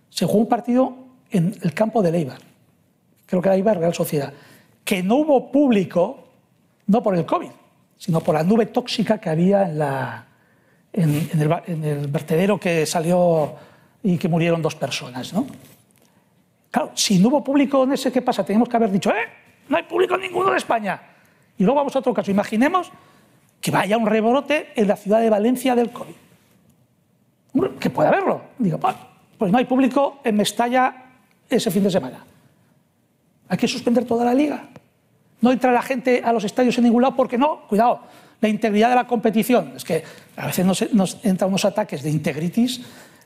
se 0.08 0.26
jugó 0.26 0.38
un 0.38 0.48
partido 0.48 0.94
en 1.30 1.56
el 1.60 1.74
campo 1.74 2.02
de 2.02 2.16
Eibar, 2.16 2.38
creo 3.26 3.42
que 3.42 3.48
era 3.48 3.56
Eibar 3.56 3.78
Real 3.78 3.92
Sociedad, 3.92 4.32
que 4.84 5.02
no 5.02 5.16
hubo 5.16 5.50
público, 5.50 6.28
no 6.86 7.02
por 7.02 7.16
el 7.16 7.26
COVID, 7.26 7.50
sino 7.98 8.20
por 8.20 8.36
la 8.36 8.44
nube 8.44 8.66
tóxica 8.66 9.18
que 9.18 9.30
había 9.30 9.68
en, 9.68 9.78
la, 9.78 10.26
en, 10.92 11.30
el, 11.32 11.62
en 11.66 11.84
el 11.84 12.06
vertedero 12.06 12.60
que 12.60 12.86
salió 12.86 13.54
y 14.04 14.18
que 14.18 14.28
murieron 14.28 14.62
dos 14.62 14.76
personas. 14.76 15.32
¿no? 15.32 15.46
Claro, 16.70 16.92
si 16.94 17.18
no 17.18 17.28
hubo 17.28 17.42
público 17.42 17.82
en 17.82 17.94
ese, 17.94 18.12
¿qué 18.12 18.22
pasa? 18.22 18.44
Tenemos 18.44 18.68
que 18.68 18.76
haber 18.76 18.92
dicho, 18.92 19.10
¡eh! 19.10 19.43
No 19.68 19.76
hay 19.76 19.82
público 19.84 20.16
ninguno 20.16 20.50
de 20.50 20.56
España. 20.58 21.00
Y 21.56 21.64
luego 21.64 21.76
vamos 21.78 21.94
a 21.96 21.98
otro 22.00 22.12
caso. 22.12 22.30
Imaginemos 22.30 22.90
que 23.60 23.70
vaya 23.70 23.96
un 23.96 24.06
rebrote 24.06 24.72
en 24.76 24.88
la 24.88 24.96
ciudad 24.96 25.20
de 25.20 25.30
Valencia 25.30 25.74
del 25.74 25.90
COVID. 25.90 26.14
Que 27.78 27.90
puede 27.90 28.08
haberlo. 28.08 28.42
Digo, 28.58 28.78
"Pa, 28.78 28.94
pues 29.38 29.50
no 29.52 29.58
hay 29.58 29.64
público 29.64 30.20
en 30.24 30.36
Mestalla 30.36 30.94
ese 31.48 31.70
fin 31.70 31.84
de 31.84 31.90
semana. 31.90 32.24
Hay 33.48 33.56
que 33.58 33.68
suspender 33.68 34.04
toda 34.04 34.24
la 34.24 34.34
liga. 34.34 34.68
No 35.40 35.52
entra 35.52 35.70
la 35.72 35.82
gente 35.82 36.22
a 36.24 36.32
los 36.32 36.44
estadios 36.44 36.76
en 36.78 36.84
ningún 36.84 37.02
lado 37.02 37.14
porque 37.14 37.38
no, 37.38 37.66
cuidado, 37.68 38.00
la 38.40 38.48
integridad 38.48 38.88
de 38.88 38.94
la 38.94 39.06
competición. 39.06 39.74
Es 39.76 39.84
que 39.84 40.02
a 40.36 40.46
veces 40.46 40.64
nos, 40.66 40.92
nos 40.92 41.24
entran 41.24 41.48
unos 41.48 41.64
ataques 41.64 42.02
de 42.02 42.10
integritis. 42.10 42.80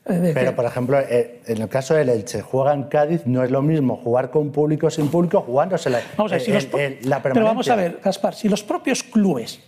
Eh, 0.09 0.31
Pero, 0.33 0.55
por 0.55 0.65
ejemplo, 0.65 0.99
eh, 0.99 1.41
en 1.45 1.61
el 1.61 1.69
caso 1.69 1.93
del 1.93 2.09
Elche, 2.09 2.41
juega 2.41 2.73
en 2.73 2.83
Cádiz, 2.83 3.21
no 3.25 3.43
es 3.43 3.51
lo 3.51 3.61
mismo 3.61 3.95
jugar 3.97 4.29
con 4.31 4.51
público 4.51 4.87
o 4.87 4.89
sin 4.89 5.07
público, 5.09 5.41
jugándose 5.41 5.89
la, 5.89 6.01
Vamos 6.17 6.31
a 6.31 6.35
ver, 6.35 6.41
si 6.43 6.51
eh, 6.51 6.53
los 6.55 6.63
el- 6.73 6.79
el- 6.79 7.09
la 7.09 7.21
Pero 7.21 7.45
vamos 7.45 7.69
a 7.69 7.75
ver, 7.75 7.99
Gaspar, 8.03 8.33
si 8.35 8.49
los 8.49 8.63
propios 8.63 9.03
clubes, 9.03 9.59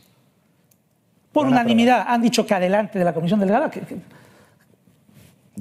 por 1.31 1.47
unanimidad, 1.47 2.05
han 2.07 2.21
dicho 2.21 2.45
que 2.45 2.53
adelante 2.53 2.99
de 2.99 3.05
la 3.05 3.13
comisión 3.13 3.39
delegada, 3.39 3.69
¿qué, 3.71 3.81
qué, 3.81 3.97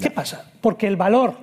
qué 0.01 0.11
pasa? 0.11 0.51
Porque 0.61 0.87
el 0.87 0.97
valor 0.97 1.35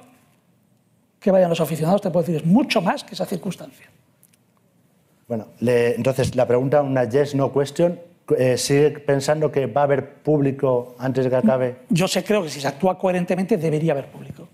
que 1.20 1.32
vayan 1.32 1.50
los 1.50 1.62
aficionados, 1.62 2.02
te 2.02 2.10
puedo 2.10 2.26
decir, 2.26 2.42
es 2.42 2.46
mucho 2.46 2.82
más 2.82 3.04
que 3.04 3.14
esa 3.14 3.26
circunstancia. 3.26 3.88
Bueno, 5.28 5.48
le- 5.60 5.96
entonces 5.96 6.36
la 6.36 6.46
pregunta, 6.48 6.82
una 6.82 7.04
yes, 7.04 7.36
no 7.36 7.52
question, 7.52 8.00
eh, 8.38 8.58
¿sigue 8.58 8.92
pensando 8.92 9.52
que 9.52 9.68
va 9.68 9.82
a 9.82 9.84
haber 9.86 10.16
público 10.16 10.96
antes 11.00 11.24
de 11.24 11.30
que 11.30 11.36
acabe? 11.36 11.76
Yo 11.90 12.08
sé, 12.08 12.24
creo 12.24 12.44
que 12.44 12.50
si 12.50 12.60
se 12.60 12.68
actúa 12.68 12.98
coherentemente 12.98 13.58
debería 13.58 13.94
haber 13.94 14.08
público. 14.08 14.48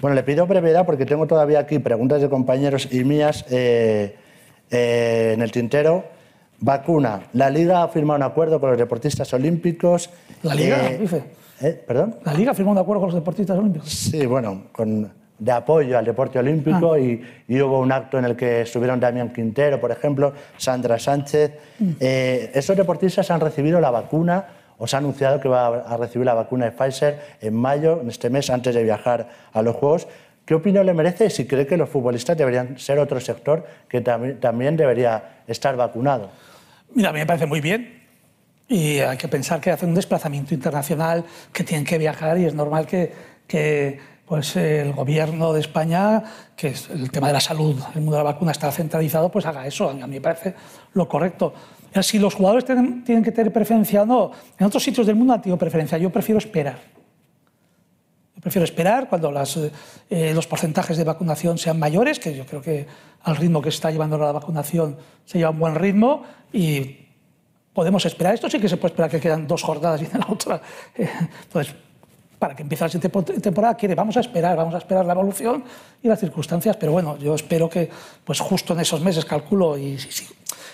Bueno, 0.00 0.14
le 0.14 0.22
pido 0.22 0.46
brevedad 0.46 0.86
porque 0.86 1.06
tengo 1.06 1.26
todavía 1.26 1.60
aquí 1.60 1.78
preguntas 1.78 2.20
de 2.20 2.28
compañeros 2.28 2.88
y 2.90 3.04
mías 3.04 3.44
eh, 3.50 4.16
eh, 4.70 5.32
en 5.34 5.42
el 5.42 5.52
tintero. 5.52 6.04
Vacuna. 6.58 7.24
La 7.32 7.50
Liga 7.50 7.82
ha 7.82 7.88
firmado 7.88 8.16
un 8.16 8.22
acuerdo 8.22 8.60
con 8.60 8.70
los 8.70 8.78
deportistas 8.78 9.32
olímpicos. 9.34 10.10
¿La 10.42 10.54
Liga. 10.54 10.78
¿Perdón? 11.86 12.16
La 12.24 12.34
Liga 12.34 12.54
firmó 12.54 12.72
un 12.72 12.78
acuerdo 12.78 13.00
con 13.00 13.08
los 13.08 13.14
deportistas 13.14 13.58
olímpicos. 13.58 13.88
Sí, 13.88 14.26
bueno, 14.26 14.64
con, 14.72 15.12
de 15.38 15.52
apoyo 15.52 15.98
al 15.98 16.04
deporte 16.04 16.38
olímpico 16.38 16.96
y, 16.96 17.22
y 17.48 17.60
hubo 17.60 17.80
un 17.80 17.90
acto 17.90 18.18
en 18.18 18.24
el 18.24 18.36
que 18.36 18.62
estuvieron 18.62 19.00
Damián 19.00 19.32
Quintero, 19.32 19.80
por 19.80 19.90
ejemplo, 19.90 20.32
Sandra 20.56 20.98
Sánchez. 20.98 21.52
Eh, 21.98 22.50
¿Esos 22.54 22.76
deportistas 22.76 23.30
han 23.30 23.40
recibido 23.40 23.80
la 23.80 23.90
vacuna 23.90 24.46
o 24.78 24.86
se 24.86 24.96
ha 24.96 24.98
anunciado 25.00 25.40
que 25.40 25.48
va 25.48 25.66
a 25.66 25.96
recibir 25.96 26.26
la 26.26 26.34
vacuna 26.34 26.66
de 26.66 26.72
Pfizer 26.72 27.18
en 27.40 27.54
mayo, 27.54 28.00
en 28.00 28.08
este 28.08 28.30
mes, 28.30 28.50
antes 28.50 28.74
de 28.74 28.82
viajar 28.82 29.28
a 29.52 29.62
los 29.62 29.76
Juegos? 29.76 30.06
¿Qué 30.44 30.54
opinión 30.54 30.86
le 30.86 30.94
merece 30.94 31.26
y 31.26 31.30
si 31.30 31.46
cree 31.46 31.66
que 31.66 31.76
los 31.76 31.88
futbolistas 31.88 32.36
deberían 32.36 32.78
ser 32.78 32.98
otro 32.98 33.20
sector 33.20 33.64
que 33.88 34.00
también, 34.00 34.40
también 34.40 34.76
debería 34.76 35.42
estar 35.46 35.76
vacunado? 35.76 36.30
Mira, 36.94 37.10
a 37.10 37.12
mí 37.12 37.20
me 37.20 37.26
parece 37.26 37.46
muy 37.46 37.60
bien. 37.60 38.02
Y 38.68 38.98
hay 39.00 39.16
que 39.16 39.28
pensar 39.28 39.60
que 39.60 39.70
hacen 39.70 39.90
un 39.90 39.94
desplazamiento 39.94 40.54
internacional, 40.54 41.24
que 41.52 41.62
tienen 41.62 41.84
que 41.84 41.98
viajar 41.98 42.38
y 42.38 42.46
es 42.46 42.54
normal 42.54 42.86
que, 42.86 43.12
que, 43.46 43.98
pues, 44.26 44.56
el 44.56 44.92
gobierno 44.92 45.52
de 45.52 45.60
España, 45.60 46.22
que 46.56 46.68
es 46.68 46.88
el 46.90 47.10
tema 47.10 47.26
de 47.26 47.34
la 47.34 47.40
salud, 47.40 47.78
el 47.94 48.00
mundo 48.00 48.16
de 48.16 48.24
la 48.24 48.32
vacuna 48.32 48.52
está 48.52 48.70
centralizado, 48.70 49.30
pues 49.30 49.46
haga 49.46 49.66
eso. 49.66 49.90
A 49.90 49.94
mí 49.94 50.06
me 50.06 50.20
parece 50.20 50.54
lo 50.94 51.08
correcto. 51.08 51.52
Si 52.00 52.18
los 52.18 52.34
jugadores 52.34 52.64
tienen, 52.64 53.22
que 53.22 53.32
tener 53.32 53.52
preferencia 53.52 54.02
o 54.02 54.06
no, 54.06 54.30
en 54.58 54.66
otros 54.66 54.82
sitios 54.82 55.06
del 55.06 55.16
mundo 55.16 55.34
han 55.34 55.42
tenido 55.42 55.58
preferencia. 55.58 55.98
Yo 55.98 56.10
prefiero 56.10 56.38
esperar. 56.38 56.78
prefiero 58.40 58.64
esperar 58.64 59.08
cuando 59.08 59.30
eh, 60.08 60.32
los 60.34 60.46
porcentajes 60.46 60.96
de 60.96 61.04
vacunación 61.04 61.58
sean 61.58 61.78
mayores, 61.78 62.18
que 62.18 62.34
yo 62.34 62.46
creo 62.46 62.62
que 62.62 62.86
al 63.24 63.36
ritmo 63.36 63.60
que 63.60 63.68
está 63.68 63.90
llevando 63.90 64.16
la 64.16 64.32
vacunación 64.32 64.96
se 65.26 65.38
lleva 65.38 65.50
un 65.50 65.58
buen 65.58 65.74
ritmo 65.74 66.22
y 66.52 67.06
podemos 67.74 68.06
esperar. 68.06 68.34
Esto 68.34 68.48
sí 68.48 68.58
que 68.58 68.68
se 68.68 68.78
puede 68.78 68.92
esperar 68.92 69.10
que 69.10 69.20
quedan 69.20 69.46
dos 69.46 69.62
jornadas 69.62 70.00
y 70.00 70.06
la 70.16 70.26
otra. 70.28 70.62
Entonces, 70.94 71.74
para 72.42 72.56
que 72.56 72.64
empiece 72.64 72.82
la 72.82 72.88
siguiente 72.88 73.40
temporada, 73.40 73.76
quiere, 73.76 73.94
vamos 73.94 74.16
a 74.16 74.20
esperar, 74.20 74.56
vamos 74.56 74.74
a 74.74 74.78
esperar 74.78 75.06
la 75.06 75.12
evolución 75.12 75.62
y 76.02 76.08
las 76.08 76.18
circunstancias, 76.18 76.76
pero 76.76 76.90
bueno, 76.90 77.16
yo 77.16 77.36
espero 77.36 77.70
que 77.70 77.88
pues 78.24 78.40
justo 78.40 78.72
en 78.72 78.80
esos 78.80 79.00
meses, 79.00 79.24
calculo, 79.24 79.78
y 79.78 79.96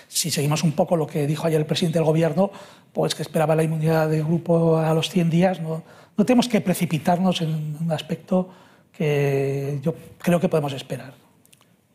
si, 0.07 0.31
seguimos 0.31 0.63
un 0.63 0.71
poco 0.71 0.97
lo 0.97 1.05
que 1.05 1.27
dijo 1.27 1.45
ayer 1.45 1.59
el 1.59 1.67
presidente 1.67 1.99
del 1.99 2.07
gobierno, 2.07 2.49
pues 2.91 3.13
que 3.13 3.21
esperaba 3.21 3.55
la 3.55 3.61
inmunidad 3.61 4.09
de 4.09 4.23
grupo 4.23 4.79
a 4.79 4.91
los 4.95 5.11
100 5.11 5.29
días, 5.29 5.61
no, 5.61 5.83
no 6.17 6.25
tenemos 6.25 6.47
que 6.47 6.59
precipitarnos 6.59 7.41
en 7.41 7.77
un 7.79 7.91
aspecto 7.91 8.49
que 8.91 9.77
yo 9.83 9.93
creo 10.17 10.39
que 10.39 10.49
podemos 10.49 10.73
esperar. 10.73 11.13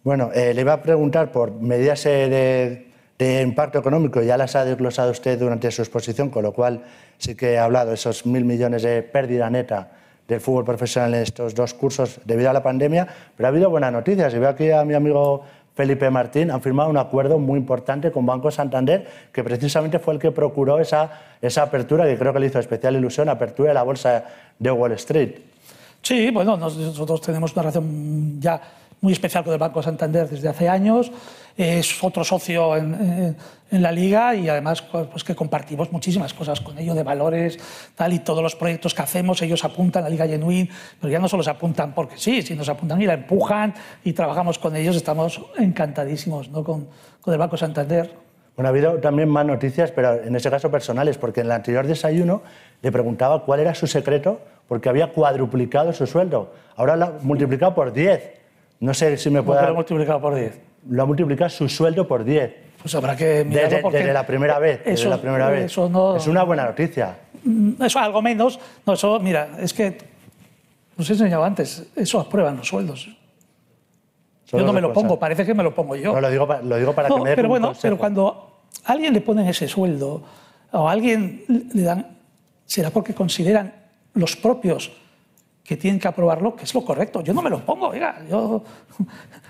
Bueno, 0.05 0.31
eh, 0.33 0.55
le 0.55 0.61
iba 0.61 0.75
a 0.75 0.83
preguntar 0.83 1.33
por 1.33 1.51
medidas 1.51 2.05
de, 2.05 2.93
de, 3.19 3.43
impacto 3.43 3.79
económico, 3.79 4.23
ya 4.23 4.37
las 4.37 4.57
ha 4.57 4.65
desglosado 4.65 5.11
usted 5.11 5.39
durante 5.39 5.71
su 5.71 5.83
exposición, 5.83 6.31
con 6.31 6.43
lo 6.43 6.53
cual 6.53 6.83
sí 7.19 7.35
que 7.35 7.59
ha 7.59 7.65
hablado 7.65 7.91
de 7.91 7.95
esos 7.95 8.27
mil 8.27 8.45
millones 8.45 8.83
de 8.83 9.03
pérdida 9.03 9.51
neta 9.51 9.91
del 10.29 10.41
fútbol 10.41 10.65
profesional 10.65 11.15
en 11.15 11.23
estos 11.23 11.55
dos 11.55 11.75
cursos 11.75 12.21
debido 12.25 12.51
a 12.51 12.53
la 12.53 12.63
pandemia, 12.63 13.07
pero 13.37 13.47
ha 13.47 13.51
habido 13.51 13.71
buenas 13.71 13.93
noticias. 13.93 14.33
Y 14.35 14.39
veo 14.39 14.49
aquí 14.49 14.71
a 14.71 14.85
mi 14.85 14.95
amigo 14.95 15.45
Felipe 15.75 16.09
Martín, 16.09 16.51
han 16.51 16.63
firmado 16.63 16.89
un 16.89 16.97
acuerdo 16.97 17.39
muy 17.39 17.59
importante 17.59 18.13
con 18.13 18.25
Banco 18.25 18.51
Santander, 18.51 19.07
que 19.33 19.43
precisamente 19.43 19.99
fue 19.99 20.15
el 20.15 20.21
que 20.21 20.31
procuró 20.31 20.79
esa, 20.79 21.11
esa 21.43 21.63
apertura, 21.63 22.05
que 22.05 22.17
creo 22.17 22.33
que 22.33 22.39
le 22.39 22.47
hizo 22.47 22.61
especial 22.61 22.95
ilusión, 22.95 23.29
apertura 23.29 23.71
de 23.71 23.75
la 23.75 23.83
bolsa 23.83 24.25
de 24.59 24.71
Wall 24.71 24.93
Street. 24.93 25.33
Sí, 26.01 26.31
bueno, 26.31 26.57
nosotros 26.57 27.21
tenemos 27.23 27.53
una 27.55 27.63
relación 27.63 28.41
ya 28.41 28.61
muy 29.05 29.13
especial 29.13 29.45
con 29.45 29.53
el 29.53 29.59
Banco 29.59 29.83
Santander 29.83 30.27
desde 30.27 30.49
hace 30.49 30.67
años. 30.67 31.13
Es 31.59 32.03
otro 32.03 32.25
socio 32.25 32.75
en, 32.75 33.37
en, 33.71 33.83
la 33.83 33.93
liga 33.93 34.35
y 34.35 34.49
además 34.49 34.81
pues, 34.81 35.23
que 35.23 35.35
compartimos 35.35 35.93
muchísimas 35.93 36.33
cosas 36.33 36.59
con 36.61 36.79
ellos 36.79 36.97
de 36.97 37.03
valores 37.03 37.59
tal 37.95 38.15
y 38.15 38.21
todos 38.21 38.43
los 38.43 38.57
proyectos 38.57 38.95
que 38.95 39.03
hacemos 39.03 39.43
ellos 39.43 39.63
apuntan 39.63 40.05
a 40.05 40.07
la 40.07 40.11
liga 40.11 40.27
genuine 40.27 40.71
pero 41.01 41.13
ya 41.13 41.19
no 41.19 41.29
solo 41.29 41.43
se 41.43 41.51
apuntan 41.51 41.93
porque 41.93 42.17
sí 42.17 42.43
sino 42.43 42.65
se 42.65 42.71
apuntan 42.71 43.03
y 43.03 43.07
la 43.07 43.15
empujan 43.15 43.75
y 44.05 44.13
trabajamos 44.13 44.59
con 44.59 44.77
ellos 44.77 44.95
estamos 44.95 45.41
encantadísimos 45.59 46.49
¿no? 46.51 46.63
con, 46.63 46.87
con 47.21 47.35
el 47.35 47.39
Banco 47.39 47.57
Santander 47.57 48.25
bueno, 48.57 48.69
ha 48.69 48.71
habido 48.71 49.01
también 49.01 49.29
más 49.29 49.45
noticias, 49.45 49.91
pero 49.91 50.23
en 50.23 50.37
ese 50.37 50.49
caso 50.49 50.71
personales, 50.71 51.19
porque 51.19 51.41
en 51.41 51.47
el 51.47 51.53
anterior 51.53 51.89
desayuno 51.89 52.43
le 52.83 52.93
preguntaba 52.93 53.45
cuál 53.45 53.59
era 53.59 53.75
su 53.75 53.89
secreto, 53.89 54.41
porque 54.69 54.89
había 54.89 55.13
cuadruplicado 55.13 55.93
su 55.93 56.07
sueldo. 56.07 56.53
Ahora 56.77 56.95
lo 56.95 57.05
ha 57.05 57.13
multiplicado 57.21 57.75
por 57.75 57.93
10. 57.93 58.44
No 58.81 58.93
sé 58.95 59.17
si 59.17 59.31
me 59.31 59.43
puede... 59.43 59.63
¿Lo 59.63 59.69
ha 59.69 59.73
multiplicado 59.73 60.21
por 60.21 60.35
10? 60.35 60.61
Lo 60.91 61.03
ha 61.03 61.07
multiplicado 61.07 61.49
su 61.51 61.69
sueldo 61.69 62.07
por 62.07 62.25
10. 62.25 62.55
Pues 62.83 62.95
habrá 62.95 63.17
que 63.17 63.45
mirarlo 63.45 63.69
desde, 63.71 63.83
porque... 63.83 63.99
desde 63.99 64.13
la 64.13 64.27
primera 64.27 64.59
vez. 64.59 64.85
Desde 64.85 65.09
la 65.09 65.19
primera 65.21 65.49
vez. 65.49 65.65
eso 65.67 65.89
no- 65.89 66.17
Es 66.17 66.27
una 66.27 66.43
buena 66.43 66.67
noticia. 66.67 67.17
Mm, 67.45 67.83
Eso 67.83 67.99
algo 67.99 68.21
menos. 68.21 68.59
No, 68.87 68.93
eso, 68.93 69.19
mira, 69.21 69.57
es 69.61 69.73
que 69.73 69.97
os 70.99 71.09
he 71.09 71.13
enseñado 71.15 71.45
antes, 71.45 71.87
eso 71.97 72.21
aprueban 72.21 72.57
los 72.59 72.69
sueldos. 72.69 73.09
Solo 74.45 74.63
yo 74.63 74.67
no 74.67 74.73
me 74.75 74.81
lo 74.83 74.93
pongo, 74.93 75.19
parece 75.19 75.47
que 75.47 75.55
me 75.55 75.63
lo 75.63 75.75
pongo 75.75 75.97
yo. 75.97 76.13
No, 76.13 76.21
lo 76.21 76.31
digo, 76.31 76.47
pa- 76.47 76.61
lo 76.61 76.77
digo 76.77 76.93
para 76.93 77.09
No, 77.09 77.17
que 77.17 77.23
me 77.23 77.31
dé 77.31 77.37
pero 77.37 77.49
bueno, 77.49 77.69
consejo. 77.69 77.83
pero 77.83 77.99
cuando 77.99 78.61
a 78.85 78.93
alguien 78.93 79.13
le 79.15 79.21
ponen 79.23 79.47
ese 79.49 79.67
sueldo 79.67 80.23
o 80.73 80.89
a 80.89 80.93
alguien 80.93 81.45
le 81.73 81.83
dan, 81.83 82.19
será 82.67 82.91
porque 82.91 83.15
consideran 83.15 83.73
los 84.13 84.37
propios 84.37 84.93
que 85.65 85.77
tienen 85.79 85.99
que 85.99 86.07
aprobarlo, 86.07 86.55
que 86.55 86.65
es 86.65 86.75
lo 86.75 86.85
correcto. 86.85 87.23
Yo 87.23 87.33
no 87.33 87.41
me 87.43 87.49
lo 87.51 87.65
pongo, 87.65 87.89
oiga, 87.89 88.23
yo... 88.29 88.63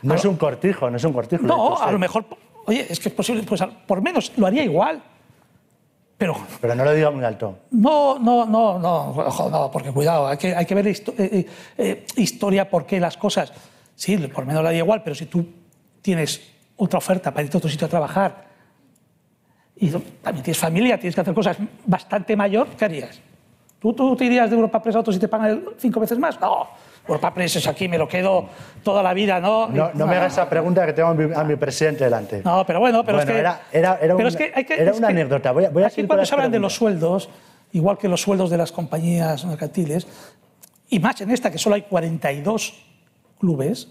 No 0.03 0.15
es 0.15 0.25
un 0.25 0.37
cortijo, 0.37 0.89
no 0.89 0.97
es 0.97 1.05
un 1.05 1.13
cortijo. 1.13 1.43
lo 1.43 1.49
No, 1.49 1.77
a 1.79 1.91
lo 1.91 1.99
mejor, 1.99 2.25
oye, 2.67 2.87
es 2.89 3.01
que 3.01 3.09
es 3.09 3.15
posible, 3.15 3.43
pues 3.43 3.61
por 3.87 4.01
menos 4.01 4.33
lo 4.37 4.47
haría 4.47 4.63
igual. 4.63 5.03
Pero 6.17 6.37
Pero 6.61 6.77
no 6.77 6.85
lo 6.85 6.93
diga 6.93 7.11
muy 7.11 7.25
alto. 7.25 7.59
no, 7.73 8.19
no, 8.21 8.47
no, 8.47 8.79
no, 8.79 9.13
no, 9.51 9.71
porque 9.73 9.91
cuidado, 9.91 10.29
hay 10.29 10.37
que, 10.39 10.55
hay 10.55 10.65
que 10.65 10.75
ver 10.77 10.87
histo- 10.87 11.15
eh, 11.19 11.29
eh, 11.33 11.47
eh, 11.77 12.07
historia, 12.17 12.71
por 12.71 12.87
qué 12.87 13.01
las 13.01 13.17
cosas. 13.17 13.53
Sí, 13.97 14.17
por 14.19 14.47
menos 14.47 14.63
la 14.63 14.69
haría 14.69 14.83
igual, 14.83 15.03
pero 15.03 15.17
si 15.17 15.27
tú 15.27 15.45
tienes 16.01 16.41
otra 16.77 16.99
oferta 16.99 17.33
para 17.33 17.43
irte 17.45 17.57
a 17.57 17.59
otro 17.59 17.69
sitio 17.71 17.87
a 17.89 17.91
trabajar 17.91 18.45
y 19.77 19.89
también 19.91 20.45
tienes 20.45 20.59
familia, 20.59 20.97
tienes 20.99 21.17
que 21.17 21.21
hacer 21.21 21.35
cosas 21.35 21.57
bastante 21.85 22.37
mayor, 22.37 22.69
¿qué 22.79 22.85
harías? 22.85 23.21
¿Tú, 23.85 23.93
tú 23.93 24.17
te 24.17 24.25
irías 24.25 24.49
de 24.49 24.57
Europa 24.57 24.81
Press 24.81 24.97
a 24.97 25.01
otro 25.01 25.13
si 25.13 25.19
te 25.19 25.29
pagan 25.29 25.63
cinco 25.77 26.01
veces 26.01 26.19
más? 26.19 26.41
No, 26.41 26.69
Europa 27.07 27.35
Press 27.35 27.57
es 27.57 27.67
aquí, 27.69 27.87
me 27.87 27.99
lo 27.99 28.09
quedo 28.09 28.47
toda 28.83 29.03
la 29.03 29.13
vida, 29.13 29.39
¿no? 29.41 29.69
No, 29.69 29.91
no 29.93 30.07
me 30.07 30.17
hagas 30.17 30.33
esa 30.33 30.49
pregunta 30.49 30.87
que 30.87 30.95
tengo 30.95 31.11
a 31.11 31.15
mi, 31.15 31.35
a 31.35 31.45
mi 31.45 31.57
presidente 31.57 32.05
delante. 32.05 32.41
No, 32.43 32.65
pero 32.67 32.81
bueno, 32.81 33.05
pero 33.05 33.19
Bueno, 33.19 33.31
es 33.31 33.35
que. 33.35 33.41
era- 33.41 33.61
era- 33.71 33.99
era 34.01 34.17
pero 34.17 34.29
es 34.31 34.37
que 34.37 34.53
hay 34.55 34.65
que- 34.65 34.81
era 34.81 34.91
es 34.93 34.97
una 34.97 35.09
que 35.09 35.13
anécdota. 35.13 35.53
Voy 35.53 35.67
a- 35.67 35.69
voy 35.69 35.83
aquí 35.83 36.03
cuando 36.07 36.25
se 36.25 36.35
hablan 36.35 36.51
de 36.51 36.61
los 36.61 36.75
sueldos, 36.75 37.29
igual 37.73 37.99
que 37.99 38.09
los 38.09 38.23
sueldos 38.23 38.49
de 38.49 38.57
las 38.57 38.73
compañías 38.73 39.45
mercantiles, 39.45 40.07
y 40.89 40.99
más 40.99 41.21
en 41.21 41.31
esta 41.31 41.51
que 41.51 41.59
solo 41.59 41.75
hay 41.75 41.83
42 41.83 42.73
clubes, 43.39 43.89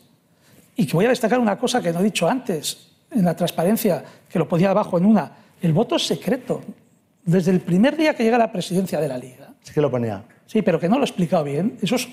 y 0.75 0.87
que 0.87 0.93
voy 0.97 1.05
a 1.05 1.09
destacar 1.09 1.37
una 1.37 1.55
cosa 1.59 1.83
que 1.83 1.93
no 1.93 1.99
he 1.99 2.03
dicho 2.03 2.27
antes, 2.27 2.89
en 3.11 3.23
la 3.25 3.35
transparencia, 3.35 4.03
que 4.27 4.39
lo 4.39 4.47
ponía 4.47 4.71
abajo 4.71 4.97
en 4.97 5.05
una, 5.05 5.31
el 5.61 5.71
voto 5.71 5.97
es 5.97 6.07
secreto. 6.07 6.61
Desde 7.23 7.51
el 7.51 7.61
primer 7.61 7.95
día 7.95 8.15
que 8.15 8.23
llega 8.23 8.37
a 8.37 8.39
la 8.39 8.51
presidencia 8.51 8.99
de 8.99 9.07
la 9.07 9.19
liga, 9.19 9.42
Sí 9.63 9.73
que 9.73 9.81
lo 9.81 9.89
ponía. 9.89 10.23
Sí, 10.45 10.61
pero 10.61 10.79
que 10.79 10.87
no 10.87 10.97
lo 10.97 11.01
he 11.01 11.05
explicado 11.05 11.43
bien. 11.43 11.77
Eso 11.81 11.95
es 11.95 12.07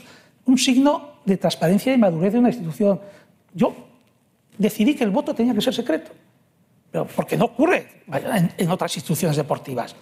un 0.46 0.56
signo 0.56 1.20
de 1.24 1.36
transparencia 1.36 1.92
y 1.92 1.98
madurez 1.98 2.32
de 2.32 2.38
una 2.38 2.48
institución. 2.48 3.00
Yo 3.52 3.74
decidí 4.56 4.94
que 4.94 5.04
el 5.04 5.10
voto 5.10 5.34
tenía 5.34 5.54
que 5.54 5.60
ser 5.60 5.74
secreto, 5.74 6.12
pero 6.90 7.06
porque 7.06 7.36
no 7.36 7.46
ocurre 7.46 8.02
en, 8.56 8.70
otras 8.70 8.96
instituciones 8.96 9.36
deportivas. 9.36 9.94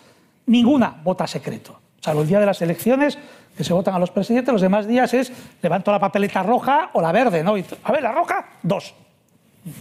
Ninguna 0.47 1.01
vota 1.03 1.27
secreto. 1.27 1.81
Salvo 2.01 2.23
el 2.23 2.29
día 2.29 2.41
de 2.41 2.47
las 2.47 2.63
elecciones, 2.63 3.19
que 3.57 3.65
se 3.65 3.73
votan 3.73 3.95
a 3.95 3.99
los 3.99 4.11
presidentes, 4.11 4.53
los 4.53 4.63
demás 4.63 4.87
días 4.87 5.13
es 5.15 5.33
levanto 5.61 5.91
la 5.91 5.99
papeleta 5.99 6.43
roja 6.43 6.91
o 6.93 7.03
la 7.03 7.11
verde, 7.11 7.43
¿no? 7.43 7.55
A 7.83 7.93
ver, 7.93 8.03
la 8.03 8.13
roja, 8.13 8.51
dos. 8.63 8.95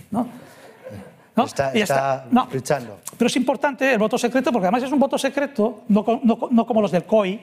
¿No? 0.10 0.28
¿No? 1.38 1.46
Está- 1.46 1.72
Y 1.78 1.82
está 1.82 2.26
No. 2.32 2.48
fichando. 2.48 3.00
Pero 3.18 3.28
es 3.28 3.36
importante 3.36 3.94
el 3.94 4.00
voto 4.00 4.18
secreto 4.18 4.52
porque 4.52 4.66
además 4.66 4.84
es 4.84 4.92
un 4.92 5.00
voto 5.00 5.18
secreto, 5.18 5.84
no, 5.88 6.04
no 6.24 6.38
co- 6.40 6.50
no 6.52 6.66
como 6.66 6.82
los 6.82 6.92
del 6.92 7.04
COI, 7.04 7.40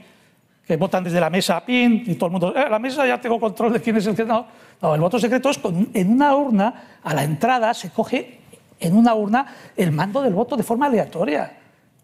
que 0.66 0.76
votan 0.76 1.04
desde 1.04 1.20
la 1.20 1.30
mesa, 1.30 1.64
pin, 1.64 2.02
y 2.06 2.14
todo 2.16 2.26
el 2.26 2.32
mundo, 2.32 2.54
eh, 2.56 2.68
la 2.68 2.78
mesa 2.78 3.06
ya 3.06 3.20
tengo 3.20 3.38
control 3.38 3.72
de 3.72 3.80
quién 3.80 3.96
es 3.96 4.06
el 4.06 4.16
que 4.16 4.24
no. 4.24 4.46
No, 4.82 4.94
el 4.94 5.00
voto 5.00 5.18
secreto 5.18 5.48
es 5.50 5.58
con, 5.58 5.90
en 5.94 6.10
una 6.12 6.34
urna, 6.34 6.98
a 7.04 7.14
la 7.14 7.22
entrada 7.22 7.72
se 7.72 7.90
coge 7.90 8.40
en 8.80 8.96
una 8.96 9.14
urna 9.14 9.46
el 9.76 9.92
mando 9.92 10.20
del 10.22 10.34
voto 10.34 10.56
de 10.56 10.62
forma 10.64 10.86
aleatoria. 10.86 11.58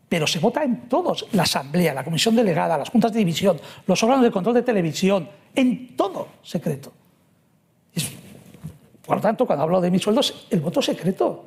Pero 0.09 0.27
se 0.27 0.39
vota 0.41 0.63
en 0.63 0.89
todos, 0.89 1.27
la 1.33 1.43
asamblea, 1.45 1.95
la 1.95 2.05
comisión 2.05 2.35
delegada, 2.37 2.77
las 2.79 2.91
juntas 2.91 3.13
de 3.13 3.19
división, 3.21 3.61
los 3.87 4.03
órganos 4.03 4.25
de 4.25 4.31
control 4.31 4.55
de 4.57 4.63
televisión, 4.63 5.29
en 5.55 5.97
todo 5.97 6.29
secreto. 6.43 6.93
Por 9.07 9.17
lo 9.17 9.23
tanto, 9.23 9.47
cuando 9.47 9.65
hablo 9.65 9.81
de 9.81 9.91
mis 9.91 10.03
sueldos, 10.03 10.47
el 10.51 10.61
voto 10.61 10.81
secreto. 10.83 11.47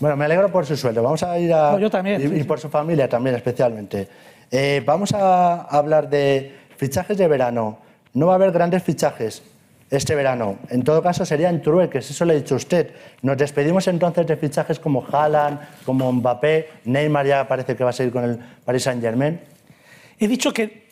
Bueno, 0.00 0.16
me 0.16 0.24
alegro 0.26 0.50
por 0.52 0.66
su 0.66 0.76
sueldo. 0.76 1.02
Vamos 1.02 1.22
a 1.22 1.38
ir 1.38 1.52
a. 1.52 1.72
No, 1.72 1.78
yo 1.78 1.90
también, 1.90 2.20
Y, 2.20 2.28
sí, 2.28 2.34
y 2.34 2.38
sí. 2.38 2.44
por 2.44 2.60
su 2.60 2.68
familia 2.68 3.08
también, 3.08 3.36
especialmente. 3.36 4.08
Eh, 4.50 4.82
vamos 4.84 5.12
a 5.12 5.62
hablar 5.62 6.08
de 6.08 6.54
fichajes 6.76 7.16
de 7.16 7.26
verano. 7.28 7.78
No 8.12 8.26
va 8.26 8.32
a 8.32 8.36
haber 8.36 8.52
grandes 8.52 8.82
fichajes 8.82 9.42
este 9.90 10.14
verano. 10.14 10.58
En 10.68 10.82
todo 10.82 11.02
caso, 11.02 11.24
serían 11.24 11.62
trueques, 11.62 12.10
eso 12.10 12.24
le 12.24 12.34
ha 12.34 12.36
dicho 12.36 12.56
usted. 12.56 12.90
Nos 13.22 13.36
despedimos 13.36 13.86
entonces 13.88 14.26
de 14.26 14.36
fichajes 14.36 14.78
como 14.78 15.04
Haaland, 15.10 15.60
como 15.84 16.12
Mbappé. 16.12 16.68
Neymar 16.84 17.26
ya 17.26 17.48
parece 17.48 17.76
que 17.76 17.84
va 17.84 17.90
a 17.90 17.92
seguir 17.92 18.12
con 18.12 18.24
el 18.24 18.38
Paris 18.64 18.82
Saint-Germain. 18.82 19.40
He 20.18 20.28
dicho 20.28 20.52
que, 20.52 20.88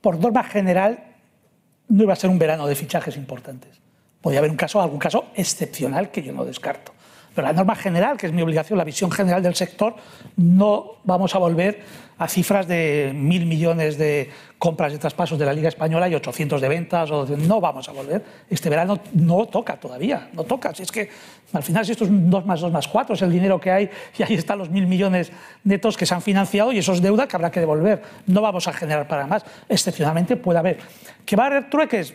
por 0.00 0.18
norma 0.18 0.44
general, 0.44 0.98
no 1.88 2.02
iba 2.04 2.12
a 2.12 2.16
ser 2.16 2.30
un 2.30 2.38
verano 2.38 2.66
de 2.66 2.74
fichajes 2.74 3.16
importantes. 3.16 3.80
Podría 4.20 4.40
haber 4.40 4.50
un 4.50 4.56
caso, 4.56 4.80
algún 4.80 4.98
caso 4.98 5.26
excepcional 5.34 6.10
que 6.10 6.22
yo 6.22 6.32
no 6.32 6.44
descarto. 6.44 6.92
Pero 7.36 7.46
la 7.48 7.52
norma 7.52 7.76
general, 7.76 8.16
que 8.16 8.26
es 8.26 8.32
mi 8.32 8.40
obligación, 8.42 8.78
la 8.78 8.84
visión 8.84 9.10
general 9.10 9.42
del 9.42 9.54
sector, 9.54 9.94
no 10.36 10.92
vamos 11.04 11.34
a 11.34 11.38
volver 11.38 11.80
a 12.18 12.26
cifras 12.28 12.66
de 12.66 13.12
mil 13.14 13.44
millones 13.44 13.98
de 13.98 14.30
compras 14.58 14.94
y 14.94 14.96
traspasos 14.98 15.38
de 15.38 15.44
la 15.44 15.52
Liga 15.52 15.68
Española 15.68 16.08
y 16.08 16.14
800 16.14 16.60
de 16.62 16.68
ventas. 16.68 17.10
O 17.10 17.26
de- 17.26 17.36
no 17.36 17.60
vamos 17.60 17.88
a 17.90 17.92
volver. 17.92 18.24
Este 18.48 18.70
verano 18.70 18.98
no 19.12 19.44
toca 19.44 19.76
todavía, 19.78 20.30
no 20.32 20.44
toca. 20.44 20.74
Si 20.74 20.82
es 20.82 20.90
que 20.90 21.10
al 21.52 21.62
final, 21.62 21.84
si 21.84 21.92
esto 21.92 22.04
es 22.04 22.10
un 22.10 22.30
2 22.30 22.46
más 22.46 22.58
2 22.62 22.72
más 22.72 22.88
4, 22.88 23.14
es 23.14 23.20
el 23.22 23.30
dinero 23.30 23.60
que 23.60 23.70
hay 23.70 23.90
y 24.18 24.22
ahí 24.22 24.32
están 24.34 24.56
los 24.58 24.70
mil 24.70 24.86
millones 24.86 25.30
netos 25.62 25.96
que 25.98 26.06
se 26.06 26.14
han 26.14 26.22
financiado 26.22 26.72
y 26.72 26.78
eso 26.78 26.94
es 26.94 27.02
deuda 27.02 27.28
que 27.28 27.36
habrá 27.36 27.50
que 27.50 27.60
devolver. 27.60 28.00
No 28.26 28.40
vamos 28.40 28.66
a 28.66 28.72
generar 28.72 29.06
para 29.06 29.26
más. 29.26 29.44
Excepcionalmente 29.68 30.36
puede 30.36 30.58
haber. 30.58 30.78
¿Que 31.26 31.36
va 31.36 31.44
a 31.44 31.46
haber 31.48 31.68
trueques? 31.68 32.14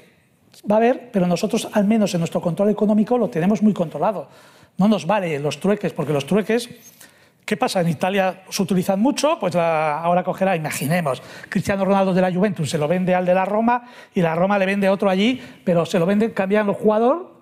Va 0.70 0.76
a 0.76 0.78
haber, 0.80 1.12
pero 1.12 1.28
nosotros, 1.28 1.70
al 1.72 1.86
menos 1.86 2.12
en 2.16 2.20
nuestro 2.22 2.42
control 2.42 2.70
económico, 2.72 3.18
lo 3.20 3.30
tenemos 3.30 3.62
muy 3.62 3.72
controlado. 3.74 4.28
No 4.78 4.88
nos 4.88 5.06
vale 5.06 5.40
los 5.40 5.60
trueques, 5.60 5.94
porque 5.94 6.14
los 6.14 6.26
trueques 6.26 6.70
¿Qué 7.52 7.58
pasa? 7.58 7.82
En 7.82 7.90
Italia 7.90 8.44
se 8.50 8.62
utilizan 8.62 9.02
mucho, 9.02 9.38
pues 9.38 9.56
ahora 9.58 10.24
cogerá, 10.24 10.56
imaginemos, 10.56 11.22
Cristiano 11.50 11.84
Ronaldo 11.84 12.14
de 12.14 12.22
la 12.22 12.32
Juventus 12.32 12.70
se 12.70 12.78
lo 12.78 12.88
vende 12.88 13.14
al 13.14 13.26
de 13.26 13.34
la 13.34 13.44
Roma 13.44 13.90
y 14.14 14.22
la 14.22 14.36
Roma 14.36 14.58
le 14.58 14.66
vende 14.66 14.88
otro 14.88 15.10
allí, 15.10 15.42
pero 15.66 15.86
se 15.86 16.00
lo 16.00 16.06
venden 16.06 16.32
cambiando 16.32 16.72
el 16.72 16.78
jugador, 16.78 17.42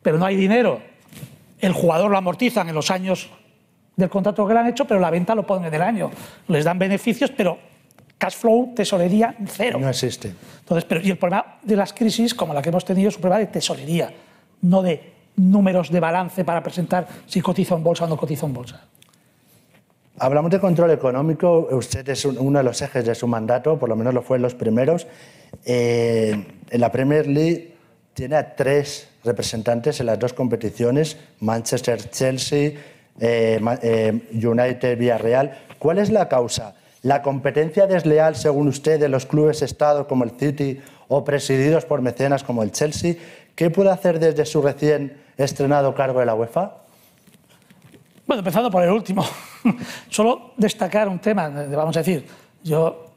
pero 0.00 0.16
no 0.16 0.24
hay 0.24 0.36
dinero. 0.36 0.80
El 1.60 1.72
jugador 1.72 2.10
lo 2.10 2.16
amortizan 2.16 2.68
en 2.70 2.74
los 2.74 2.90
años 2.90 3.28
del 3.94 4.08
contrato 4.08 4.46
que 4.46 4.54
le 4.54 4.60
han 4.60 4.68
hecho, 4.68 4.86
pero 4.86 4.98
la 5.00 5.10
venta 5.10 5.34
lo 5.34 5.46
ponen 5.46 5.66
en 5.66 5.74
el 5.74 5.82
año. 5.82 6.10
Les 6.48 6.64
dan 6.64 6.78
beneficios, 6.78 7.30
pero 7.30 7.58
cash 8.16 8.36
flow, 8.36 8.72
tesorería, 8.74 9.36
cero. 9.46 9.78
No 9.78 9.90
existe. 9.90 10.32
Entonces, 10.60 10.84
pero, 10.84 11.02
y 11.02 11.10
el 11.10 11.18
problema 11.18 11.58
de 11.62 11.76
las 11.76 11.92
crisis, 11.92 12.34
como 12.34 12.54
la 12.54 12.62
que 12.62 12.70
hemos 12.70 12.84
tenido, 12.84 13.10
es 13.10 13.16
un 13.16 13.20
problema 13.20 13.40
de 13.40 13.48
tesorería, 13.48 14.14
no 14.62 14.80
de 14.80 15.12
números 15.36 15.90
de 15.90 16.00
balance 16.00 16.44
para 16.44 16.62
presentar 16.62 17.06
si 17.26 17.40
cotiza 17.40 17.74
en 17.74 17.82
bolsa 17.82 18.04
o 18.04 18.08
no 18.08 18.16
cotiza 18.16 18.46
en 18.46 18.54
bolsa. 18.54 18.80
Hablamos 20.18 20.50
de 20.50 20.60
control 20.60 20.90
económico, 20.90 21.68
usted 21.72 22.08
es 22.08 22.24
uno 22.24 22.58
de 22.58 22.64
los 22.64 22.80
ejes 22.82 23.04
de 23.04 23.14
su 23.14 23.26
mandato, 23.26 23.78
por 23.78 23.88
lo 23.88 23.96
menos 23.96 24.12
lo 24.12 24.22
fue 24.22 24.36
en 24.36 24.42
los 24.42 24.54
primeros. 24.54 25.06
Eh, 25.64 26.46
en 26.70 26.80
la 26.80 26.92
Premier 26.92 27.26
League 27.26 27.74
tiene 28.14 28.36
a 28.36 28.54
tres 28.54 29.08
representantes 29.24 30.00
en 30.00 30.06
las 30.06 30.18
dos 30.18 30.32
competiciones, 30.32 31.16
Manchester, 31.40 32.10
Chelsea, 32.10 32.72
eh, 33.20 33.60
eh, 33.82 34.20
United, 34.32 34.98
Villarreal. 34.98 35.58
¿Cuál 35.78 35.98
es 35.98 36.10
la 36.10 36.28
causa? 36.28 36.74
¿La 37.02 37.22
competencia 37.22 37.86
desleal, 37.86 38.36
según 38.36 38.68
usted, 38.68 39.00
de 39.00 39.08
los 39.08 39.26
clubes 39.26 39.62
Estado 39.62 40.06
como 40.06 40.24
el 40.24 40.32
City 40.32 40.80
o 41.08 41.24
presididos 41.24 41.84
por 41.84 42.00
mecenas 42.00 42.44
como 42.44 42.62
el 42.62 42.70
Chelsea? 42.70 43.16
¿Qué 43.56 43.70
puede 43.70 43.90
hacer 43.90 44.20
desde 44.20 44.44
su 44.44 44.62
recién 44.62 45.21
estrenado 45.36 45.94
cargo 45.94 46.20
de 46.20 46.26
la 46.26 46.34
UEFA? 46.34 46.72
Bueno, 48.26 48.40
empezando 48.40 48.70
por 48.70 48.82
el 48.82 48.90
último. 48.90 49.24
Solo 50.08 50.52
destacar 50.56 51.08
un 51.08 51.18
tema, 51.18 51.48
vamos 51.48 51.96
a 51.96 52.00
decir, 52.00 52.26
yo 52.62 53.12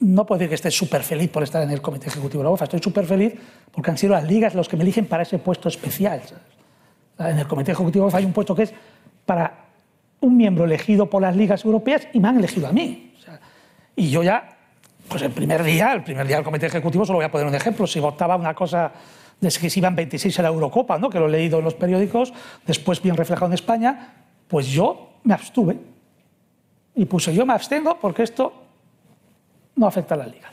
no 0.00 0.24
puedo 0.26 0.38
decir 0.38 0.48
que 0.48 0.54
esté 0.54 0.70
súper 0.70 1.02
feliz 1.02 1.28
por 1.30 1.42
estar 1.42 1.62
en 1.62 1.70
el 1.70 1.82
Comité 1.82 2.08
Ejecutivo 2.08 2.42
de 2.42 2.44
la 2.44 2.50
UEFA, 2.50 2.64
estoy 2.64 2.80
súper 2.80 3.04
feliz 3.04 3.34
porque 3.72 3.90
han 3.90 3.98
sido 3.98 4.12
las 4.12 4.24
ligas 4.24 4.54
los 4.54 4.68
que 4.68 4.76
me 4.76 4.84
eligen 4.84 5.06
para 5.06 5.22
ese 5.24 5.38
puesto 5.38 5.68
especial. 5.68 6.22
En 7.18 7.38
el 7.38 7.48
Comité 7.48 7.72
Ejecutivo 7.72 8.04
de 8.04 8.06
la 8.06 8.06
UEFA 8.06 8.18
hay 8.18 8.24
un 8.24 8.32
puesto 8.32 8.54
que 8.54 8.64
es 8.64 8.74
para 9.26 9.64
un 10.20 10.36
miembro 10.36 10.64
elegido 10.64 11.06
por 11.06 11.22
las 11.22 11.34
ligas 11.34 11.64
europeas 11.64 12.06
y 12.12 12.20
me 12.20 12.28
han 12.28 12.38
elegido 12.38 12.68
a 12.68 12.72
mí. 12.72 13.14
y 13.96 14.10
yo 14.10 14.22
ya, 14.22 14.56
pues 15.08 15.22
el 15.22 15.32
primer 15.32 15.62
día, 15.64 15.92
el 15.92 16.04
primer 16.04 16.26
día 16.26 16.36
del 16.36 16.44
Comité 16.44 16.66
Ejecutivo, 16.66 17.04
solo 17.04 17.18
voy 17.18 17.26
a 17.26 17.30
poner 17.30 17.46
un 17.46 17.54
ejemplo, 17.54 17.86
si 17.86 17.98
votaba 17.98 18.36
una 18.36 18.54
cosa 18.54 18.92
de 19.40 19.48
que 19.48 19.70
se 19.70 19.78
iban 19.78 19.94
26 19.94 20.38
a 20.38 20.42
la 20.42 20.48
Eurocopa, 20.48 20.98
¿no? 20.98 21.10
que 21.10 21.18
lo 21.18 21.26
he 21.26 21.30
leído 21.30 21.58
en 21.58 21.64
los 21.64 21.74
periódicos, 21.74 22.32
después 22.66 23.00
bien 23.00 23.16
reflejado 23.16 23.46
en 23.46 23.54
España, 23.54 24.14
pues 24.48 24.66
yo 24.68 25.10
me 25.24 25.34
abstuve. 25.34 25.78
Y 26.96 27.04
puse, 27.04 27.32
yo 27.32 27.46
me 27.46 27.52
abstengo 27.52 27.98
porque 28.00 28.24
esto 28.24 28.52
no 29.76 29.86
afecta 29.86 30.14
a 30.14 30.18
las 30.18 30.28
ligas. 30.28 30.52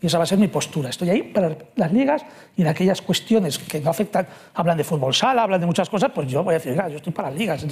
Y 0.00 0.06
esa 0.06 0.18
va 0.18 0.24
a 0.24 0.26
ser 0.26 0.38
mi 0.38 0.48
postura. 0.48 0.90
Estoy 0.90 1.10
ahí 1.10 1.22
para 1.22 1.56
las 1.76 1.92
ligas 1.92 2.24
y 2.56 2.62
en 2.62 2.68
aquellas 2.68 3.02
cuestiones 3.02 3.58
que 3.58 3.80
no 3.80 3.90
afectan, 3.90 4.26
hablan 4.54 4.76
de 4.76 4.84
fútbol 4.84 5.14
sala, 5.14 5.42
hablan 5.42 5.60
de 5.60 5.66
muchas 5.66 5.88
cosas, 5.88 6.10
pues 6.14 6.28
yo 6.28 6.42
voy 6.42 6.54
a 6.54 6.58
decir, 6.58 6.74
yo 6.74 6.96
estoy 6.96 7.12
para 7.12 7.30
las 7.30 7.38
ligas. 7.38 7.66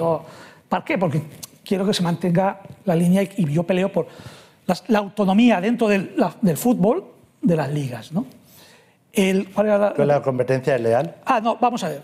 ¿Para 0.69 0.85
qué? 0.85 0.99
Porque 0.99 1.23
quiero 1.65 1.87
que 1.87 1.95
se 1.95 2.03
mantenga 2.03 2.61
la 2.85 2.95
línea 2.95 3.23
y, 3.23 3.53
yo 3.53 3.63
peleo 3.63 3.91
por 3.91 4.07
la, 4.89 4.99
autonomía 4.99 5.61
dentro 5.61 5.89
del, 5.89 6.15
del, 6.41 6.57
fútbol 6.57 7.05
de 7.41 7.57
las 7.57 7.71
ligas. 7.71 8.13
¿no? 8.13 8.27
El, 9.13 9.51
¿Cuál 9.53 9.67
era 9.67 9.79
la, 9.79 10.05
la 10.05 10.23
competencia 10.23 10.77
leal? 10.79 11.17
Ah, 11.25 11.41
no, 11.41 11.57
vamos 11.57 11.85
a 11.85 11.89
ver. 11.89 12.03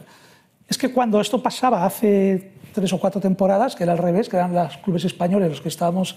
Es 0.68 0.76
que 0.76 0.92
cuando 0.92 1.20
esto 1.20 1.42
pasaba 1.42 1.84
hace 1.84 2.52
tres 2.72 2.92
o 2.92 3.00
cuatro 3.00 3.20
temporadas, 3.20 3.74
que 3.74 3.84
era 3.84 3.92
al 3.92 3.98
revés, 3.98 4.28
que 4.28 4.36
eran 4.36 4.54
los 4.54 4.76
clubes 4.78 5.04
españoles 5.04 5.48
los 5.48 5.60
que 5.60 5.68
estábamos 5.68 6.16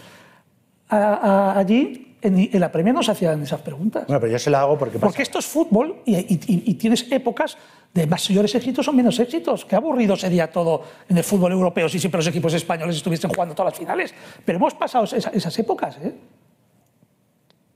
allí, 0.90 2.18
en, 2.22 2.60
la 2.60 2.72
Premier 2.72 2.94
no 2.94 3.02
se 3.02 3.12
hacían 3.12 3.42
esas 3.42 3.62
preguntas. 3.62 4.06
Bueno, 4.08 4.20
pero 4.20 4.32
yo 4.34 4.40
se 4.40 4.50
la 4.50 4.62
hago 4.62 4.78
porque... 4.78 5.00
Porque 5.00 5.24
esto 5.24 5.40
es 5.40 5.46
fútbol 5.46 6.02
y, 6.06 6.74
tienes 6.76 7.12
épocas 7.12 7.58
de 7.94 8.06
mayores 8.06 8.54
éxitos 8.56 8.88
o 8.88 8.94
menos 8.94 9.20
éxitos. 9.20 9.66
Qué 9.66 9.76
aburrido 9.76 10.16
sería 10.16 10.52
todo 10.52 10.84
en 11.10 11.18
el 11.18 11.24
fútbol 11.24 11.52
europeo 11.54 11.90
si 11.90 12.00
siempre 12.00 12.20
los 12.20 12.28
equipos 12.28 12.54
españoles 12.54 12.98
estuviesen 12.98 13.32
jugando 13.32 13.56
todas 13.56 13.74
las 13.74 13.80
finales. 13.80 14.14
Pero 14.46 14.58
hemos 14.58 14.74
pasado 14.74 15.06
esas 15.06 15.60
épocas, 15.60 15.98
¿eh? 15.98 16.14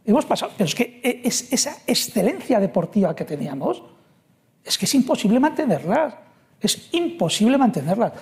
Hemos 0.05 0.25
pasado, 0.25 0.51
pero 0.57 0.67
es 0.67 0.75
que 0.75 1.01
e, 1.03 1.21
es, 1.23 1.51
esa 1.51 1.77
excelencia 1.87 2.59
deportiva 2.59 3.15
que 3.15 3.25
teníamos, 3.25 3.83
es 4.63 4.77
que 4.77 4.85
es 4.85 4.93
imposible 4.95 5.39
mantenerla. 5.39 6.21
Es 6.61 6.89
imposible 6.93 7.57
mantenerla. 7.57 8.13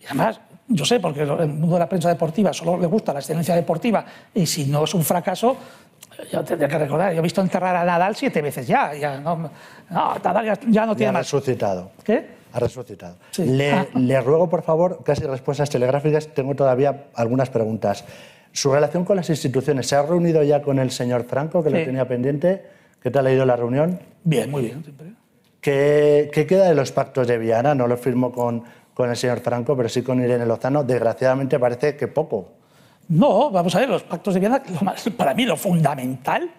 Y 0.00 0.06
además, 0.06 0.40
yo 0.68 0.84
sé, 0.84 1.00
porque 1.00 1.22
el 1.22 1.48
mundo 1.48 1.74
de 1.74 1.80
la 1.80 1.88
prensa 1.88 2.08
deportiva 2.08 2.52
solo 2.52 2.78
le 2.78 2.86
gusta 2.86 3.12
la 3.12 3.20
excelencia 3.20 3.54
deportiva 3.54 4.04
y 4.34 4.46
si 4.46 4.66
no 4.66 4.84
es 4.84 4.94
un 4.94 5.02
fracaso, 5.02 5.56
yo 6.30 6.44
tendría 6.44 6.68
que 6.68 6.78
recordar, 6.78 7.12
yo 7.12 7.18
he 7.18 7.22
visto 7.22 7.40
enterrar 7.40 7.76
a 7.76 7.84
Nadal 7.84 8.14
siete 8.14 8.42
veces 8.42 8.66
ya. 8.66 8.94
ya 8.94 9.18
no, 9.18 9.50
Nadal 9.90 10.58
ya, 10.68 10.86
no 10.86 10.94
tiene 10.94 11.10
ha 11.10 11.20
resucitado. 11.20 11.90
¿Qué? 12.04 12.40
Ha 12.52 12.58
resucitado. 12.58 13.16
Le, 13.38 13.72
ah. 13.72 13.86
le, 13.94 14.20
ruego, 14.20 14.48
por 14.48 14.62
favor, 14.62 15.02
casi 15.04 15.24
respuestas 15.24 15.70
telegráficas. 15.70 16.28
Tengo 16.28 16.54
todavía 16.54 17.06
algunas 17.14 17.50
preguntas. 17.50 18.04
Su 18.52 18.72
relación 18.72 19.04
con 19.04 19.16
las 19.16 19.30
instituciones, 19.30 19.86
¿se 19.86 19.96
ha 19.96 20.02
reunido 20.02 20.42
ya 20.42 20.62
con 20.62 20.78
el 20.78 20.90
señor 20.90 21.24
Franco, 21.24 21.62
que 21.62 21.70
lo 21.70 21.84
tenía 21.84 22.06
pendiente? 22.08 22.64
¿Qué 23.02 23.10
tal 23.10 23.26
ha 23.26 23.32
ido 23.32 23.46
la 23.46 23.56
reunión? 23.56 23.98
Bien, 24.24 24.50
muy 24.50 24.62
bien, 24.62 24.82
siempre. 24.82 25.12
¿Qué, 25.60 26.46
queda 26.48 26.68
de 26.68 26.74
los 26.74 26.90
pactos 26.92 27.26
de 27.26 27.38
Viana? 27.38 27.74
No 27.74 27.86
lo 27.86 27.96
firmo 27.96 28.32
con, 28.32 28.64
con 28.94 29.10
el 29.10 29.16
señor 29.16 29.40
Franco, 29.40 29.76
pero 29.76 29.88
sí 29.88 30.02
con 30.02 30.22
Irene 30.22 30.46
Lozano. 30.46 30.82
Desgraciadamente 30.82 31.58
parece 31.58 31.96
que 31.96 32.08
poco. 32.08 32.48
No, 33.08 33.50
vamos 33.50 33.74
a 33.74 33.80
ver, 33.80 33.88
los 33.88 34.02
pactos 34.02 34.34
de 34.34 34.40
Viana, 34.40 34.62
para 35.16 35.34
mí 35.34 35.44
lo 35.44 35.56
fundamental 35.56 36.50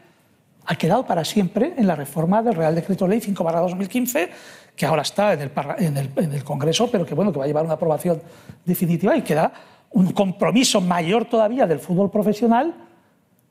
ha 0.66 0.76
quedado 0.76 1.06
para 1.06 1.26
siempre 1.26 1.74
en 1.76 1.88
la 1.88 1.96
reforma 1.96 2.44
del 2.44 2.56
Real 2.56 2.76
Decreto 2.76 3.08
Ley 3.08 3.20
5-2015, 3.20 4.30
que 4.76 4.86
ahora 4.86 5.02
está 5.02 5.34
en 5.34 5.42
el, 5.42 5.52
en, 5.80 5.98
el, 5.98 6.10
en 6.16 6.34
el, 6.34 6.44
Congreso, 6.44 6.90
pero 6.92 7.06
que, 7.06 7.16
bueno, 7.16 7.32
que 7.32 7.40
va 7.40 7.46
a 7.46 7.48
llevar 7.48 7.66
una 7.66 7.74
aprobación 7.74 8.22
definitiva 8.66 9.16
y 9.16 9.22
queda 9.22 9.52
un 9.92 10.12
compromiso 10.12 10.82
mayor 10.82 11.26
todavía 11.26 11.68
del 11.68 11.80
fútbol 11.80 12.10
profesional 12.10 12.74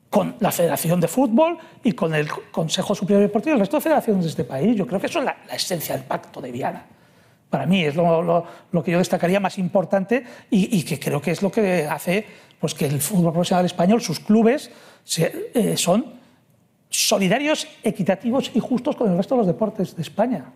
con 0.09 0.35
la 0.39 0.51
Federación 0.51 0.99
de 0.99 1.07
Fútbol 1.07 1.57
y 1.83 1.93
con 1.93 2.13
el 2.13 2.27
Consejo 2.51 2.93
Superior 2.93 3.21
Deportivo 3.21 3.51
y 3.51 3.55
el 3.55 3.59
resto 3.61 3.77
de 3.77 3.81
federaciones 3.81 4.25
de 4.25 4.29
este 4.29 4.43
país. 4.43 4.75
Yo 4.75 4.85
creo 4.85 4.99
que 4.99 5.07
eso 5.07 5.19
es 5.19 5.25
la, 5.25 5.37
esencia 5.53 5.95
del 5.95 6.03
pacto 6.03 6.41
de 6.41 6.51
Viana. 6.51 6.85
Para 7.49 7.65
mí 7.65 7.83
es 7.83 7.95
lo, 7.95 8.45
que 8.83 8.91
yo 8.91 8.97
destacaría 8.97 9.39
más 9.39 9.57
importante 9.57 10.23
y, 10.49 10.83
que 10.83 10.99
creo 10.99 11.21
que 11.21 11.31
es 11.31 11.41
lo 11.41 11.51
que 11.51 11.85
hace 11.85 12.25
pues, 12.59 12.73
que 12.73 12.85
el 12.85 13.01
fútbol 13.01 13.31
profesional 13.31 13.65
español, 13.65 14.01
sus 14.01 14.19
clubes, 14.19 14.71
eh, 15.17 15.75
son 15.77 16.05
solidarios, 16.89 17.67
equitativos 17.83 18.51
y 18.53 18.59
justos 18.59 18.95
con 18.97 19.11
el 19.11 19.17
resto 19.17 19.35
de 19.35 19.39
los 19.39 19.47
deportes 19.47 19.95
de 19.95 20.01
España. 20.01 20.51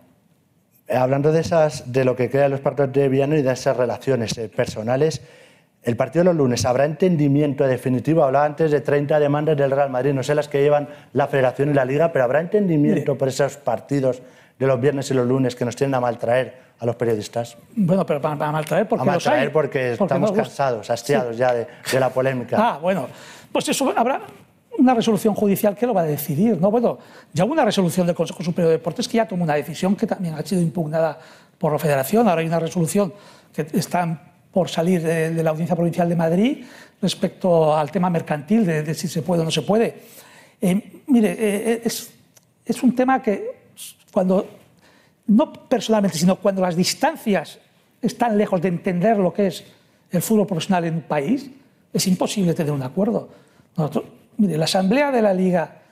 Hablando 0.88 1.32
de, 1.32 1.40
esas, 1.40 1.90
de 1.90 2.04
lo 2.04 2.14
que 2.14 2.30
crean 2.30 2.50
los 2.50 2.60
pactos 2.60 2.92
de 2.92 3.08
Viana 3.08 3.36
y 3.36 3.42
de 3.42 3.52
esas 3.52 3.76
relaciones 3.76 4.36
eh, 4.36 4.48
personales, 4.48 5.22
el 5.86 5.96
partido 5.96 6.24
de 6.24 6.30
los 6.30 6.36
lunes, 6.36 6.64
¿habrá 6.64 6.84
entendimiento 6.84 7.64
definitivo? 7.64 8.24
Hablaba 8.24 8.44
antes 8.44 8.72
de 8.72 8.80
30 8.80 9.20
demandas 9.20 9.56
del 9.56 9.70
Real 9.70 9.88
Madrid, 9.88 10.12
no 10.12 10.24
sé 10.24 10.34
las 10.34 10.48
que 10.48 10.60
llevan 10.60 10.88
la 11.12 11.28
Federación 11.28 11.70
y 11.70 11.74
la 11.74 11.84
Liga, 11.84 12.10
pero 12.12 12.24
¿habrá 12.24 12.40
entendimiento 12.40 13.16
por 13.16 13.28
esos 13.28 13.56
partidos 13.56 14.20
de 14.58 14.66
los 14.66 14.80
viernes 14.80 15.08
y 15.12 15.14
los 15.14 15.24
lunes 15.24 15.54
que 15.54 15.64
nos 15.64 15.76
tienen 15.76 15.94
a 15.94 16.00
maltraer 16.00 16.58
a 16.80 16.86
los 16.86 16.96
periodistas? 16.96 17.56
Bueno, 17.76 18.04
pero 18.04 18.20
para, 18.20 18.34
maltraer 18.50 18.88
porque 18.88 19.02
A 19.02 19.04
maltraer 19.04 19.52
porque, 19.52 19.92
estamos 19.92 20.32
cansados, 20.32 20.90
hastiados 20.90 21.36
ya 21.36 21.54
de, 21.54 21.68
la 22.00 22.10
polémica. 22.10 22.56
Ah, 22.58 22.78
bueno, 22.82 23.06
pues 23.52 23.68
eso 23.68 23.94
habrá 23.96 24.22
una 24.78 24.92
resolución 24.92 25.36
judicial 25.36 25.76
que 25.76 25.86
lo 25.86 25.94
va 25.94 26.00
a 26.00 26.04
decidir, 26.04 26.60
¿no? 26.60 26.68
Bueno, 26.68 26.98
ya 27.32 27.44
hubo 27.44 27.52
una 27.52 27.64
resolución 27.64 28.08
del 28.08 28.16
Consejo 28.16 28.42
Superior 28.42 28.70
de 28.70 28.78
Deportes 28.78 29.06
que 29.06 29.18
ya 29.18 29.28
tomó 29.28 29.44
una 29.44 29.54
decisión 29.54 29.94
que 29.94 30.08
también 30.08 30.34
ha 30.34 30.42
sido 30.42 30.60
impugnada 30.60 31.16
por 31.58 31.70
la 31.70 31.78
Federación, 31.78 32.28
ahora 32.28 32.40
hay 32.40 32.48
una 32.48 32.58
resolución 32.58 33.14
que 33.54 33.64
está 33.72 34.34
por 34.56 34.70
salir 34.70 35.02
de, 35.02 35.42
la 35.42 35.50
Audiencia 35.50 35.76
Provincial 35.76 36.08
de 36.08 36.16
Madrid 36.16 36.64
respecto 37.02 37.76
al 37.76 37.90
tema 37.90 38.08
mercantil, 38.08 38.64
de, 38.64 38.94
si 38.94 39.06
se 39.06 39.20
puede 39.20 39.42
o 39.42 39.44
no 39.44 39.50
se 39.50 39.60
puede. 39.60 39.94
Eh, 40.62 41.02
mire, 41.08 41.32
eh, 41.32 41.36
eh, 41.72 41.82
es, 41.84 42.10
es, 42.64 42.82
un 42.82 42.96
tema 42.96 43.20
que 43.20 43.50
cuando, 44.10 44.48
no 45.26 45.52
personalmente, 45.52 46.16
sino 46.16 46.36
cuando 46.36 46.62
las 46.62 46.74
distancias 46.74 47.58
están 48.00 48.38
lejos 48.38 48.62
de 48.62 48.68
entender 48.68 49.18
lo 49.18 49.30
que 49.30 49.48
es 49.48 49.62
el 50.10 50.22
fútbol 50.22 50.46
profesional 50.46 50.86
en 50.86 50.94
un 50.94 51.02
país, 51.02 51.50
es 51.92 52.06
imposible 52.06 52.54
tener 52.54 52.72
un 52.72 52.82
acuerdo. 52.82 53.28
mire, 54.38 54.56
la 54.56 54.64
Asamblea 54.64 55.12
de 55.12 55.20
la 55.20 55.34
Liga 55.34 55.82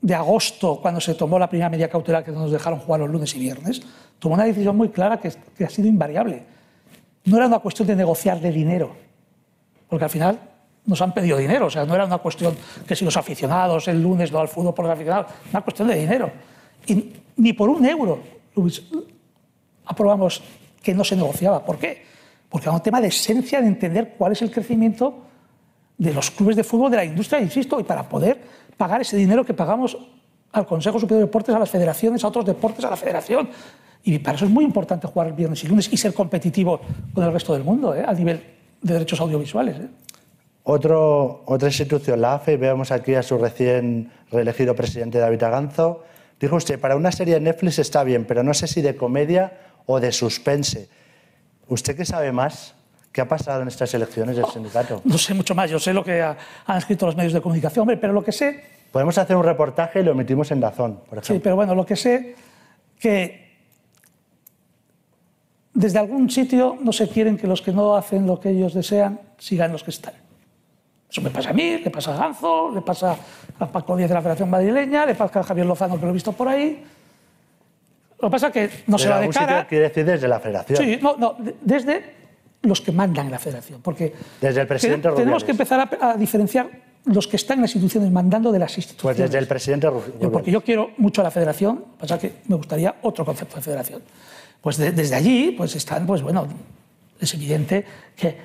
de 0.00 0.14
agosto, 0.16 0.80
cuando 0.82 1.00
se 1.00 1.14
tomó 1.14 1.38
la 1.38 1.48
primera 1.48 1.70
media 1.70 1.88
cautelar 1.88 2.24
que 2.24 2.32
nos 2.32 2.50
dejaron 2.50 2.80
jugar 2.80 2.98
los 2.98 3.10
lunes 3.10 3.32
y 3.36 3.38
viernes, 3.38 3.80
tomó 4.18 4.34
una 4.34 4.44
decisión 4.44 4.76
muy 4.76 4.88
clara 4.88 5.20
que, 5.20 5.32
que 5.56 5.64
ha 5.64 5.70
sido 5.70 5.86
invariable 5.86 6.57
no 7.28 7.36
era 7.36 7.46
una 7.46 7.58
cuestión 7.58 7.86
de 7.88 7.96
negociar 7.96 8.40
de 8.40 8.50
dinero, 8.50 8.94
porque 9.88 10.04
al 10.04 10.10
final 10.10 10.40
nos 10.86 11.00
han 11.02 11.12
pedido 11.12 11.36
dinero, 11.36 11.66
o 11.66 11.70
sea, 11.70 11.84
no 11.84 11.94
era 11.94 12.04
una 12.04 12.18
cuestión 12.18 12.56
que 12.86 12.96
si 12.96 13.04
los 13.04 13.16
aficionados 13.16 13.88
el 13.88 14.02
lunes 14.02 14.32
no 14.32 14.38
al 14.38 14.48
fútbol 14.48 14.74
por 14.74 14.86
los 14.86 14.94
aficionados, 14.94 15.32
una 15.50 15.60
cuestión 15.60 15.88
de 15.88 15.94
dinero. 15.94 16.30
Y 16.86 17.12
ni 17.36 17.52
por 17.52 17.68
un 17.68 17.84
euro 17.84 18.20
aprobamos 19.84 20.42
que 20.82 20.94
no 20.94 21.04
se 21.04 21.14
negociaba. 21.16 21.64
¿Por 21.64 21.78
qué? 21.78 22.08
porque 22.48 22.68
es 22.68 22.74
un 22.74 22.80
tema 22.80 23.00
de 23.00 23.08
esencia 23.08 23.60
de 23.60 23.68
entender 23.68 24.14
cuál 24.16 24.32
es 24.32 24.42
el 24.42 24.50
crecimiento 24.50 25.24
de 25.96 26.14
los 26.14 26.30
clubes 26.30 26.56
de 26.56 26.64
fútbol, 26.64 26.90
de 26.90 26.96
la 26.96 27.04
industria, 27.04 27.40
insisto, 27.40 27.78
y 27.80 27.82
para 27.82 28.08
poder 28.08 28.40
pagar 28.76 29.00
ese 29.00 29.16
dinero 29.16 29.44
que 29.44 29.54
pagamos 29.54 29.98
al 30.52 30.66
Consejo 30.66 30.98
Superior 30.98 31.20
de 31.20 31.26
Deportes, 31.26 31.54
a 31.54 31.58
las 31.58 31.68
federaciones, 31.68 32.24
a 32.24 32.28
otros 32.28 32.46
deportes, 32.46 32.84
a 32.84 32.90
la 32.90 32.96
federación. 32.96 33.48
Y 34.04 34.18
para 34.18 34.36
eso 34.36 34.46
es 34.46 34.50
muy 34.50 34.64
importante 34.64 35.06
jugar 35.06 35.34
viernes 35.34 35.62
y 35.64 35.68
lunes 35.68 35.92
y 35.92 35.96
ser 35.96 36.14
competitivo 36.14 36.80
con 37.12 37.24
el 37.24 37.32
resto 37.32 37.52
del 37.52 37.64
mundo, 37.64 37.94
¿eh? 37.94 38.04
a 38.06 38.12
nivel 38.12 38.42
de 38.80 38.92
derechos 38.92 39.20
audiovisuales. 39.20 39.76
¿eh? 39.76 39.88
Otro, 40.64 41.42
otra 41.46 41.68
institución, 41.68 42.20
la 42.20 42.34
AFE, 42.34 42.56
vemos 42.56 42.90
aquí 42.90 43.14
a 43.14 43.22
su 43.22 43.38
recién 43.38 44.10
reelegido 44.30 44.74
presidente 44.74 45.18
David 45.18 45.42
Aganzo. 45.42 46.04
Dijo 46.38 46.56
usted, 46.56 46.78
para 46.78 46.96
una 46.96 47.10
serie 47.10 47.34
de 47.34 47.40
Netflix 47.40 47.78
está 47.78 48.04
bien, 48.04 48.24
pero 48.24 48.42
no 48.42 48.54
sé 48.54 48.66
si 48.66 48.82
de 48.82 48.94
comedia 48.94 49.52
o 49.86 49.98
de 49.98 50.12
suspense. 50.12 50.88
¿Usted 51.68 51.96
qué 51.96 52.04
sabe 52.04 52.32
más? 52.32 52.74
¿Qué 53.12 53.22
ha 53.22 53.28
pasado 53.28 53.62
en 53.62 53.68
estas 53.68 53.92
elecciones 53.94 54.36
del 54.36 54.46
sindicato? 54.46 55.00
No 55.04 55.18
sé 55.18 55.34
mucho 55.34 55.54
más, 55.54 55.70
yo 55.70 55.78
sé 55.78 55.92
lo 55.92 56.04
que 56.04 56.22
han 56.22 56.78
escrito 56.78 57.06
los 57.06 57.16
medios 57.16 57.32
de 57.32 57.40
comunicación, 57.40 57.82
hombre, 57.82 57.96
pero 57.96 58.12
lo 58.12 58.22
que 58.22 58.32
sé... 58.32 58.78
Podemos 58.92 59.18
hacer 59.18 59.36
un 59.36 59.44
reportaje 59.44 60.00
y 60.00 60.02
lo 60.02 60.12
emitimos 60.12 60.50
en 60.50 60.60
Dazón, 60.60 61.00
por 61.08 61.18
ejemplo. 61.18 61.34
Sí, 61.34 61.40
pero 61.42 61.56
bueno, 61.56 61.74
lo 61.74 61.84
que 61.84 61.96
sé 61.96 62.36
que 62.98 63.47
desde 65.78 66.00
algún 66.00 66.28
sitio 66.28 66.76
no 66.80 66.92
se 66.92 67.08
quieren 67.08 67.36
que 67.36 67.46
los 67.46 67.62
que 67.62 67.70
no 67.70 67.94
hacen 67.94 68.26
lo 68.26 68.40
que 68.40 68.50
ellos 68.50 68.74
desean 68.74 69.20
sigan 69.38 69.70
los 69.70 69.84
que 69.84 69.92
están. 69.92 70.14
Eso 71.08 71.22
me 71.22 71.30
pasa 71.30 71.50
a 71.50 71.52
mí, 71.52 71.78
le 71.78 71.90
pasa 71.90 72.14
a 72.14 72.18
Ganzo, 72.18 72.74
le 72.74 72.82
pasa 72.82 73.16
a 73.58 73.66
Paco 73.66 73.96
Díaz 73.96 74.08
de 74.08 74.14
la 74.14 74.20
Federación 74.20 74.50
Madrileña, 74.50 75.06
le 75.06 75.14
pasa 75.14 75.38
a 75.38 75.42
Javier 75.44 75.66
Lozano, 75.66 75.94
que 75.94 76.02
lo 76.04 76.10
he 76.10 76.12
visto 76.12 76.32
por 76.32 76.48
ahí. 76.48 76.84
Lo 78.20 78.28
que 78.28 78.32
pasa 78.32 78.48
es 78.48 78.52
que 78.52 78.70
no 78.88 78.98
se 78.98 79.08
va 79.08 79.20
de 79.20 79.28
cara. 79.28 79.66
Quiere 79.68 79.88
decir 79.88 80.04
desde 80.04 80.26
la 80.26 80.40
Federación. 80.40 80.78
Sí, 80.78 80.98
no, 81.00 81.16
no, 81.16 81.36
desde 81.62 82.02
los 82.62 82.80
que 82.80 82.90
mandan 82.90 83.26
en 83.26 83.32
la 83.32 83.38
Federación. 83.38 83.80
Porque 83.80 84.12
desde 84.40 84.60
el 84.60 84.66
presidente 84.66 85.08
tenemos 85.12 85.44
que 85.44 85.52
empezar 85.52 85.88
a, 86.00 86.16
diferenciar 86.16 86.68
los 87.04 87.28
que 87.28 87.36
están 87.36 87.58
en 87.58 87.62
las 87.62 87.74
instituciones 87.76 88.10
mandando 88.10 88.50
de 88.50 88.58
las 88.58 88.76
instituciones. 88.76 89.16
Pues 89.16 89.16
desde 89.16 89.38
el 89.38 89.46
presidente 89.46 89.88
Rubiales. 89.88 90.28
Porque 90.28 90.50
yo 90.50 90.60
quiero 90.60 90.90
mucho 90.98 91.20
a 91.20 91.24
la 91.24 91.30
Federación, 91.30 91.84
pasa 92.00 92.18
que 92.18 92.32
me 92.48 92.56
gustaría 92.56 92.96
otro 93.02 93.24
concepto 93.24 93.56
de 93.56 93.62
Federación. 93.62 94.02
Pues 94.60 94.76
desde 94.76 95.14
allí, 95.14 95.54
pues 95.56 95.76
están, 95.76 96.06
pues 96.06 96.22
bueno, 96.22 96.46
es 97.20 97.34
evidente 97.34 97.84
que, 98.16 98.36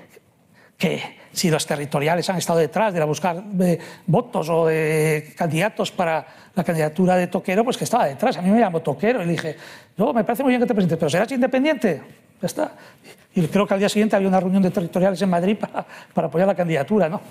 que 0.77 1.02
si 1.31 1.49
los 1.49 1.65
territoriales 1.65 2.30
han 2.30 2.38
estado 2.38 2.60
detrás 2.60 2.94
de 2.94 2.99
la 2.99 3.06
buscar 3.06 3.44
de 3.44 3.80
votos 4.06 4.49
o 4.49 4.68
de 4.68 5.34
candidatos 5.35 5.91
para 5.91 6.26
la 6.53 6.64
candidatura 6.64 7.15
de 7.15 7.27
Toquero, 7.27 7.64
pues 7.64 7.77
que 7.77 7.84
estaba 7.84 8.06
detrás. 8.06 8.38
A 8.38 8.41
mí 8.41 8.52
me 8.52 8.60
llamó 8.60 8.81
Toquero 8.81 9.23
y 9.23 9.26
le 9.26 9.31
dije, 9.31 9.56
no, 9.98 10.14
me 10.14 10.23
parece 10.23 10.44
muy 10.44 10.52
bien 10.52 10.61
que 10.61 10.68
te 10.68 10.73
presentes, 10.76 10.98
pero 10.98 11.10
serás 11.10 11.31
independiente. 11.31 12.02
Está. 12.41 12.73
Y 13.34 13.41
creo 13.48 13.65
que 13.65 13.73
al 13.73 13.80
día 13.80 13.90
siguiente 13.90 14.15
había 14.15 14.27
una 14.27 14.40
reunión 14.40 14.61
de 14.61 14.69
territoriales 14.69 15.22
en 15.22 15.30
Madrid 15.30 15.57
para, 15.57 15.85
para 16.14 16.27
apoyar 16.27 16.48
la 16.48 16.56
candidatura, 16.56 17.10
¿no? 17.10 17.22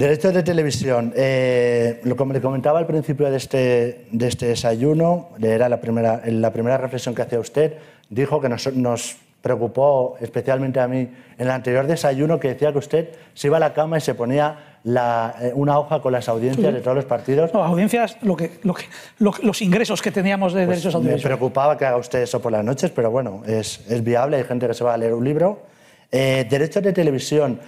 Derechos 0.00 0.32
de 0.32 0.42
televisión. 0.42 1.12
Eh, 1.14 2.00
lo 2.04 2.16
como 2.16 2.32
le 2.32 2.40
comentaba 2.40 2.78
al 2.78 2.86
principio 2.86 3.30
de 3.30 3.36
este, 3.36 4.06
de 4.10 4.28
este 4.28 4.46
desayuno, 4.46 5.28
era 5.42 5.68
la 5.68 5.78
primera, 5.78 6.22
la 6.24 6.50
primera 6.54 6.78
reflexión 6.78 7.14
que 7.14 7.20
hacía 7.20 7.38
usted, 7.38 7.74
dijo 8.08 8.40
que 8.40 8.48
nos, 8.48 8.74
nos 8.74 9.18
preocupó 9.42 10.16
especialmente 10.18 10.80
a 10.80 10.88
mí 10.88 11.00
en 11.00 11.12
el 11.36 11.50
anterior 11.50 11.86
desayuno 11.86 12.40
que 12.40 12.48
decía 12.48 12.72
que 12.72 12.78
usted 12.78 13.10
se 13.34 13.48
iba 13.48 13.58
a 13.58 13.60
la 13.60 13.74
cama 13.74 13.98
y 13.98 14.00
se 14.00 14.14
ponía 14.14 14.78
la, 14.84 15.34
eh, 15.38 15.52
una 15.54 15.78
hoja 15.78 16.00
con 16.00 16.12
las 16.12 16.30
audiencias 16.30 16.72
de 16.72 16.80
todos 16.80 16.96
los 16.96 17.04
partidos. 17.04 17.52
No, 17.52 17.62
audiencias, 17.62 18.16
lo 18.22 18.38
que, 18.38 18.52
lo 18.62 18.72
que, 18.72 18.84
los 19.18 19.60
ingresos 19.60 20.00
que 20.00 20.10
teníamos 20.10 20.54
de 20.54 20.64
pues 20.64 20.78
derechos 20.78 20.94
audiovisuales. 20.94 21.24
Me 21.24 21.28
preocupaba 21.28 21.76
que 21.76 21.84
haga 21.84 21.98
usted 21.98 22.22
eso 22.22 22.40
por 22.40 22.52
las 22.52 22.64
noches, 22.64 22.90
pero 22.90 23.10
bueno, 23.10 23.42
es, 23.46 23.84
es 23.86 24.02
viable, 24.02 24.38
hay 24.38 24.44
gente 24.44 24.66
que 24.66 24.72
se 24.72 24.82
va 24.82 24.94
a 24.94 24.96
leer 24.96 25.12
un 25.12 25.24
libro. 25.26 25.60
Eh, 26.10 26.46
derechos 26.48 26.82
de 26.82 26.94
televisión. 26.94 27.60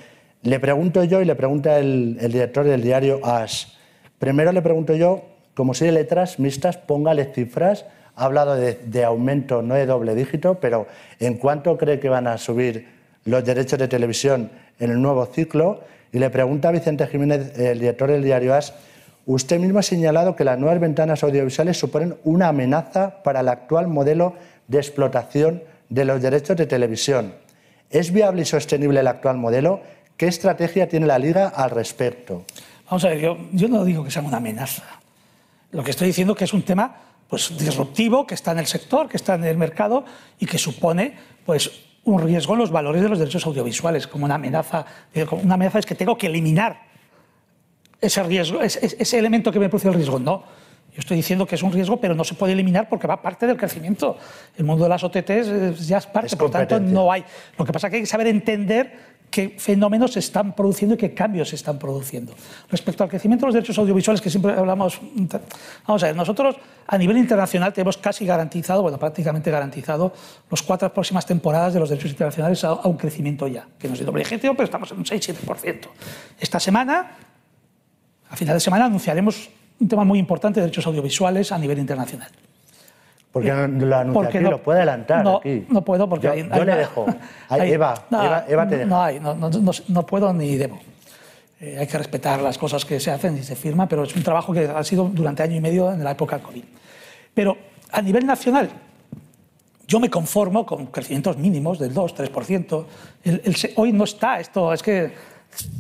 Le 0.42 0.58
pregunto 0.58 1.04
yo 1.04 1.20
y 1.20 1.24
le 1.24 1.36
pregunta 1.36 1.78
el, 1.78 2.18
director 2.18 2.64
del 2.66 2.82
diario 2.82 3.20
AS. 3.24 3.76
Primero 4.18 4.50
le 4.50 4.60
pregunto 4.60 4.96
yo, 4.96 5.22
como 5.54 5.72
si 5.72 5.84
de 5.84 5.92
letras 5.92 6.40
mixtas, 6.40 6.76
póngale 6.78 7.26
cifras. 7.26 7.86
Ha 8.16 8.24
hablado 8.24 8.56
de, 8.56 9.04
aumento, 9.04 9.62
no 9.62 9.74
de 9.74 9.86
doble 9.86 10.16
dígito, 10.16 10.58
pero 10.60 10.88
¿en 11.20 11.34
cuánto 11.34 11.78
cree 11.78 12.00
que 12.00 12.08
van 12.08 12.26
a 12.26 12.38
subir 12.38 12.88
los 13.24 13.44
derechos 13.44 13.78
de 13.78 13.86
televisión 13.86 14.50
en 14.80 14.90
el 14.90 15.00
nuevo 15.00 15.24
ciclo? 15.26 15.80
Y 16.12 16.18
le 16.18 16.28
pregunta 16.28 16.70
a 16.70 16.72
Vicente 16.72 17.06
Jiménez, 17.06 17.56
el 17.56 17.78
director 17.78 18.10
del 18.10 18.24
diario 18.24 18.52
AS, 18.52 18.74
usted 19.26 19.60
mismo 19.60 19.78
ha 19.78 19.82
señalado 19.82 20.34
que 20.34 20.42
las 20.42 20.58
nuevas 20.58 20.80
ventanas 20.80 21.22
audiovisuales 21.22 21.78
suponen 21.78 22.16
una 22.24 22.48
amenaza 22.48 23.22
para 23.22 23.40
el 23.40 23.48
actual 23.48 23.86
modelo 23.86 24.34
de 24.66 24.78
explotación 24.78 25.62
de 25.88 26.04
los 26.04 26.20
derechos 26.20 26.56
de 26.56 26.66
televisión. 26.66 27.32
¿Es 27.90 28.12
viable 28.12 28.42
y 28.42 28.44
sostenible 28.44 29.00
el 29.00 29.06
actual 29.06 29.36
modelo? 29.36 29.80
¿Qué 30.22 30.28
estrategia 30.28 30.88
tiene 30.88 31.04
la 31.04 31.18
Liga 31.18 31.48
al 31.48 31.70
respecto? 31.70 32.44
Vamos 32.84 33.04
a 33.04 33.08
ver, 33.08 33.20
yo, 33.50 33.68
no 33.68 33.84
digo 33.84 34.04
que 34.04 34.10
sea 34.12 34.22
una 34.22 34.36
amenaza. 34.36 34.84
Lo 35.72 35.82
que 35.82 35.90
estoy 35.90 36.06
diciendo 36.06 36.34
es 36.34 36.38
que 36.38 36.44
es 36.44 36.52
un 36.52 36.62
tema 36.62 36.94
pues, 37.26 37.58
disruptivo 37.58 38.24
que 38.24 38.34
está 38.34 38.52
en 38.52 38.60
el 38.60 38.68
sector, 38.68 39.08
que 39.08 39.16
está 39.16 39.34
en 39.34 39.42
el 39.42 39.56
mercado 39.56 40.04
y 40.38 40.46
que 40.46 40.58
supone 40.58 41.18
pues, 41.44 41.72
un 42.04 42.22
riesgo 42.22 42.52
en 42.52 42.60
los 42.60 42.70
valores 42.70 43.02
de 43.02 43.08
los 43.08 43.18
derechos 43.18 43.44
audiovisuales, 43.46 44.06
como 44.06 44.24
una 44.24 44.36
amenaza. 44.36 44.86
una 45.42 45.54
amenaza 45.54 45.80
es 45.80 45.86
que 45.86 45.96
tengo 45.96 46.16
que 46.16 46.28
eliminar 46.28 46.82
ese 48.00 48.22
riesgo, 48.22 48.62
ese, 48.62 49.18
elemento 49.18 49.50
que 49.50 49.58
me 49.58 49.68
produce 49.68 49.88
el 49.88 49.94
riesgo. 49.94 50.20
No, 50.20 50.44
yo 50.92 51.00
estoy 51.00 51.16
diciendo 51.16 51.46
que 51.46 51.56
es 51.56 51.64
un 51.64 51.72
riesgo, 51.72 51.96
pero 51.96 52.14
no 52.14 52.22
se 52.22 52.34
puede 52.34 52.52
eliminar 52.52 52.88
porque 52.88 53.08
va 53.08 53.20
parte 53.20 53.44
del 53.44 53.56
crecimiento. 53.56 54.16
El 54.56 54.66
mundo 54.66 54.84
de 54.84 54.90
las 54.90 55.02
OTTs 55.02 55.84
ya 55.84 55.98
es 55.98 56.06
parte, 56.06 56.36
por 56.36 56.48
tanto 56.48 56.78
no 56.78 57.10
hay. 57.10 57.24
Lo 57.58 57.64
que 57.64 57.72
pasa 57.72 57.88
es 57.88 57.90
que 57.90 57.96
hay 57.96 58.02
que 58.02 58.06
saber 58.06 58.28
entender 58.28 59.11
qué 59.32 59.56
fenómenos 59.58 60.12
se 60.12 60.18
están 60.18 60.54
produciendo 60.54 60.94
y 60.94 60.98
qué 60.98 61.14
cambios 61.14 61.48
se 61.48 61.56
están 61.56 61.78
produciendo. 61.78 62.34
Respecto 62.70 63.02
al 63.02 63.08
crecimiento 63.08 63.46
de 63.46 63.48
los 63.48 63.54
derechos 63.54 63.78
audiovisuales, 63.78 64.20
que 64.20 64.28
siempre 64.28 64.52
hablamos, 64.52 65.00
vamos 65.86 66.02
a 66.02 66.06
ver, 66.06 66.14
nosotros 66.14 66.56
a 66.86 66.98
nivel 66.98 67.16
internacional 67.16 67.72
tenemos 67.72 67.96
casi 67.96 68.26
garantizado, 68.26 68.82
bueno, 68.82 68.98
prácticamente 68.98 69.50
garantizado, 69.50 70.12
las 70.50 70.62
cuatro 70.62 70.92
próximas 70.92 71.24
temporadas 71.24 71.72
de 71.72 71.80
los 71.80 71.88
derechos 71.88 72.10
internacionales 72.10 72.62
a, 72.62 72.74
un 72.74 72.98
crecimiento 72.98 73.48
ya, 73.48 73.66
que 73.78 73.88
no 73.88 73.94
es 73.94 74.00
de 74.00 74.04
doble 74.04 74.22
ejemplo, 74.22 74.52
pero 74.52 74.64
estamos 74.64 74.92
en 74.92 74.98
un 74.98 75.04
6-7%. 75.04 75.88
Esta 76.38 76.60
semana, 76.60 77.16
a 78.28 78.36
final 78.36 78.54
de 78.56 78.60
semana, 78.60 78.84
anunciaremos 78.84 79.48
un 79.80 79.88
tema 79.88 80.04
muy 80.04 80.18
importante 80.18 80.60
de 80.60 80.66
derechos 80.66 80.86
audiovisuales 80.86 81.50
a 81.52 81.58
nivel 81.58 81.78
internacional. 81.78 82.30
Porque 83.32 83.50
no 83.50 83.66
lo 83.66 83.96
anuncia 83.96 84.28
aquí, 84.28 84.38
lo 84.40 84.62
puede 84.62 84.80
adelantar 84.80 85.24
no, 85.24 85.38
aquí. 85.38 85.66
No 85.70 85.82
puedo 85.82 86.06
porque... 86.06 86.26
Yo, 86.26 86.32
hay, 86.32 86.64
le 86.64 86.76
dejo. 86.76 87.06
Eva, 87.50 87.94
Eva, 88.46 88.68
te 88.68 88.76
deja. 88.76 88.88
No 88.88 89.02
hay, 89.02 89.20
no, 89.20 90.06
puedo 90.06 90.32
ni 90.34 90.56
debo. 90.56 90.78
Eh, 91.58 91.78
hay 91.78 91.86
que 91.86 91.96
respetar 91.96 92.42
las 92.42 92.58
cosas 92.58 92.84
que 92.84 93.00
se 93.00 93.10
hacen 93.10 93.38
y 93.38 93.42
se 93.42 93.56
firman, 93.56 93.88
pero 93.88 94.04
es 94.04 94.14
un 94.14 94.22
trabajo 94.22 94.52
que 94.52 94.66
ha 94.66 94.84
sido 94.84 95.08
durante 95.10 95.42
año 95.42 95.56
y 95.56 95.60
medio 95.60 95.90
en 95.90 96.04
la 96.04 96.10
época 96.10 96.36
del 96.36 96.44
COVID. 96.44 96.64
Pero 97.32 97.56
a 97.90 98.02
nivel 98.02 98.26
nacional, 98.26 98.68
yo 99.88 99.98
me 99.98 100.10
conformo 100.10 100.66
con 100.66 100.86
crecimientos 100.86 101.38
mínimos 101.38 101.78
del 101.78 101.94
2-3%. 101.94 102.84
hoy 103.76 103.92
no 103.92 104.04
está 104.04 104.40
esto, 104.40 104.74
es 104.74 104.82
que 104.82 105.10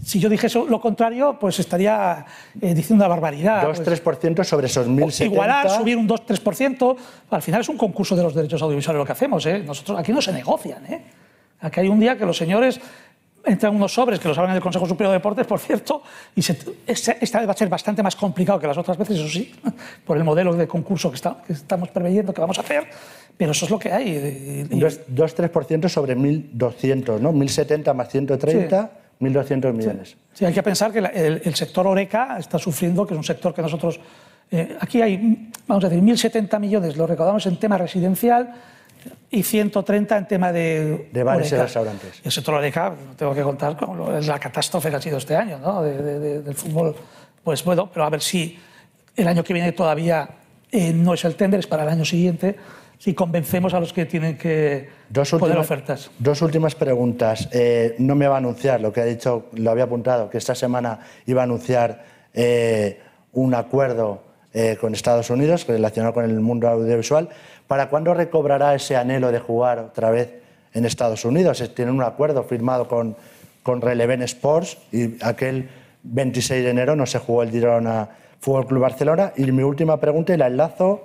si 0.04 0.20
yo 0.20 0.28
dijese 0.28 0.58
lo 0.68 0.80
contrario, 0.80 1.36
pues 1.38 1.58
estaría 1.58 2.24
eh, 2.60 2.74
diciendo 2.74 3.04
una 3.04 3.08
barbaridad. 3.08 3.62
2-3% 3.64 4.34
pues. 4.34 4.48
sobre 4.48 4.66
esos 4.66 4.86
1.070. 4.86 5.24
Igualar, 5.26 5.70
subir 5.70 5.96
un 5.96 6.08
2-3%. 6.08 6.96
Al 7.30 7.42
final 7.42 7.60
es 7.62 7.68
un 7.68 7.78
concurso 7.78 8.14
de 8.14 8.22
los 8.22 8.34
derechos 8.34 8.60
audiovisuales 8.62 8.98
lo 8.98 9.06
que 9.06 9.12
hacemos. 9.12 9.46
¿eh? 9.46 9.62
Nosotros 9.64 9.98
aquí 9.98 10.12
no 10.12 10.20
se 10.20 10.32
negocian. 10.32 10.84
¿eh? 10.86 11.02
Aquí 11.60 11.80
hay 11.80 11.88
un 11.88 12.00
día 12.00 12.16
que 12.18 12.26
los 12.26 12.36
señores 12.36 12.80
entran 13.44 13.74
unos 13.74 13.92
sobres 13.92 14.20
que 14.20 14.28
los 14.28 14.38
abren 14.38 14.52
en 14.52 14.56
el 14.56 14.62
Consejo 14.62 14.86
Superior 14.86 15.10
de 15.10 15.18
Deportes, 15.18 15.46
por 15.46 15.58
cierto, 15.58 16.02
y 16.36 16.40
esta 16.86 17.38
vez 17.40 17.48
va 17.48 17.52
a 17.52 17.56
ser 17.56 17.68
bastante 17.68 18.00
más 18.00 18.14
complicado 18.14 18.60
que 18.60 18.68
las 18.68 18.78
otras 18.78 18.96
veces, 18.96 19.18
eso 19.18 19.28
sí, 19.28 19.52
por 20.06 20.16
el 20.16 20.22
modelo 20.22 20.54
de 20.54 20.68
concurso 20.68 21.10
que, 21.10 21.18
que 21.44 21.52
estamos 21.52 21.88
preveyendo 21.88 22.32
que 22.32 22.40
vamos 22.40 22.58
a 22.58 22.60
hacer, 22.60 22.86
pero 23.36 23.50
eso 23.50 23.64
es 23.64 23.70
lo 23.72 23.80
que 23.80 23.92
hay. 23.92 24.64
2-3% 24.70 25.88
sobre 25.88 26.16
1.200, 26.16 27.18
¿no? 27.18 27.32
1.070 27.32 27.94
más 27.94 28.08
130. 28.10 29.01
1.200 29.22 29.72
millones. 29.72 30.16
Sí. 30.34 30.44
hay 30.44 30.52
que 30.52 30.62
pensar 30.62 30.92
que 30.92 30.98
el, 30.98 31.54
sector 31.54 31.86
Oreca 31.86 32.36
está 32.38 32.58
sufriendo, 32.58 33.06
que 33.06 33.14
es 33.14 33.18
un 33.18 33.24
sector 33.24 33.54
que 33.54 33.62
nosotros... 33.62 34.00
Eh, 34.50 34.76
aquí 34.80 35.00
hay, 35.00 35.50
vamos 35.66 35.84
a 35.84 35.88
decir, 35.88 36.02
1.070 36.04 36.58
millones 36.58 36.96
lo 36.96 37.06
recaudamos 37.06 37.46
en 37.46 37.56
tema 37.56 37.78
residencial 37.78 38.52
y 39.30 39.42
130 39.42 40.18
en 40.18 40.28
tema 40.28 40.52
de... 40.52 41.08
De 41.12 41.22
bares 41.22 41.50
y 41.52 41.56
restaurantes. 41.56 42.20
El 42.22 42.32
sector 42.32 42.54
Oreca, 42.54 42.92
tengo 43.16 43.34
que 43.34 43.42
contar 43.42 43.76
con 43.76 44.26
la 44.26 44.38
catástrofe 44.38 44.90
que 44.90 44.96
ha 44.96 45.00
sido 45.00 45.18
este 45.18 45.36
año, 45.36 45.58
¿no? 45.58 45.82
del 45.82 46.54
fútbol. 46.54 46.94
Pues 47.42 47.64
bueno, 47.64 47.90
pero 47.92 48.04
a 48.04 48.10
ver 48.10 48.20
si 48.20 48.58
el 49.16 49.28
año 49.28 49.42
que 49.42 49.54
viene 49.54 49.72
todavía 49.72 50.28
eh, 50.70 50.92
no 50.92 51.14
es 51.14 51.24
el 51.24 51.34
tender, 51.34 51.60
es 51.60 51.66
para 51.66 51.84
el 51.84 51.88
año 51.88 52.04
siguiente 52.04 52.56
si 53.02 53.14
convencemos 53.14 53.74
a 53.74 53.80
los 53.80 53.92
que 53.92 54.06
tienen 54.06 54.38
que 54.38 54.88
dos 55.08 55.32
poner 55.32 55.58
ofertas. 55.58 56.12
Dos 56.20 56.40
últimas 56.40 56.76
preguntas. 56.76 57.48
Eh, 57.50 57.96
no 57.98 58.14
me 58.14 58.28
va 58.28 58.36
a 58.36 58.38
anunciar 58.38 58.80
lo 58.80 58.92
que 58.92 59.00
ha 59.00 59.04
dicho, 59.04 59.46
lo 59.54 59.72
había 59.72 59.84
apuntado, 59.84 60.30
que 60.30 60.38
esta 60.38 60.54
semana 60.54 61.00
iba 61.26 61.40
a 61.40 61.44
anunciar 61.44 62.04
eh, 62.32 63.00
un 63.32 63.54
acuerdo 63.54 64.22
eh, 64.54 64.76
con 64.80 64.94
Estados 64.94 65.30
Unidos 65.30 65.66
relacionado 65.66 66.14
con 66.14 66.24
el 66.24 66.38
mundo 66.38 66.68
audiovisual. 66.68 67.28
¿Para 67.66 67.88
cuándo 67.88 68.14
recobrará 68.14 68.72
ese 68.72 68.94
anhelo 68.94 69.32
de 69.32 69.40
jugar 69.40 69.80
otra 69.80 70.12
vez 70.12 70.34
en 70.72 70.84
Estados 70.84 71.24
Unidos. 71.24 71.60
Tienen 71.74 71.96
un 71.96 72.04
acuerdo 72.04 72.44
firmado 72.44 72.86
con, 72.86 73.16
con 73.64 73.80
Releven 73.80 74.22
Sports 74.22 74.78
y 74.92 75.22
aquel 75.24 75.68
26 76.04 76.62
de 76.62 76.70
enero 76.70 76.94
no 76.94 77.06
se 77.06 77.18
jugó 77.18 77.42
el 77.42 77.50
Girona 77.50 78.08
Fútbol 78.40 78.66
Club 78.66 78.82
Barcelona. 78.82 79.32
Y 79.36 79.50
mi 79.50 79.64
última 79.64 79.98
pregunta, 79.98 80.32
y 80.34 80.36
la 80.36 80.46
enlazo, 80.46 81.04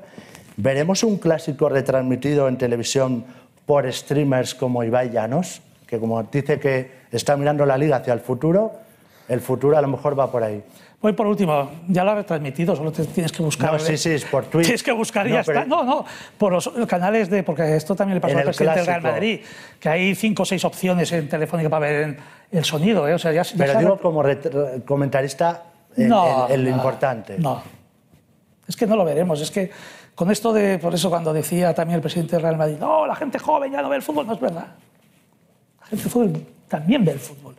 ¿veremos 0.58 1.04
un 1.04 1.18
clásico 1.18 1.70
retransmitido 1.70 2.48
en 2.48 2.58
televisión 2.58 3.24
por 3.66 3.92
streamers 3.92 4.54
como 4.54 4.84
Ibai 4.84 5.12
Llanos? 5.12 5.62
Que 5.88 6.00
como 6.00 6.22
dice 6.24 6.60
que 6.60 6.92
está 7.12 7.38
mirando 7.38 7.66
la 7.66 7.78
liga 7.78 7.98
hacia 7.98 8.14
el 8.14 8.20
futuro, 8.20 8.74
el 9.30 9.40
futuro 9.40 9.78
a 9.78 9.82
lo 9.82 9.88
mejor 9.88 10.20
va 10.20 10.30
por 10.30 10.44
ahí. 10.44 10.62
Voy 11.00 11.14
por 11.14 11.28
último, 11.28 11.70
ya 11.88 12.04
lo 12.04 12.12
ha 12.12 12.16
retransmitido, 12.16 12.76
solo 12.76 12.92
tienes 12.92 13.32
que 13.32 13.44
buscar. 13.44 13.74
No, 13.74 13.78
sí, 13.78 13.98
sí, 13.98 14.10
es 14.10 14.26
por 14.26 14.46
Twitch. 14.46 14.66
Tienes 14.66 14.82
que 14.82 14.92
buscar 14.92 15.28
y 15.28 15.32
ya 15.32 15.42
está. 15.42 15.64
No, 15.64 15.84
no, 15.84 16.04
por 16.40 16.54
los 16.54 16.70
canales 16.88 17.30
de. 17.30 17.44
Porque 17.44 17.76
esto 17.76 17.96
también 17.96 18.16
le 18.16 18.22
pasó 18.22 18.36
al 18.36 18.44
presidente 18.44 18.80
del 18.80 18.88
Real 18.88 19.02
Madrid, 19.04 19.42
que 19.80 19.90
hay 19.90 20.16
cinco 20.16 20.42
o 20.42 20.46
seis 20.46 20.66
opciones 20.66 21.12
en 21.12 21.30
Telefónica 21.30 21.70
para 21.70 21.88
ver 21.88 22.18
el 22.52 22.66
sonido. 22.66 23.08
¿eh? 23.08 23.14
O 23.14 23.20
sea, 23.20 23.32
ya, 23.32 23.44
Pero 23.56 23.78
digo, 23.78 23.98
como 24.00 24.24
comentarista, 24.86 25.66
el, 25.96 26.10
no, 26.10 26.48
el, 26.48 26.68
importante. 26.68 27.38
No. 27.38 27.62
Es 28.68 28.76
que 28.76 28.88
no 28.88 28.96
lo 28.96 29.06
veremos. 29.06 29.40
Es 29.40 29.52
que 29.52 29.70
con 30.18 30.32
esto 30.32 30.52
de. 30.52 30.80
Por 30.80 30.96
eso, 30.96 31.12
cuando 31.12 31.32
decía 31.32 31.76
también 31.76 31.98
el 31.98 32.02
presidente 32.02 32.36
del 32.36 32.42
Real 32.42 32.58
Madrid, 32.58 32.78
no, 32.80 33.06
la 33.06 33.16
gente 33.16 33.38
joven 33.38 33.72
ya 33.72 33.84
no 33.84 33.90
ve 33.90 33.98
el 33.98 34.02
fútbol, 34.02 34.26
no 34.26 34.34
es 34.34 34.40
verdad. 34.40 34.76
La 35.80 35.86
gente 35.86 36.10
joven 36.10 36.48
también 36.68 37.06
ve 37.06 37.12
el 37.12 37.20
fútbol 37.20 37.56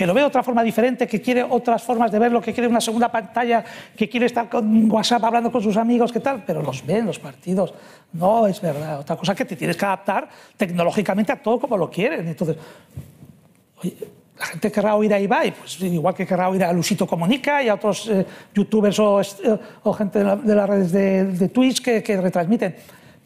que 0.00 0.06
lo 0.06 0.14
ve 0.14 0.22
de 0.22 0.28
otra 0.28 0.42
forma 0.42 0.62
diferente, 0.62 1.06
que 1.06 1.20
quiere 1.20 1.42
otras 1.42 1.82
formas 1.82 2.10
de 2.10 2.18
verlo, 2.18 2.40
que 2.40 2.54
quiere 2.54 2.66
una 2.66 2.80
segunda 2.80 3.12
pantalla, 3.12 3.62
que 3.94 4.08
quiere 4.08 4.24
estar 4.24 4.48
con 4.48 4.90
WhatsApp 4.90 5.22
hablando 5.24 5.52
con 5.52 5.62
sus 5.62 5.76
amigos, 5.76 6.10
¿qué 6.10 6.20
tal? 6.20 6.42
Pero 6.46 6.62
los 6.62 6.86
ven 6.86 7.04
los 7.04 7.18
partidos. 7.18 7.74
No 8.14 8.46
es 8.46 8.62
verdad. 8.62 9.00
Otra 9.00 9.16
cosa 9.16 9.34
que 9.34 9.44
te 9.44 9.56
tienes 9.56 9.76
que 9.76 9.84
adaptar 9.84 10.26
tecnológicamente 10.56 11.32
a 11.32 11.42
todo 11.42 11.60
como 11.60 11.76
lo 11.76 11.90
quieren. 11.90 12.26
Entonces, 12.26 12.56
la 14.40 14.46
gente 14.46 14.72
querrá 14.72 14.96
oír 14.96 15.12
a 15.12 15.20
Ibai, 15.20 15.52
pues 15.52 15.78
igual 15.82 16.14
que 16.14 16.26
querrá 16.26 16.48
oír 16.48 16.64
a 16.64 16.72
Lusito 16.72 17.06
Comunica 17.06 17.62
y 17.62 17.68
a 17.68 17.74
otros 17.74 18.08
eh, 18.08 18.24
youtubers 18.54 18.98
o, 18.98 19.20
eh, 19.20 19.58
o, 19.82 19.92
gente 19.92 20.18
de, 20.18 20.54
las 20.54 20.68
redes 20.68 20.92
de, 21.38 21.48
Twitch 21.50 21.82
que, 21.82 22.20
retransmiten. 22.20 22.74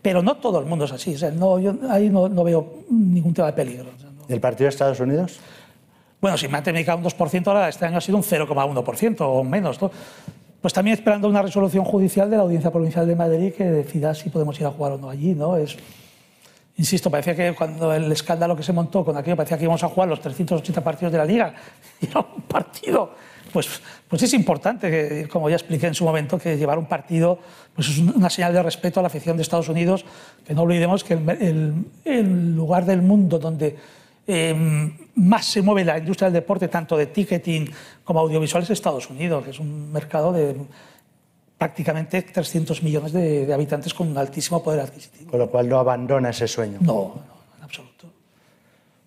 Pero 0.02 0.22
no 0.22 0.36
todo 0.36 0.58
el 0.58 0.66
mundo 0.66 0.86
es 0.86 0.92
así. 0.92 1.16
no, 1.34 1.60
yo 1.60 1.76
ahí 1.88 2.10
no, 2.10 2.28
veo 2.42 2.84
ningún 2.90 3.32
tema 3.32 3.46
de 3.46 3.52
peligro. 3.52 3.86
¿Y 4.28 4.32
el 4.32 4.40
partido 4.40 4.64
de 4.64 4.70
Estados 4.70 4.98
Unidos? 4.98 5.38
Bueno, 6.20 6.36
si 6.36 6.48
matemática 6.48 6.96
un 6.96 7.04
2%, 7.04 7.46
ahora 7.46 7.68
este 7.68 7.86
año 7.86 7.98
ha 7.98 8.00
sido 8.00 8.18
un 8.18 8.24
0,1% 8.24 9.16
o 9.20 9.44
menos. 9.44 9.78
Pues 10.60 10.74
también 10.74 10.96
esperando 10.96 11.28
una 11.28 11.42
resolución 11.42 11.84
judicial 11.84 12.28
de 12.28 12.38
la 12.38 12.42
Audiencia 12.42 12.72
Provincial 12.72 13.06
de 13.06 13.14
Madrid 13.14 13.52
que 13.52 13.64
decida 13.64 14.14
si 14.14 14.30
podemos 14.30 14.58
ir 14.58 14.66
a 14.66 14.70
jugar 14.70 14.92
o 14.92 14.98
no 14.98 15.10
allí. 15.10 15.32
¿no? 15.34 15.56
Es, 15.56 15.76
insisto, 16.76 17.10
parecía 17.10 17.34
que 17.34 17.54
cuando 17.54 17.92
el 17.94 18.10
escándalo 18.10 18.56
que 18.56 18.62
se 18.62 18.72
montó 18.72 19.04
con 19.04 19.16
aquello, 19.16 19.36
parecía 19.36 19.56
que 19.56 19.64
íbamos 19.64 19.82
a 19.84 19.88
jugar 19.88 20.08
los 20.08 20.20
380 20.20 20.82
partidos 20.82 21.12
de 21.12 21.18
la 21.18 21.24
Liga 21.24 21.54
y 22.00 22.06
un 22.16 22.42
partido. 22.42 23.14
Pues, 23.52 23.80
pues 24.08 24.22
es 24.22 24.34
importante, 24.34 25.28
como 25.28 25.48
ya 25.48 25.54
expliqué 25.54 25.86
en 25.86 25.94
su 25.94 26.04
momento, 26.04 26.38
que 26.38 26.56
llevar 26.56 26.76
un 26.76 26.86
partido 26.86 27.38
pues 27.74 27.88
es 27.88 27.98
una 27.98 28.28
señal 28.28 28.52
de 28.52 28.62
respeto 28.62 28.98
a 28.98 29.02
la 29.02 29.06
afición 29.06 29.36
de 29.36 29.42
Estados 29.42 29.68
Unidos, 29.68 30.04
que 30.44 30.54
no 30.54 30.62
olvidemos 30.62 31.04
que 31.04 31.14
el, 31.14 31.84
el 32.04 32.56
lugar 32.56 32.84
del 32.84 33.02
mundo 33.02 33.38
donde 33.38 33.76
Em, 34.26 34.96
más 35.16 35.44
se 35.44 35.60
mueve 35.60 35.84
la 35.84 35.98
industria 35.98 36.30
del 36.30 36.40
deporte, 36.40 36.68
tanto 36.68 36.96
de 36.96 37.06
ticketing 37.06 37.70
como 38.04 38.20
audiovisuales, 38.20 38.70
Estados 38.70 39.10
Unidos, 39.10 39.44
que 39.44 39.50
es 39.50 39.60
un 39.60 39.92
mercado 39.92 40.32
de 40.32 40.56
prácticamente 41.64 42.20
300 42.20 42.82
millones 42.82 43.14
de, 43.14 43.50
habitantes 43.50 43.94
con 43.94 44.08
un 44.08 44.18
altísimo 44.18 44.62
poder 44.62 44.80
adquisitivo. 44.80 45.30
Con 45.30 45.40
lo 45.40 45.48
cual 45.48 45.66
no 45.66 45.78
abandona 45.78 46.28
ese 46.28 46.46
sueño. 46.46 46.76
No, 46.82 46.92
no, 46.92 47.24
en 47.56 47.64
absoluto. 47.64 48.06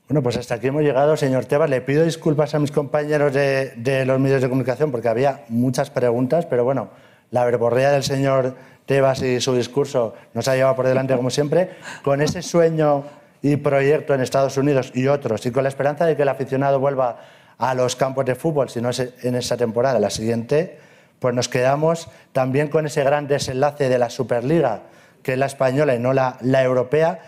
Bueno, 0.09 0.23
pues 0.23 0.37
hasta 0.37 0.55
aquí 0.55 0.65
hemos 0.65 0.81
llegado, 0.81 1.15
señor 1.17 1.45
Tebas. 1.45 1.69
Le 1.69 1.81
pido 1.81 2.03
disculpas 2.03 2.55
a 2.55 2.59
mis 2.59 2.71
compañeros 2.71 3.31
de, 3.31 3.73
de 3.75 4.07
los 4.07 4.19
medios 4.19 4.41
de 4.41 4.49
comunicación 4.49 4.89
porque 4.89 5.07
había 5.07 5.45
muchas 5.49 5.91
preguntas, 5.91 6.47
pero 6.47 6.63
bueno, 6.63 6.89
la 7.29 7.45
verborrea 7.45 7.91
del 7.91 8.01
señor 8.01 8.55
Tebas 8.87 9.21
y 9.21 9.39
su 9.39 9.53
discurso 9.53 10.15
nos 10.33 10.47
ha 10.47 10.55
llevado 10.55 10.75
por 10.75 10.87
delante 10.87 11.15
como 11.15 11.29
siempre. 11.29 11.69
Con 12.03 12.23
ese 12.23 12.41
sueño 12.41 13.03
y 13.43 13.57
proyecto 13.57 14.15
en 14.15 14.21
Estados 14.21 14.57
Unidos 14.57 14.91
y 14.95 15.05
otros, 15.05 15.45
y 15.45 15.51
con 15.51 15.61
la 15.61 15.69
esperanza 15.69 16.07
de 16.07 16.15
que 16.15 16.23
el 16.23 16.29
aficionado 16.29 16.79
vuelva 16.79 17.19
a 17.59 17.75
los 17.75 17.95
campos 17.95 18.25
de 18.25 18.33
fútbol, 18.33 18.67
si 18.69 18.81
no 18.81 18.89
es 18.89 19.13
en 19.21 19.35
esa 19.35 19.57
temporada, 19.57 19.99
la 19.99 20.09
siguiente, 20.09 20.86
pues 21.19 21.33
nos 21.33 21.49
quedamos 21.49 22.09
también 22.31 22.67
con 22.67 22.85
ese 22.85 23.03
gran 23.03 23.27
desenlace 23.27 23.89
de 23.89 23.97
la 23.97 24.09
Superliga, 24.09 24.83
que 25.23 25.33
es 25.33 25.37
la 25.37 25.47
española 25.47 25.95
y 25.95 25.99
no 25.99 26.13
la, 26.13 26.37
la 26.41 26.63
europea. 26.63 27.19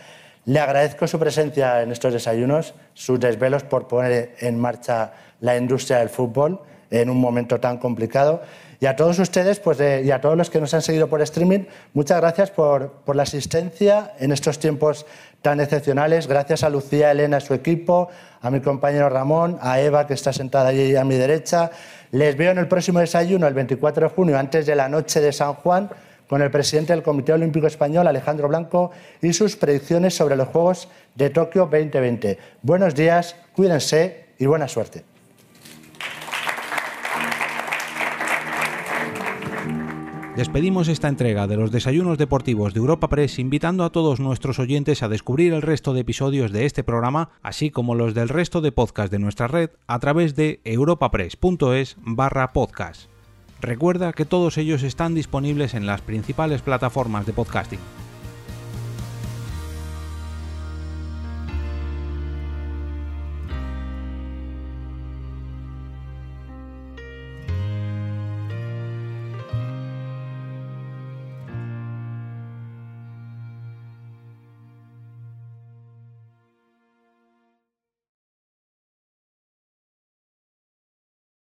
Le 0.45 0.60
agradezco 0.60 1.07
su 1.07 1.20
presencia 1.20 1.82
en 1.82 1.91
estos 1.91 2.14
desayunos, 2.14 2.74
sus 2.94 3.20
desvelos 3.20 3.64
por 3.64 3.88
poner 3.88 4.36
en 4.40 4.60
marcha 4.60 5.11
la 5.41 5.57
industria 5.57 5.99
del 5.99 6.10
fútbol 6.10 6.61
en 6.91 7.10
un 7.10 7.18
momento 7.18 7.60
tan 7.60 7.78
complicado. 7.78 8.41
Y 8.82 8.86
a 8.86 8.95
todos 8.95 9.20
ustedes 9.20 9.60
pues, 9.60 9.80
y 9.80 10.10
a 10.10 10.22
todos 10.22 10.38
los 10.38 10.49
que 10.49 10.61
nos 10.61 10.74
han 10.74 10.82
seguido 10.82 11.10
por 11.10 11.22
streaming, 11.22 11.66
muchas 11.94 12.22
gracias 12.22 12.49
por, 12.49 12.91
por 13.03 13.16
la 13.16 13.24
asistencia 13.24 14.14
en 14.20 14.32
estos 14.32 14.57
tiempos 14.57 15.06
tan 15.41 15.60
excepcionales. 15.60 16.28
Gracias 16.28 16.64
a 16.64 16.70
Lucía, 16.70 17.11
Elena, 17.11 17.38
a 17.38 17.41
su 17.41 17.53
equipo, 17.53 18.10
a 18.41 18.49
mi 18.49 18.61
compañero 18.61 19.10
Ramón, 19.10 19.57
a 19.61 19.80
Eva, 19.80 20.07
que 20.07 20.14
está 20.14 20.34
sentada 20.34 20.70
allí 20.70 20.95
a 20.95 21.03
mi 21.03 21.16
derecha. 21.16 21.72
Les 22.11 22.36
veo 22.38 22.52
en 22.52 22.57
el 22.57 22.68
próximo 22.68 22.99
desayuno, 22.99 23.48
el 23.48 23.53
24 23.53 24.10
de 24.10 24.16
junio, 24.16 24.38
antes 24.38 24.66
de 24.66 24.76
la 24.76 24.90
noche 24.90 25.22
de 25.22 25.32
San 25.32 25.53
Juan, 25.56 25.90
con 26.28 26.41
el 26.41 26.52
presidente 26.52 26.94
del 26.94 27.03
Comité 27.03 27.34
Olímpico 27.34 27.68
Español, 27.68 28.07
Alejandro 28.07 28.48
Blanco, 28.48 28.91
y 29.22 29.34
sus 29.34 29.56
predicciones 29.56 30.16
sobre 30.16 30.36
los 30.36 30.48
Juegos 30.48 30.88
de 31.16 31.30
Tokio 31.30 31.64
2020. 31.64 32.38
Buenos 32.61 32.95
días, 32.95 33.36
cuídense 33.56 34.26
y 34.38 34.45
buena 34.45 34.68
suerte. 34.68 35.03
Despedimos 40.40 40.88
esta 40.88 41.10
entrega 41.10 41.48
de 41.48 41.57
los 41.57 41.70
desayunos 41.70 42.18
deportivos 42.18 42.74
de 42.74 42.80
Europa 42.80 43.10
Press 43.10 43.40
invitando 43.40 43.84
a 43.84 43.90
todos 43.90 44.22
nuestros 44.22 44.57
oyentes 44.57 45.03
a 45.03 45.10
descubrir 45.10 45.52
el 45.52 45.61
resto 45.61 45.94
de 45.94 45.99
episodios 45.99 46.53
de 46.53 46.66
este 46.66 46.82
programa, 46.82 47.32
así 47.44 47.72
como 47.72 47.94
los 47.94 48.14
del 48.14 48.30
resto 48.30 48.61
de 48.61 48.72
podcast 48.72 49.11
de 49.11 49.20
nuestra 49.20 49.49
red 49.49 49.72
a 49.86 49.99
través 49.99 50.36
de 50.36 50.61
europapress.es 50.64 51.98
barra 52.06 52.53
podcast. 52.53 53.10
Recuerda 53.60 54.14
que 54.14 54.24
todos 54.24 54.57
ellos 54.57 54.84
están 54.84 55.14
disponibles 55.14 55.74
en 55.74 55.86
las 55.86 55.99
principales 55.99 56.61
plataformas 56.61 57.26
de 57.26 57.34
podcasting. 57.34 57.80